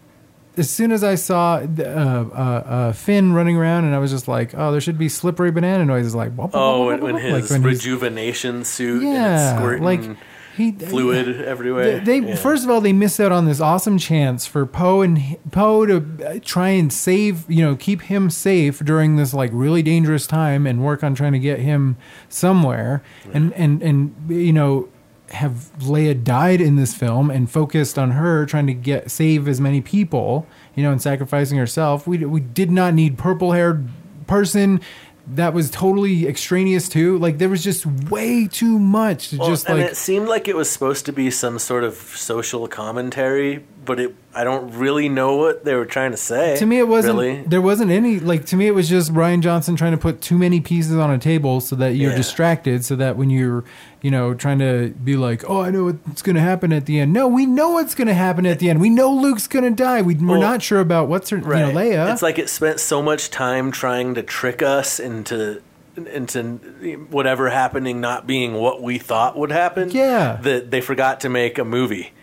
as 0.58 0.70
soon 0.70 0.92
as 0.92 1.04
I 1.04 1.16
saw 1.16 1.56
uh, 1.58 1.62
uh, 1.80 1.84
uh, 1.86 2.92
Finn 2.94 3.34
running 3.34 3.56
around 3.58 3.86
and 3.86 3.94
I 3.96 4.00
was 4.00 4.12
just 4.12 4.28
like 4.30 4.54
oh 4.56 4.72
there 4.72 4.82
should 4.82 4.98
be 4.98 5.10
slippery 5.10 5.52
banana 5.52 5.84
noises 5.86 6.16
like 6.16 6.32
Oh, 6.54 6.86
when, 6.88 7.02
when 7.02 7.16
whoop, 7.16 7.24
whoop, 7.24 7.34
his 7.34 7.52
like 7.52 7.62
when 7.62 7.64
rejuvenation 7.64 8.64
suit 8.64 9.04
and 9.04 9.14
yeah 9.14 9.50
it's 9.52 9.60
squirting. 9.60 9.84
like 9.84 10.18
He- 10.60 10.72
fluid 10.74 11.42
everywhere. 11.42 12.00
They, 12.00 12.20
they 12.22 12.28
Yeah. 12.30 12.36
first 12.36 12.64
of 12.64 12.70
all 12.70 12.82
they 12.82 12.94
missed 12.94 13.20
out 13.20 13.32
on 13.32 13.46
this 13.46 13.60
awesome 13.60 13.98
chance 13.98 14.46
for 14.46 14.66
Poe 14.66 15.02
and 15.02 15.38
Poe 15.52 15.86
to 15.86 16.06
uh, 16.26 16.40
try 16.44 16.70
and 16.70 16.92
save, 16.94 17.50
you 17.50 17.64
know, 17.66 17.76
keep 17.76 18.04
him 18.04 18.30
safe 18.30 18.80
during 18.80 19.16
this 19.16 19.34
like 19.34 19.52
really 19.54 19.82
dangerous 19.82 20.28
time 20.28 20.68
and 20.68 20.84
work 20.84 21.04
on 21.04 21.16
trying 21.16 21.34
to 21.34 21.40
get 21.40 21.60
him 21.60 21.96
somewhere. 22.28 23.02
And 23.34 23.54
and 23.54 23.82
and 23.82 24.14
you 24.28 24.54
know, 24.54 24.90
have 25.32 25.70
Leia 25.80 26.24
died 26.24 26.60
in 26.60 26.76
this 26.76 26.94
film 26.96 27.30
and 27.32 27.50
focused 27.50 27.98
on 28.00 28.12
her 28.12 28.46
trying 28.46 28.68
to 28.68 28.74
get 28.74 29.12
save 29.12 29.48
as 29.48 29.62
many 29.62 29.80
people, 29.82 30.48
you 30.76 30.84
know, 30.84 30.92
and 30.92 31.02
sacrificing 31.02 31.58
herself. 31.58 32.06
We 32.08 32.18
we 32.20 32.40
did 32.42 32.72
not 32.72 32.94
need 32.94 33.18
purple 33.18 33.52
haired 33.54 33.88
person. 34.28 34.82
That 35.36 35.54
was 35.54 35.70
totally 35.70 36.28
extraneous 36.28 36.90
too. 36.90 37.18
Like 37.20 37.38
there 37.38 37.50
was 37.50 37.64
just 37.64 37.86
way 37.86 38.48
too 38.48 38.80
much 38.80 39.30
to 39.30 39.38
Well, 39.38 39.50
just 39.50 39.68
and 39.68 39.80
like 39.80 39.92
it 39.92 39.96
seemed 39.98 40.28
like 40.28 40.48
it 40.48 40.56
was 40.56 40.70
supposed 40.70 41.06
to 41.06 41.14
be 41.14 41.30
some 41.30 41.60
sort 41.60 41.84
of 41.84 41.94
social 41.96 42.68
commentary, 42.68 43.64
but 43.86 44.00
it 44.00 44.16
I 44.34 44.44
don't 44.44 44.72
really 44.78 45.10
know 45.10 45.36
what 45.38 45.66
they 45.66 45.76
were 45.76 45.86
trying 45.86 46.12
to 46.12 46.18
say. 46.18 46.56
to 46.58 46.66
me 46.66 46.80
it 46.80 46.88
wasn't 46.88 47.18
really. 47.18 47.42
there 47.44 47.62
wasn't 47.62 47.92
any 47.92 48.20
like 48.20 48.46
to 48.48 48.56
me 48.56 48.68
it 48.68 48.74
was 48.76 48.90
just 48.90 49.14
Rian 49.14 49.42
Johnson 49.42 49.76
trying 49.76 49.92
to 49.92 49.98
put 49.98 50.22
too 50.22 50.38
many 50.38 50.62
pieces 50.62 50.96
on 50.96 51.12
a 51.12 51.18
table 51.20 51.62
so 51.62 51.76
that 51.76 51.96
you're 51.96 52.12
Yeah. 52.12 52.18
distracted 52.18 52.84
so 52.86 52.96
that 52.96 53.16
when 53.18 53.30
you're 53.30 53.64
you 54.02 54.12
know 54.12 54.34
trying 54.34 54.60
to 54.60 54.90
be 55.04 55.16
like 55.18 55.44
oh 55.50 55.62
I 55.62 55.72
know 55.72 55.86
what's 55.86 56.22
going 56.22 56.36
to 56.36 56.42
happen 56.42 56.72
at 56.72 56.86
the 56.86 57.00
end 57.00 57.12
no 57.14 57.28
we 57.28 57.46
know 57.46 57.72
what's 57.72 57.96
going 57.96 58.08
to 58.08 58.14
happen 58.14 58.46
at 58.46 58.60
the 58.60 58.70
end 58.70 58.80
we 58.80 58.90
know 58.90 59.12
Luke's 59.12 59.48
going 59.48 59.66
to 59.66 59.72
die 59.72 60.02
we, 60.02 60.16
we're 60.16 60.34
Well, 60.34 60.42
not 60.42 60.62
sure 60.62 60.80
about 60.80 61.08
what's 61.10 61.30
her 61.32 61.38
Right. 61.38 61.68
you 61.68 61.74
know 61.74 61.80
Leia 61.80 62.12
It's 62.12 62.22
like 62.22 62.40
it 62.40 62.50
spent 62.50 62.80
so 62.80 63.02
much 63.02 63.30
time 63.30 63.72
trying 63.72 64.16
to 64.16 64.24
trick 64.24 64.62
us 64.62 65.00
into 65.00 65.62
into 65.98 66.44
whatever 67.10 67.50
happening 67.50 68.00
not 68.00 68.26
being 68.26 68.54
what 68.54 68.82
we 68.82 68.98
thought 68.98 69.38
would 69.38 69.52
happen. 69.52 69.90
Yeah. 69.92 70.40
That 70.42 70.72
they 70.72 70.80
forgot 70.80 71.20
to 71.22 71.30
make 71.30 71.58
a 71.58 71.66
movie. 71.66 72.14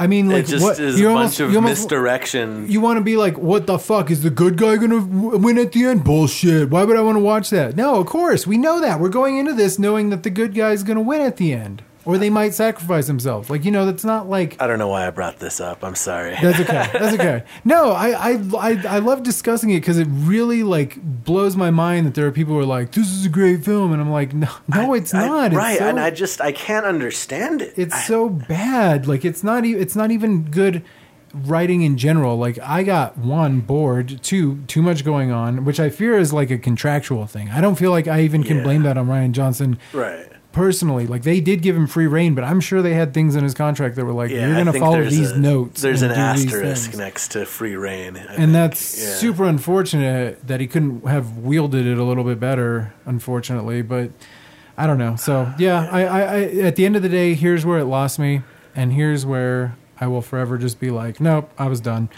I 0.00 0.06
mean 0.06 0.28
like 0.28 0.44
it 0.44 0.46
just 0.46 0.64
what 0.64 0.78
is 0.80 0.98
you 0.98 1.08
a 1.08 1.10
almost, 1.12 1.38
bunch 1.38 1.40
of 1.40 1.50
you 1.52 1.56
almost- 1.58 1.82
misdirection. 1.82 2.66
you 2.70 2.80
want 2.80 2.96
to 2.96 3.04
be 3.04 3.16
like, 3.16 3.36
what 3.38 3.66
the 3.66 3.78
fuck 3.78 4.10
is 4.10 4.22
the 4.22 4.30
good 4.30 4.56
guy 4.56 4.76
gonna 4.76 4.98
win 5.00 5.58
at 5.58 5.72
the 5.72 5.84
end? 5.84 6.04
Bullshit. 6.04 6.70
Why 6.70 6.84
would 6.84 6.96
I 6.96 7.02
want 7.02 7.16
to 7.16 7.20
watch 7.20 7.50
that? 7.50 7.76
No, 7.76 7.96
of 8.00 8.06
course 8.06 8.46
we 8.46 8.56
know 8.56 8.80
that. 8.80 8.98
We're 8.98 9.10
going 9.10 9.36
into 9.36 9.52
this 9.52 9.78
knowing 9.78 10.10
that 10.10 10.22
the 10.22 10.30
good 10.30 10.54
guy 10.54 10.70
is 10.72 10.82
gonna 10.82 11.02
win 11.02 11.20
at 11.20 11.36
the 11.36 11.52
end, 11.52 11.82
or 12.04 12.16
they 12.18 12.30
might 12.30 12.54
sacrifice 12.54 13.06
themselves. 13.06 13.50
Like 13.50 13.64
you 13.64 13.70
know, 13.70 13.84
that's 13.86 14.04
not 14.04 14.28
like 14.28 14.56
I 14.60 14.66
don't 14.66 14.78
know 14.78 14.88
why 14.88 15.06
I 15.06 15.10
brought 15.10 15.38
this 15.38 15.60
up. 15.60 15.84
I'm 15.84 15.94
sorry. 15.94 16.36
that's 16.40 16.60
okay. 16.60 16.88
That's 16.92 17.14
okay. 17.14 17.44
No, 17.64 17.90
I 17.92 18.10
I 18.32 18.40
I, 18.58 18.82
I 18.88 18.98
love 19.00 19.22
discussing 19.22 19.70
it 19.70 19.80
because 19.80 19.98
it 19.98 20.08
really 20.10 20.62
like 20.62 20.96
blows 21.02 21.56
my 21.56 21.70
mind 21.70 22.06
that 22.06 22.14
there 22.14 22.26
are 22.26 22.32
people 22.32 22.54
who 22.54 22.60
are 22.60 22.64
like, 22.66 22.92
this 22.92 23.08
is 23.10 23.26
a 23.26 23.28
great 23.28 23.64
film, 23.64 23.92
and 23.92 24.00
I'm 24.00 24.10
like, 24.10 24.32
no, 24.34 24.48
no, 24.68 24.94
it's 24.94 25.12
I- 25.14 25.26
not. 25.26 25.46
It's 25.48 25.56
right, 25.56 25.78
so- 25.78 25.88
and 25.88 26.00
I 26.00 26.10
just 26.10 26.40
I 26.40 26.52
can't 26.52 26.86
understand 26.86 27.62
it. 27.62 27.74
it's 27.76 28.06
so 28.06 28.28
bad 28.28 29.06
like 29.06 29.24
it's 29.24 29.42
not 29.44 29.64
even 29.64 29.82
it's 29.82 29.96
not 29.96 30.10
even 30.10 30.44
good 30.50 30.82
writing 31.32 31.82
in 31.82 31.96
general 31.96 32.36
like 32.36 32.58
i 32.58 32.82
got 32.82 33.16
one 33.16 33.60
bored 33.60 34.20
two 34.20 34.62
too 34.66 34.82
much 34.82 35.04
going 35.04 35.30
on 35.30 35.64
which 35.64 35.78
i 35.78 35.88
fear 35.88 36.18
is 36.18 36.32
like 36.32 36.50
a 36.50 36.58
contractual 36.58 37.24
thing 37.24 37.48
i 37.50 37.60
don't 37.60 37.76
feel 37.76 37.92
like 37.92 38.08
i 38.08 38.20
even 38.22 38.42
can 38.42 38.56
Yeah. 38.58 38.62
blame 38.64 38.82
that 38.82 38.98
on 38.98 39.06
rian 39.06 39.30
johnson 39.30 39.78
right. 39.92 40.26
Personally 40.52 41.06
like 41.06 41.22
they 41.22 41.40
did 41.40 41.62
give 41.62 41.76
him 41.76 41.86
free 41.86 42.08
reign 42.08 42.34
but 42.34 42.42
i'm 42.42 42.60
sure 42.60 42.82
they 42.82 42.94
had 42.94 43.14
things 43.14 43.36
in 43.36 43.44
his 43.44 43.54
contract 43.54 43.94
that 43.94 44.04
were 44.04 44.12
like 44.12 44.30
Yeah, 44.32 44.48
you're 44.48 44.56
gonna 44.64 44.72
follow 44.78 45.04
these 45.04 45.30
a- 45.30 45.38
notes 45.38 45.80
There's 45.80 46.02
an 46.02 46.10
and 46.10 46.36
do 46.38 46.42
these 46.42 46.52
asterisk 46.54 46.96
next 46.96 47.28
to 47.32 47.46
free 47.46 47.76
reign, 47.76 48.16
I 48.16 48.20
and 48.20 48.36
think. 48.36 48.52
that's 48.52 49.00
Yeah. 49.00 49.14
super 49.14 49.44
unfortunate 49.44 50.44
that 50.48 50.58
he 50.60 50.66
couldn't 50.66 51.06
have 51.06 51.38
wielded 51.38 51.86
it 51.86 51.98
a 51.98 52.02
little 52.04 52.24
bit 52.24 52.40
better 52.40 52.92
unfortunately 53.06 53.82
but 53.82 54.10
i 54.76 54.86
don't 54.88 54.98
know. 54.98 55.14
So 55.14 55.52
yeah. 55.58 55.88
I, 55.90 56.04
I, 56.04 56.20
I 56.22 56.42
at 56.62 56.74
the 56.76 56.84
end 56.84 56.96
of 56.96 57.02
the 57.02 57.08
day 57.08 57.34
here's 57.34 57.64
where 57.64 57.78
it 57.78 57.84
lost 57.84 58.18
me 58.18 58.42
and 58.74 58.92
here's 58.92 59.24
where 59.24 59.76
i 60.00 60.06
will 60.08 60.22
forever 60.22 60.58
just 60.58 60.80
be 60.80 60.90
like 60.90 61.20
nope 61.20 61.48
i 61.58 61.68
was 61.68 61.80
done 61.80 62.08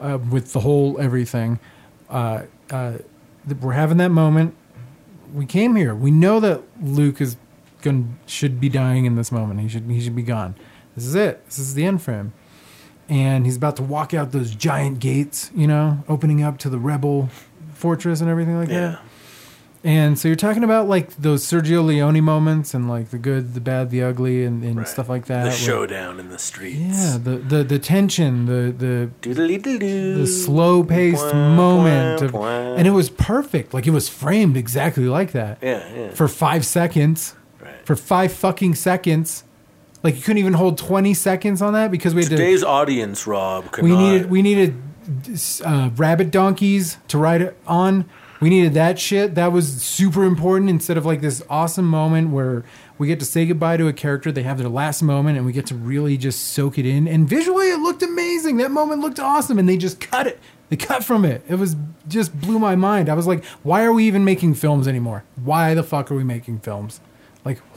uh, 0.00 0.18
with 0.30 0.52
the 0.52 0.60
whole 0.60 0.98
everything. 1.00 1.58
Uh, 2.10 2.42
uh, 2.70 2.92
th- 3.46 3.60
we're 3.60 3.72
having 3.72 3.98
that 3.98 4.08
moment. 4.10 4.54
We 5.34 5.44
came 5.46 5.76
here. 5.76 5.94
We 5.94 6.10
know 6.10 6.40
that 6.40 6.62
luke 6.82 7.20
is 7.20 7.36
going 7.82 8.18
should 8.26 8.60
be 8.60 8.68
dying 8.68 9.04
in 9.04 9.14
this 9.16 9.30
moment 9.32 9.60
he 9.60 9.68
should 9.68 9.84
he 9.90 10.00
should 10.00 10.16
be 10.16 10.22
gone 10.22 10.54
this 10.94 11.04
is 11.04 11.14
it 11.14 11.44
this 11.46 11.58
is 11.58 11.74
the 11.74 11.84
end 11.84 12.00
for 12.02 12.12
him 12.12 12.32
and 13.08 13.44
he's 13.44 13.56
about 13.56 13.74
to 13.76 13.82
walk 13.82 14.14
out 14.14 14.30
those 14.30 14.54
giant 14.54 15.00
gates, 15.00 15.50
you 15.52 15.66
know, 15.66 16.04
opening 16.08 16.44
up 16.44 16.58
to 16.58 16.68
the 16.70 16.78
rebel 16.78 17.28
fortress 17.74 18.20
and 18.20 18.30
everything 18.30 18.56
like 18.56 18.68
Yeah. 18.68 18.80
that. 18.90 19.00
And 19.82 20.16
so 20.16 20.28
you're 20.28 20.36
talking 20.36 20.62
about 20.62 20.88
like 20.88 21.16
those 21.16 21.42
Sergio 21.44 21.84
Leone 21.84 22.20
moments 22.22 22.72
and 22.72 22.88
like 22.88 23.10
the 23.10 23.18
good, 23.18 23.54
the 23.54 23.60
bad, 23.60 23.90
the 23.90 24.02
ugly, 24.04 24.44
and, 24.44 24.62
and 24.62 24.76
Right. 24.76 24.86
stuff 24.86 25.08
like 25.08 25.24
that. 25.24 25.44
The 25.46 25.50
showdown 25.50 26.20
in 26.20 26.28
the 26.28 26.38
streets. 26.38 26.76
yeah, 26.78 27.18
the, 27.20 27.30
the 27.38 27.64
the 27.64 27.78
tension, 27.80 28.46
the 28.46 29.10
the 29.24 29.34
the 29.34 30.26
slow 30.26 30.84
paced 30.84 31.34
moment, 31.34 32.22
of, 32.22 32.34
and 32.34 32.86
it 32.86 32.90
was 32.92 33.10
perfect. 33.10 33.74
Like 33.74 33.86
it 33.86 33.90
was 33.90 34.08
framed 34.08 34.56
exactly 34.56 35.06
like 35.06 35.32
that 35.32 35.58
Yeah, 35.62 35.82
yeah. 35.96 36.10
for 36.12 36.28
five 36.28 36.64
seconds. 36.64 37.34
For 37.90 37.96
five 37.96 38.32
fucking 38.32 38.76
seconds, 38.76 39.42
like 40.04 40.14
you 40.14 40.22
couldn't 40.22 40.38
even 40.38 40.52
hold 40.52 40.78
twenty 40.78 41.12
seconds 41.12 41.60
on 41.60 41.72
that 41.72 41.90
because 41.90 42.14
we 42.14 42.22
had 42.22 42.30
to 42.30 42.36
Today's 42.36 42.62
audience, 42.62 43.26
Rob, 43.26 43.72
could 43.72 43.82
we 43.82 43.96
needed 43.96 44.30
we 44.30 44.42
needed 44.42 44.80
uh, 45.64 45.90
rabbit 45.96 46.30
donkeys 46.30 46.98
to 47.08 47.18
ride 47.18 47.42
it 47.42 47.58
on. 47.66 48.08
We 48.40 48.48
needed 48.48 48.74
that 48.74 49.00
shit. 49.00 49.34
That 49.34 49.50
was 49.50 49.82
super 49.82 50.22
important. 50.22 50.70
Instead 50.70 50.98
of 50.98 51.04
like 51.04 51.20
this 51.20 51.42
awesome 51.50 51.84
moment 51.84 52.30
where 52.30 52.62
we 52.96 53.08
get 53.08 53.18
to 53.18 53.24
say 53.24 53.44
goodbye 53.44 53.76
to 53.78 53.88
a 53.88 53.92
character, 53.92 54.30
they 54.30 54.44
have 54.44 54.58
their 54.58 54.68
last 54.68 55.02
moment, 55.02 55.36
and 55.36 55.44
we 55.44 55.50
get 55.50 55.66
to 55.66 55.74
really 55.74 56.16
just 56.16 56.44
soak 56.44 56.78
it 56.78 56.86
in. 56.86 57.08
And 57.08 57.28
visually, 57.28 57.72
it 57.72 57.80
looked 57.80 58.04
amazing. 58.04 58.58
That 58.58 58.70
moment 58.70 59.00
looked 59.00 59.18
awesome, 59.18 59.58
and 59.58 59.68
they 59.68 59.76
just 59.76 59.98
cut 59.98 60.28
it. 60.28 60.38
They 60.68 60.76
cut 60.76 61.02
from 61.02 61.24
it. 61.24 61.42
It 61.48 61.56
was 61.56 61.74
just 62.06 62.40
blew 62.40 62.60
my 62.60 62.76
mind. 62.76 63.08
I 63.08 63.14
was 63.14 63.26
like, 63.26 63.44
why 63.64 63.82
are 63.82 63.92
we 63.92 64.06
even 64.06 64.24
making 64.24 64.54
films 64.54 64.86
anymore? 64.86 65.24
Why 65.34 65.74
the 65.74 65.82
fuck 65.82 66.12
are 66.12 66.14
we 66.14 66.22
making 66.22 66.60
films? 66.60 67.00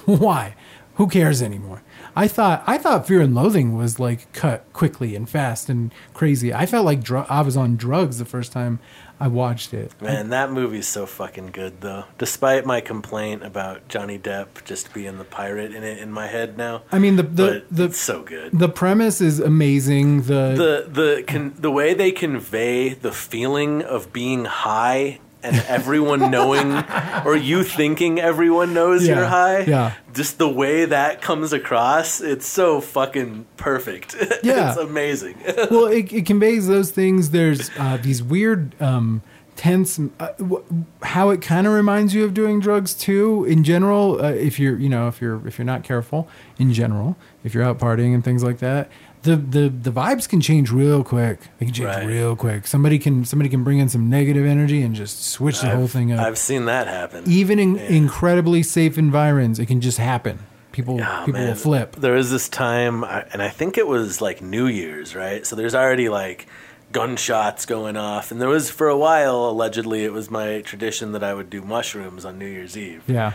Why? 0.24 0.56
Who 0.96 1.08
cares 1.08 1.42
anymore? 1.42 1.82
I 2.16 2.28
thought 2.28 2.64
I 2.68 2.78
thought 2.78 3.08
Fear 3.08 3.22
and 3.22 3.34
Loathing 3.34 3.76
was 3.76 4.00
like 4.00 4.32
cut 4.32 4.72
quickly 4.74 5.16
and 5.16 5.28
fast 5.28 5.68
and 5.68 5.92
crazy. 6.14 6.54
I 6.54 6.68
felt 6.68 6.86
like 6.86 7.02
dr- 7.02 7.26
I 7.30 7.42
was 7.42 7.58
on 7.58 7.76
drugs 7.78 8.20
the 8.20 8.26
first 8.26 8.52
time 8.52 8.80
I 9.20 9.28
watched 9.28 9.74
it. 9.74 9.92
Man, 10.00 10.30
that 10.30 10.52
movie's 10.52 10.88
so 10.88 11.08
fucking 11.08 11.48
good, 11.48 11.82
though. 11.82 12.04
Despite 12.20 12.66
my 12.66 12.80
complaint 12.82 13.44
about 13.44 13.88
Johnny 13.88 14.20
Depp 14.20 14.64
just 14.66 14.94
being 14.94 15.18
the 15.18 15.24
pirate 15.24 15.74
in 15.74 15.84
it 15.84 15.98
in 15.98 16.12
my 16.12 16.28
head 16.28 16.58
now. 16.58 16.84
I 16.92 17.00
mean 17.00 17.16
the 17.16 17.24
the 17.24 17.64
the 17.72 17.86
it's 17.86 18.00
so 18.00 18.22
good. 18.22 18.52
the 18.52 18.70
premise 18.70 19.20
is 19.20 19.40
amazing. 19.40 20.24
The, 20.24 20.86
the 20.86 20.90
the 20.92 21.24
con- 21.28 21.56
the 21.58 21.72
way 21.72 21.96
they 21.96 22.12
convey 22.12 22.94
the 22.94 23.12
feeling 23.12 23.82
of 23.82 24.14
being 24.14 24.46
high 24.46 25.20
and 25.44 25.56
everyone 25.68 26.32
knowing 26.32 26.72
or 27.26 27.36
you 27.36 27.64
thinking 27.64 28.20
everyone 28.20 28.74
knows 28.74 29.08
Yeah, 29.08 29.16
you're 29.16 29.26
high. 29.26 29.60
yeah. 29.62 29.94
Just 30.14 30.38
the 30.38 30.50
way 30.50 30.86
that 30.86 31.22
comes 31.22 31.54
across, 31.54 32.22
it's 32.22 32.46
so 32.48 32.82
fucking 32.82 33.46
perfect. 33.58 34.16
Yeah. 34.44 34.70
it's 34.72 34.78
amazing. 34.78 35.38
well, 35.72 35.86
it, 35.86 36.12
it 36.12 36.26
conveys 36.26 36.68
those 36.68 36.92
things. 36.92 37.30
There's 37.30 37.70
uh, 37.78 37.98
these 37.98 38.22
weird, 38.22 38.80
um, 38.82 39.22
tense. 39.56 40.00
Uh, 40.00 40.28
w- 40.38 40.64
how 41.04 41.30
it 41.30 41.42
kind 41.42 41.66
of 41.68 41.74
reminds 41.74 42.14
you 42.14 42.26
of 42.26 42.34
doing 42.34 42.60
drugs 42.60 42.94
too. 42.94 43.46
In 43.46 43.64
general, 43.64 44.20
uh, 44.24 44.30
if 44.32 44.60
you're, 44.60 44.78
you 44.78 44.90
know, 44.90 45.08
if 45.08 45.22
you're 45.22 45.46
if 45.48 45.58
you're 45.58 45.66
not 45.66 45.84
careful, 45.84 46.28
in 46.60 46.74
general, 46.74 47.16
if 47.44 47.54
you're 47.54 47.64
out 47.64 47.80
partying 47.80 48.14
and 48.14 48.24
things 48.24 48.44
like 48.44 48.58
that, 48.60 48.90
the 49.24 49.36
the 49.36 49.70
the 49.70 49.92
vibes 49.92 50.28
can 50.30 50.40
change 50.42 50.72
real 50.72 51.04
quick. 51.04 51.40
They 51.58 51.66
can 51.66 51.74
change 51.74 51.88
Right. 51.88 52.06
real 52.06 52.36
quick. 52.36 52.68
Somebody 52.68 53.00
can 53.00 53.26
somebody 53.26 53.50
can 53.50 53.64
bring 53.64 53.80
in 53.80 53.90
some 53.90 54.10
negative 54.10 54.46
energy 54.46 54.82
and 54.82 54.94
just 54.96 55.26
switch 55.26 55.60
the 55.62 55.70
whole 55.70 55.84
I've- 55.84 55.92
thing 55.92 56.12
up. 56.12 56.20
I've 56.26 56.38
seen 56.38 56.66
that 56.66 56.88
happen. 56.88 57.24
Even 57.28 57.58
in 57.60 57.78
incredibly 57.78 58.64
safe 58.64 58.98
environments, 58.98 59.60
it 59.60 59.66
can 59.66 59.82
just 59.82 59.98
happen. 59.98 60.40
People 60.72 61.00
Oh, 61.02 61.24
people 61.26 61.42
will 61.46 61.56
flip. 61.56 61.96
There 61.98 62.14
was 62.14 62.32
this 62.32 62.50
time, 62.50 63.04
and 63.04 63.42
I 63.42 63.50
think 63.50 63.78
it 63.78 63.88
was 63.88 64.22
like 64.22 64.42
New 64.42 64.66
Year's, 64.68 65.16
right? 65.16 65.46
So 65.46 65.56
there's 65.56 65.76
already 65.76 66.10
like 66.10 66.48
gunshots 66.92 67.66
going 67.66 67.96
off, 67.98 68.32
and 68.32 68.42
there 68.42 68.50
was 68.50 68.70
for 68.72 68.88
a 68.88 68.98
while 68.98 69.50
allegedly 69.50 70.04
it 70.04 70.14
was 70.14 70.30
my 70.32 70.62
tradition 70.62 71.12
that 71.12 71.24
I 71.24 71.34
would 71.34 71.50
do 71.50 71.62
mushrooms 71.62 72.26
on 72.26 72.38
New 72.40 72.48
Year's 72.48 72.76
Eve. 72.78 73.04
Yeah. 73.08 73.34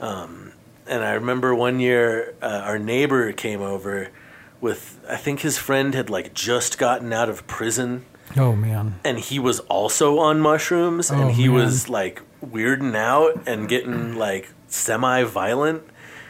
And 0.00 1.04
I 1.04 1.12
remember 1.12 1.54
one 1.54 1.78
year 1.78 2.34
uh, 2.42 2.62
our 2.64 2.78
neighbor 2.78 3.30
came 3.32 3.62
over 3.62 4.08
with 4.60 5.00
I 5.08 5.16
think 5.16 5.40
his 5.40 5.58
friend 5.58 5.94
had 5.94 6.10
like 6.10 6.34
just 6.34 6.78
gotten 6.78 7.12
out 7.12 7.28
of 7.28 7.46
prison 7.46 8.04
Oh 8.36 8.54
man. 8.54 9.00
and 9.04 9.18
he 9.18 9.38
was 9.38 9.60
also 9.60 10.18
on 10.18 10.40
mushrooms 10.40 11.10
Oh, 11.10 11.14
and 11.20 11.30
he 11.32 11.46
man. 11.48 11.56
was 11.56 11.88
like 11.88 12.22
weirding 12.44 12.94
out 12.96 13.42
and 13.48 13.68
getting 13.68 14.14
like 14.16 14.50
semi-violent 14.68 15.82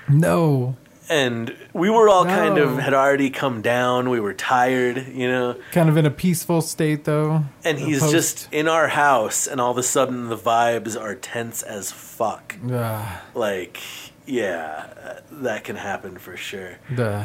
No. 0.08 0.76
and 1.08 1.56
we 1.72 1.90
were 1.90 2.08
all 2.08 2.24
kind 2.24 2.56
of 2.58 2.78
had 2.78 2.94
already 2.94 3.30
come 3.30 3.62
down 3.62 4.08
we 4.10 4.20
were 4.20 4.32
tired 4.34 5.06
you 5.08 5.28
know 5.28 5.56
Kind 5.72 5.88
of 5.88 5.96
in 5.96 6.06
a 6.06 6.10
peaceful 6.10 6.60
state 6.62 7.04
though. 7.04 7.44
and 7.64 7.78
he's 7.78 8.00
Post- 8.00 8.12
just 8.12 8.48
in 8.52 8.68
our 8.68 8.88
house 8.88 9.46
and 9.46 9.60
all 9.60 9.70
of 9.72 9.78
a 9.78 9.82
sudden 9.82 10.28
the 10.28 10.36
vibes 10.36 11.00
are 11.00 11.14
tense 11.14 11.62
as 11.62 11.90
fuck 11.92 12.56
Ugh. 12.70 13.18
like 13.34 13.78
yeah, 14.26 15.18
that 15.32 15.64
can 15.64 15.74
happen 15.74 16.16
for 16.16 16.36
sure. 16.36 16.78
the 16.94 17.24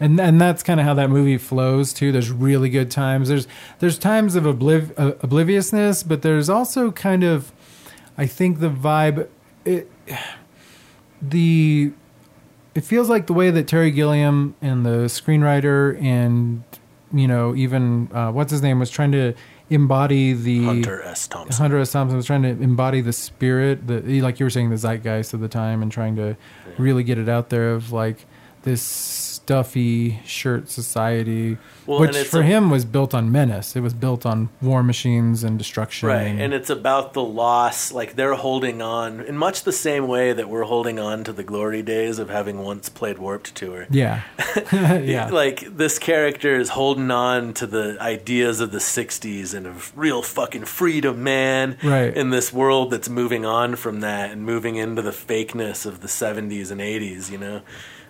and 0.00 0.20
and 0.20 0.40
that's 0.40 0.62
kind 0.62 0.78
of 0.80 0.86
how 0.86 0.94
that 0.94 1.10
movie 1.10 1.38
flows 1.38 1.92
too. 1.92 2.12
There's 2.12 2.30
really 2.30 2.68
good 2.68 2.90
times. 2.90 3.28
There's 3.28 3.48
there's 3.80 3.98
times 3.98 4.34
of 4.34 4.44
obliv- 4.44 4.92
uh, 4.96 5.14
obliviousness, 5.20 6.02
but 6.02 6.22
there's 6.22 6.48
also 6.48 6.90
kind 6.90 7.24
of, 7.24 7.52
I 8.16 8.26
think 8.26 8.60
the 8.60 8.70
vibe, 8.70 9.28
it, 9.64 9.90
the, 11.22 11.92
it 12.74 12.84
feels 12.84 13.08
like 13.08 13.26
the 13.26 13.32
way 13.32 13.50
that 13.50 13.66
Terry 13.66 13.90
Gilliam 13.90 14.54
and 14.62 14.86
the 14.86 15.06
screenwriter 15.06 16.00
and 16.00 16.62
you 17.12 17.26
know 17.26 17.54
even 17.56 18.10
uh, 18.12 18.30
what's 18.30 18.52
his 18.52 18.62
name 18.62 18.78
was 18.78 18.90
trying 18.90 19.12
to 19.12 19.34
embody 19.70 20.32
the 20.32 20.64
Hunter 20.64 21.02
S. 21.02 21.26
Thompson. 21.26 21.62
Hunter 21.62 21.78
S. 21.78 21.92
Thompson 21.92 22.16
was 22.16 22.26
trying 22.26 22.42
to 22.42 22.50
embody 22.50 23.00
the 23.00 23.12
spirit, 23.12 23.86
the 23.86 24.20
like 24.20 24.38
you 24.38 24.46
were 24.46 24.50
saying, 24.50 24.70
the 24.70 24.76
zeitgeist 24.76 25.34
of 25.34 25.40
the 25.40 25.48
time, 25.48 25.82
and 25.82 25.90
trying 25.90 26.16
to 26.16 26.36
really 26.78 27.02
get 27.02 27.18
it 27.18 27.28
out 27.28 27.50
there 27.50 27.72
of 27.72 27.92
like 27.92 28.26
this 28.62 29.37
stuffy 29.48 30.20
shirt 30.26 30.68
society, 30.68 31.56
Well, 31.86 32.00
which 32.00 32.18
for 32.18 32.40
a- 32.40 32.44
him 32.44 32.68
was 32.68 32.84
built 32.84 33.14
on 33.14 33.32
menace. 33.32 33.74
It 33.76 33.80
was 33.80 33.94
built 33.94 34.26
on 34.26 34.50
war 34.60 34.82
machines 34.82 35.42
and 35.42 35.56
destruction. 35.56 36.06
Right, 36.06 36.26
and 36.38 36.52
it's 36.52 36.68
about 36.68 37.14
the 37.14 37.22
loss. 37.22 37.90
Like 37.90 38.14
they're 38.14 38.34
holding 38.34 38.82
on 38.82 39.22
in 39.22 39.38
much 39.38 39.62
the 39.62 39.72
same 39.72 40.06
way 40.06 40.34
that 40.34 40.50
we're 40.50 40.64
holding 40.64 40.98
on 40.98 41.24
to 41.24 41.32
the 41.32 41.42
glory 41.42 41.80
days 41.80 42.18
of 42.18 42.28
having 42.28 42.58
once 42.62 42.90
played 42.90 43.16
Warped 43.18 43.54
Tour. 43.54 43.86
yeah, 43.90 44.20
yeah, 44.72 45.30
Like 45.30 45.60
this 45.74 45.98
character 45.98 46.56
is 46.60 46.68
holding 46.70 47.10
on 47.10 47.54
to 47.54 47.66
the 47.66 47.96
ideas 48.02 48.60
of 48.60 48.70
the 48.70 48.80
'60s 48.80 49.54
and 49.54 49.66
of 49.66 49.96
real 49.96 50.20
fucking 50.22 50.66
freedom, 50.66 51.22
man. 51.22 51.78
Right. 51.82 52.14
In 52.14 52.28
this 52.28 52.52
world 52.52 52.90
that's 52.90 53.08
moving 53.08 53.46
on 53.46 53.76
from 53.76 54.00
that 54.00 54.30
and 54.30 54.42
moving 54.44 54.76
into 54.76 55.00
the 55.00 55.10
fakeness 55.10 55.86
of 55.86 56.02
the 56.02 56.08
'70s 56.08 56.70
and 56.70 56.82
'80s, 56.82 57.30
you 57.30 57.38
know. 57.38 57.62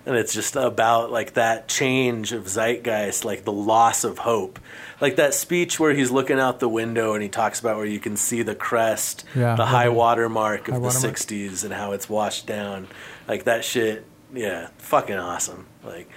And 0.09 0.17
it's 0.17 0.33
just 0.33 0.57
about 0.57 1.13
like 1.13 1.35
that 1.35 1.69
change 1.69 2.33
of 2.33 2.49
zeitgeist, 2.49 3.25
like 3.27 3.45
the 3.45 3.53
loss 3.53 4.05
of 4.05 4.17
hope. 4.19 4.59
Like 5.03 5.17
that 5.17 5.35
speech 5.35 5.79
where 5.79 5.93
he's 5.93 6.11
looking 6.11 6.41
out 6.41 6.61
the 6.61 6.69
window 6.69 7.13
and 7.13 7.23
he 7.23 7.29
talks 7.29 7.61
about 7.61 7.77
where 7.77 7.85
you 7.85 8.01
can 8.01 8.17
see 8.17 8.41
the 8.43 8.55
crest, 8.55 9.25
Yeah. 9.35 9.55
the 9.55 9.67
high 9.67 9.91
water 9.91 10.29
mark 10.31 10.63
of 10.69 10.75
High 10.75 10.79
the 10.79 10.85
water 10.87 11.01
mark. 11.03 11.17
60s 11.17 11.63
and 11.63 11.75
how 11.75 11.93
it's 11.93 12.09
washed 12.09 12.47
down. 12.47 12.89
Like 13.29 13.45
that 13.45 13.65
shit, 13.65 14.07
yeah, 14.35 14.69
fucking 14.79 15.17
awesome. 15.19 15.67
Like 15.85 16.09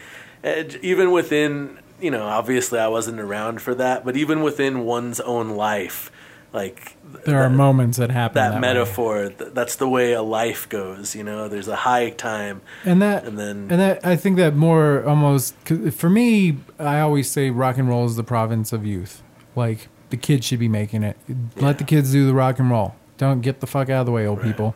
even 0.82 1.12
within, 1.12 1.78
you 2.00 2.12
know, 2.12 2.24
obviously 2.24 2.80
I 2.80 2.88
wasn't 2.88 3.20
around 3.20 3.62
for 3.62 3.76
that, 3.76 4.04
but 4.06 4.16
even 4.18 4.42
within 4.42 4.86
one's 4.86 5.20
own 5.20 5.50
life, 5.52 6.11
like 6.54 6.98
there 7.26 7.42
are 7.42 7.50
moments 7.50 7.98
that 7.98 8.12
happen. 8.12 8.36
that, 8.36 8.52
that 8.52 8.60
metaphor, 8.62 9.30
th- 9.30 9.52
that's 9.54 9.76
the 9.78 9.88
way 9.88 10.14
a 10.14 10.22
life 10.22 10.68
goes, 10.68 11.16
you 11.16 11.24
know. 11.24 11.48
There's 11.48 11.68
a 11.68 11.76
high 11.78 12.10
time 12.10 12.62
and 12.86 13.02
that 13.02 13.26
and 13.26 13.38
then 13.40 13.68
and 13.70 13.80
that 13.80 14.06
I 14.06 14.16
think 14.16 14.38
that 14.38 14.56
more 14.56 15.04
almost 15.06 15.56
for 15.92 16.10
me, 16.10 16.58
I 16.80 17.00
always 17.00 17.30
say 17.30 17.50
rock 17.50 17.78
and 17.78 17.88
roll 17.88 18.06
is 18.06 18.16
the 18.16 18.24
province 18.24 18.74
of 18.74 18.86
youth. 18.86 19.22
Like 19.56 19.88
the 20.10 20.18
kids 20.18 20.46
should 20.46 20.60
be 20.60 20.68
making 20.68 21.04
it. 21.04 21.18
Let 21.56 21.78
the 21.78 21.84
kids 21.86 22.12
do 22.12 22.26
the 22.26 22.34
rock 22.34 22.60
and 22.60 22.70
roll. 22.70 22.96
Don't 23.18 23.42
get 23.42 23.60
the 23.62 23.68
fuck 23.68 23.90
out 23.90 24.02
of 24.02 24.06
the 24.08 24.12
way, 24.12 24.26
old 24.28 24.40
Right. 24.40 24.48
people. 24.48 24.76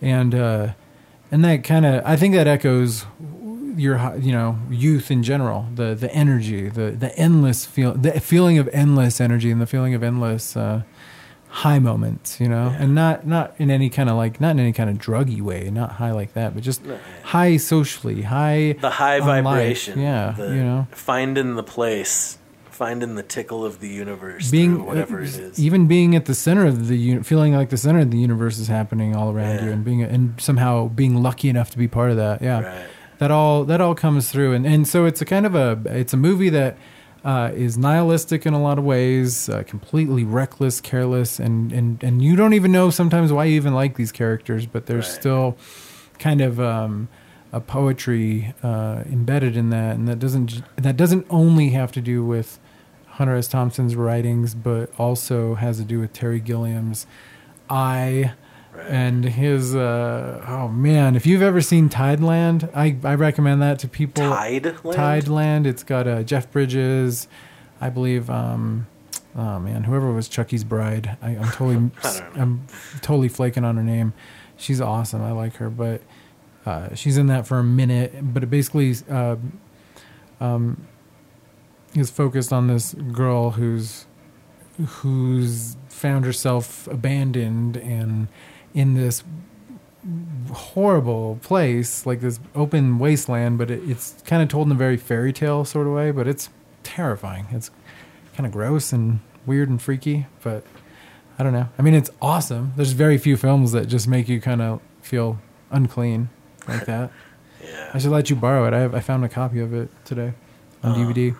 And 0.00 0.34
uh, 0.34 0.72
and 1.30 1.44
that 1.44 1.62
kind 1.62 1.86
of 1.86 2.02
I 2.04 2.16
think 2.16 2.34
that 2.34 2.46
echoes 2.48 3.06
your 3.76 4.14
you 4.18 4.32
know 4.32 4.58
youth 4.70 5.10
in 5.10 5.22
general. 5.22 5.66
The 5.74 5.94
the 5.94 6.12
energy, 6.12 6.68
the 6.68 6.90
the 6.90 7.16
endless 7.18 7.64
feel, 7.64 7.92
the 7.94 8.18
feeling 8.20 8.58
of 8.58 8.68
endless 8.72 9.20
energy, 9.20 9.50
and 9.50 9.60
the 9.60 9.66
feeling 9.66 9.94
of 9.94 10.02
endless. 10.02 10.56
Uh, 10.56 10.82
high 11.54 11.78
moments 11.78 12.40
you 12.40 12.48
know 12.48 12.74
and 12.78 12.94
not 12.94 13.26
not 13.26 13.54
in 13.58 13.70
any 13.70 13.90
kind 13.90 14.08
of 14.08 14.16
like 14.16 14.40
not 14.40 14.52
in 14.52 14.58
any 14.60 14.72
kind 14.72 14.88
of 14.88 14.96
druggy 14.96 15.38
way 15.40 15.68
not 15.70 15.92
high 15.92 16.10
like 16.10 16.32
that 16.32 16.54
but 16.54 16.62
just 16.62 16.82
No, 16.82 16.94
yeah. 16.94 16.98
high 17.24 17.58
socially 17.58 18.22
high 18.22 18.72
the 18.80 18.88
high 18.88 19.18
life. 19.18 19.44
vibration. 19.44 20.00
yeah 20.00 20.32
the, 20.36 20.44
you 20.48 20.62
know 20.64 20.86
finding 20.92 21.56
the 21.56 21.62
place, 21.62 22.38
finding 22.70 23.16
the 23.16 23.22
tickle 23.22 23.66
of 23.66 23.80
the 23.80 23.88
universe, 23.88 24.50
being 24.50 24.76
through 24.76 24.84
whatever 24.84 25.18
uh, 25.18 25.24
it 25.24 25.28
is. 25.34 25.58
even 25.58 25.86
being 25.86 26.16
at 26.16 26.24
the 26.24 26.34
center 26.34 26.64
of 26.64 26.88
the 26.88 27.18
feeling 27.22 27.54
like 27.54 27.68
the 27.68 27.76
center 27.76 28.00
of 28.00 28.10
the 28.10 28.18
universe 28.18 28.58
is 28.58 28.68
happening 28.68 29.14
all 29.14 29.30
around 29.30 29.62
you 29.62 29.70
and 29.70 29.84
being 29.84 30.02
and 30.02 30.40
somehow 30.40 30.88
being 30.88 31.22
lucky 31.22 31.50
enough 31.50 31.70
to 31.70 31.76
be 31.76 31.86
part 31.86 32.10
of 32.10 32.16
that 32.16 32.40
yeah 32.40 32.60
Right. 32.62 32.86
that 33.18 33.30
all 33.30 33.64
that 33.66 33.80
all 33.82 33.94
comes 33.94 34.30
through 34.32 34.54
and 34.54 34.66
and 34.66 34.88
so 34.88 35.04
it's 35.04 35.20
a 35.20 35.26
kind 35.26 35.44
of 35.44 35.54
a 35.54 35.78
it's 36.00 36.14
a 36.14 36.16
movie 36.16 36.48
that 36.48 36.78
uh, 37.24 37.52
is 37.54 37.78
nihilistic 37.78 38.44
in 38.46 38.52
a 38.54 38.60
lot 38.60 38.78
of 38.78 38.84
ways, 38.84 39.48
uh, 39.48 39.62
completely 39.64 40.24
reckless, 40.24 40.80
careless, 40.80 41.38
and, 41.38 41.72
and 41.72 42.02
and 42.02 42.22
you 42.22 42.34
don't 42.36 42.54
even 42.54 42.72
know 42.72 42.90
sometimes 42.90 43.32
why 43.32 43.44
you 43.44 43.54
even 43.56 43.74
like 43.74 43.96
these 43.96 44.10
characters, 44.12 44.66
but 44.66 44.86
there's 44.86 45.06
Right. 45.06 45.14
still 45.20 45.56
kind 46.18 46.40
of 46.40 46.58
um, 46.60 47.08
a 47.52 47.60
poetry 47.60 48.54
uh, 48.62 49.02
embedded 49.06 49.56
in 49.56 49.70
that, 49.70 49.94
and 49.96 50.08
that 50.08 50.18
doesn't 50.18 50.62
that 50.76 50.96
doesn't 50.96 51.26
only 51.30 51.70
have 51.70 51.92
to 51.92 52.00
do 52.00 52.24
with 52.24 52.58
Hunter 53.06 53.36
S. 53.36 53.46
Thompson's 53.46 53.94
writings, 53.94 54.54
but 54.54 54.90
also 54.98 55.54
has 55.54 55.76
to 55.78 55.84
do 55.84 56.00
with 56.00 56.12
Terry 56.12 56.40
Gilliam's 56.40 57.06
eye 57.70 58.22
Right. 58.22 58.34
And 58.80 59.24
his. 59.24 59.74
Uh, 59.74 60.44
oh 60.48 60.68
man, 60.68 61.16
if 61.16 61.26
you've 61.26 61.42
ever 61.42 61.60
seen 61.60 61.88
Tideland, 61.88 62.70
I 62.74 62.96
I 63.04 63.14
recommend 63.14 63.62
that 63.62 63.78
to 63.80 63.88
people. 63.88 64.24
tideland 64.24 64.94
Tideland. 64.94 65.66
It's 65.66 65.82
got 65.82 66.06
uh, 66.06 66.22
Jeff 66.22 66.50
Bridges, 66.50 67.28
I 67.80 67.90
believe. 67.90 68.30
Um, 68.30 68.86
oh 69.36 69.58
man, 69.58 69.84
whoever 69.84 70.12
was 70.12 70.28
Chucky's 70.28 70.64
bride, 70.64 71.16
I, 71.22 71.30
I'm 71.30 71.50
totally, 71.52 71.90
i'm 72.34 72.66
totally 73.00 73.28
flaking 73.28 73.64
on 73.64 73.76
her 73.76 73.84
name. 73.84 74.12
She's 74.56 74.80
awesome. 74.80 75.22
I 75.22 75.32
like 75.32 75.56
her, 75.56 75.70
but 75.70 76.02
uh, 76.64 76.94
she's 76.94 77.16
in 77.16 77.26
that 77.26 77.46
for 77.46 77.58
a 77.58 77.64
minute. 77.64 78.14
But 78.22 78.42
it 78.42 78.50
basically 78.50 78.94
uh, 79.10 79.36
um, 80.40 80.86
is 81.94 82.10
focused 82.10 82.52
on 82.52 82.68
this 82.68 82.94
girl 82.94 83.52
who's 83.52 84.06
who's 84.86 85.76
found 85.88 86.24
herself 86.24 86.86
abandoned 86.88 87.76
and 87.76 88.28
in 88.74 88.94
this 88.94 89.22
horrible 90.52 91.38
place, 91.42 92.06
like 92.06 92.20
this 92.20 92.40
open 92.54 92.98
wasteland, 92.98 93.58
but 93.58 93.70
it, 93.70 93.88
it's 93.88 94.14
kind 94.26 94.42
of 94.42 94.48
told 94.48 94.66
in 94.68 94.72
a 94.72 94.76
very 94.76 94.96
fairy 94.96 95.32
tale 95.32 95.64
sort 95.64 95.86
of 95.86 95.92
way, 95.92 96.10
but 96.10 96.26
it's 96.26 96.48
terrifying. 96.82 97.46
It's 97.50 97.70
kind 98.34 98.46
of 98.46 98.52
gross 98.52 98.92
and 98.92 99.20
weird 99.46 99.68
and 99.68 99.80
freaky, 99.80 100.26
but 100.42 100.64
I 101.38 101.42
don't 101.42 101.52
know. 101.52 101.68
I 101.78 101.82
mean, 101.82 101.94
it's 101.94 102.10
awesome. 102.20 102.72
There's 102.76 102.92
very 102.92 103.18
few 103.18 103.36
films 103.36 103.72
that 103.72 103.86
just 103.86 104.06
make 104.08 104.28
you 104.28 104.40
kind 104.40 104.60
of 104.60 104.80
feel 105.00 105.38
unclean 105.70 106.28
like 106.68 106.86
that. 106.86 107.10
Yeah. 107.62 107.90
I 107.94 107.98
should 107.98 108.10
let 108.10 108.28
you 108.30 108.36
borrow 108.36 108.66
it. 108.66 108.74
I 108.74 108.80
have, 108.80 108.94
I 108.94 109.00
found 109.00 109.24
a 109.24 109.28
copy 109.28 109.60
of 109.60 109.72
it 109.72 109.88
today 110.04 110.32
on 110.82 110.92
Oh. 110.92 110.94
DVD. 110.96 111.36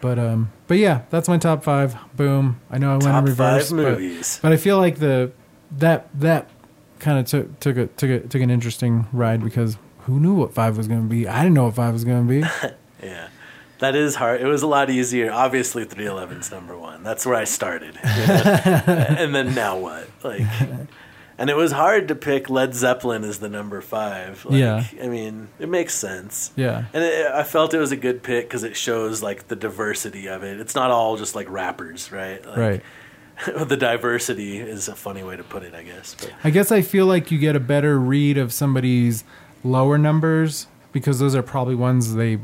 But 0.00 0.18
um, 0.18 0.50
but 0.66 0.78
yeah, 0.78 1.02
that's 1.10 1.28
my 1.28 1.38
top 1.38 1.62
five. 1.62 1.94
Boom. 2.16 2.60
I 2.68 2.78
know 2.78 2.88
I 2.88 2.92
went 2.94 3.02
Top 3.04 3.18
in 3.22 3.24
reverse, 3.30 3.70
five 3.70 3.76
but- 3.76 3.90
movies. 4.00 4.40
but 4.42 4.50
I 4.52 4.56
feel 4.56 4.76
like 4.78 4.98
the 4.98 5.30
that 5.78 6.08
that 6.20 6.50
kind 6.98 7.18
of 7.18 7.26
took 7.26 7.60
took 7.60 7.76
a 7.76 7.86
took 7.86 8.10
a 8.10 8.20
took 8.20 8.42
an 8.42 8.50
interesting 8.50 9.06
ride 9.12 9.42
because 9.42 9.76
who 10.00 10.18
knew 10.20 10.34
what 10.34 10.52
five 10.52 10.76
was 10.76 10.88
going 10.88 11.02
to 11.02 11.08
be? 11.08 11.26
I 11.28 11.42
didn't 11.42 11.54
know 11.54 11.64
what 11.64 11.74
five 11.74 11.92
was 11.92 12.04
going 12.04 12.26
to 12.26 12.40
be. 12.40 12.46
Yeah. 13.02 13.28
That 13.80 13.96
is 13.96 14.14
hard. 14.14 14.40
It 14.40 14.46
was 14.46 14.62
a 14.62 14.68
lot 14.68 14.88
easier. 14.90 15.32
Obviously, 15.32 15.84
311's 15.84 16.52
number 16.52 16.78
one. 16.78 17.02
That's 17.02 17.26
where 17.26 17.34
I 17.34 17.42
started. 17.42 17.96
you 17.96 18.00
know? 18.28 18.84
and 18.86 19.34
then 19.34 19.56
now 19.56 19.76
what? 19.76 20.08
Like, 20.22 20.42
and 21.36 21.50
it 21.50 21.56
was 21.56 21.72
hard 21.72 22.06
to 22.06 22.14
pick 22.14 22.48
Led 22.48 22.76
Zeppelin 22.76 23.24
as 23.24 23.40
the 23.40 23.48
number 23.48 23.80
five. 23.80 24.44
Like, 24.44 24.60
Yeah. 24.60 24.84
I 25.02 25.08
mean, 25.08 25.48
it 25.58 25.68
makes 25.68 25.94
sense. 25.94 26.52
Yeah. 26.54 26.84
And 26.92 27.02
it, 27.02 27.26
I 27.32 27.42
felt 27.42 27.74
it 27.74 27.80
was 27.80 27.90
a 27.90 27.96
good 27.96 28.22
pick 28.22 28.46
because 28.46 28.62
it 28.62 28.76
shows 28.76 29.20
like 29.20 29.48
the 29.48 29.56
diversity 29.56 30.28
of 30.28 30.44
it. 30.44 30.60
It's 30.60 30.76
not 30.76 30.92
all 30.92 31.16
just 31.16 31.34
like 31.34 31.50
rappers, 31.50 32.12
right? 32.12 32.46
Like, 32.46 32.56
right. 32.56 32.82
the 33.64 33.76
diversity 33.76 34.58
is 34.58 34.88
a 34.88 34.94
funny 34.94 35.22
way 35.22 35.36
to 35.36 35.44
put 35.44 35.62
it, 35.62 35.74
I 35.74 35.82
guess. 35.82 36.14
But 36.18 36.32
I 36.44 36.50
guess 36.50 36.70
I 36.72 36.82
feel 36.82 37.06
like 37.06 37.30
you 37.30 37.38
get 37.38 37.56
a 37.56 37.60
better 37.60 37.98
read 37.98 38.38
of 38.38 38.52
somebody's 38.52 39.24
lower 39.64 39.98
numbers 39.98 40.66
because 40.92 41.18
those 41.18 41.34
are 41.34 41.42
probably 41.42 41.74
ones 41.74 42.14
they 42.14 42.38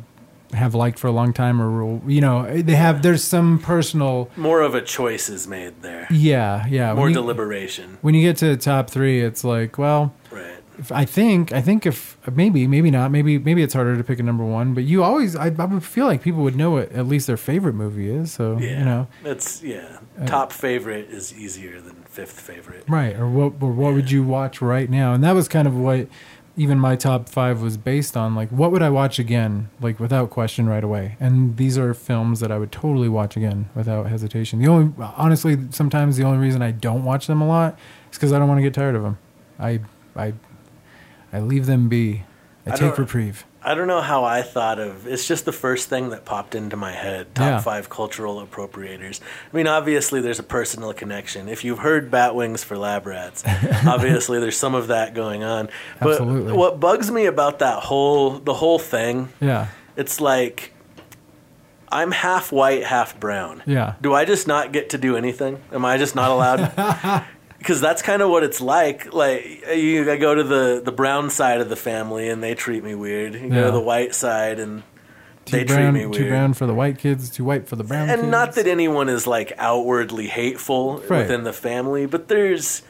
have 0.55 0.75
liked 0.75 0.99
for 0.99 1.09
a 1.09 1.13
long 1.13 1.33
time 1.33 1.61
or 1.61 2.01
you 2.11 2.23
know 2.23 2.63
they 2.63 2.75
have 2.75 3.03
there's 3.03 3.23
some 3.23 3.59
personal 3.59 4.31
more 4.35 4.63
of 4.63 4.75
a 4.75 4.81
choice 4.81 5.29
is 5.29 5.47
made 5.47 5.83
there. 5.83 6.07
yeah 6.11 6.65
yeah 6.69 6.95
More 6.95 7.03
when 7.05 7.11
you, 7.11 7.15
deliberation, 7.15 7.99
when 8.01 8.15
you 8.15 8.23
get 8.23 8.39
to 8.39 8.47
the 8.47 8.57
top 8.57 8.89
three 8.89 9.21
it's 9.21 9.45
like 9.45 9.77
well 9.77 10.15
right? 10.31 10.58
If 10.79 10.93
I 10.93 11.05
think 11.05 11.53
I 11.53 11.61
think 11.61 11.85
if 11.87 12.17
maybe 12.33 12.67
maybe 12.67 12.91
not 12.91 13.11
maybe 13.11 13.39
maybe 13.39 13.63
it's 13.63 13.75
harder 13.75 13.97
to 13.97 14.05
pick 14.05 14.19
a 14.19 14.23
number 14.23 14.45
one 14.45 14.75
but 14.75 14.85
you 14.85 15.03
always 15.03 15.35
I, 15.37 15.47
I 15.47 15.65
would 15.65 15.85
feel 15.85 16.07
like 16.07 16.23
people 16.23 16.43
would 16.43 16.57
know 16.57 16.71
what 16.71 16.93
at 16.93 17.07
least 17.07 17.27
their 17.27 17.37
favorite 17.37 17.75
movie 17.75 18.09
is 18.11 18.33
so 18.33 18.59
Yeah, 18.59 18.79
you 18.79 18.85
know. 18.85 19.07
that's 19.23 19.63
yeah. 19.63 19.99
Uh, 20.21 20.27
top 20.27 20.53
favorite 20.53 21.11
is 21.11 21.35
easier 21.37 21.81
than 21.81 21.95
fifth 22.05 22.41
favorite. 22.41 22.85
right 22.89 23.17
or 23.17 23.29
what 23.29 23.55
or 23.61 23.73
what 23.73 23.93
would 23.95 24.11
you 24.11 24.23
watch 24.23 24.61
right 24.63 24.89
now? 24.89 25.13
And 25.15 25.23
that 25.25 25.33
was 25.35 25.49
kind 25.49 25.67
of 25.69 25.75
what 25.77 26.09
even 26.57 26.77
my 26.77 26.97
top 26.97 27.29
five 27.29 27.63
was 27.63 27.77
based 27.77 28.17
on 28.17 28.35
like 28.35 28.49
what 28.51 28.73
would 28.73 28.83
i 28.83 28.91
watch 28.91 29.21
again 29.21 29.71
like 29.81 30.01
without 30.01 30.29
question 30.31 30.69
right 30.69 30.83
away? 30.85 31.17
And 31.21 31.57
these 31.57 31.77
are 31.79 31.95
films 31.95 32.41
that 32.41 32.51
i 32.51 32.59
would 32.59 32.73
totally 32.73 33.09
watch 33.09 33.37
again 33.37 33.69
without 33.75 34.07
hesitation. 34.09 34.59
The 34.61 34.67
only 34.69 34.93
honestly 35.17 35.57
sometimes 35.71 36.17
the 36.17 36.25
only 36.25 36.39
reason 36.39 36.63
i 36.63 36.71
don't 36.71 37.05
watch 37.05 37.27
them 37.27 37.41
a 37.41 37.47
lot 37.47 37.79
is 38.11 38.17
because 38.19 38.33
i 38.33 38.39
don't 38.39 38.49
want 38.49 38.59
to 38.59 38.63
get 38.63 38.75
tired 38.75 38.95
of 38.97 39.03
them 39.03 39.19
i 39.61 39.81
i 40.17 40.33
I 41.33 41.41
leave 41.41 41.67
them 41.67 41.89
be. 41.89 42.25
I, 42.67 42.73
I 42.73 42.77
take 42.77 42.99
reprieve. 42.99 43.45
I 43.63 43.75
don't 43.75 43.89
know 43.89 44.01
how 44.01 44.25
I 44.25 44.43
thought 44.43 44.79
of. 44.79 45.07
It's 45.07 45.27
just 45.27 45.45
the 45.45 45.53
first 45.53 45.89
thing 45.89 46.11
that 46.11 46.25
popped 46.25 46.55
into 46.55 46.77
my 46.77 46.93
head. 46.93 47.35
Top 47.35 47.45
Yeah. 47.45 47.61
five 47.61 47.89
cultural 47.91 48.45
appropriators. 48.47 49.21
I 49.53 49.57
mean, 49.57 49.67
obviously 49.67 50.21
there's 50.21 50.39
a 50.39 50.43
personal 50.45 50.93
connection. 50.93 51.49
If 51.49 51.65
you've 51.65 51.81
heard 51.81 52.11
Bat 52.11 52.35
Wings 52.37 52.63
for 52.63 52.79
Lab 52.79 53.07
Rats, 53.07 53.43
obviously 53.87 54.39
there's 54.39 54.57
some 54.57 54.75
of 54.75 54.87
that 54.89 55.13
going 55.13 55.43
on. 55.43 55.69
But 56.01 56.13
Absolutely. 56.13 56.53
what 56.53 56.79
bugs 56.79 57.11
me 57.11 57.27
about 57.27 57.59
that 57.59 57.83
whole 57.83 58.39
the 58.39 58.55
whole 58.55 58.79
thing, 58.79 59.31
Yeah. 59.41 59.69
it's 59.97 60.21
like 60.21 60.73
I'm 61.91 62.13
half 62.13 62.53
white, 62.53 62.85
half 62.85 63.19
brown. 63.19 63.63
Yeah. 63.67 63.95
Do 64.01 64.15
I 64.15 64.25
just 64.25 64.47
not 64.47 64.73
get 64.73 64.91
to 64.91 64.99
do 64.99 65.17
anything? 65.17 65.61
Am 65.73 65.85
I 65.85 65.97
just 65.97 66.15
not 66.15 66.31
allowed? 66.31 67.25
Because 67.59 67.81
that's 67.81 68.03
kind 68.03 68.23
of 68.23 68.31
what 68.31 68.45
it's 68.45 68.61
like. 68.61 69.13
Like 69.13 69.67
you, 69.75 70.11
I 70.11 70.17
go 70.17 70.35
to 70.35 70.45
the 70.45 70.81
the 70.85 70.93
brown 70.93 71.29
side 71.31 71.61
of 71.61 71.69
the 71.69 71.77
family 71.77 72.29
and 72.29 72.43
they 72.43 72.55
treat 72.55 72.85
me 72.85 72.95
weird. 72.95 73.35
You 73.35 73.49
go 73.51 73.67
to 73.67 73.73
the 73.73 73.81
white 73.81 74.15
side 74.15 74.61
and 74.61 74.85
Too 75.45 75.57
they 75.59 75.65
brown, 75.65 75.93
treat 75.93 76.01
me 76.03 76.07
weird. 76.07 76.15
Too 76.23 76.29
brown 76.29 76.55
for 76.55 76.67
the 76.67 76.75
white 76.75 76.99
kids, 76.99 77.31
too 77.31 77.43
white 77.45 77.67
for 77.67 77.75
the 77.77 77.83
brown 77.85 78.09
kids. 78.09 78.23
and 78.23 78.31
not 78.31 78.55
that 78.55 78.67
anyone 78.69 79.09
is 79.09 79.27
like 79.27 79.53
outwardly 79.59 80.29
hateful 80.29 80.99
Right. 81.09 81.19
within 81.23 81.43
the 81.43 81.53
family, 81.53 82.07
but 82.07 82.29
there's, 82.29 82.83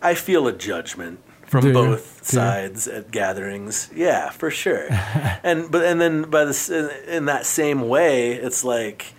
I 0.00 0.14
feel 0.14 0.46
a 0.46 0.52
judgment 0.52 1.18
from 1.46 1.62
Do 1.64 1.72
both 1.72 2.30
Do 2.30 2.36
you? 2.36 2.42
sides 2.42 2.86
at 2.86 3.10
gatherings. 3.10 3.90
Yeah, 3.94 4.30
for 4.30 4.50
sure. 4.52 4.86
and 5.42 5.68
but 5.70 5.84
and 5.84 6.00
then 6.00 6.22
by 6.30 6.42
in, 6.44 6.90
in 7.08 7.24
that 7.26 7.44
same 7.44 7.88
way, 7.88 8.32
it's 8.34 8.62
like 8.62 9.14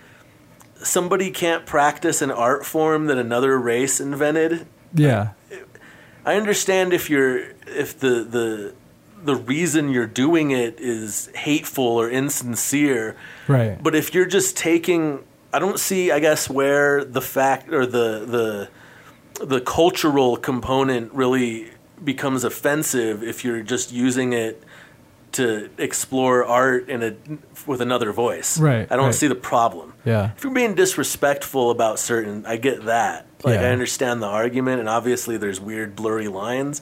somebody 0.82 1.30
can't 1.32 1.66
practice 1.66 2.22
an 2.22 2.32
art 2.32 2.66
form 2.66 3.08
that 3.08 3.18
another 3.18 3.60
race 3.60 4.00
invented. 4.00 4.66
Yeah. 4.94 5.32
I 6.26 6.36
understand 6.36 6.94
if 6.94 7.10
you're 7.10 7.52
if 7.68 8.00
the 8.00 8.24
the 8.24 8.74
the 9.24 9.36
reason 9.36 9.90
you're 9.90 10.06
doing 10.06 10.52
it 10.52 10.80
is 10.80 11.30
hateful 11.36 11.86
or 11.86 12.10
insincere. 12.10 13.16
Right. 13.48 13.82
But 13.82 13.96
if 13.96 14.14
you're 14.14 14.26
just 14.26 14.58
taking, 14.58 15.24
I 15.54 15.60
don't 15.60 15.80
see, 15.80 16.12
I 16.12 16.20
guess, 16.20 16.50
where 16.50 17.04
the 17.04 17.22
fact 17.22 17.70
or 17.70 17.86
the 17.86 18.70
the 19.40 19.46
the 19.46 19.62
cultural 19.62 20.38
component 20.38 21.12
really 21.14 21.72
becomes 22.04 22.44
offensive 22.44 23.24
if 23.24 23.44
you're 23.44 23.64
just 23.64 23.92
using 23.92 24.34
it 24.34 24.64
to 25.34 25.70
explore 25.78 26.46
art 26.46 26.90
in 26.90 27.04
a 27.04 27.16
with 27.66 27.82
another 27.82 28.12
voice. 28.12 28.60
Right, 28.60 28.90
I 28.92 28.96
don't 28.96 29.08
right. 29.08 29.16
see 29.16 29.28
the 29.28 29.36
problem. 29.36 29.94
Yeah. 30.06 30.32
If 30.38 30.44
you're 30.44 30.54
being 30.54 30.76
disrespectful 30.76 31.72
about 31.72 32.00
certain, 32.00 32.46
I 32.46 32.58
get 32.58 32.86
that. 32.86 33.26
Like 33.44 33.60
Yeah. 33.60 33.68
I 33.68 33.72
understand 33.72 34.22
the 34.22 34.28
argument, 34.28 34.80
and 34.80 34.90
obviously 34.90 35.38
there's 35.38 35.60
weird, 35.60 35.96
blurry 35.96 36.28
lines. 36.28 36.82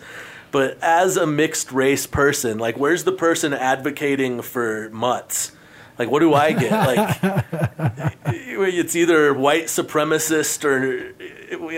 But 0.51 0.77
as 0.81 1.15
a 1.17 1.25
mixed 1.25 1.71
race 1.71 2.05
person, 2.05 2.57
like 2.57 2.77
where's 2.77 3.03
the 3.05 3.11
person 3.13 3.53
advocating 3.53 4.41
for 4.41 4.89
mutts? 4.91 5.53
Like 5.97 6.09
what 6.11 6.19
do 6.19 6.33
I 6.33 6.51
get? 6.51 6.71
Like 6.71 7.19
it's 8.25 8.95
either 8.95 9.33
white 9.33 9.65
supremacist 9.65 10.63
or 10.65 11.13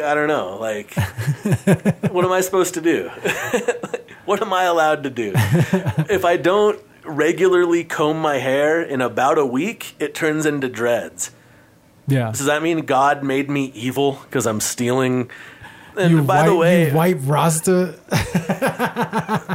I 0.03 0.14
don't 0.14 0.27
know. 0.27 0.57
Like 0.60 0.93
what 2.11 2.26
am 2.26 2.31
I 2.31 2.41
supposed 2.41 2.73
to 2.76 2.81
do? 2.81 3.10
what 4.26 4.41
am 4.41 4.53
I 4.53 4.64
allowed 4.64 5.03
to 5.03 5.10
do? 5.10 5.34
if 5.35 6.26
I 6.26 6.38
don't 6.38 6.80
regularly 7.05 7.84
comb 7.84 8.19
my 8.22 8.38
hair 8.38 8.81
in 8.81 9.01
about 9.01 9.38
a 9.38 9.45
week, 9.45 9.95
it 9.99 10.15
turns 10.15 10.45
into 10.45 10.69
dreads. 10.69 11.31
Yeah. 12.07 12.31
Does 12.31 12.45
that 12.45 12.61
mean 12.61 12.85
God 12.85 13.23
made 13.23 13.49
me 13.49 13.71
evil 13.75 14.19
because 14.23 14.45
I'm 14.45 14.59
stealing? 14.59 15.30
And 15.95 16.09
you 16.11 16.23
by 16.23 16.41
white, 16.41 16.45
the 16.47 16.55
way, 16.55 16.88
you 16.89 16.95
white 16.95 17.17
Rasta, 17.21 17.93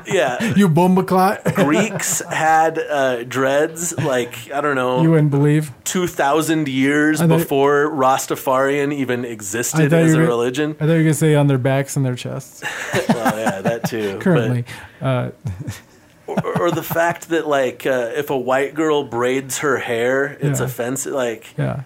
yeah, 0.06 0.54
you 0.54 0.68
bombaclot. 0.68 1.54
Greeks 1.56 2.20
had 2.30 2.78
uh, 2.78 3.24
dreads 3.24 3.96
like 3.98 4.50
I 4.52 4.60
don't 4.60 4.76
know, 4.76 5.02
you 5.02 5.10
wouldn't 5.10 5.30
believe. 5.32 5.72
two 5.84 6.06
thousand 6.06 6.68
years 6.68 7.18
thought- 7.18 7.28
before 7.28 7.90
Rastafarian 7.90 8.92
even 8.94 9.24
existed 9.24 9.92
as 9.92 10.14
a 10.14 10.20
religion. 10.20 10.76
I 10.78 10.86
thought 10.86 10.92
you 10.92 10.92
were 10.98 11.02
gonna 11.02 11.14
say 11.14 11.34
on 11.34 11.46
their 11.48 11.58
backs 11.58 11.96
and 11.96 12.04
their 12.06 12.14
chests. 12.14 12.62
well, 13.08 13.36
yeah, 13.38 13.60
that 13.60 13.88
too. 13.88 14.18
Currently, 14.20 14.64
uh, 15.00 15.30
or, 16.26 16.62
or 16.62 16.70
the 16.70 16.82
fact 16.84 17.30
that 17.30 17.48
like 17.48 17.86
uh, 17.86 18.12
if 18.14 18.30
a 18.30 18.38
white 18.38 18.74
girl 18.74 19.04
braids 19.04 19.58
her 19.58 19.78
hair, 19.78 20.36
it's 20.40 20.60
Yeah. 20.60 20.66
offensive. 20.66 21.14
Like 21.14 21.52
yeah, 21.58 21.82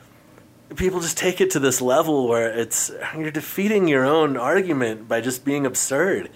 people 0.77 1.01
just 1.01 1.16
take 1.19 1.40
it 1.40 1.51
to 1.53 1.59
this 1.59 1.81
level 1.81 2.28
where 2.28 2.51
it's 2.51 2.90
you're 3.16 3.31
defeating 3.31 3.89
your 3.89 4.05
own 4.05 4.36
argument 4.36 5.09
by 5.09 5.20
just 5.20 5.44
being 5.44 5.66
absurd. 5.66 6.31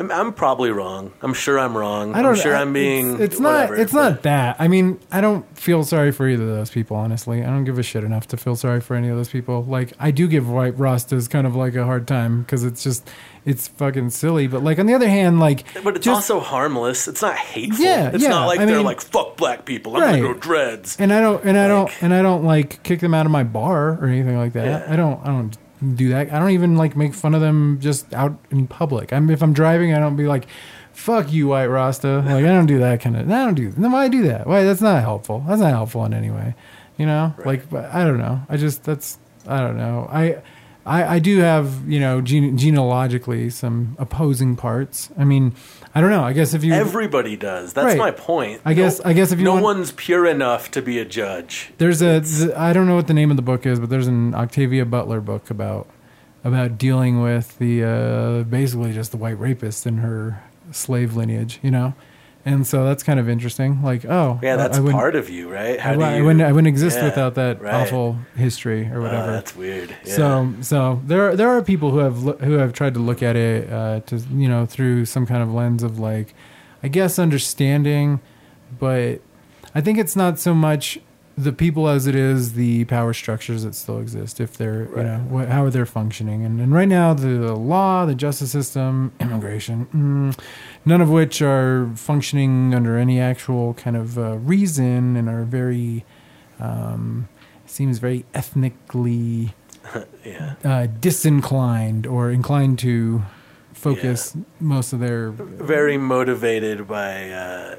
I'm, 0.00 0.12
I'm 0.12 0.32
probably 0.32 0.70
wrong. 0.70 1.12
I'm 1.22 1.34
sure 1.34 1.58
I'm 1.58 1.76
wrong. 1.76 2.14
I 2.14 2.22
don't. 2.22 2.36
I'm 2.36 2.40
sure 2.40 2.54
I- 2.54 2.60
I'm 2.60 2.72
being. 2.72 3.14
It's, 3.14 3.34
it's 3.34 3.40
whatever, 3.40 3.74
not. 3.74 3.82
It's 3.82 3.92
but- 3.92 4.10
not 4.10 4.22
that. 4.22 4.56
I 4.60 4.68
mean, 4.68 5.00
I 5.10 5.20
don't 5.20 5.44
feel 5.58 5.82
sorry 5.82 6.12
for 6.12 6.28
either 6.28 6.44
of 6.44 6.50
those 6.50 6.70
people. 6.70 6.96
Honestly, 6.96 7.42
I 7.42 7.46
don't 7.46 7.64
give 7.64 7.80
a 7.80 7.82
shit 7.82 8.04
enough 8.04 8.28
to 8.28 8.36
feel 8.36 8.54
sorry 8.54 8.80
for 8.80 8.94
any 8.94 9.08
of 9.08 9.16
those 9.16 9.28
people. 9.28 9.64
Like, 9.64 9.92
I 9.98 10.12
do 10.12 10.28
give 10.28 10.48
white 10.48 10.76
Rastas 10.76 11.28
kind 11.28 11.48
of 11.48 11.56
like 11.56 11.74
a 11.74 11.84
hard 11.84 12.06
time 12.06 12.42
because 12.42 12.62
it's 12.62 12.84
just, 12.84 13.10
it's 13.48 13.66
fucking 13.68 14.10
silly. 14.10 14.46
But 14.46 14.62
like 14.62 14.78
on 14.78 14.86
the 14.86 14.94
other 14.94 15.08
hand, 15.08 15.40
like, 15.40 15.64
But 15.82 15.96
it's 15.96 16.04
just- 16.04 16.30
also 16.30 16.38
harmless. 16.40 17.08
It's 17.08 17.22
not 17.22 17.34
hateful. 17.36 17.84
Yeah, 17.84 18.10
it's 18.12 18.22
yeah, 18.22 18.28
not 18.30 18.46
like 18.46 18.60
I 18.60 18.64
they're 18.66 18.76
mean- 18.76 18.84
like 18.86 19.00
fuck 19.00 19.36
black 19.36 19.64
people. 19.64 19.96
I'm 19.96 20.02
Right. 20.02 20.20
gonna 20.22 20.34
go 20.34 20.38
dreads. 20.38 20.96
and 21.00 21.12
I 21.12 21.20
don't, 21.20 21.42
and 21.44 21.58
I 21.58 21.66
don't, 21.66 21.90
and 22.02 22.12
I 22.14 22.22
don't 22.22 22.44
like 22.44 22.82
kick 22.82 23.00
them 23.00 23.14
out 23.14 23.26
of 23.26 23.32
my 23.32 23.42
bar 23.44 23.98
or 24.00 24.06
anything 24.06 24.36
like 24.38 24.52
that. 24.52 24.66
Yeah. 24.86 24.92
I 24.92 24.96
don't, 24.96 25.20
I 25.24 25.28
don't 25.28 25.56
do 25.96 26.08
that. 26.10 26.32
I 26.32 26.38
don't 26.38 26.50
even 26.50 26.76
like 26.76 26.96
make 26.96 27.14
fun 27.14 27.34
of 27.34 27.40
them 27.40 27.78
just 27.80 28.12
out 28.14 28.36
in 28.50 28.66
public. 28.66 29.12
I'm 29.12 29.30
if 29.30 29.42
I'm 29.42 29.52
driving, 29.52 29.94
I 29.94 29.98
don't 30.00 30.16
be 30.16 30.26
like, 30.26 30.46
"Fuck 30.92 31.32
you, 31.32 31.48
white 31.48 31.66
Rasta." 31.66 32.22
Like 32.26 32.44
I 32.44 32.48
don't 32.48 32.66
do 32.66 32.78
that 32.80 33.00
kind 33.00 33.16
of. 33.16 33.30
I 33.30 33.44
don't 33.44 33.54
do. 33.54 33.70
Then 33.70 33.92
why 33.92 34.08
do 34.08 34.22
that? 34.24 34.46
Why? 34.46 34.64
That's 34.64 34.80
not 34.80 35.00
helpful. 35.02 35.44
That's 35.46 35.60
not 35.60 35.70
helpful 35.70 36.04
in 36.04 36.12
any 36.14 36.30
way. 36.30 36.54
You 36.96 37.06
know, 37.06 37.32
like 37.44 37.70
but 37.70 37.94
I 37.94 38.02
don't 38.04 38.18
know. 38.18 38.40
I 38.48 38.56
just 38.56 38.82
that's 38.84 39.18
I 39.46 39.60
don't 39.60 39.76
know. 39.78 40.08
I. 40.12 40.38
I, 40.88 41.16
I 41.16 41.18
do 41.18 41.38
have, 41.38 41.88
you 41.88 42.00
know, 42.00 42.20
gene- 42.20 42.56
genealogically 42.56 43.50
some 43.50 43.94
opposing 43.98 44.56
parts. 44.56 45.10
I 45.18 45.24
mean, 45.24 45.54
I 45.94 46.00
don't 46.00 46.10
know. 46.10 46.22
I 46.24 46.32
guess 46.32 46.54
if 46.54 46.64
you 46.64 46.72
Everybody 46.72 47.36
does. 47.36 47.72
That's 47.74 47.86
Right. 47.86 47.98
my 47.98 48.10
point. 48.10 48.60
I 48.64 48.72
guess- 48.74 49.00
I 49.04 49.12
guess 49.12 49.30
if 49.30 49.38
you 49.38 49.44
no 49.44 49.52
want- 49.54 49.64
one's 49.64 49.92
pure 49.92 50.26
enough 50.26 50.70
to 50.72 50.82
be 50.82 50.98
a 50.98 51.04
judge. 51.04 51.72
There's 51.78 52.00
a 52.02 52.22
I 52.56 52.72
don't 52.72 52.86
know 52.86 52.94
what 52.96 53.06
the 53.06 53.14
name 53.14 53.30
of 53.30 53.36
the 53.36 53.42
book 53.42 53.66
is, 53.66 53.78
but 53.78 53.90
there's 53.90 54.06
an 54.06 54.34
Octavia 54.34 54.84
Butler 54.84 55.20
book 55.20 55.50
about 55.50 55.86
about 56.44 56.78
dealing 56.78 57.20
with 57.20 57.58
the 57.58 57.84
uh, 57.84 58.42
basically 58.44 58.92
just 58.92 59.10
the 59.10 59.16
white 59.18 59.38
rapist 59.38 59.86
in 59.86 59.98
her 59.98 60.42
slave 60.72 61.16
lineage, 61.16 61.58
you 61.62 61.70
know, 61.70 61.94
and 62.48 62.66
so 62.66 62.84
that's 62.84 63.02
kind 63.02 63.20
of 63.20 63.28
interesting. 63.28 63.82
Like, 63.82 64.04
oh, 64.04 64.38
Yeah, 64.42 64.56
that's 64.56 64.78
I 64.78 64.80
wouldn't, 64.80 64.98
part 64.98 65.14
of 65.16 65.28
you, 65.28 65.52
right? 65.52 65.78
How 65.78 65.92
I, 65.92 65.94
do 65.96 66.02
I 66.02 66.20
wouldn't 66.22 66.42
I 66.42 66.52
wouldn't 66.52 66.68
exist 66.68 66.96
Yeah, 66.98 67.04
without 67.06 67.34
that 67.36 67.60
right. 67.60 67.74
awful 67.74 68.16
history 68.36 68.88
or 68.90 68.98
Oh, 68.98 69.02
whatever. 69.02 69.32
that's 69.32 69.54
weird. 69.56 69.90
Yeah. 70.04 70.14
So, 70.14 70.54
so 70.60 71.00
there 71.06 71.36
there 71.36 71.48
are 71.50 71.62
people 71.62 71.90
who 71.90 71.98
have 71.98 72.16
who 72.40 72.52
have 72.54 72.72
tried 72.72 72.94
to 72.94 73.00
look 73.00 73.22
at 73.22 73.36
it 73.36 73.70
uh, 73.72 74.00
to 74.06 74.16
you 74.32 74.48
know 74.48 74.66
through 74.66 75.04
some 75.04 75.26
kind 75.26 75.42
of 75.42 75.52
lens 75.52 75.82
of 75.82 75.98
like, 75.98 76.34
I 76.82 76.88
guess 76.88 77.18
understanding, 77.18 78.20
but 78.78 79.20
I 79.74 79.80
think 79.80 79.98
it's 79.98 80.16
not 80.16 80.38
so 80.38 80.54
much 80.54 80.98
the 81.38 81.52
people 81.52 81.88
as 81.88 82.06
it 82.06 82.16
is 82.16 82.54
the 82.54 82.84
power 82.86 83.14
structures 83.14 83.62
that 83.62 83.74
still 83.74 83.98
exist. 84.00 84.40
If 84.40 84.56
they're 84.56 84.88
you 84.96 85.04
know 85.04 85.18
what, 85.28 85.48
how 85.48 85.64
are 85.64 85.70
they're 85.70 85.86
functioning, 85.86 86.44
and 86.44 86.60
and 86.60 86.74
right 86.74 86.88
now 86.88 87.14
the 87.14 87.54
law, 87.54 88.04
the 88.04 88.14
justice 88.14 88.50
system, 88.50 89.12
immigration, 89.20 89.86
mm, 89.94 90.38
none 90.84 91.00
of 91.00 91.10
which 91.10 91.40
are 91.40 91.90
functioning 91.94 92.74
under 92.74 92.98
any 92.98 93.20
actual 93.20 93.74
kind 93.74 93.96
of 93.96 94.18
uh, 94.18 94.36
reason 94.38 95.16
and 95.16 95.28
are 95.28 95.44
very. 95.44 96.04
Um, 96.60 97.28
seems 97.66 97.98
very 97.98 98.24
ethnically 98.34 99.54
yeah. 100.24 100.54
uh, 100.64 100.86
disinclined 101.00 102.06
or 102.06 102.30
inclined 102.30 102.78
to 102.80 103.22
focus 103.72 104.36
most 104.58 104.92
of 104.92 105.00
their 105.00 105.30
Very 105.30 105.96
motivated 105.98 106.88
by 106.88 107.30
uh, 107.30 107.76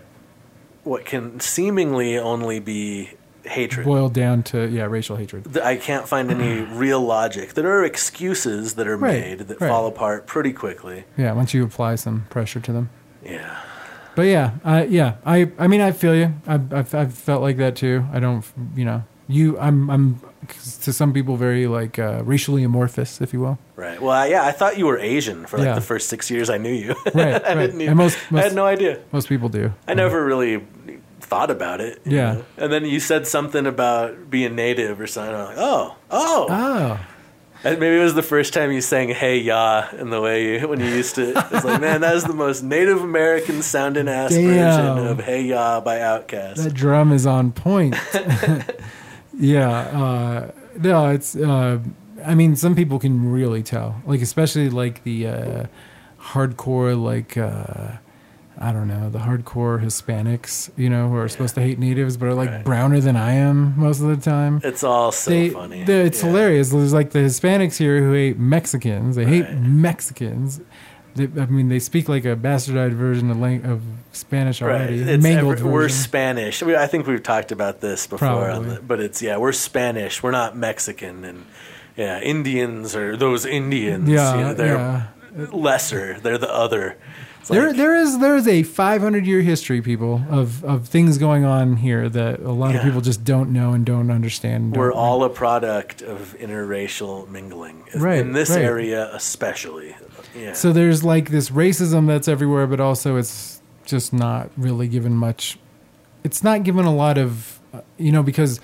what 0.84 1.06
can 1.06 1.40
seemingly 1.40 2.18
only 2.18 2.60
be 2.60 3.12
hatred. 3.50 3.86
boiled 3.86 4.14
down 4.14 4.44
to 4.44 4.68
yeah 4.70 4.86
racial 4.86 5.16
hatred. 5.18 5.58
I 5.58 5.76
can't 5.78 6.08
find 6.08 6.30
any 6.32 6.62
real 6.74 7.02
logic. 7.02 7.54
There 7.54 7.70
are 7.80 7.84
excuses 7.84 8.76
that 8.76 8.88
are 8.88 8.98
Right, 8.98 9.22
made 9.22 9.40
that 9.48 9.60
right. 9.62 9.68
fall 9.70 9.88
apart 9.88 10.26
pretty 10.28 10.54
quickly. 10.54 11.06
Yeah, 11.18 11.34
once 11.34 11.54
you 11.54 11.64
apply 11.64 11.96
some 11.96 12.26
pressure 12.30 12.60
to 12.62 12.72
them. 12.72 12.90
Yeah. 13.24 13.60
But 14.16 14.24
yeah, 14.24 14.52
I 14.66 14.84
yeah, 14.86 15.16
I 15.26 15.52
I 15.58 15.68
mean 15.68 15.82
I 15.82 15.92
feel 15.92 16.16
you. 16.16 16.34
I've 16.48 16.74
I've, 16.74 16.94
I've 16.96 17.14
felt 17.14 17.42
like 17.42 17.58
that 17.58 17.76
too. 17.76 18.06
I 18.12 18.20
don't 18.20 18.46
you 18.76 18.86
know 18.86 19.04
you 19.28 19.58
I'm 19.60 19.90
I'm 19.90 20.20
to 20.82 20.92
some 20.94 21.14
people 21.14 21.36
very 21.38 21.68
like 21.68 22.00
uh, 22.00 22.22
racially 22.26 22.64
amorphous, 22.64 23.22
if 23.22 23.34
you 23.34 23.40
will. 23.40 23.60
Right. 23.76 24.02
Well, 24.02 24.12
I, 24.12 24.28
yeah, 24.28 24.44
I 24.46 24.52
thought 24.52 24.78
you 24.78 24.88
were 24.88 24.98
Asian 24.98 25.46
for 25.46 25.58
like 25.58 25.68
Yeah. 25.68 25.76
the 25.76 25.82
first 25.82 26.10
six 26.10 26.30
years 26.32 26.50
I 26.50 26.58
knew 26.58 26.74
you. 26.74 26.96
Right, 27.14 27.36
I 27.36 27.54
right. 27.54 27.56
didn't 27.56 27.82
even, 27.82 27.90
And 27.90 27.98
most- 27.98 28.18
I 28.34 28.42
had 28.42 28.56
no 28.56 28.66
idea. 28.66 29.00
Most 29.12 29.30
people 29.30 29.48
do. 29.50 29.72
I 29.88 29.94
never 29.94 30.26
really 30.26 30.66
thought 31.30 31.52
about 31.52 31.80
it. 31.82 32.02
Yeah. 32.06 32.34
know? 32.34 32.46
And 32.58 32.74
then 32.74 32.86
you 32.86 33.00
said 33.00 33.28
something 33.28 33.66
about 33.66 34.30
being 34.30 34.56
native 34.56 35.00
or 35.00 35.08
something. 35.08 35.36
I'm 35.36 35.46
like, 35.46 35.58
oh, 35.58 35.96
oh, 36.10 36.48
Oh, 36.50 37.00
And 37.64 37.80
maybe 37.80 37.98
it 38.00 38.04
was 38.04 38.16
the 38.16 38.24
first 38.24 38.54
time 38.54 38.72
you 38.72 38.82
sang 38.82 39.10
"Hey 39.10 39.38
Ya" 39.40 39.88
in 39.98 40.10
the 40.10 40.22
way 40.22 40.60
you, 40.60 40.68
when 40.68 40.80
you 40.80 40.88
used 40.88 41.16
to. 41.16 41.34
It's 41.52 41.66
like, 41.66 41.82
man, 41.82 42.02
that 42.02 42.16
is 42.16 42.24
the 42.24 42.34
most 42.34 42.64
Native 42.64 43.02
American 43.04 43.62
sounding 43.62 44.08
ass 44.08 44.34
version 44.34 44.98
of 45.08 45.20
"Hey 45.20 45.44
Ya" 45.44 45.82
by 45.82 45.98
Outkast. 46.00 46.56
that 46.64 46.74
drum 46.74 47.12
is 47.12 47.26
on 47.28 47.52
point. 47.52 47.96
yeah, 49.38 49.70
uh, 49.70 50.52
no, 50.78 51.10
it's. 51.10 51.36
Uh, 51.36 51.80
I 52.26 52.36
mean, 52.36 52.56
some 52.56 52.76
people 52.76 53.00
can 53.00 53.32
really 53.32 53.64
tell, 53.64 54.02
like 54.06 54.22
especially 54.22 54.70
like 54.70 55.04
the 55.04 55.28
uh, 55.28 55.66
hardcore, 56.20 57.02
like 57.02 57.38
uh, 57.38 57.98
I 58.62 58.74
don't 58.74 58.88
know, 58.90 59.10
the 59.10 59.20
hardcore 59.20 59.82
Hispanics, 59.82 60.70
you 60.76 60.90
know, 60.90 61.08
who 61.08 61.16
are 61.16 61.30
supposed 61.30 61.56
to 61.56 61.62
hate 61.62 61.80
natives 61.80 62.18
but 62.18 62.28
are 62.28 62.34
like 62.34 62.50
Right. 62.50 62.66
browner 62.66 63.00
than 63.00 63.16
I 63.16 63.32
am 63.36 63.74
most 63.78 64.02
of 64.02 64.08
the 64.08 64.18
time. 64.18 64.60
It's 64.66 64.84
all 64.84 65.12
so 65.14 65.32
they, 65.32 65.50
funny. 65.50 65.84
they- 65.86 66.02
it's 66.02 66.22
Yeah. 66.22 66.30
hilarious. 66.30 66.70
There's 66.70 66.92
like 66.94 67.12
the 67.12 67.20
Hispanics 67.20 67.78
here 67.78 68.00
who 68.04 68.12
hate 68.12 68.38
Mexicans. 68.38 69.16
They 69.16 69.24
hate 69.26 69.50
Mexicans. 69.54 70.60
They, 71.16 71.28
I 71.42 71.46
mean, 71.48 71.70
they 71.70 71.80
speak 71.80 72.08
like 72.10 72.26
a 72.26 72.36
bastardized 72.36 72.94
version 72.94 73.32
of, 73.32 73.40
lang- 73.40 73.66
of 73.66 73.82
Spanish 74.12 74.62
Right. 74.62 74.76
already. 74.76 75.00
It's 75.02 75.24
mangled 75.24 75.60
every- 75.60 75.72
we're. 75.72 75.90
Spanish. 75.90 76.62
We, 76.62 76.76
I 76.76 76.86
think 76.88 77.08
we've 77.08 77.24
talked 77.24 77.52
about 77.52 77.82
this 77.82 78.08
before, 78.08 78.60
the, 78.60 78.80
but 78.86 79.00
it's 79.00 79.22
yeah, 79.22 79.38
we're 79.38 79.52
Spanish. 79.54 80.22
We're 80.22 80.32
not 80.32 80.56
Mexican, 80.58 81.24
and 81.26 81.46
yeah, 81.98 82.20
Indians 82.20 82.96
are 82.96 83.18
those 83.18 83.46
Indians. 83.46 84.08
Yeah, 84.08 84.36
you 84.36 84.42
know, 84.42 84.54
they're 84.54 84.76
yeah. 84.76 85.04
lesser. 85.52 86.18
They're 86.22 86.38
the 86.38 86.54
other. 86.54 86.96
There, 87.50 87.68
like- 87.68 87.76
there 87.78 87.96
is 87.96 88.20
there 88.20 88.36
is 88.36 88.48
a 88.48 88.64
500 88.64 89.26
year 89.26 89.42
history, 89.42 89.82
people, 89.82 90.22
of 90.30 90.64
of 90.64 90.88
things 90.88 91.18
going 91.18 91.44
on 91.46 91.78
here 91.78 92.08
that 92.10 92.40
a 92.40 92.52
lot 92.52 92.76
of 92.76 92.82
people 92.82 93.02
just 93.02 93.24
don't 93.24 93.52
know 93.52 93.74
and 93.74 93.86
don't 93.86 94.10
understand. 94.12 94.76
we're 94.76 94.90
don't- 94.90 94.98
all 94.98 95.24
a 95.24 95.30
product 95.30 96.02
of 96.02 96.36
interracial 96.40 97.28
mingling, 97.30 97.84
Right, 97.96 98.20
in 98.20 98.34
this 98.34 98.50
right. 98.52 98.62
area 98.62 99.10
especially. 99.14 99.96
Yeah. 100.38 100.54
So 100.54 100.72
there's 100.72 101.04
like 101.04 101.30
this 101.30 101.50
racism 101.50 102.08
that's 102.08 102.28
everywhere, 102.28 102.68
but 102.68 102.80
also 102.80 103.18
it's 103.18 103.62
just 103.86 104.14
not 104.14 104.52
really 104.58 104.88
given 104.88 105.14
much. 105.14 105.58
It's 106.24 106.44
not 106.44 106.64
given 106.64 106.86
a 106.86 106.94
lot 106.94 107.18
of, 107.18 107.60
uh, 107.74 107.82
you 107.98 108.12
know, 108.12 108.22
because 108.22 108.60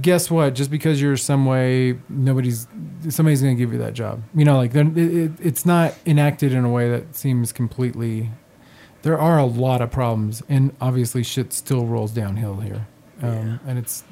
guess 0.00 0.30
what? 0.30 0.54
Just 0.54 0.70
because 0.70 1.00
you're 1.02 1.16
some 1.16 1.44
way, 1.46 1.98
nobody's 2.08 2.66
somebody's 3.08 3.42
going 3.42 3.56
to 3.56 3.58
give 3.62 3.72
you 3.72 3.78
that 3.80 3.94
job. 3.94 4.22
You 4.34 4.44
know, 4.44 4.56
like 4.56 4.74
it, 4.74 4.96
it, 4.96 5.32
it's 5.40 5.66
not 5.66 5.94
enacted 6.06 6.52
in 6.52 6.64
a 6.64 6.70
way 6.70 6.88
that 6.90 7.14
seems 7.14 7.52
completely. 7.52 8.30
There 9.02 9.18
are 9.18 9.38
a 9.38 9.44
lot 9.44 9.82
of 9.82 9.90
problems, 9.90 10.42
and 10.48 10.74
obviously, 10.80 11.22
shit 11.24 11.52
still 11.52 11.86
rolls 11.86 12.12
downhill 12.12 12.56
here, 12.60 12.86
um, 13.20 13.58
and 13.66 13.78
it's 13.78 14.04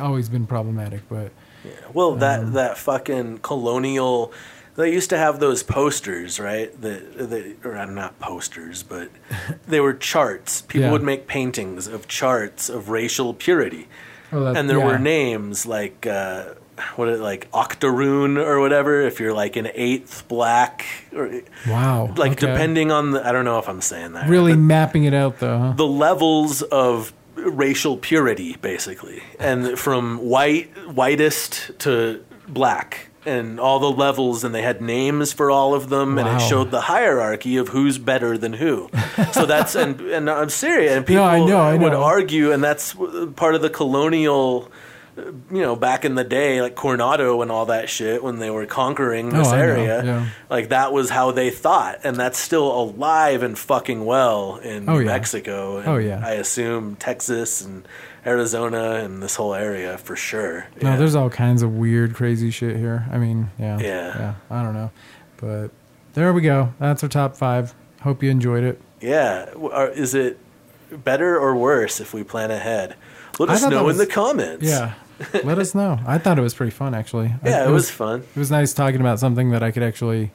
always 0.00 0.28
been 0.30 0.46
problematic. 0.46 1.02
But 1.08 1.32
yeah. 1.64 1.72
Well, 1.92 2.14
that 2.16 2.40
Um, 2.40 2.52
that 2.54 2.78
fucking 2.78 3.38
colonial. 3.38 4.32
They 4.76 4.92
used 4.92 5.08
to 5.08 5.16
have 5.16 5.40
those 5.40 5.62
posters, 5.62 6.38
right? 6.38 6.70
That, 6.82 7.30
that 7.30 7.56
or 7.64 7.76
uh, 7.78 7.86
not 7.86 8.18
posters, 8.20 8.82
but 8.82 9.08
they 9.66 9.80
were 9.80 9.94
charts. 9.94 10.60
People 10.62 10.86
Yeah. 10.86 10.92
would 10.92 11.02
make 11.02 11.26
paintings 11.26 11.86
of 11.86 12.08
charts 12.08 12.68
of 12.68 12.90
racial 12.90 13.32
purity, 13.32 13.88
oh, 14.32 14.44
that, 14.44 14.56
and 14.56 14.68
there 14.68 14.78
yeah. 14.78 14.86
were 14.86 14.98
names 14.98 15.66
like 15.66 16.06
uh, 16.06 16.54
what 16.96 17.08
it 17.08 17.20
like 17.20 17.48
octoroon 17.52 18.38
or 18.38 18.60
whatever. 18.60 19.02
If 19.02 19.20
you're 19.20 19.34
like 19.34 19.56
an 19.56 19.68
eighth 19.74 20.26
black, 20.28 20.86
or 21.14 21.42
wow, 21.68 22.12
like 22.16 22.32
okay. 22.32 22.46
depending 22.46 22.90
on 22.90 23.12
the, 23.12 23.26
I 23.26 23.32
don't 23.32 23.44
know 23.44 23.58
if 23.58 23.68
I'm 23.68 23.80
saying 23.80 24.12
that 24.12 24.28
really 24.28 24.52
but 24.52 24.60
mapping 24.60 25.04
it 25.04 25.14
out 25.14 25.38
though. 25.38 25.58
Huh? 25.58 25.72
the 25.72 25.86
levels 25.86 26.62
of 26.62 27.12
racial 27.36 27.96
purity 27.96 28.56
basically 28.56 29.22
and 29.38 29.78
from 29.78 30.18
white 30.18 30.70
whitest 30.88 31.78
to 31.78 32.24
black 32.48 33.05
and 33.26 33.58
all 33.60 33.78
the 33.80 33.90
levels 33.90 34.44
and 34.44 34.54
they 34.54 34.62
had 34.62 34.80
names 34.80 35.32
for 35.32 35.50
all 35.50 35.74
of 35.74 35.88
them 35.88 36.16
and 36.18 36.28
it 36.28 36.40
showed 36.46 36.70
the 36.70 36.82
hierarchy 36.82 37.56
of 37.56 37.68
who's 37.68 37.98
better 37.98 38.38
than 38.38 38.52
who 38.54 38.88
so 39.32 39.44
that's 39.44 39.74
and 39.74 40.00
and 40.00 40.30
i'm 40.30 40.48
serious 40.48 40.92
and 40.92 41.04
people 41.04 41.24
No, 41.24 41.28
I 41.28 41.44
know, 41.44 41.58
I 41.60 41.74
would 41.76 41.92
argue 41.92 42.52
and 42.52 42.62
that's 42.62 42.94
part 43.34 43.54
of 43.56 43.62
the 43.62 43.70
colonial 43.70 44.70
you 45.50 45.62
know, 45.62 45.74
back 45.74 46.04
in 46.04 46.14
the 46.14 46.24
day, 46.24 46.60
like 46.60 46.74
Coronado 46.74 47.40
and 47.40 47.50
all 47.50 47.64
that 47.66 47.88
shit, 47.88 48.22
when 48.22 48.38
they 48.38 48.50
were 48.50 48.66
conquering 48.66 49.30
this 49.30 49.48
Oh, 49.48 49.56
area, 49.56 50.04
yeah. 50.04 50.26
like 50.50 50.68
that 50.68 50.92
was 50.92 51.08
how 51.08 51.30
they 51.30 51.48
thought, 51.48 52.00
and 52.04 52.16
that's 52.16 52.38
still 52.38 52.70
alive 52.82 53.42
and 53.42 53.58
fucking 53.58 54.04
well 54.04 54.56
in 54.58 54.86
Oh, 54.86 54.92
New 54.92 54.98
yeah. 55.00 55.06
Mexico. 55.06 55.78
And 55.78 55.88
Oh, 55.88 55.96
yeah. 55.96 56.20
I 56.22 56.32
assume 56.32 56.96
Texas 56.96 57.62
and 57.64 57.88
Arizona 58.26 58.94
and 59.04 59.22
this 59.22 59.36
whole 59.36 59.54
area 59.54 59.96
for 59.98 60.16
sure. 60.16 60.66
No, 60.82 60.90
Yeah. 60.90 60.96
there's 60.96 61.14
all 61.14 61.30
kinds 61.30 61.62
of 61.62 61.72
weird, 61.74 62.14
crazy 62.14 62.50
shit 62.50 62.76
here. 62.76 63.06
I 63.12 63.18
mean, 63.18 63.50
yeah, 63.58 63.78
Yeah. 63.78 64.18
yeah. 64.18 64.34
I 64.50 64.62
don't 64.62 64.74
know, 64.74 64.90
but 65.36 65.70
there 66.14 66.32
we 66.32 66.40
go. 66.42 66.72
That's 66.80 67.02
our 67.02 67.08
top 67.08 67.36
five. 67.36 67.74
Hope 68.02 68.22
you 68.22 68.30
enjoyed 68.30 68.64
it. 68.64 68.80
yeah. 69.00 69.46
Are, 69.72 69.88
is 69.88 70.14
it 70.14 70.38
better 70.90 71.38
or 71.38 71.54
worse 71.56 72.00
if 72.00 72.12
we 72.14 72.22
plan 72.24 72.50
ahead? 72.50 72.94
Let 73.38 73.50
us 73.50 73.62
know 73.68 73.88
in 73.88 73.96
the 73.98 74.06
comments. 74.06 74.64
Yeah, 74.64 74.94
let 75.44 75.58
us 75.58 75.74
know. 75.74 75.98
I 76.06 76.18
thought 76.18 76.38
it 76.38 76.42
was 76.42 76.54
pretty 76.54 76.70
fun, 76.70 76.94
actually. 76.94 77.34
I- 77.44 77.48
yeah, 77.48 77.68
it, 77.68 77.70
was, 77.70 77.90
fun. 77.90 78.20
It 78.34 78.38
was 78.38 78.50
nice 78.50 78.72
talking 78.72 79.00
about 79.00 79.18
something 79.20 79.50
that 79.50 79.62
I 79.62 79.70
could 79.70 79.82
actually 79.82 80.30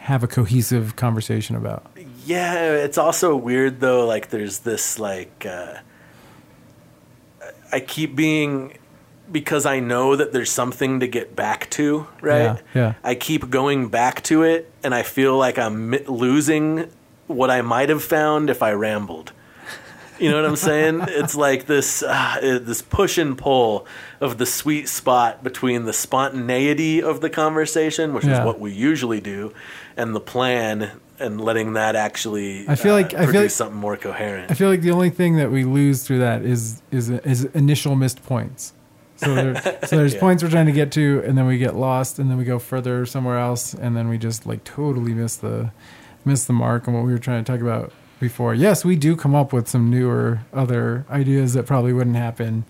have 0.00 0.22
a 0.24 0.26
cohesive 0.26 0.96
conversation 0.96 1.54
about. 1.56 1.90
Yeah, 2.24 2.72
it's 2.72 2.96
also 2.98 3.36
weird 3.36 3.80
though. 3.80 4.06
Like, 4.06 4.30
there's 4.30 4.60
this 4.60 4.98
like, 4.98 5.44
uh, 5.48 5.74
I 7.72 7.80
keep 7.80 8.14
being 8.16 8.76
because 9.30 9.64
I 9.66 9.78
know 9.80 10.16
that 10.16 10.32
there's 10.32 10.50
something 10.50 11.00
to 11.00 11.06
get 11.06 11.36
back 11.36 11.70
to, 11.70 12.06
right? 12.20 12.42
Yeah, 12.42 12.58
yeah. 12.74 12.94
I 13.04 13.14
keep 13.14 13.48
going 13.48 13.88
back 13.88 14.22
to 14.24 14.42
it, 14.42 14.70
and 14.82 14.92
I 14.94 15.02
feel 15.02 15.36
like 15.38 15.58
I'm 15.58 15.90
losing 16.06 16.90
what 17.28 17.48
I 17.50 17.62
might 17.62 17.90
have 17.90 18.02
found 18.02 18.50
if 18.50 18.60
I 18.62 18.72
rambled. 18.72 19.32
You 20.18 20.30
know 20.30 20.36
what 20.36 20.44
I'm 20.46 20.56
saying? 20.56 21.00
it's 21.08 21.34
like 21.36 21.66
this 21.66 22.02
uh, 22.02 22.38
this 22.62 22.82
push 22.82 23.18
and 23.18 23.38
pull 23.38 23.86
of 24.20 24.36
the 24.38 24.46
sweet 24.46 24.88
spot 24.88 25.42
between 25.44 25.84
the 25.84 25.92
spontaneity 25.92 27.00
of 27.00 27.20
the 27.20 27.30
conversation, 27.30 28.12
which 28.12 28.24
Yeah. 28.24 28.40
is 28.40 28.44
what 28.46 28.58
we 28.60 28.72
usually 28.72 29.20
do, 29.20 29.54
and 29.96 30.14
the 30.14 30.20
plan, 30.20 30.90
and 31.20 31.40
letting 31.40 31.74
that 31.74 31.96
actually 31.96 32.66
I 32.68 32.74
feel 32.74 32.94
uh, 32.94 32.98
like- 33.02 33.14
I 33.14 33.18
feel 33.18 33.24
produce 33.26 33.42
like- 33.42 33.50
something 33.50 33.78
more 33.78 33.96
coherent. 33.96 34.50
I 34.50 34.54
feel 34.54 34.68
like 34.68 34.80
the 34.82 34.90
only 34.92 35.10
thing 35.10 35.36
that 35.36 35.50
we 35.50 35.64
lose 35.64 36.02
through 36.04 36.18
that 36.20 36.42
is 36.42 36.82
is 36.90 37.10
is 37.10 37.44
initial 37.46 37.94
missed 37.96 38.24
points. 38.24 38.72
So, 39.16 39.34
there, 39.34 39.78
so 39.86 39.96
there's 39.98 40.14
Yeah. 40.14 40.20
points 40.20 40.42
we're 40.42 40.48
trying 40.50 40.66
to 40.66 40.72
get 40.72 40.90
to, 40.92 41.22
and 41.26 41.36
then 41.36 41.46
we 41.46 41.58
get 41.58 41.74
lost, 41.76 42.18
and 42.18 42.30
then 42.30 42.38
we 42.38 42.44
go 42.44 42.58
further 42.58 43.04
somewhere 43.04 43.38
else, 43.38 43.74
and 43.74 43.94
then 43.96 44.08
we 44.08 44.16
just 44.16 44.46
like 44.46 44.64
totally 44.64 45.12
miss 45.14 45.36
the 45.36 45.70
miss 46.24 46.44
the 46.46 46.52
mark 46.54 46.88
on 46.88 46.94
what 46.94 47.04
we 47.04 47.12
were 47.12 47.18
trying 47.18 47.44
to 47.44 47.52
talk 47.52 47.60
about 47.60 47.92
before. 48.18 48.54
Yes, 48.54 48.84
we 48.84 48.96
do 48.96 49.16
come 49.16 49.34
up 49.34 49.52
with 49.52 49.68
some 49.68 49.90
newer 49.90 50.40
other 50.52 51.04
ideas 51.10 51.52
that 51.54 51.66
probably 51.66 51.92
wouldn't 51.92 52.16
happen. 52.16 52.64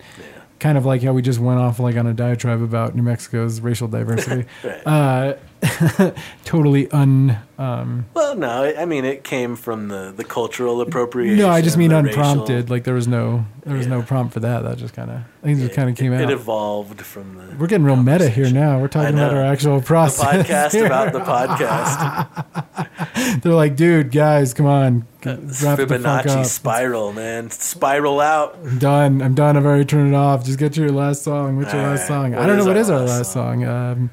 Kind 0.59 0.77
of 0.77 0.85
like 0.85 1.01
how 1.01 1.11
we 1.13 1.21
just 1.21 1.39
went 1.39 1.59
off 1.59 1.79
like 1.79 1.95
on 1.95 2.05
a 2.05 2.13
diatribe 2.13 2.61
about 2.61 2.95
New 2.95 3.01
Mexico's 3.03 3.59
racial 3.61 3.87
diversity. 3.87 4.45
Right. 4.63 4.85
uh, 4.87 5.33
totally 6.45 6.89
un. 6.91 7.37
Um, 7.57 8.05
well, 8.15 8.35
no, 8.35 8.73
I 8.75 8.85
mean 8.85 9.05
it 9.05 9.23
came 9.23 9.55
from 9.55 9.89
the, 9.89 10.11
the 10.15 10.23
cultural 10.23 10.81
appropriation. 10.81 11.37
no, 11.37 11.49
I 11.49 11.61
just 11.61 11.77
mean 11.77 11.91
unprompted. 11.91 12.49
racial- 12.55 12.69
Like 12.69 12.83
there 12.85 12.95
was 12.95 13.07
no 13.07 13.45
there 13.63 13.77
was 13.77 13.85
no 13.85 14.01
prompt 14.01 14.33
for 14.33 14.39
that. 14.39 14.63
That 14.63 14.77
just 14.79 14.95
kind 14.95 15.11
of 15.11 15.17
I 15.17 15.45
think 15.45 15.59
it 15.59 15.63
just 15.63 15.75
kind 15.75 15.89
of 15.89 15.95
came 15.95 16.11
it, 16.13 16.17
out. 16.23 16.29
It 16.29 16.33
evolved 16.33 17.01
from 17.01 17.35
the 17.35 17.55
We're 17.57 17.67
getting 17.67 17.85
real 17.85 17.95
meta 17.95 18.29
here 18.29 18.49
now. 18.49 18.79
We're 18.79 18.87
talking 18.87 19.13
about 19.13 19.33
our 19.35 19.43
actual 19.43 19.79
the 19.79 19.85
process. 19.85 20.25
podcast 20.47 20.71
here. 20.71 20.87
about 20.87 21.13
the 21.13 21.19
podcast. 21.65 23.41
They're 23.43 23.53
like, 23.53 23.75
dude, 23.75 24.11
guys, 24.11 24.53
come 24.55 24.65
on, 24.65 25.05
the 25.21 25.37
fuck 25.37 25.77
Fibonacci 25.79 26.45
spiral, 26.45 27.13
man. 27.13 27.51
Spiral 27.51 28.19
out. 28.19 28.57
I'm 28.63 28.79
done. 28.79 29.21
I'm 29.21 29.35
done. 29.35 29.55
I've 29.57 29.65
already 29.65 29.85
turned 29.85 30.13
it 30.13 30.17
off. 30.17 30.43
Just 30.45 30.57
get 30.57 30.73
to 30.73 30.81
your 30.81 30.91
last 30.91 31.21
song. 31.23 31.57
What's 31.57 31.71
your 31.73 31.83
last 31.83 31.99
right. 32.01 32.07
song? 32.07 32.31
What 32.31 32.41
I 32.41 32.47
don't 32.47 32.57
know 32.57 32.65
What 32.65 32.77
is 32.77 32.89
our 32.89 32.99
last 33.01 33.09
last 33.09 33.33
song. 33.33 33.63
Um, 33.65 34.09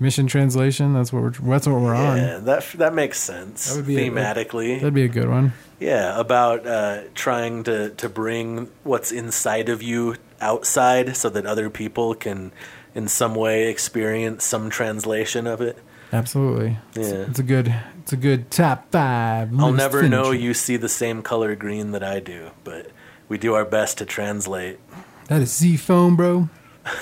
mission 0.00 0.26
translation. 0.26 0.94
That's 0.94 1.12
what 1.12 1.22
we're. 1.22 1.30
That's 1.30 1.66
what 1.66 1.80
we're 1.80 1.94
on. 1.94 2.16
Yeah, 2.18 2.38
that 2.38 2.64
that 2.76 2.94
makes 2.94 3.18
sense 3.20 3.68
That 3.70 3.76
would 3.76 3.86
be 3.86 3.96
a- 3.98 4.10
thematically. 4.10 4.74
That'd 4.80 4.94
be 4.94 5.04
a 5.04 5.08
good 5.08 5.28
one. 5.28 5.52
yeah, 5.80 6.18
about 6.18 6.66
uh, 6.66 7.02
trying 7.14 7.64
to 7.64 7.90
to 7.90 8.08
bring 8.08 8.70
what's 8.84 9.12
inside 9.12 9.68
of 9.68 9.82
you 9.82 10.16
outside, 10.40 11.16
so 11.16 11.28
that 11.30 11.46
other 11.46 11.68
people 11.70 12.14
can, 12.14 12.52
in 12.94 13.08
some 13.08 13.34
way, 13.34 13.68
experience 13.68 14.44
some 14.44 14.70
translation 14.70 15.46
of 15.46 15.60
it. 15.60 15.78
Absolutely. 16.12 16.78
It's, 16.94 17.08
Yeah. 17.10 17.14
it's 17.28 17.38
a 17.38 17.42
good. 17.42 17.74
It's 18.02 18.12
a 18.14 18.16
good 18.16 18.50
top 18.50 18.90
five. 18.90 19.50
I'll 19.60 19.70
never 19.72 19.98
finish. 20.00 20.10
know 20.10 20.30
you 20.30 20.54
see 20.54 20.78
the 20.78 20.88
same 20.88 21.20
color 21.20 21.54
green 21.54 21.90
that 21.90 22.02
I 22.02 22.20
do, 22.20 22.52
but 22.64 22.86
we 23.28 23.36
do 23.36 23.52
our 23.52 23.66
best 23.66 23.98
to 23.98 24.06
translate. 24.06 24.78
That 25.26 25.42
is 25.42 25.52
Z 25.54 25.76
phone, 25.76 26.16
bro. 26.16 26.48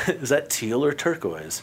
Is 0.08 0.28
that 0.30 0.50
teal 0.50 0.84
or 0.84 0.92
turquoise? 0.92 1.62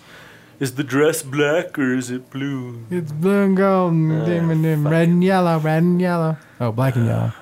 Is 0.59 0.75
the 0.75 0.83
dress 0.83 1.23
black 1.23 1.77
or 1.77 1.93
is 1.95 2.09
it 2.09 2.29
blue? 2.29 2.85
It's 2.89 3.11
blue 3.11 3.43
and 3.43 3.57
gold, 3.57 3.93
and 3.93 4.21
ah, 4.21 4.25
dim 4.25 4.49
and 4.49 4.63
dim, 4.63 4.87
red 4.87 5.09
and 5.09 5.23
yellow, 5.23 5.59
red 5.59 5.83
and 5.83 5.99
yellow. 5.99 6.37
Oh, 6.59 6.71
black 6.71 6.95
and 6.95 7.07
yellow. 7.07 7.33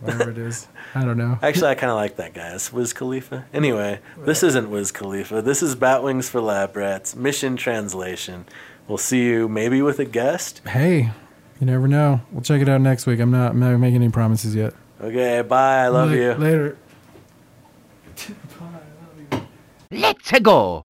whatever 0.00 0.30
it 0.30 0.38
is. 0.38 0.66
I 0.94 1.04
don't 1.04 1.16
know. 1.16 1.38
Actually, 1.42 1.70
I 1.70 1.74
kind 1.76 1.90
of 1.90 1.96
like 1.96 2.16
that 2.16 2.34
guy. 2.34 2.52
It's 2.54 2.72
Wiz 2.72 2.92
Khalifa. 2.92 3.46
Anyway, 3.54 4.00
this 4.18 4.42
isn't 4.42 4.70
Wiz 4.70 4.90
Khalifa. 4.92 5.40
This 5.40 5.62
is 5.62 5.74
Bat 5.76 6.02
Wings 6.02 6.28
for 6.28 6.40
Lab 6.40 6.76
Rats, 6.76 7.14
Mission 7.16 7.56
Translation. 7.56 8.44
We'll 8.88 8.98
see 8.98 9.24
you 9.24 9.48
maybe 9.48 9.80
with 9.80 9.98
a 10.00 10.04
guest. 10.04 10.60
Hey, 10.66 11.12
you 11.60 11.66
never 11.66 11.86
know. 11.88 12.20
We'll 12.32 12.42
check 12.42 12.60
it 12.60 12.68
out 12.68 12.80
next 12.80 13.06
week. 13.06 13.20
I'm 13.20 13.30
not, 13.30 13.52
I'm 13.52 13.60
not 13.60 13.78
making 13.78 14.02
any 14.02 14.10
promises 14.10 14.54
yet. 14.54 14.74
Okay, 15.00 15.42
bye. 15.42 15.84
I 15.84 15.88
love 15.88 16.10
La- 16.10 16.16
you. 16.16 16.32
Later. 16.34 16.76
Let's 19.92 20.32
go. 20.40 20.81